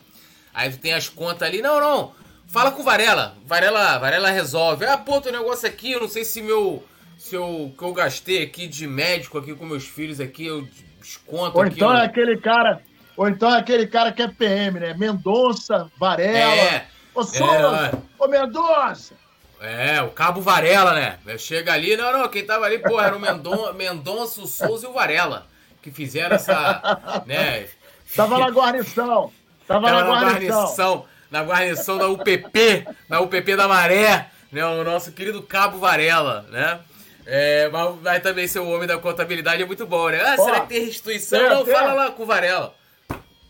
Aí 0.55 0.71
tu 0.71 0.79
tem 0.79 0.95
as 0.95 1.09
contas 1.09 1.43
ali. 1.43 1.61
Não, 1.61 1.81
não. 1.81 2.26
Fala 2.49 2.71
com 2.71 2.81
o 2.81 2.85
Varela. 2.85 3.37
Varela, 3.45 3.99
Varela 3.99 4.31
resolve. 4.31 4.85
Ah, 4.87 4.97
pô, 4.97 5.21
tem 5.21 5.33
um 5.33 5.39
negócio 5.39 5.67
aqui, 5.69 5.93
eu 5.93 6.01
não 6.01 6.09
sei 6.09 6.25
se 6.25 6.41
meu. 6.41 6.85
Se 7.19 7.35
eu, 7.35 7.75
que 7.77 7.83
eu 7.83 7.93
gastei 7.93 8.43
aqui 8.43 8.69
de 8.69 8.87
médico 8.87 9.39
aqui 9.39 9.55
com 9.55 9.65
meus 9.65 9.85
filhos 9.85 10.21
aqui, 10.21 10.47
eu 10.47 10.69
desconto 11.01 11.57
ou 11.57 11.65
aqui. 11.65 11.77
Então 11.77 11.91
eu... 11.91 11.99
é 11.99 12.05
aquele 12.05 12.37
cara. 12.37 12.83
Ou 13.17 13.29
então 13.29 13.53
é 13.53 13.59
aquele 13.59 13.87
cara 13.87 14.13
que 14.13 14.23
é 14.23 14.29
PM, 14.29 14.79
né? 14.79 14.95
Mendonça, 14.95 15.91
Varela. 15.99 16.55
É. 16.55 16.87
Ô, 17.15 17.25
Souza! 17.25 17.91
É, 17.93 18.23
ô, 18.23 18.29
Mendonça! 18.29 19.15
É, 19.59 20.03
o 20.03 20.11
Cabo 20.11 20.43
Varela, 20.43 20.95
né? 20.95 21.19
Chega 21.39 21.73
ali, 21.73 21.97
não, 21.97 22.13
não, 22.13 22.29
quem 22.29 22.45
tava 22.45 22.67
ali, 22.67 22.79
pô, 22.79 23.01
era 23.01 23.17
o 23.17 23.21
Mendon, 23.21 23.73
Mendonça, 23.75 24.43
o 24.43 24.47
Souza 24.47 24.87
e 24.87 24.91
o 24.91 24.93
Varela. 24.93 25.47
Que 25.81 25.91
fizeram 25.91 26.37
essa. 26.37 27.23
né? 27.27 27.67
Tava 28.15 28.39
na 28.39 28.51
guarnição. 28.51 29.33
Tava, 29.67 29.89
tava 29.89 30.05
na 30.05 30.21
guarnição. 30.21 30.61
guarnição 30.61 31.07
na 31.31 31.43
guarnição 31.43 31.99
da 31.99 32.09
UPP, 32.09 32.87
na 33.09 33.21
UPP 33.21 33.57
da 33.57 33.69
Maré, 33.69 34.31
né? 34.51 34.65
O 34.65 34.85
nosso 34.85 35.13
querido 35.13 35.43
Cabo 35.43 35.79
Varela, 35.79 36.47
né? 36.51 36.81
É, 37.27 37.69
mas 37.71 37.97
vai 38.01 38.21
também 38.21 38.47
ser 38.47 38.61
o 38.61 38.69
homem 38.69 38.87
da 38.87 38.99
contabilidade, 38.99 39.63
é 39.63 39.67
muito 39.67 39.85
bom, 39.85 40.09
né? 40.09 40.21
Ah, 40.21 40.37
será 40.37 40.61
que 40.61 40.69
tem 40.69 40.85
restituição? 40.85 41.41
Tem 41.41 41.49
Não, 41.49 41.63
até... 41.63 41.73
fala 41.73 41.93
lá 41.93 42.11
com 42.13 42.23
o 42.23 42.27
Varela. 42.27 42.73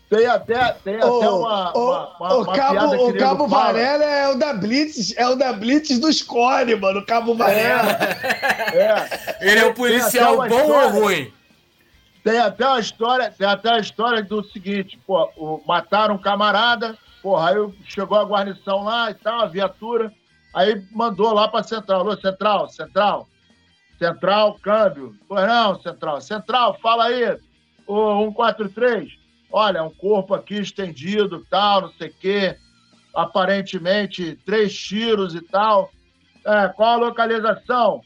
Tem 0.09 0.25
até, 0.25 0.71
tem 0.85 0.95
até 0.95 1.05
uma, 1.05 1.77
o, 1.77 1.89
uma, 1.89 2.17
uma, 2.17 2.33
o 2.37 2.45
Cabo, 2.45 3.09
o 3.09 3.17
Cabo 3.17 3.47
Varela 3.47 4.05
é 4.05 4.29
o 4.29 4.35
da 4.35 4.53
Blitz, 4.53 5.13
é 5.17 5.27
o 5.27 5.35
da 5.35 5.51
Blitz 5.51 5.99
do 5.99 6.11
Score, 6.11 6.75
mano, 6.77 7.01
o 7.01 7.05
Cabo 7.05 7.35
Varela. 7.35 7.91
É. 8.73 8.77
é. 8.77 9.37
Ele 9.41 9.59
é 9.59 9.65
um 9.65 9.73
policial 9.73 10.37
bom 10.37 10.45
história, 10.45 10.87
ou 10.87 10.89
ruim? 11.01 11.33
Tem 12.23 12.39
até 12.39 12.65
uma 12.65 12.79
história, 12.79 13.33
tem 13.37 13.47
até 13.47 13.69
a 13.69 13.79
história 13.79 14.23
do 14.23 14.43
seguinte, 14.45 14.97
pô, 15.05 15.29
o, 15.35 15.61
mataram 15.67 16.15
um 16.15 16.17
camarada, 16.17 16.97
Porra, 17.27 17.49
aí 17.49 17.73
chegou 17.83 18.17
a 18.17 18.23
guarnição 18.23 18.83
lá 18.83 19.11
e 19.11 19.13
tal, 19.13 19.41
a 19.41 19.47
viatura, 19.47 20.13
aí 20.53 20.81
mandou 20.93 21.33
lá 21.33 21.45
para 21.49 21.61
central. 21.61 21.99
Alô, 21.99 22.15
central, 22.15 22.69
central. 22.69 23.27
Central, 23.99 24.57
câmbio. 24.61 25.13
Pois 25.27 25.45
não, 25.45 25.77
Central. 25.81 26.21
Central, 26.21 26.79
fala 26.81 27.07
aí. 27.07 27.37
O 27.85 28.27
143. 28.27 29.11
Olha, 29.51 29.83
um 29.83 29.89
corpo 29.89 30.33
aqui 30.35 30.53
estendido, 30.53 31.45
tal, 31.49 31.81
não 31.81 31.91
sei 31.95 32.07
o 32.07 32.13
quê. 32.13 32.57
Aparentemente, 33.13 34.39
três 34.45 34.73
tiros 34.73 35.35
e 35.35 35.41
tal. 35.41 35.91
É, 36.45 36.69
qual 36.69 36.93
a 36.93 37.07
localização? 37.07 38.01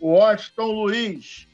Washington 0.00 0.72
Luiz. 0.72 1.46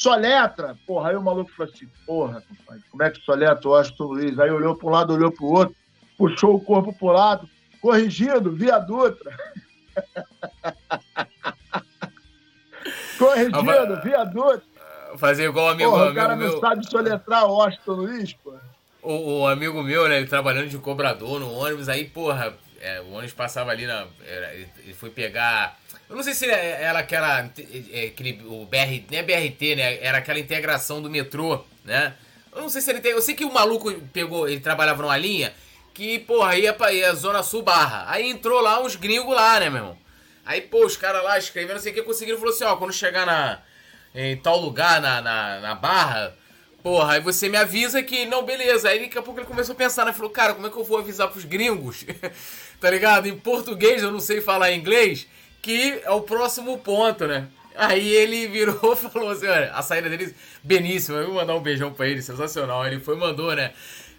Soletra. 0.00 0.74
Porra, 0.86 1.10
aí 1.10 1.16
o 1.16 1.22
maluco 1.22 1.50
falou 1.52 1.70
assim, 1.70 1.86
porra, 2.06 2.42
compadre, 2.42 2.82
como 2.90 3.02
é 3.02 3.10
que 3.10 3.20
soletra 3.20 3.68
o 3.68 3.72
Washington 3.72 4.04
Luiz? 4.04 4.38
Aí 4.38 4.50
olhou 4.50 4.74
para 4.74 4.88
um 4.88 4.90
lado, 4.90 5.12
olhou 5.12 5.30
para 5.30 5.44
o 5.44 5.52
outro, 5.52 5.76
puxou 6.16 6.54
o 6.54 6.60
corpo 6.60 6.90
para 6.90 7.06
o 7.06 7.12
lado, 7.12 7.46
corrigido, 7.82 8.50
via 8.50 8.78
Dutra. 8.78 9.36
corrigido, 13.18 14.00
via 14.02 14.24
Dutra. 14.24 14.62
Fazer 15.18 15.44
igual 15.44 15.66
o 15.66 15.68
amigo, 15.68 15.90
porra, 15.90 16.04
amigo 16.04 16.18
o 16.18 16.22
cara 16.22 16.34
meu. 16.34 16.50
não 16.50 16.60
sabe 16.60 16.88
soletrar 16.88 17.44
o 17.44 17.52
Washington 17.52 17.92
Luiz, 17.92 18.32
pô. 18.32 18.54
O, 19.02 19.40
o 19.40 19.46
amigo 19.46 19.82
meu, 19.82 20.08
né, 20.08 20.16
ele 20.16 20.28
trabalhando 20.28 20.70
de 20.70 20.78
cobrador 20.78 21.38
no 21.38 21.52
ônibus, 21.52 21.90
aí, 21.90 22.06
porra, 22.06 22.54
é, 22.80 23.02
o 23.02 23.10
ônibus 23.10 23.34
passava 23.34 23.70
ali 23.70 23.86
na. 23.86 24.06
ele 24.82 24.94
foi 24.94 25.10
pegar. 25.10 25.78
Eu 26.10 26.16
não 26.16 26.24
sei 26.24 26.34
se 26.34 26.44
era 26.44 26.98
aquela. 26.98 27.48
é, 27.92 28.06
aquele, 28.06 28.42
o 28.44 28.66
BR, 28.66 29.04
não 29.08 29.18
é 29.18 29.22
BRT, 29.22 29.76
né? 29.76 30.04
Era 30.04 30.18
aquela 30.18 30.40
integração 30.40 31.00
do 31.00 31.08
metrô, 31.08 31.64
né? 31.84 32.14
Eu 32.52 32.62
não 32.62 32.68
sei 32.68 32.82
se 32.82 32.90
ele 32.90 33.00
tem. 33.00 33.12
Eu 33.12 33.22
sei 33.22 33.32
que 33.32 33.44
o 33.44 33.52
maluco 33.52 33.92
pegou. 34.12 34.48
Ele 34.48 34.58
trabalhava 34.58 35.00
numa 35.02 35.16
linha 35.16 35.54
que, 35.94 36.18
porra, 36.18 36.58
ia 36.58 36.72
pra 36.72 36.92
ia 36.92 37.14
Zona 37.14 37.44
Sul 37.44 37.62
Barra. 37.62 38.06
Aí 38.08 38.28
entrou 38.28 38.60
lá 38.60 38.82
uns 38.82 38.96
gringos 38.96 39.32
lá, 39.32 39.60
né, 39.60 39.70
meu 39.70 39.78
irmão? 39.78 39.98
Aí, 40.44 40.60
pô, 40.60 40.84
os 40.84 40.96
caras 40.96 41.22
lá 41.22 41.38
escrevendo, 41.38 41.74
não 41.74 41.80
sei 41.80 41.92
o 41.92 41.94
que, 41.94 42.02
conseguiram. 42.02 42.38
Falou 42.40 42.52
assim: 42.52 42.64
ó, 42.64 42.74
quando 42.74 42.92
chegar 42.92 43.24
na, 43.24 43.60
em 44.12 44.36
tal 44.36 44.58
lugar, 44.58 45.00
na, 45.00 45.22
na, 45.22 45.60
na 45.60 45.74
Barra. 45.76 46.34
Porra, 46.82 47.12
aí 47.12 47.20
você 47.20 47.48
me 47.48 47.56
avisa 47.56 48.02
que 48.02 48.26
não, 48.26 48.42
beleza. 48.44 48.88
Aí 48.88 48.98
daqui 48.98 49.16
a 49.16 49.22
pouco 49.22 49.38
ele 49.38 49.46
começou 49.46 49.74
a 49.74 49.76
pensar, 49.76 50.04
né? 50.04 50.12
Falou, 50.12 50.30
cara, 50.30 50.54
como 50.54 50.66
é 50.66 50.70
que 50.70 50.76
eu 50.76 50.82
vou 50.82 50.98
avisar 50.98 51.28
pros 51.28 51.44
gringos? 51.44 52.04
tá 52.80 52.90
ligado? 52.90 53.28
Em 53.28 53.38
português 53.38 54.02
eu 54.02 54.10
não 54.10 54.18
sei 54.18 54.40
falar 54.40 54.72
inglês, 54.72 55.28
que 55.62 56.00
é 56.04 56.10
o 56.10 56.20
próximo 56.20 56.78
ponto, 56.78 57.26
né? 57.26 57.46
Aí 57.76 58.08
ele 58.08 58.46
virou 58.48 58.92
e 58.92 58.96
falou 58.96 59.30
assim: 59.30 59.46
olha, 59.46 59.72
a 59.72 59.82
saída 59.82 60.08
dele, 60.08 60.34
beníssima, 60.62 61.18
eu 61.18 61.26
vou 61.26 61.34
mandar 61.36 61.54
um 61.54 61.60
beijão 61.60 61.92
pra 61.92 62.06
ele, 62.06 62.22
sensacional. 62.22 62.86
Ele 62.86 63.00
foi 63.00 63.16
mandou, 63.16 63.54
né? 63.54 63.72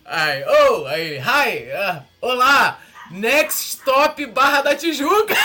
Aí, 0.04 0.44
oh, 0.44 0.86
aí 0.88 1.18
hi, 1.20 1.72
ah, 1.72 2.04
olá, 2.20 2.80
next 3.12 3.78
stop 3.78 4.26
Barra 4.28 4.62
da 4.62 4.76
Tijuca. 4.76 5.36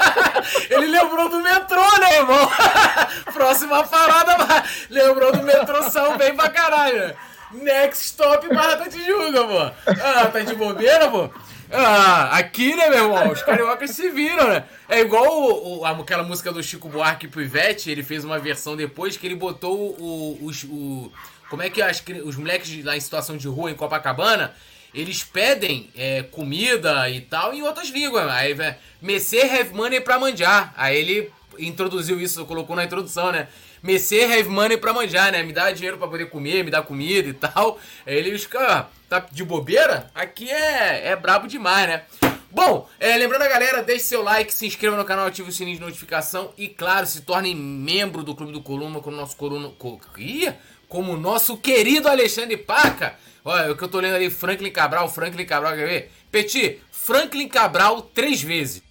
ele 0.70 0.86
lembrou 0.86 1.28
do 1.28 1.40
metrô, 1.40 1.82
né, 2.00 2.16
irmão? 2.16 2.50
Próxima 3.32 3.84
parada, 3.84 4.64
lembrou 4.88 5.32
do 5.32 5.42
metrô 5.42 5.82
São 5.90 6.16
bem 6.16 6.34
pra 6.34 6.48
caralho. 6.48 7.08
né? 7.08 7.14
Next 7.52 8.04
stop 8.06 8.48
Barra 8.48 8.76
da 8.76 8.88
Tijuca, 8.88 9.44
pô. 9.44 9.92
Ah, 10.02 10.26
tá 10.32 10.40
de 10.40 10.54
bobeira, 10.54 11.10
pô? 11.10 11.30
Ah, 11.76 12.36
aqui, 12.36 12.74
né, 12.76 12.88
meu 12.88 13.04
irmão? 13.04 13.32
Os 13.32 13.42
cariocas 13.42 13.90
se 13.90 14.08
viram, 14.10 14.48
né? 14.48 14.64
É 14.88 15.00
igual 15.00 15.26
o, 15.26 15.80
o- 15.80 15.84
aquela 15.86 16.22
música 16.22 16.52
do 16.52 16.62
Chico 16.62 16.88
Buarque 16.88 17.26
pro 17.26 17.42
Ivete, 17.42 17.90
ele 17.90 18.02
fez 18.02 18.24
uma 18.24 18.38
versão 18.38 18.76
depois 18.76 19.16
que 19.16 19.26
ele 19.26 19.34
botou 19.34 19.76
o. 19.98 20.38
os- 20.42 20.64
o 20.64 21.12
como 21.50 21.62
é 21.62 21.70
que 21.70 21.82
as 21.82 22.02
os 22.24 22.36
moleques 22.36 22.84
lá 22.84 22.96
em 22.96 23.00
situação 23.00 23.36
de 23.36 23.46
rua 23.46 23.70
em 23.70 23.74
Copacabana, 23.74 24.54
eles 24.94 25.22
pedem 25.22 25.90
é, 25.96 26.22
comida 26.22 27.08
e 27.10 27.20
tal 27.20 27.52
em 27.52 27.62
outras 27.62 27.88
línguas. 27.90 28.28
Aí, 28.30 28.54
vai, 28.54 28.76
Messê 29.02 29.42
have 29.42 29.74
money 29.74 30.00
pra 30.00 30.18
manjar. 30.18 30.72
Aí 30.76 30.96
ele 30.96 31.30
introduziu 31.58 32.20
isso, 32.20 32.44
colocou 32.46 32.74
na 32.74 32.84
introdução, 32.84 33.30
né? 33.30 33.48
Messê 33.84 34.24
have 34.24 34.48
money 34.48 34.78
pra 34.78 34.94
manjar, 34.94 35.30
né? 35.30 35.42
Me 35.42 35.52
dá 35.52 35.70
dinheiro 35.70 35.98
pra 35.98 36.08
poder 36.08 36.30
comer, 36.30 36.64
me 36.64 36.70
dá 36.70 36.80
comida 36.80 37.28
e 37.28 37.34
tal. 37.34 37.78
Aí 38.06 38.16
eles 38.16 38.44
ficam, 38.44 38.62
ah, 38.62 38.88
tá 39.10 39.26
de 39.30 39.44
bobeira? 39.44 40.10
Aqui 40.14 40.50
é, 40.50 41.08
é 41.08 41.14
brabo 41.14 41.46
demais, 41.46 41.86
né? 41.86 42.02
Bom, 42.50 42.88
é, 42.98 43.14
lembrando 43.18 43.42
a 43.42 43.48
galera, 43.48 43.82
deixe 43.82 44.04
seu 44.04 44.22
like, 44.22 44.54
se 44.54 44.66
inscreva 44.66 44.96
no 44.96 45.04
canal, 45.04 45.26
ative 45.26 45.50
o 45.50 45.52
sininho 45.52 45.76
de 45.76 45.82
notificação 45.82 46.50
e, 46.56 46.66
claro, 46.66 47.06
se 47.06 47.20
torne 47.20 47.54
membro 47.54 48.22
do 48.22 48.34
Clube 48.34 48.52
do 48.52 48.62
Coluna 48.62 49.00
com 49.00 49.10
o 49.10 49.14
nosso 49.14 49.36
Coluna. 49.36 49.68
Co, 49.78 50.00
Ih, 50.16 50.50
como 50.88 51.12
o 51.12 51.18
nosso 51.18 51.58
querido 51.58 52.08
Alexandre 52.08 52.56
Paca. 52.56 53.18
Olha, 53.44 53.70
o 53.70 53.76
que 53.76 53.84
eu 53.84 53.88
tô 53.88 54.00
lendo 54.00 54.14
ali, 54.14 54.30
Franklin 54.30 54.70
Cabral, 54.70 55.10
Franklin 55.10 55.44
Cabral, 55.44 55.74
quer 55.74 55.86
ver? 55.86 56.12
Petit, 56.32 56.80
Franklin 56.90 57.48
Cabral 57.48 58.00
três 58.00 58.40
vezes. 58.40 58.82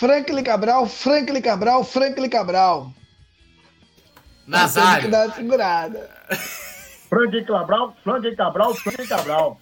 Franklin 0.00 0.42
Cabral, 0.42 0.86
Franklin 0.86 1.42
Cabral, 1.42 1.84
Franklin 1.84 2.30
Cabral. 2.30 2.84
Tem 2.84 4.44
que 4.44 4.50
Nazário. 4.50 5.10
dar 5.10 5.26
uma 5.26 5.34
segurada. 5.34 6.10
Frank 7.10 7.44
Cabral, 7.44 7.94
Frank 8.02 8.34
Cabral, 8.34 8.74
Frank 8.74 9.06
Cabral. 9.06 9.58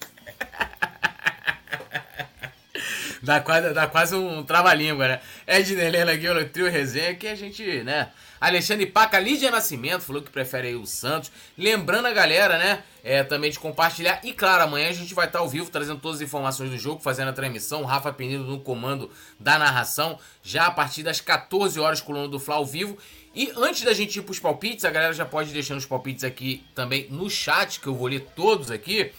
Dá 3.21 3.41
quase, 3.41 3.73
dá 3.73 3.85
quase 3.85 4.15
um 4.15 4.41
trava-língua, 4.41 5.09
né? 5.09 5.19
Edna 5.45 5.83
Helena 5.83 6.15
Guilherme, 6.15 6.45
trio 6.45 6.71
resenha, 6.71 7.13
que 7.15 7.27
a 7.27 7.35
gente, 7.35 7.83
né? 7.83 8.07
Alexandre 8.39 8.85
Paca, 8.85 9.19
Lídia 9.19 9.51
Nascimento, 9.51 10.01
falou 10.01 10.21
que 10.21 10.29
prefere 10.29 10.75
o 10.75 10.85
Santos. 10.85 11.31
Lembrando 11.57 12.05
a 12.05 12.11
galera, 12.11 12.57
né? 12.57 12.83
É, 13.03 13.23
também 13.23 13.51
de 13.51 13.59
compartilhar. 13.59 14.21
E 14.23 14.33
claro, 14.33 14.63
amanhã 14.63 14.89
a 14.89 14.93
gente 14.93 15.13
vai 15.13 15.25
estar 15.25 15.39
ao 15.39 15.49
vivo 15.49 15.69
trazendo 15.69 15.99
todas 15.99 16.17
as 16.17 16.27
informações 16.27 16.69
do 16.69 16.77
jogo, 16.77 17.01
fazendo 17.01 17.29
a 17.29 17.33
transmissão. 17.33 17.83
Rafa 17.83 18.13
Penido 18.13 18.43
no 18.43 18.59
comando 18.59 19.09
da 19.39 19.59
narração, 19.59 20.17
já 20.41 20.67
a 20.67 20.71
partir 20.71 21.03
das 21.03 21.19
14 21.19 21.79
horas, 21.79 22.01
coluna 22.01 22.27
do 22.27 22.39
Fla 22.39 22.55
ao 22.55 22.65
vivo. 22.65 22.97
E 23.35 23.51
antes 23.55 23.83
da 23.83 23.93
gente 23.93 24.19
ir 24.19 24.21
pros 24.21 24.39
palpites, 24.39 24.85
a 24.85 24.89
galera 24.89 25.13
já 25.13 25.25
pode 25.25 25.49
ir 25.49 25.53
deixando 25.53 25.77
os 25.77 25.85
palpites 25.85 26.23
aqui 26.23 26.63
também 26.73 27.07
no 27.09 27.29
chat, 27.29 27.79
que 27.79 27.87
eu 27.87 27.95
vou 27.95 28.07
ler 28.07 28.21
todos 28.35 28.71
aqui 28.71 29.11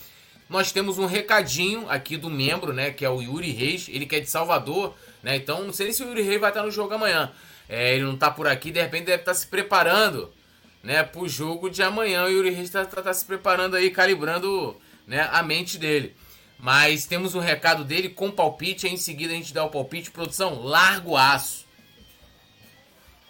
nós 0.51 0.73
temos 0.73 0.99
um 0.99 1.07
recadinho 1.07 1.89
aqui 1.89 2.17
do 2.17 2.29
membro, 2.29 2.73
né? 2.73 2.91
Que 2.91 3.05
é 3.05 3.09
o 3.09 3.23
Yuri 3.23 3.53
Reis. 3.53 3.89
Ele 3.89 4.05
que 4.05 4.17
é 4.17 4.21
de 4.21 4.29
Salvador, 4.29 4.97
né? 5.23 5.37
Então 5.37 5.63
não 5.63 5.73
sei 5.73 5.93
se 5.93 6.03
o 6.03 6.09
Yuri 6.09 6.23
Reis 6.23 6.41
vai 6.41 6.51
estar 6.51 6.65
no 6.65 6.73
jogo 6.73 6.93
amanhã. 6.93 7.31
É, 7.71 7.95
ele 7.95 8.03
não 8.05 8.17
tá 8.17 8.29
por 8.33 8.49
aqui, 8.49 8.73
de 8.73 8.83
repente 8.83 9.05
deve 9.05 9.23
estar 9.23 9.33
se 9.33 9.47
preparando, 9.47 10.29
né? 10.83 11.05
Pro 11.05 11.29
jogo 11.29 11.71
de 11.71 11.85
amanhã. 11.85 12.25
O 12.25 12.29
Yuri 12.29 12.51
Reis 12.51 12.69
tá, 12.69 12.85
tá- 12.85 13.01
tá 13.01 13.15
se 13.15 13.25
preparando 13.25 13.77
aí, 13.77 13.91
calibrando 13.91 14.77
né, 15.07 15.29
a 15.33 15.41
mente 15.41 15.79
dele. 15.79 16.17
Mas 16.59 17.07
temos 17.07 17.37
um 17.37 17.39
recado 17.39 17.85
dele 17.85 18.09
com 18.09 18.29
palpite. 18.29 18.89
Aí 18.89 18.93
em 18.93 18.97
seguida 18.97 19.33
a 19.33 19.37
gente 19.37 19.55
dá 19.55 19.65
o 19.65 19.71
palpite. 19.71 20.11
Produção, 20.11 20.61
largo 20.65 21.17
aço. 21.17 21.65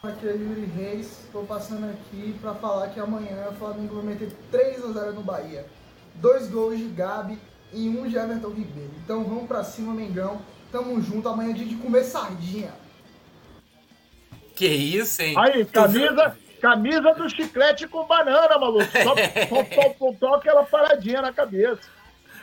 Aqui 0.03 0.27
é 0.27 0.33
Yuri 0.33 0.65
Reis, 0.75 1.25
estou 1.27 1.45
passando 1.45 1.85
aqui 1.91 2.35
para 2.41 2.55
falar 2.55 2.89
que 2.89 2.99
amanhã 2.99 3.49
o 3.51 3.55
Flamengo 3.57 3.97
vai 3.97 4.05
meter 4.05 4.33
3 4.51 4.83
a 4.83 4.93
0 4.93 5.13
no 5.13 5.23
Bahia. 5.23 5.67
Dois 6.15 6.49
gols 6.49 6.79
de 6.79 6.87
Gabi 6.87 7.39
e 7.75 7.87
um 7.91 8.09
de 8.09 8.17
Everton 8.17 8.49
Ribeiro. 8.49 8.93
Então 9.05 9.23
vamos 9.25 9.47
pra 9.47 9.63
cima, 9.63 9.93
Mengão. 9.93 10.41
Tamo 10.73 10.99
junto, 11.03 11.29
amanhã 11.29 11.51
é 11.51 11.53
dia 11.53 11.67
de 11.67 11.75
comer 11.75 12.05
sardinha. 12.05 12.73
Que 14.61 14.67
isso, 14.67 15.23
hein? 15.23 15.35
Aí, 15.39 15.65
camisa, 15.65 16.37
camisa 16.61 17.15
do 17.15 17.31
chiclete 17.31 17.89
com 17.89 18.05
banana, 18.05 18.59
maluco. 18.59 18.85
Só, 18.93 19.15
só, 20.21 20.35
aquela 20.35 20.65
paradinha 20.65 21.23
na 21.23 21.33
cabeça. 21.33 21.81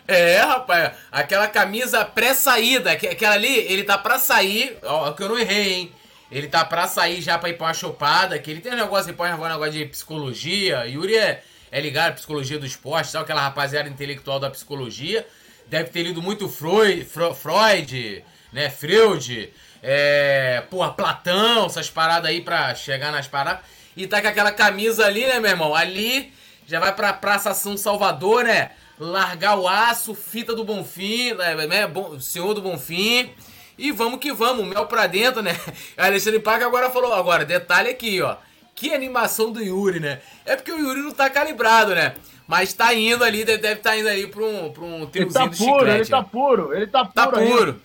É, 0.07 0.39
rapaz, 0.39 0.93
aquela 1.11 1.47
camisa 1.47 2.03
pré-saída, 2.03 2.95
que- 2.95 3.05
aquela 3.05 3.35
ali, 3.35 3.55
ele 3.71 3.83
tá 3.83 3.99
pra 3.99 4.17
sair, 4.17 4.79
ó, 4.81 5.11
que 5.11 5.21
eu 5.21 5.29
não 5.29 5.37
errei, 5.37 5.73
hein? 5.73 5.91
Ele 6.31 6.47
tá 6.47 6.65
pra 6.65 6.87
sair 6.87 7.21
já 7.21 7.37
pra 7.37 7.49
ir 7.49 7.53
pra 7.53 7.67
uma 7.67 7.73
chopada, 7.75 8.39
que 8.39 8.49
ele 8.49 8.61
tem 8.61 8.73
um 8.73 8.77
negócio, 8.77 9.11
ele 9.11 9.15
pode 9.17 9.31
um 9.33 9.47
negócio 9.47 9.73
de 9.73 9.85
psicologia, 9.85 10.87
Yuri 10.87 11.15
é, 11.17 11.43
é 11.71 11.79
ligado 11.79 12.13
à 12.13 12.15
psicologia 12.15 12.57
do 12.57 12.65
esporte, 12.65 13.11
sabe 13.11 13.25
aquela 13.25 13.41
rapaziada 13.41 13.87
intelectual 13.87 14.39
da 14.39 14.49
psicologia, 14.49 15.23
deve 15.67 15.91
ter 15.91 16.01
lido 16.01 16.19
muito 16.23 16.49
Freud, 16.49 17.05
Freud 17.05 18.23
né, 18.51 18.71
Freud, 18.71 19.53
é, 19.81 20.63
porra, 20.69 20.93
Platão, 20.93 21.65
essas 21.65 21.89
paradas 21.89 22.29
aí 22.29 22.41
pra 22.41 22.73
chegar 22.75 23.11
nas 23.11 23.27
paradas, 23.27 23.61
e 23.95 24.05
tá 24.07 24.21
com 24.21 24.27
aquela 24.27 24.51
camisa 24.51 25.05
ali, 25.05 25.25
né, 25.25 25.39
meu 25.39 25.51
irmão, 25.51 25.75
ali 25.75 26.31
já 26.67 26.79
vai 26.79 26.93
pra 26.93 27.13
Praça 27.13 27.53
São 27.53 27.77
Salvador, 27.77 28.43
né? 28.43 28.71
Largar 28.99 29.57
o 29.57 29.67
aço, 29.67 30.13
fita 30.13 30.53
do 30.53 30.65
Bonfim, 30.65 31.33
né? 31.33 31.55
né, 31.65 31.87
Bom, 31.87 32.19
senhor 32.19 32.53
do 32.53 32.61
Bonfim. 32.61 33.29
E 33.77 33.91
vamos 33.91 34.19
que 34.19 34.33
vamos, 34.33 34.65
mel 34.67 34.85
pra 34.85 35.07
dentro, 35.07 35.41
né? 35.41 35.57
Alexandre 35.95 36.39
Paca 36.39 36.65
agora 36.65 36.89
falou, 36.89 37.13
agora, 37.13 37.45
detalhe 37.45 37.89
aqui, 37.89 38.21
ó. 38.21 38.35
Que 38.75 38.93
animação 38.93 39.51
do 39.51 39.63
Yuri, 39.63 39.99
né? 39.99 40.19
É 40.45 40.55
porque 40.55 40.71
o 40.71 40.77
Yuri 40.77 41.01
não 41.01 41.11
tá 41.11 41.29
calibrado, 41.29 41.95
né? 41.95 42.15
Mas 42.47 42.73
tá 42.73 42.93
indo 42.93 43.23
ali, 43.23 43.45
deve 43.45 43.59
deve 43.59 43.81
tá 43.81 43.97
indo 43.97 44.09
ali 44.09 44.27
pra 44.27 44.43
um, 44.43 44.71
pra 44.71 44.83
um 44.83 44.97
Ele 44.97 45.07
triozinho 45.07 45.33
tá 45.33 45.45
do 45.45 45.57
puro, 45.57 45.79
chiclete. 45.79 45.99
ele 46.01 46.09
tá 46.09 46.23
puro, 46.23 46.73
ele 46.73 46.87
tá 46.87 47.05
puro. 47.05 47.13
Tá 47.13 47.27
puro. 47.27 47.81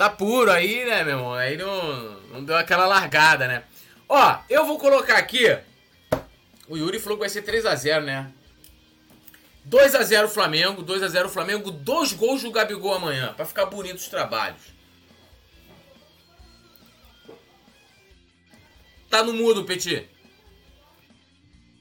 Tá 0.00 0.08
puro 0.08 0.50
aí, 0.50 0.82
né, 0.86 1.04
meu 1.04 1.18
irmão? 1.18 1.34
Aí 1.34 1.58
não, 1.58 2.20
não 2.32 2.42
deu 2.42 2.56
aquela 2.56 2.86
largada, 2.86 3.46
né? 3.46 3.64
Ó, 4.08 4.38
eu 4.48 4.64
vou 4.64 4.78
colocar 4.78 5.18
aqui. 5.18 5.44
O 6.66 6.74
Yuri 6.74 6.98
falou 6.98 7.18
que 7.18 7.24
vai 7.24 7.28
ser 7.28 7.42
3x0, 7.42 8.04
né? 8.04 8.32
2x0 9.68 10.26
Flamengo, 10.28 10.82
2x0 10.82 11.28
Flamengo, 11.28 11.70
dois 11.70 12.14
gols 12.14 12.42
do 12.42 12.50
Gabigol 12.50 12.94
amanhã, 12.94 13.34
pra 13.34 13.44
ficar 13.44 13.66
bonito 13.66 13.96
os 13.96 14.08
trabalhos. 14.08 14.72
Tá 19.10 19.22
no 19.22 19.34
mudo, 19.34 19.66
Petit. 19.66 20.08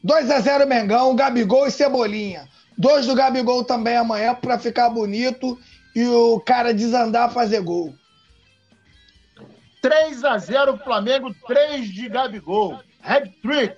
2x0 0.05 0.65
Mengão, 0.65 1.15
Gabigol 1.15 1.67
e 1.67 1.71
Cebolinha. 1.71 2.49
Dois 2.77 3.05
do 3.07 3.15
Gabigol 3.15 3.63
também 3.63 3.95
amanhã 3.95 4.35
para 4.35 4.59
ficar 4.59 4.89
bonito 4.89 5.57
e 5.95 6.05
o 6.05 6.37
cara 6.41 6.73
desandar 6.73 7.29
a 7.29 7.31
fazer 7.31 7.61
gol. 7.61 7.95
3 9.81 10.23
a 10.23 10.37
0 10.37 10.77
Flamengo, 10.77 11.33
3 11.47 11.87
de 11.87 12.09
Gabigol. 12.09 12.79
Hat-trick. 13.01 13.77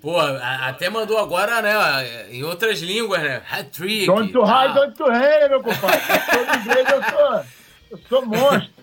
Pô, 0.00 0.18
até 0.20 0.88
mandou 0.88 1.18
agora, 1.18 1.60
né, 1.60 2.30
em 2.30 2.44
outras 2.44 2.80
línguas, 2.80 3.20
né? 3.20 3.42
Hat-trick. 3.50 4.06
Don't 4.06 4.32
to 4.32 4.42
high, 4.44 4.72
don't 4.72 4.96
to 4.96 5.04
high, 5.04 5.48
meu 5.48 5.60
compadre. 5.60 6.00
Eu 6.08 6.44
sou 6.44 6.60
inglês, 6.60 6.88
eu 6.88 7.02
sou, 7.02 7.44
eu 7.90 7.98
sou 8.08 8.26
monstro. 8.26 8.78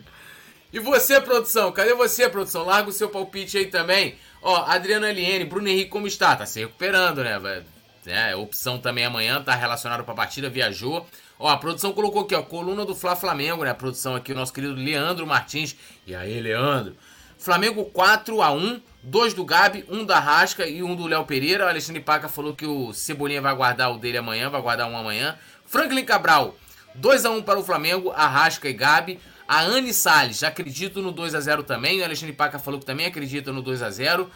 E 0.73 0.79
você, 0.79 1.21
produção? 1.21 1.71
Cadê 1.71 1.93
você, 1.93 2.27
produção? 2.29 2.65
Larga 2.65 2.89
o 2.89 2.93
seu 2.93 3.07
palpite 3.09 3.57
aí 3.57 3.67
também. 3.67 4.17
Ó, 4.41 4.65
Adriano 4.67 5.05
LN, 5.05 5.45
Bruno 5.45 5.69
Henrique 5.69 5.89
como 5.89 6.05
está? 6.05 6.35
Tá 6.35 6.45
se 6.45 6.59
recuperando, 6.59 7.23
né? 7.23 7.63
É, 8.05 8.35
opção 8.35 8.77
também 8.77 9.05
amanhã, 9.05 9.41
tá 9.41 9.55
relacionado 9.55 10.03
pra 10.03 10.13
partida, 10.13 10.49
viajou. 10.49 11.07
Ó, 11.37 11.49
a 11.49 11.57
produção 11.57 11.91
colocou 11.91 12.21
aqui, 12.21 12.33
ó, 12.33 12.41
coluna 12.41 12.85
do 12.85 12.95
Fla 12.95 13.15
Flamengo, 13.15 13.63
né? 13.63 13.71
A 13.71 13.75
produção 13.75 14.15
aqui, 14.15 14.31
o 14.31 14.35
nosso 14.35 14.53
querido 14.53 14.73
Leandro 14.73 15.27
Martins. 15.27 15.75
E 16.07 16.15
aí, 16.15 16.39
Leandro? 16.39 16.95
Flamengo 17.37 17.85
4 17.85 18.41
a 18.41 18.51
1 18.51 18.81
dois 19.05 19.35
do 19.35 19.45
Gabi, 19.45 19.85
um 19.87 20.03
da 20.03 20.19
Rasca 20.19 20.67
e 20.67 20.81
um 20.81 20.95
do 20.95 21.05
Léo 21.05 21.25
Pereira. 21.25 21.65
O 21.65 21.69
Alexandre 21.69 22.01
Paca 22.01 22.27
falou 22.27 22.55
que 22.55 22.65
o 22.65 22.91
Cebolinha 22.91 23.41
vai 23.41 23.55
guardar 23.55 23.91
o 23.91 23.97
dele 23.97 24.17
amanhã, 24.17 24.49
vai 24.49 24.61
guardar 24.61 24.89
um 24.89 24.97
amanhã. 24.97 25.37
Franklin 25.65 26.03
Cabral, 26.03 26.55
2 26.95 27.25
a 27.25 27.29
1 27.31 27.43
para 27.43 27.59
o 27.59 27.63
Flamengo, 27.63 28.11
Arrasca 28.11 28.67
e 28.67 28.73
Gabi. 28.73 29.19
A 29.47 29.61
Anne 29.61 29.93
Salles, 29.93 30.41
acredito 30.41 31.03
no 31.03 31.11
2 31.11 31.35
a 31.35 31.39
0 31.39 31.63
também. 31.63 32.01
O 32.01 32.03
Alexandre 32.03 32.33
Paca 32.33 32.57
falou 32.57 32.79
que 32.79 32.85
também 32.85 33.05
acredita 33.05 33.51
no 33.51 33.61
2 33.61 33.83
a 33.83 33.91
0 33.91 34.29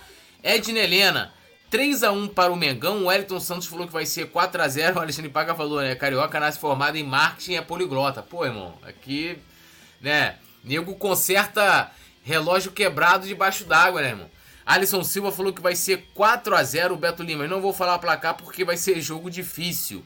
Edna 0.43 0.79
Helena, 0.79 1.33
3 1.69 2.03
a 2.03 2.11
1 2.11 2.29
para 2.29 2.51
o 2.51 2.55
Mengão. 2.55 3.03
O 3.03 3.05
Wellington 3.05 3.39
Santos 3.39 3.67
falou 3.67 3.85
que 3.85 3.93
vai 3.93 4.05
ser 4.05 4.29
4 4.29 4.61
a 4.61 4.67
0 4.67 4.97
O 4.97 5.01
Alexandre 5.01 5.29
Paca 5.29 5.53
falou, 5.53 5.81
né? 5.81 5.95
Carioca 5.95 6.39
nasce 6.39 6.59
formado 6.59 6.97
em 6.97 7.03
marketing 7.03 7.51
e 7.51 7.55
é 7.55 7.61
poliglota. 7.61 8.21
Pô, 8.21 8.45
irmão, 8.45 8.73
aqui, 8.83 9.37
né? 10.01 10.37
Nego 10.63 10.95
conserta 10.95 11.91
relógio 12.23 12.71
quebrado 12.71 13.27
debaixo 13.27 13.65
d'água, 13.65 14.01
né, 14.01 14.09
irmão? 14.09 14.29
Alisson 14.65 15.03
Silva 15.03 15.31
falou 15.31 15.51
que 15.51 15.61
vai 15.61 15.75
ser 15.75 16.09
4 16.13 16.55
a 16.55 16.63
0 16.63 16.93
o 16.93 16.97
Beto 16.97 17.23
Lima. 17.23 17.45
Eu 17.45 17.49
não 17.49 17.61
vou 17.61 17.73
falar 17.73 17.97
placar 17.97 18.35
porque 18.35 18.63
vai 18.63 18.77
ser 18.77 19.01
jogo 19.01 19.29
difícil. 19.29 20.05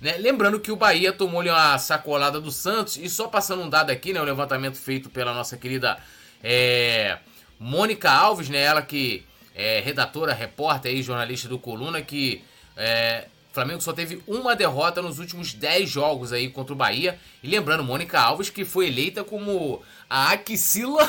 Né? 0.00 0.16
Lembrando 0.18 0.60
que 0.60 0.70
o 0.70 0.76
Bahia 0.76 1.12
tomou 1.12 1.42
uma 1.42 1.78
sacolada 1.78 2.40
do 2.40 2.52
Santos 2.52 2.96
e 2.96 3.08
só 3.08 3.26
passando 3.26 3.62
um 3.62 3.68
dado 3.68 3.90
aqui, 3.90 4.12
né, 4.12 4.20
o 4.20 4.24
levantamento 4.24 4.76
feito 4.76 5.10
pela 5.10 5.34
nossa 5.34 5.56
querida 5.56 5.98
é, 6.42 7.18
Mônica 7.58 8.10
Alves, 8.10 8.48
né, 8.48 8.60
ela 8.60 8.82
que 8.82 9.24
é 9.54 9.80
redatora, 9.80 10.34
repórter 10.34 10.90
aí, 10.90 11.02
jornalista 11.02 11.48
do 11.48 11.58
Coluna, 11.58 12.02
que 12.02 12.42
é, 12.76 13.26
o 13.50 13.54
Flamengo 13.54 13.80
só 13.80 13.92
teve 13.92 14.20
uma 14.26 14.56
derrota 14.56 15.00
nos 15.00 15.18
últimos 15.20 15.54
10 15.54 15.88
jogos 15.88 16.32
aí 16.32 16.50
contra 16.50 16.72
o 16.72 16.76
Bahia. 16.76 17.18
E 17.42 17.48
lembrando, 17.48 17.84
Mônica 17.84 18.18
Alves 18.18 18.50
que 18.50 18.64
foi 18.64 18.88
eleita 18.88 19.22
como 19.22 19.80
a 20.10 20.32
axila 20.32 21.08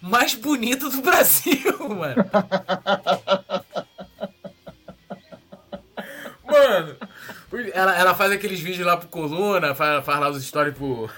mais 0.00 0.34
bonita 0.34 0.90
do 0.90 1.00
Brasil, 1.02 1.88
mano. 1.88 2.24
mano, 6.44 6.96
ela, 7.72 7.98
ela 7.98 8.14
faz 8.14 8.32
aqueles 8.32 8.60
vídeos 8.60 8.86
lá 8.86 8.96
pro 8.96 9.08
Coluna, 9.08 9.74
faz, 9.74 10.04
faz 10.04 10.20
lá 10.20 10.28
os 10.28 10.44
stories 10.44 10.74
pro, 10.74 11.08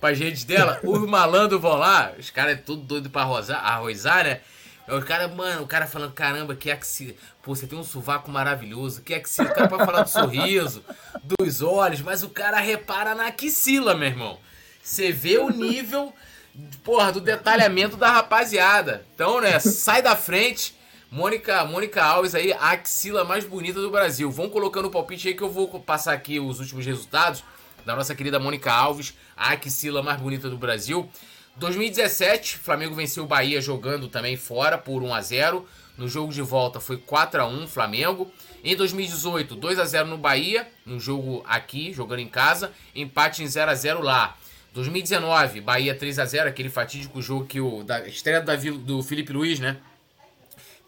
pras 0.00 0.18
redes 0.18 0.44
dela. 0.44 0.80
Os 0.82 1.06
malandros 1.06 1.60
vão 1.60 1.76
lá, 1.76 2.12
os 2.18 2.30
caras 2.30 2.54
é 2.54 2.56
tudo 2.56 2.82
doido 2.82 3.10
pra 3.10 3.22
arrozar, 3.22 3.64
arrozar, 3.64 4.24
né? 4.24 4.40
O 4.88 5.02
cara, 5.02 5.28
mano, 5.28 5.62
o 5.62 5.66
cara 5.66 5.86
falando, 5.86 6.12
caramba, 6.12 6.56
que 6.56 6.70
axila. 6.70 7.12
Pô, 7.42 7.54
você 7.54 7.66
tem 7.66 7.78
um 7.78 7.84
sovaco 7.84 8.30
maravilhoso. 8.30 9.02
Que 9.02 9.14
axila. 9.14 9.50
O 9.50 9.54
cara 9.54 9.68
pode 9.68 9.84
falar 9.84 10.02
do 10.02 10.08
sorriso, 10.08 10.82
dos 11.22 11.60
olhos, 11.60 12.00
mas 12.00 12.22
o 12.22 12.30
cara 12.30 12.58
repara 12.58 13.14
na 13.14 13.26
axila, 13.26 13.94
meu 13.94 14.08
irmão. 14.08 14.38
Você 14.82 15.12
vê 15.12 15.38
o 15.38 15.50
nível, 15.50 16.14
porra, 16.82 17.12
do 17.12 17.20
detalhamento 17.20 17.96
da 17.96 18.10
rapaziada. 18.10 19.04
Então, 19.14 19.40
né, 19.40 19.58
sai 19.58 20.00
da 20.00 20.16
frente. 20.16 20.76
Mônica, 21.10 21.64
Mônica 21.64 22.04
Alves 22.04 22.34
aí, 22.34 22.52
a 22.52 22.70
axila 22.70 23.24
mais 23.24 23.44
bonita 23.44 23.80
do 23.80 23.90
Brasil. 23.90 24.30
Vão 24.30 24.50
colocando 24.50 24.86
o 24.86 24.90
palpite 24.90 25.28
aí 25.28 25.34
que 25.34 25.42
eu 25.42 25.50
vou 25.50 25.68
passar 25.80 26.12
aqui 26.12 26.38
os 26.38 26.60
últimos 26.60 26.84
resultados 26.84 27.42
da 27.84 27.96
nossa 27.96 28.14
querida 28.14 28.38
Mônica 28.38 28.70
Alves, 28.70 29.14
a 29.34 29.52
axila 29.52 30.02
mais 30.02 30.20
bonita 30.20 30.50
do 30.50 30.58
Brasil. 30.58 31.08
2017, 31.58 32.56
Flamengo 32.56 32.94
venceu 32.94 33.24
o 33.24 33.26
Bahia 33.26 33.60
jogando 33.60 34.08
também 34.08 34.36
fora 34.36 34.78
por 34.78 35.02
1 35.02 35.14
a 35.14 35.20
0. 35.20 35.68
No 35.96 36.08
jogo 36.08 36.32
de 36.32 36.40
volta 36.40 36.78
foi 36.78 36.96
4 36.96 37.42
a 37.42 37.46
1 37.46 37.66
Flamengo. 37.66 38.30
Em 38.62 38.76
2018, 38.76 39.56
2 39.56 39.78
a 39.78 39.84
0 39.84 40.08
no 40.08 40.16
Bahia, 40.16 40.68
no 40.86 41.00
jogo 41.00 41.44
aqui, 41.46 41.92
jogando 41.92 42.20
em 42.20 42.28
casa, 42.28 42.72
empate 42.94 43.42
em 43.42 43.48
0 43.48 43.70
a 43.70 43.74
0 43.74 44.02
lá. 44.02 44.36
2019, 44.72 45.60
Bahia 45.60 45.94
3 45.94 46.18
a 46.20 46.24
0, 46.24 46.48
aquele 46.48 46.68
fatídico 46.68 47.20
jogo 47.20 47.46
que 47.46 47.60
o 47.60 47.82
da 47.82 48.06
estreia 48.06 48.40
do, 48.40 48.78
do 48.78 49.02
Felipe 49.02 49.32
Luiz, 49.32 49.58
né? 49.58 49.78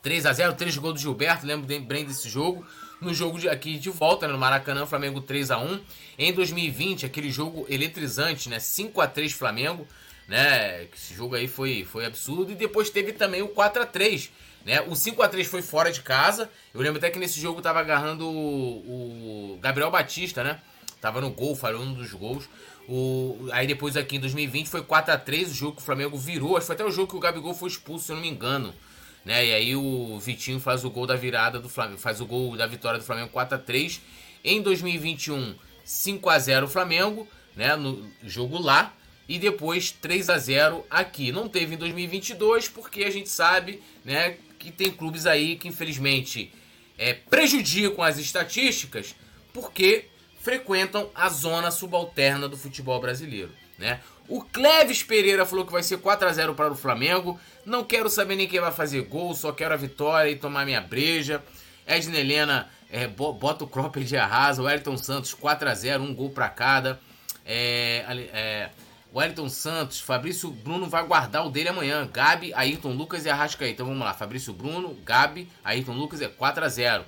3 0.03 0.27
a 0.27 0.33
0, 0.33 0.55
3 0.55 0.77
gols 0.79 0.95
do 0.95 1.01
Gilberto, 1.01 1.45
lembro 1.45 1.67
bem 1.67 2.05
desse 2.05 2.29
jogo. 2.29 2.65
No 3.01 3.13
jogo 3.13 3.39
de, 3.39 3.49
aqui 3.49 3.79
de 3.79 3.91
volta, 3.91 4.27
né, 4.27 4.33
no 4.33 4.39
Maracanã, 4.39 4.87
Flamengo 4.87 5.21
3 5.21 5.51
a 5.51 5.59
1. 5.59 5.81
Em 6.19 6.33
2020, 6.33 7.07
aquele 7.07 7.31
jogo 7.31 7.67
eletrizante, 7.69 8.49
né? 8.49 8.61
5 8.61 9.01
a 9.01 9.07
3 9.09 9.33
Flamengo 9.33 9.87
né? 10.31 10.85
Esse 10.95 11.13
jogo 11.13 11.35
aí 11.35 11.49
foi, 11.49 11.85
foi 11.85 12.07
absurdo. 12.07 12.53
E 12.53 12.55
depois 12.55 12.89
teve 12.89 13.13
também 13.13 13.43
o 13.43 13.49
4 13.49 13.83
a 13.83 13.87
3 13.87 14.31
né? 14.65 14.81
O 14.83 14.95
5 14.95 15.23
a 15.23 15.29
3 15.29 15.47
foi 15.47 15.63
fora 15.63 15.91
de 15.91 16.01
casa. 16.03 16.49
Eu 16.73 16.81
lembro 16.81 16.99
até 16.99 17.11
que 17.11 17.19
nesse 17.19 17.41
jogo 17.41 17.61
tava 17.61 17.81
agarrando 17.81 18.27
o, 18.29 19.55
o 19.55 19.59
Gabriel 19.61 19.91
Batista, 19.91 20.45
né? 20.45 20.61
Tava 21.01 21.21
no 21.21 21.31
gol, 21.31 21.57
falhou 21.57 21.83
um 21.83 21.93
dos 21.93 22.13
gols. 22.13 22.49
O, 22.89 23.49
aí 23.53 23.67
depois 23.67 23.97
aqui 23.97 24.17
em 24.17 24.21
2020 24.21 24.69
foi 24.69 24.83
4 24.83 25.15
a 25.15 25.19
3 25.19 25.51
o 25.51 25.55
jogo 25.55 25.77
que 25.77 25.83
o 25.83 25.85
Flamengo 25.85 26.17
virou. 26.17 26.57
Acho 26.57 26.61
que 26.61 26.67
foi 26.67 26.75
até 26.75 26.85
o 26.85 26.91
jogo 26.91 27.11
que 27.11 27.17
o 27.17 27.21
Gabigol 27.21 27.55
foi 27.55 27.69
expulso, 27.69 28.07
se 28.07 28.13
eu 28.13 28.17
não 28.17 28.23
me 28.23 28.29
engano. 28.29 28.75
Né? 29.25 29.47
E 29.47 29.55
aí 29.55 29.77
o 29.77 30.19
Vitinho 30.19 30.61
faz 30.61 30.85
o 30.85 30.91
gol 30.91 31.07
da 31.07 31.17
virada 31.17 31.59
do 31.59 31.69
Flamengo, 31.69 31.99
faz 31.99 32.21
o 32.21 32.27
gol 32.27 32.57
da 32.57 32.67
vitória 32.67 32.99
do 32.99 33.05
Flamengo 33.05 33.29
4 33.29 33.57
a 33.57 33.59
3 33.59 34.01
Em 34.43 34.63
2021, 34.63 35.55
5 35.85 36.31
a 36.31 36.39
0 36.39 36.67
o 36.67 36.69
Flamengo, 36.69 37.27
né? 37.57 37.77
No 37.77 38.11
jogo 38.23 38.59
lá 38.59 38.93
e 39.31 39.39
depois 39.39 39.93
3 39.93 40.29
a 40.29 40.37
0 40.39 40.85
aqui. 40.91 41.31
Não 41.31 41.49
teve 41.49 41.77
em 41.77 41.79
2022 41.79 42.69
porque 42.69 43.05
a 43.05 43.11
gente 43.11 43.29
sabe, 43.29 43.81
né, 44.05 44.37
que 44.59 44.73
tem 44.73 44.91
clubes 44.91 45.25
aí 45.25 45.55
que 45.55 45.69
infelizmente 45.69 46.53
é, 46.99 47.15
prejudicam 47.15 48.03
as 48.03 48.19
estatísticas 48.19 49.15
porque 49.55 50.07
frequentam 50.41 51.09
a 51.15 51.29
zona 51.29 51.71
subalterna 51.71 52.49
do 52.49 52.57
futebol 52.57 53.01
brasileiro, 53.01 53.53
né? 53.79 54.01
O 54.27 54.43
Cleves 54.43 55.03
Pereira 55.03 55.47
falou 55.47 55.65
que 55.65 55.73
vai 55.73 55.83
ser 55.83 55.99
4 55.99 56.29
a 56.29 56.33
0 56.33 56.55
para 56.55 56.73
o 56.73 56.77
Flamengo. 56.77 57.39
Não 57.65 57.85
quero 57.85 58.09
saber 58.11 58.35
nem 58.37 58.49
quem 58.49 58.61
vai 58.61 58.73
fazer 58.73 59.03
gol, 59.03 59.35
só 59.35 59.53
quero 59.53 59.75
a 59.75 59.77
vitória 59.77 60.31
e 60.31 60.37
tomar 60.37 60.65
minha 60.65 60.81
breja. 60.81 61.43
Edna 61.87 62.19
Helena 62.19 62.69
é, 62.91 63.07
bota 63.07 63.65
o 63.65 63.69
cropped 63.69 64.07
de 64.07 64.17
arrasa. 64.17 64.63
O 64.63 64.69
Elton 64.69 64.97
Santos 64.97 65.35
4 65.35 65.69
a 65.69 65.75
0 65.75 66.03
um 66.03 66.15
gol 66.15 66.31
para 66.31 66.49
cada. 66.49 67.01
É, 67.45 68.05
é, 68.33 68.71
Wellington 69.13 69.49
Santos, 69.49 70.01
Fabrício 70.01 70.51
Bruno 70.51 70.87
vai 70.87 71.05
guardar 71.05 71.45
o 71.45 71.51
dele 71.51 71.69
amanhã. 71.69 72.09
Gabi, 72.13 72.55
Ayrton 72.55 72.93
Lucas 72.93 73.25
e 73.27 73.31
Arrascaí. 73.31 73.73
Então 73.73 73.87
vamos 73.87 74.03
lá. 74.03 74.15
Fabrício 74.15 74.53
Bruno, 74.53 74.97
Gabi, 75.05 75.49
Ayrton 75.65 75.95
Lucas 75.95 76.21
é 76.21 76.29
4 76.29 76.65
a 76.65 76.69
0 76.69 77.05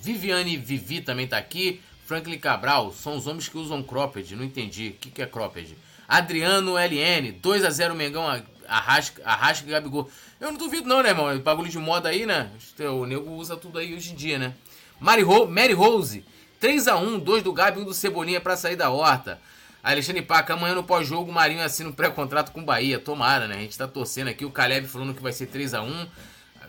Viviane 0.00 0.56
Vivi 0.58 1.00
também 1.00 1.26
tá 1.26 1.38
aqui. 1.38 1.80
Franklin 2.04 2.38
Cabral, 2.38 2.92
são 2.92 3.16
os 3.16 3.26
homens 3.26 3.48
que 3.48 3.56
usam 3.56 3.82
cropped. 3.82 4.36
Não 4.36 4.44
entendi. 4.44 4.88
O 4.90 4.92
que, 5.00 5.10
que 5.10 5.22
é 5.22 5.26
cropped? 5.26 5.74
Adriano 6.06 6.74
LN, 6.76 7.32
2 7.32 7.64
a 7.64 7.70
0 7.70 7.94
Mengão, 7.94 8.26
Arrasca, 8.68 9.22
Arrasca 9.24 9.66
e 9.66 9.70
Gabigol. 9.70 10.10
Eu 10.38 10.52
não 10.52 10.58
duvido 10.58 10.86
não, 10.86 11.02
né, 11.02 11.08
irmão? 11.08 11.38
Bagulho 11.38 11.70
de 11.70 11.78
moda 11.78 12.10
aí, 12.10 12.26
né? 12.26 12.50
O 12.92 13.06
nego 13.06 13.30
usa 13.30 13.56
tudo 13.56 13.78
aí 13.78 13.94
hoje 13.94 14.12
em 14.12 14.14
dia, 14.14 14.38
né? 14.38 14.52
Mary, 15.00 15.24
Mary 15.48 15.72
Rose, 15.72 16.22
3 16.60 16.88
a 16.88 16.96
1 16.96 17.20
2 17.20 17.42
do 17.42 17.52
Gabi, 17.54 17.80
1 17.80 17.84
do 17.84 17.94
Cebolinha 17.94 18.40
para 18.40 18.54
sair 18.56 18.76
da 18.76 18.90
horta. 18.90 19.40
Alexandre 19.84 20.22
Paca, 20.22 20.54
amanhã 20.54 20.74
no 20.74 20.82
pós-jogo 20.82 21.30
o 21.30 21.34
Marinho 21.34 21.62
assina 21.62 21.90
um 21.90 21.92
pré-contrato 21.92 22.50
com 22.52 22.60
o 22.60 22.64
Bahia. 22.64 22.98
Tomara, 22.98 23.46
né? 23.46 23.56
A 23.56 23.60
gente 23.60 23.76
tá 23.76 23.86
torcendo 23.86 24.28
aqui. 24.28 24.42
O 24.42 24.50
Caleb 24.50 24.88
falando 24.88 25.12
que 25.12 25.22
vai 25.22 25.30
ser 25.30 25.46
3x1. 25.48 26.08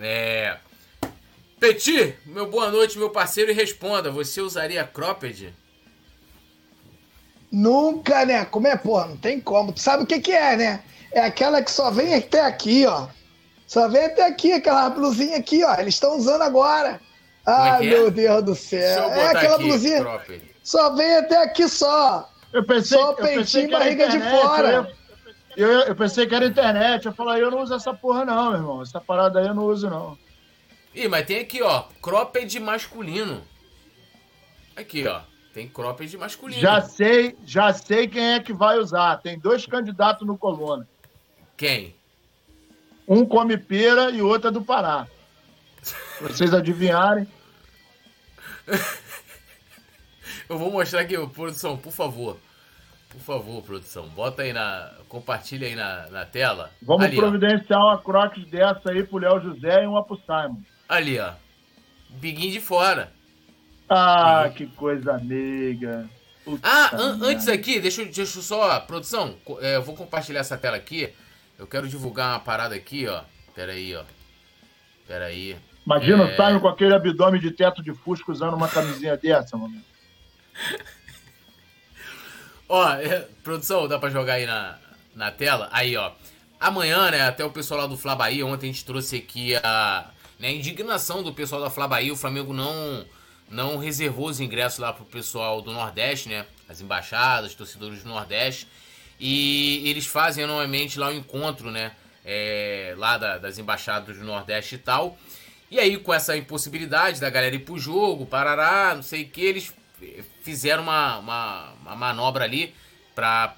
É... 0.01 0.57
Petit, 1.57 2.13
meu 2.25 2.49
boa 2.49 2.69
noite, 2.69 2.97
meu 2.97 3.09
parceiro, 3.09 3.49
e 3.49 3.53
responda: 3.53 4.11
você 4.11 4.41
usaria 4.41 4.83
cropped? 4.83 5.53
Nunca, 7.49 8.25
né? 8.25 8.43
Como 8.43 8.67
é, 8.67 8.75
porra? 8.75 9.07
Não 9.07 9.15
tem 9.15 9.39
como. 9.39 9.71
Tu 9.71 9.79
sabe 9.79 10.03
o 10.03 10.05
que, 10.05 10.19
que 10.19 10.33
é, 10.33 10.57
né? 10.57 10.83
É 11.13 11.21
aquela 11.21 11.63
que 11.63 11.71
só 11.71 11.89
vem 11.89 12.13
até 12.13 12.41
aqui, 12.41 12.85
ó. 12.85 13.07
Só 13.65 13.87
vem 13.87 14.03
até 14.03 14.27
aqui, 14.27 14.51
aquela 14.51 14.89
blusinha 14.89 15.37
aqui, 15.37 15.63
ó. 15.63 15.73
Eles 15.75 15.93
estão 15.93 16.17
usando 16.17 16.41
agora. 16.41 16.99
Ah, 17.45 17.77
é 17.81 17.85
meu 17.85 18.07
é? 18.07 18.11
Deus 18.11 18.43
do 18.43 18.55
céu. 18.55 19.09
É 19.09 19.27
aquela 19.27 19.55
aqui, 19.55 19.63
blusinha. 19.63 20.01
Cropped. 20.01 20.55
Só 20.61 20.93
vem 20.93 21.15
até 21.15 21.43
aqui 21.43 21.69
só. 21.69 22.29
Eu 22.55 22.63
pensei, 22.63 22.97
Só 22.97 23.11
peitinho 23.11 23.67
e 23.67 23.71
barriga 23.71 24.07
de 24.07 24.17
fora. 24.17 24.89
Eu, 25.57 25.69
eu 25.81 25.93
pensei 25.93 26.25
que 26.25 26.33
era 26.33 26.45
internet. 26.45 27.05
Eu 27.05 27.11
falei, 27.11 27.43
eu 27.43 27.51
não 27.51 27.61
uso 27.61 27.73
essa 27.73 27.93
porra, 27.93 28.23
não, 28.23 28.51
meu 28.51 28.59
irmão. 28.59 28.81
Essa 28.81 29.01
parada 29.01 29.39
aí 29.39 29.47
eu 29.47 29.53
não 29.53 29.65
uso, 29.65 29.89
não. 29.89 30.17
Ih, 30.93 31.09
mas 31.09 31.25
tem 31.25 31.41
aqui, 31.41 31.61
ó, 31.61 31.83
cropped 32.01 32.57
masculino. 32.61 33.43
Aqui, 34.73 35.05
ó. 35.05 35.19
Tem 35.53 35.67
cropped 35.67 36.17
masculino. 36.17 36.61
Já 36.61 36.81
sei, 36.81 37.35
já 37.45 37.73
sei 37.73 38.07
quem 38.07 38.35
é 38.35 38.39
que 38.39 38.53
vai 38.53 38.77
usar. 38.77 39.17
Tem 39.17 39.37
dois 39.37 39.65
candidatos 39.65 40.25
no 40.25 40.37
Coluna. 40.37 40.87
Quem? 41.57 41.93
Um 43.05 43.25
come 43.25 43.57
pera 43.57 44.11
e 44.11 44.21
outro 44.21 44.47
é 44.47 44.51
do 44.51 44.61
Pará. 44.61 45.05
Vocês 46.21 46.53
adivinharem. 46.53 47.27
Eu 50.47 50.57
vou 50.57 50.71
mostrar 50.71 51.01
aqui, 51.01 51.17
produção, 51.27 51.75
por 51.75 51.91
favor. 51.91 52.37
Por 53.15 53.21
favor, 53.21 53.63
produção. 53.63 54.07
Bota 54.09 54.41
aí 54.41 54.51
na. 54.51 54.91
Compartilha 55.07 55.67
aí 55.67 55.75
na, 55.75 56.07
na 56.09 56.25
tela. 56.25 56.69
Vamos 56.81 57.05
Ali, 57.05 57.15
providenciar 57.15 57.79
ó. 57.79 57.91
uma 57.91 58.01
crocs 58.01 58.45
dessa 58.45 58.91
aí 58.91 59.03
pro 59.03 59.17
Léo 59.17 59.41
José 59.41 59.83
e 59.83 59.87
uma 59.87 60.03
pro 60.03 60.17
Simon. 60.17 60.61
Ali, 60.87 61.17
ó. 61.17 61.31
Biguinho 62.09 62.51
de 62.51 62.59
fora. 62.59 63.11
Ah, 63.87 64.49
Biguinho. 64.49 64.69
que 64.69 64.75
coisa 64.75 65.13
amiga. 65.15 66.09
Puta 66.43 66.67
ah, 66.67 66.95
an 66.95 67.19
antes 67.23 67.47
aqui, 67.47 67.79
deixa 67.79 68.01
eu, 68.01 68.05
deixa 68.05 68.37
eu 68.37 68.43
só. 68.43 68.79
Produção, 68.81 69.35
é, 69.61 69.77
eu 69.77 69.81
vou 69.81 69.95
compartilhar 69.95 70.41
essa 70.41 70.57
tela 70.57 70.75
aqui. 70.75 71.11
Eu 71.57 71.65
quero 71.65 71.87
divulgar 71.87 72.33
uma 72.33 72.39
parada 72.39 72.75
aqui, 72.75 73.07
ó. 73.07 73.21
Pera 73.55 73.71
aí, 73.71 73.95
ó. 73.95 74.03
Pera 75.07 75.25
aí. 75.25 75.55
Imagina 75.85 76.23
é... 76.23 76.25
o 76.25 76.35
Simon 76.35 76.59
com 76.59 76.67
aquele 76.67 76.93
abdômen 76.93 77.39
de 77.39 77.51
teto 77.51 77.81
de 77.81 77.93
fusco 77.93 78.31
usando 78.31 78.55
uma 78.55 78.67
camisinha 78.67 79.15
dessa, 79.15 79.55
mano. 79.55 79.81
ó, 82.67 82.89
é, 82.93 83.27
produção, 83.43 83.87
dá 83.87 83.99
pra 83.99 84.09
jogar 84.09 84.33
aí 84.33 84.45
na, 84.45 84.77
na 85.15 85.31
tela? 85.31 85.69
Aí, 85.71 85.95
ó. 85.95 86.11
Amanhã, 86.59 87.11
né, 87.11 87.21
até 87.21 87.43
o 87.43 87.51
pessoal 87.51 87.81
lá 87.81 87.87
do 87.87 87.97
Fla 87.97 88.15
Bahia, 88.15 88.45
ontem 88.45 88.69
a 88.69 88.71
gente 88.71 88.85
trouxe 88.85 89.17
aqui 89.17 89.55
a, 89.57 90.09
né, 90.39 90.51
indignação 90.53 91.21
do 91.21 91.33
pessoal 91.33 91.61
da 91.61 91.69
Fla 91.69 91.87
Bahia. 91.87 92.13
O 92.13 92.17
Flamengo 92.17 92.53
não, 92.53 93.05
não 93.49 93.77
reservou 93.77 94.27
os 94.27 94.39
ingressos 94.39 94.79
lá 94.79 94.93
pro 94.93 95.05
pessoal 95.05 95.61
do 95.61 95.71
Nordeste, 95.71 96.29
né? 96.29 96.45
As 96.67 96.81
embaixadas, 96.81 97.53
torcedores 97.53 98.03
do 98.03 98.09
Nordeste. 98.09 98.67
E 99.19 99.87
eles 99.89 100.05
fazem 100.05 100.43
anualmente 100.43 100.99
lá 100.99 101.07
o 101.07 101.11
um 101.11 101.13
encontro, 101.15 101.71
né? 101.71 101.91
É, 102.23 102.95
lá 102.97 103.17
da, 103.17 103.37
das 103.37 103.59
embaixadas 103.59 104.17
do 104.17 104.23
Nordeste 104.23 104.75
e 104.75 104.79
tal. 104.79 105.17
E 105.69 105.79
aí, 105.79 105.97
com 105.97 106.13
essa 106.13 106.35
impossibilidade 106.37 107.19
da 107.19 107.29
galera 107.29 107.55
ir 107.55 107.59
pro 107.59 107.77
jogo, 107.77 108.25
parará, 108.25 108.93
não 108.95 109.03
sei 109.03 109.23
o 109.23 109.29
que, 109.29 109.41
eles 109.41 109.73
fizeram 110.41 110.83
uma, 110.83 111.17
uma, 111.17 111.73
uma 111.81 111.95
manobra 111.95 112.43
ali 112.43 112.73
para 113.13 113.55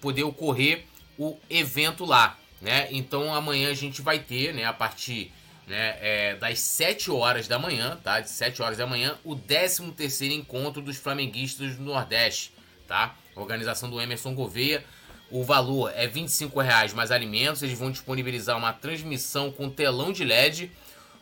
poder 0.00 0.24
ocorrer 0.24 0.84
o 1.18 1.38
evento 1.48 2.04
lá, 2.04 2.36
né? 2.60 2.88
Então 2.90 3.34
amanhã 3.34 3.70
a 3.70 3.74
gente 3.74 4.02
vai 4.02 4.18
ter, 4.18 4.52
né, 4.52 4.64
a 4.64 4.72
partir 4.72 5.32
né, 5.66 5.96
é, 6.00 6.36
das 6.36 6.58
7 6.58 7.10
horas 7.10 7.46
da 7.46 7.58
manhã, 7.58 7.98
tá? 8.02 8.20
De 8.20 8.28
7 8.28 8.60
horas 8.62 8.78
da 8.78 8.86
manhã, 8.86 9.16
o 9.24 9.36
13 9.36 9.92
terceiro 9.92 10.34
encontro 10.34 10.82
dos 10.82 10.96
flamenguistas 10.96 11.76
do 11.76 11.82
Nordeste, 11.82 12.52
tá? 12.88 13.14
Organização 13.34 13.88
do 13.88 14.00
Emerson 14.00 14.34
Gouveia. 14.34 14.84
O 15.30 15.42
valor 15.44 15.90
é 15.94 16.02
R$ 16.02 16.12
25,00 16.12 16.92
mais 16.94 17.10
alimentos. 17.10 17.62
Eles 17.62 17.78
vão 17.78 17.90
disponibilizar 17.90 18.58
uma 18.58 18.72
transmissão 18.72 19.50
com 19.50 19.70
telão 19.70 20.12
de 20.12 20.24
LED. 20.24 20.70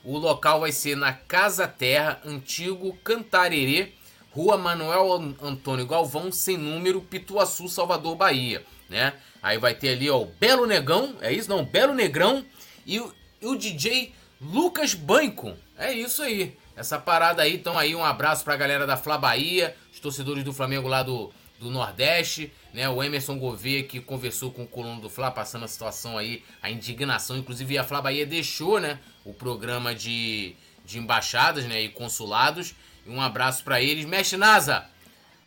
O 0.03 0.19
local 0.19 0.61
vai 0.61 0.73
ser 0.73 0.97
na 0.97 1.13
Casa 1.13 1.69
Terra, 1.69 2.21
antigo 2.25 2.97
Cantarerê, 3.05 3.93
Rua 4.33 4.57
Manuel 4.57 5.35
Antônio 5.43 5.87
Galvão, 5.87 6.31
sem 6.31 6.57
número, 6.57 7.01
Pituaçu, 7.01 7.69
Salvador, 7.69 8.15
Bahia, 8.17 8.65
né? 8.89 9.15
Aí 9.43 9.59
vai 9.59 9.75
ter 9.75 9.91
ali, 9.91 10.09
ó, 10.09 10.21
o 10.21 10.27
Belo 10.27 10.67
Negão, 10.67 11.17
é 11.21 11.33
isso? 11.33 11.49
Não, 11.49 11.65
Belo 11.65 11.95
Negrão 11.95 12.45
e 12.87 13.01
o, 13.01 13.13
e 13.41 13.47
o 13.47 13.57
DJ 13.57 14.15
Lucas 14.41 14.95
Banco. 14.95 15.55
É 15.77 15.93
isso 15.93 16.23
aí. 16.23 16.57
Essa 16.77 16.99
parada 16.99 17.43
aí, 17.43 17.55
então 17.55 17.79
aí 17.79 17.95
um 17.95 18.05
abraço 18.05 18.45
pra 18.45 18.57
galera 18.57 18.87
da 18.87 18.97
Fla 18.97 19.19
Bahia, 19.19 19.77
os 19.93 20.01
torcedores 20.01 20.45
do 20.45 20.53
Flamengo 20.53 20.89
lá 20.89 21.03
do 21.03 21.33
do 21.61 21.71
Nordeste, 21.71 22.51
né? 22.73 22.89
O 22.89 23.03
Emerson 23.03 23.39
Gouveia 23.39 23.85
que 23.85 24.01
conversou 24.01 24.51
com 24.51 24.63
o 24.63 24.67
colono 24.67 25.01
do 25.01 25.11
Fla, 25.11 25.31
passando 25.31 25.67
a 25.67 25.69
situação 25.69 26.17
aí, 26.17 26.43
a 26.63 26.71
indignação. 26.71 27.37
Inclusive 27.37 27.77
a 27.77 27.85
Fla 27.85 28.01
Bahia 28.01 28.25
deixou, 28.25 28.81
né? 28.81 28.99
O 29.25 29.35
programa 29.35 29.95
de, 29.95 30.57
de 30.87 30.99
embaixadas, 30.99 31.67
né? 31.67 31.83
E 31.83 31.91
consulados. 31.91 32.75
Um 33.07 33.21
abraço 33.21 33.65
para 33.65 33.81
eles. 33.81 34.05
Mestre 34.05 34.37
Nasa, 34.37 34.85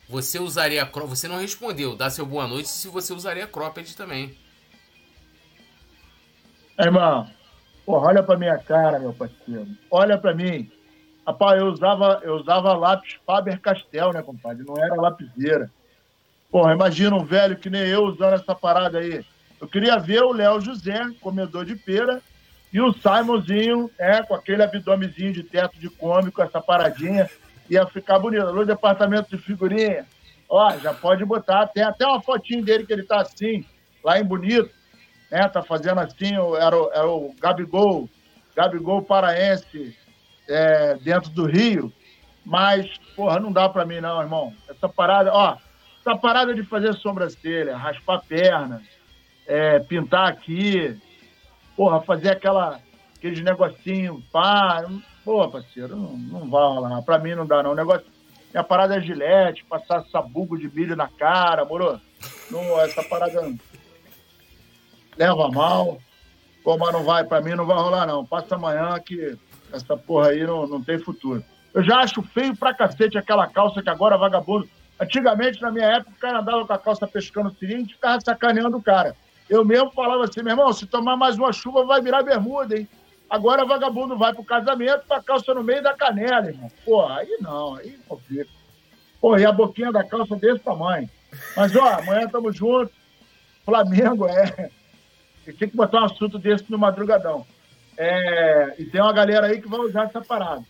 você 0.09 0.39
usaria 0.39 0.85
Você 0.85 1.27
não 1.27 1.39
respondeu. 1.39 1.95
Dá 1.95 2.09
seu 2.09 2.25
boa 2.25 2.47
noite 2.47 2.69
se 2.69 2.87
você 2.87 3.13
usaria 3.13 3.47
cropped 3.47 3.95
também. 3.95 4.35
Irmão, 6.79 7.29
porra, 7.85 8.07
olha 8.07 8.23
pra 8.23 8.37
minha 8.37 8.57
cara, 8.57 8.99
meu 8.99 9.13
parceiro. 9.13 9.67
Olha 9.89 10.17
pra 10.17 10.33
mim. 10.33 10.71
Rapaz, 11.25 11.59
eu 11.59 11.67
usava, 11.67 12.19
eu 12.23 12.35
usava 12.35 12.73
lápis 12.73 13.17
Faber-Castell, 13.25 14.11
né, 14.11 14.21
compadre? 14.21 14.65
Não 14.65 14.77
era 14.77 14.95
lapiseira. 14.95 15.71
Porra, 16.51 16.73
imagina 16.73 17.15
um 17.15 17.23
velho 17.23 17.55
que 17.55 17.69
nem 17.69 17.81
eu 17.81 18.03
usando 18.03 18.33
essa 18.33 18.53
parada 18.53 18.99
aí. 18.99 19.25
Eu 19.61 19.67
queria 19.67 19.97
ver 19.97 20.21
o 20.21 20.33
Léo 20.33 20.59
José, 20.59 21.01
comedor 21.21 21.65
de 21.65 21.75
pera, 21.75 22.21
e 22.73 22.81
o 22.81 22.91
Simonzinho, 22.91 23.89
é, 23.97 24.21
com 24.21 24.35
aquele 24.35 24.61
abdômenzinho 24.61 25.31
de 25.31 25.43
teto 25.43 25.79
de 25.79 25.89
come, 25.89 26.31
com 26.31 26.43
essa 26.43 26.59
paradinha, 26.59 27.29
ia 27.69 27.85
ficar 27.87 28.19
bonito. 28.19 28.51
No 28.53 28.65
departamento 28.65 29.29
de 29.29 29.41
figurinha, 29.41 30.05
ó, 30.49 30.77
já 30.77 30.93
pode 30.93 31.23
botar, 31.25 31.67
tem 31.67 31.83
até 31.83 32.05
uma 32.05 32.21
fotinho 32.21 32.63
dele 32.63 32.85
que 32.85 32.93
ele 32.93 33.03
tá 33.03 33.21
assim, 33.21 33.65
lá 34.03 34.19
em 34.19 34.23
Bonito, 34.23 34.69
né, 35.31 35.47
tá 35.47 35.61
fazendo 35.63 35.99
assim, 35.99 36.33
era 36.59 36.77
o, 36.77 36.91
era 36.93 37.07
o 37.07 37.33
Gabigol, 37.39 38.09
Gabigol 38.55 39.01
paraense, 39.01 39.97
é, 40.47 40.95
dentro 40.95 41.31
do 41.31 41.45
Rio, 41.45 41.91
mas, 42.45 42.97
porra, 43.15 43.39
não 43.39 43.51
dá 43.51 43.69
pra 43.69 43.85
mim 43.85 44.01
não, 44.01 44.21
irmão. 44.21 44.53
Essa 44.69 44.89
parada, 44.89 45.31
ó, 45.33 45.57
essa 45.99 46.17
parada 46.17 46.53
de 46.53 46.63
fazer 46.63 46.93
sobrancelha, 46.95 47.77
raspar 47.77 48.21
perna, 48.27 48.81
é, 49.47 49.79
pintar 49.79 50.27
aqui, 50.27 50.99
porra, 51.75 52.01
fazer 52.01 52.31
aquela, 52.31 52.79
aqueles 53.17 53.41
negocinho, 53.41 54.21
pá. 54.31 54.85
Pô, 55.23 55.47
parceiro, 55.47 55.95
não, 55.95 56.17
não 56.17 56.49
vai 56.49 56.61
rolar. 56.61 57.01
Pra 57.01 57.17
mim 57.17 57.35
não 57.35 57.45
dá, 57.45 57.63
não. 57.63 57.71
O 57.71 57.75
negócio. 57.75 58.05
Minha 58.51 58.63
parada 58.63 58.95
é 58.95 59.01
gilete, 59.01 59.65
passar 59.65 60.05
sabugo 60.11 60.57
de 60.57 60.69
milho 60.69 60.95
na 60.95 61.07
cara, 61.07 61.65
moro? 61.65 61.99
Não, 62.51 62.79
essa 62.81 63.01
parada 63.03 63.51
leva 65.17 65.49
mal. 65.49 65.97
Pô, 66.63 66.77
mas 66.77 66.93
não 66.93 67.03
vai, 67.03 67.23
pra 67.23 67.41
mim 67.41 67.55
não 67.55 67.65
vai 67.65 67.77
rolar, 67.77 68.05
não. 68.05 68.23
Passa 68.23 68.55
amanhã 68.55 68.99
que 68.99 69.35
essa 69.71 69.97
porra 69.97 70.29
aí 70.29 70.45
não, 70.45 70.67
não 70.67 70.83
tem 70.83 70.99
futuro. 70.99 71.43
Eu 71.73 71.83
já 71.83 71.99
acho 71.99 72.21
feio 72.21 72.55
pra 72.55 72.75
cacete 72.75 73.17
aquela 73.17 73.47
calça 73.47 73.81
que 73.81 73.89
agora 73.89 74.17
vagabundo 74.17 74.69
Antigamente, 74.99 75.61
na 75.61 75.71
minha 75.71 75.85
época, 75.85 76.11
o 76.11 76.19
cara 76.19 76.39
andava 76.39 76.65
com 76.65 76.73
a 76.73 76.77
calça 76.77 77.07
pescando 77.07 77.53
seringa 77.59 77.89
e 77.89 77.93
ficava 77.93 78.21
sacaneando 78.21 78.77
o 78.77 78.81
cara. 78.81 79.15
Eu 79.49 79.65
mesmo 79.65 79.91
falava 79.91 80.23
assim, 80.23 80.41
meu 80.41 80.53
irmão, 80.53 80.71
se 80.71 80.85
tomar 80.85 81.17
mais 81.17 81.37
uma 81.37 81.51
chuva, 81.51 81.85
vai 81.85 82.01
virar 82.01 82.23
bermuda, 82.23 82.77
hein? 82.77 82.87
Agora 83.33 83.65
vagabundo 83.65 84.15
vai 84.15 84.31
pro 84.31 84.43
casamento 84.43 85.07
com 85.07 85.13
a 85.15 85.23
calça 85.23 85.55
no 85.55 85.63
meio 85.63 85.81
da 85.81 85.91
canela, 85.95 86.49
irmão. 86.49 86.69
Pô, 86.85 87.03
aí 87.07 87.35
não, 87.41 87.73
aí 87.73 87.97
complica. 88.07 88.51
Pô, 89.19 89.35
e 89.35 89.43
a 89.43 89.51
boquinha 89.51 89.91
da 89.91 90.03
calça 90.03 90.35
desse 90.35 90.59
tamanho. 90.59 91.09
Mas, 91.57 91.75
ó, 91.75 91.95
amanhã 91.95 92.27
tamo 92.27 92.51
juntos. 92.51 92.93
Flamengo 93.65 94.27
é. 94.27 94.69
Tem 95.45 95.67
que 95.67 95.75
botar 95.75 96.01
um 96.01 96.05
assunto 96.05 96.37
desse 96.37 96.71
no 96.71 96.77
madrugadão. 96.77 97.43
É... 97.97 98.75
E 98.77 98.85
tem 98.85 99.01
uma 99.01 99.11
galera 99.11 99.47
aí 99.47 99.59
que 99.59 99.67
vai 99.67 99.79
usar 99.79 100.03
essa 100.03 100.21
parada. 100.21 100.63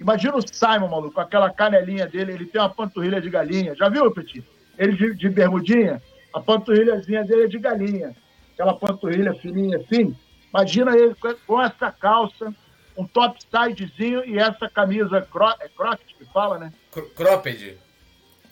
Imagina 0.00 0.36
o 0.36 0.40
Simon, 0.40 0.88
maluco, 0.88 1.16
com 1.16 1.20
aquela 1.20 1.50
canelinha 1.50 2.06
dele, 2.06 2.32
ele 2.32 2.46
tem 2.46 2.62
uma 2.62 2.70
panturrilha 2.70 3.20
de 3.20 3.28
galinha. 3.28 3.74
Já 3.74 3.90
viu, 3.90 4.10
Petit? 4.10 4.42
Ele 4.78 4.96
de, 4.96 5.14
de 5.14 5.28
bermudinha, 5.28 6.00
a 6.32 6.40
panturrilhazinha 6.40 7.24
dele 7.24 7.44
é 7.44 7.48
de 7.48 7.58
galinha. 7.58 8.16
Aquela 8.54 8.72
panturrilha 8.72 9.34
fininha 9.34 9.76
assim. 9.76 10.16
Imagina 10.52 10.96
ele 10.96 11.14
com 11.46 11.62
essa 11.62 11.90
calça, 11.92 12.52
um 12.96 13.06
top 13.06 13.38
sidezinho 13.40 14.24
e 14.24 14.38
essa 14.38 14.68
camisa 14.68 15.22
cro 15.22 15.54
é 15.60 15.68
cropped 15.68 16.14
que 16.14 16.24
fala, 16.26 16.58
né? 16.58 16.72
Cropped. 17.14 17.78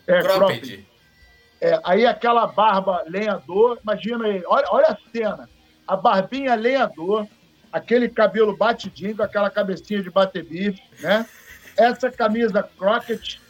É, 0.06 0.22
cropped. 0.22 0.86
É, 1.60 1.80
aí 1.84 2.06
aquela 2.06 2.46
barba 2.46 3.04
lenhador, 3.08 3.78
imagina 3.82 4.28
ele, 4.28 4.44
olha, 4.46 4.66
olha 4.70 4.86
a 4.86 4.98
cena. 5.10 5.50
A 5.86 5.96
barbinha 5.96 6.54
lenhador, 6.54 7.26
aquele 7.72 8.08
cabelo 8.08 8.56
batidinho, 8.56 9.20
aquela 9.22 9.50
cabecinha 9.50 10.02
de 10.02 10.10
bater 10.10 10.44
bife, 10.44 10.80
né? 11.00 11.26
Essa 11.76 12.10
camisa 12.10 12.62
croquet 12.62 13.40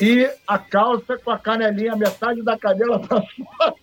e 0.00 0.30
a 0.46 0.58
calça 0.58 1.18
com 1.18 1.30
a 1.30 1.38
canelinha, 1.38 1.96
metade 1.96 2.42
da 2.42 2.56
canela 2.56 3.00
para 3.00 3.20
fora. 3.22 3.74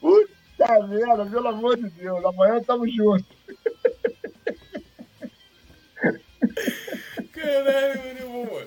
Puta 0.00 0.86
merda, 0.86 1.26
pelo 1.26 1.48
amor 1.48 1.76
de 1.76 1.88
Deus, 1.90 2.24
amanhã 2.24 2.58
estamos 2.58 2.94
juntos. 2.94 3.26
Caralho, 7.32 8.00
eu 8.20 8.30
vou, 8.30 8.62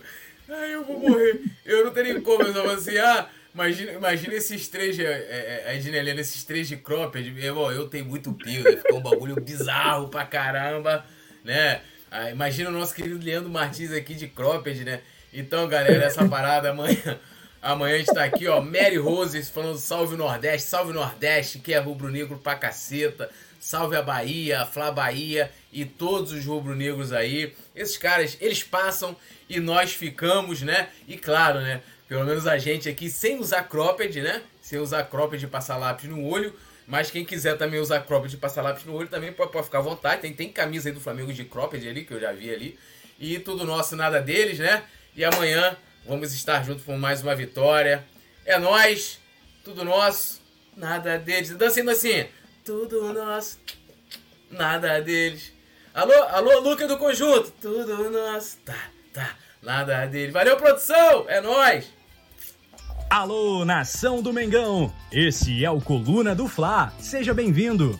Ai, 0.49 0.73
eu 0.73 0.83
vou 0.83 0.99
morrer. 0.99 1.41
Eu 1.65 1.85
não 1.85 1.93
nem 1.93 2.21
como. 2.21 2.43
Eu 2.43 2.53
tava 2.53 2.73
assim, 2.73 2.97
ah, 2.97 3.29
imagina, 3.53 3.91
imagina 3.93 4.33
esses 4.33 4.67
três, 4.67 4.99
é, 4.99 5.03
é, 5.03 5.63
é, 5.67 5.75
Ednelena, 5.77 6.19
esses 6.19 6.43
três 6.43 6.67
de 6.67 6.75
cropped. 6.75 7.33
Eu, 7.41 7.71
eu 7.71 7.87
tenho 7.87 8.05
muito 8.05 8.33
pio, 8.33 8.63
né? 8.63 8.77
Ficou 8.77 8.99
um 8.99 9.03
bagulho 9.03 9.39
bizarro 9.39 10.09
pra 10.09 10.25
caramba, 10.25 11.05
né? 11.43 11.81
Ah, 12.09 12.29
imagina 12.29 12.69
o 12.69 12.73
nosso 12.73 12.93
querido 12.93 13.23
Leandro 13.23 13.49
Martins 13.49 13.93
aqui 13.93 14.13
de 14.13 14.27
cropped, 14.27 14.83
né? 14.83 15.01
Então, 15.33 15.67
galera, 15.67 16.03
essa 16.03 16.27
parada 16.27 16.71
amanhã. 16.71 17.17
Amanhã 17.61 17.95
a 17.95 17.97
gente 17.99 18.13
tá 18.13 18.23
aqui, 18.23 18.47
ó. 18.47 18.59
Mary 18.59 18.97
Roses 18.97 19.47
falando 19.47 19.77
salve 19.77 20.15
Nordeste, 20.15 20.67
salve 20.67 20.91
Nordeste, 20.91 21.59
que 21.59 21.73
é 21.73 21.77
rubro-negro 21.77 22.39
pra 22.39 22.55
caceta. 22.55 23.29
Salve 23.59 23.95
a 23.95 24.01
Bahia, 24.01 24.61
a 24.61 24.65
Flá 24.65 24.91
Bahia 24.91 25.51
e 25.71 25.85
todos 25.85 26.31
os 26.31 26.43
rubro-negros 26.43 27.13
aí. 27.13 27.53
Esses 27.75 27.95
caras, 27.95 28.35
eles 28.41 28.63
passam 28.63 29.15
e 29.47 29.59
nós 29.59 29.93
ficamos, 29.93 30.63
né? 30.63 30.89
E 31.07 31.15
claro, 31.15 31.61
né? 31.61 31.83
Pelo 32.07 32.25
menos 32.25 32.47
a 32.47 32.57
gente 32.57 32.89
aqui 32.89 33.07
sem 33.07 33.39
usar 33.39 33.63
cropped, 33.63 34.19
né? 34.19 34.41
Sem 34.63 34.79
usar 34.79 35.03
cropped 35.03 35.45
e 35.45 35.47
passar 35.47 35.77
lápis 35.77 36.09
no 36.09 36.25
olho. 36.25 36.55
Mas 36.87 37.11
quem 37.11 37.23
quiser 37.23 37.55
também 37.57 37.79
usar 37.79 37.99
cropped 37.99 38.33
e 38.33 38.37
passar 38.39 38.63
lápis 38.63 38.83
no 38.85 38.95
olho 38.95 39.07
também 39.07 39.31
pode, 39.31 39.51
pode 39.51 39.65
ficar 39.65 39.77
à 39.77 39.81
vontade. 39.81 40.21
Tem, 40.21 40.33
tem 40.33 40.49
camisa 40.49 40.89
aí 40.89 40.95
do 40.95 40.99
Flamengo 40.99 41.31
de 41.31 41.45
cropped 41.45 41.87
ali, 41.87 42.03
que 42.03 42.13
eu 42.15 42.19
já 42.19 42.31
vi 42.31 42.51
ali. 42.51 42.79
E 43.19 43.37
tudo 43.37 43.63
nosso, 43.63 43.95
nada 43.95 44.19
deles, 44.19 44.57
né? 44.57 44.83
E 45.15 45.23
amanhã 45.23 45.77
vamos 46.05 46.33
estar 46.33 46.63
juntos 46.63 46.83
por 46.83 46.97
mais 46.97 47.21
uma 47.21 47.35
vitória. 47.35 48.05
É 48.45 48.57
nós, 48.57 49.19
tudo 49.63 49.83
nosso, 49.83 50.41
nada 50.75 51.17
deles. 51.17 51.49
Dançando 51.51 51.91
assim, 51.91 52.25
tudo 52.65 53.13
nosso, 53.13 53.59
nada 54.49 54.99
deles. 55.01 55.53
Alô, 55.93 56.13
alô, 56.29 56.59
Luca 56.59 56.87
do 56.87 56.97
Conjunto, 56.97 57.51
tudo 57.61 58.09
nosso, 58.09 58.57
tá, 58.65 58.89
tá, 59.13 59.35
nada 59.61 60.05
deles. 60.05 60.33
Valeu, 60.33 60.57
produção, 60.57 61.25
é 61.27 61.41
nós. 61.41 61.91
Alô, 63.09 63.65
nação 63.65 64.21
do 64.21 64.31
Mengão! 64.31 64.93
Esse 65.11 65.65
é 65.65 65.69
o 65.69 65.81
Coluna 65.81 66.33
do 66.33 66.47
Fla. 66.47 66.93
Seja 66.97 67.33
bem-vindo. 67.33 67.99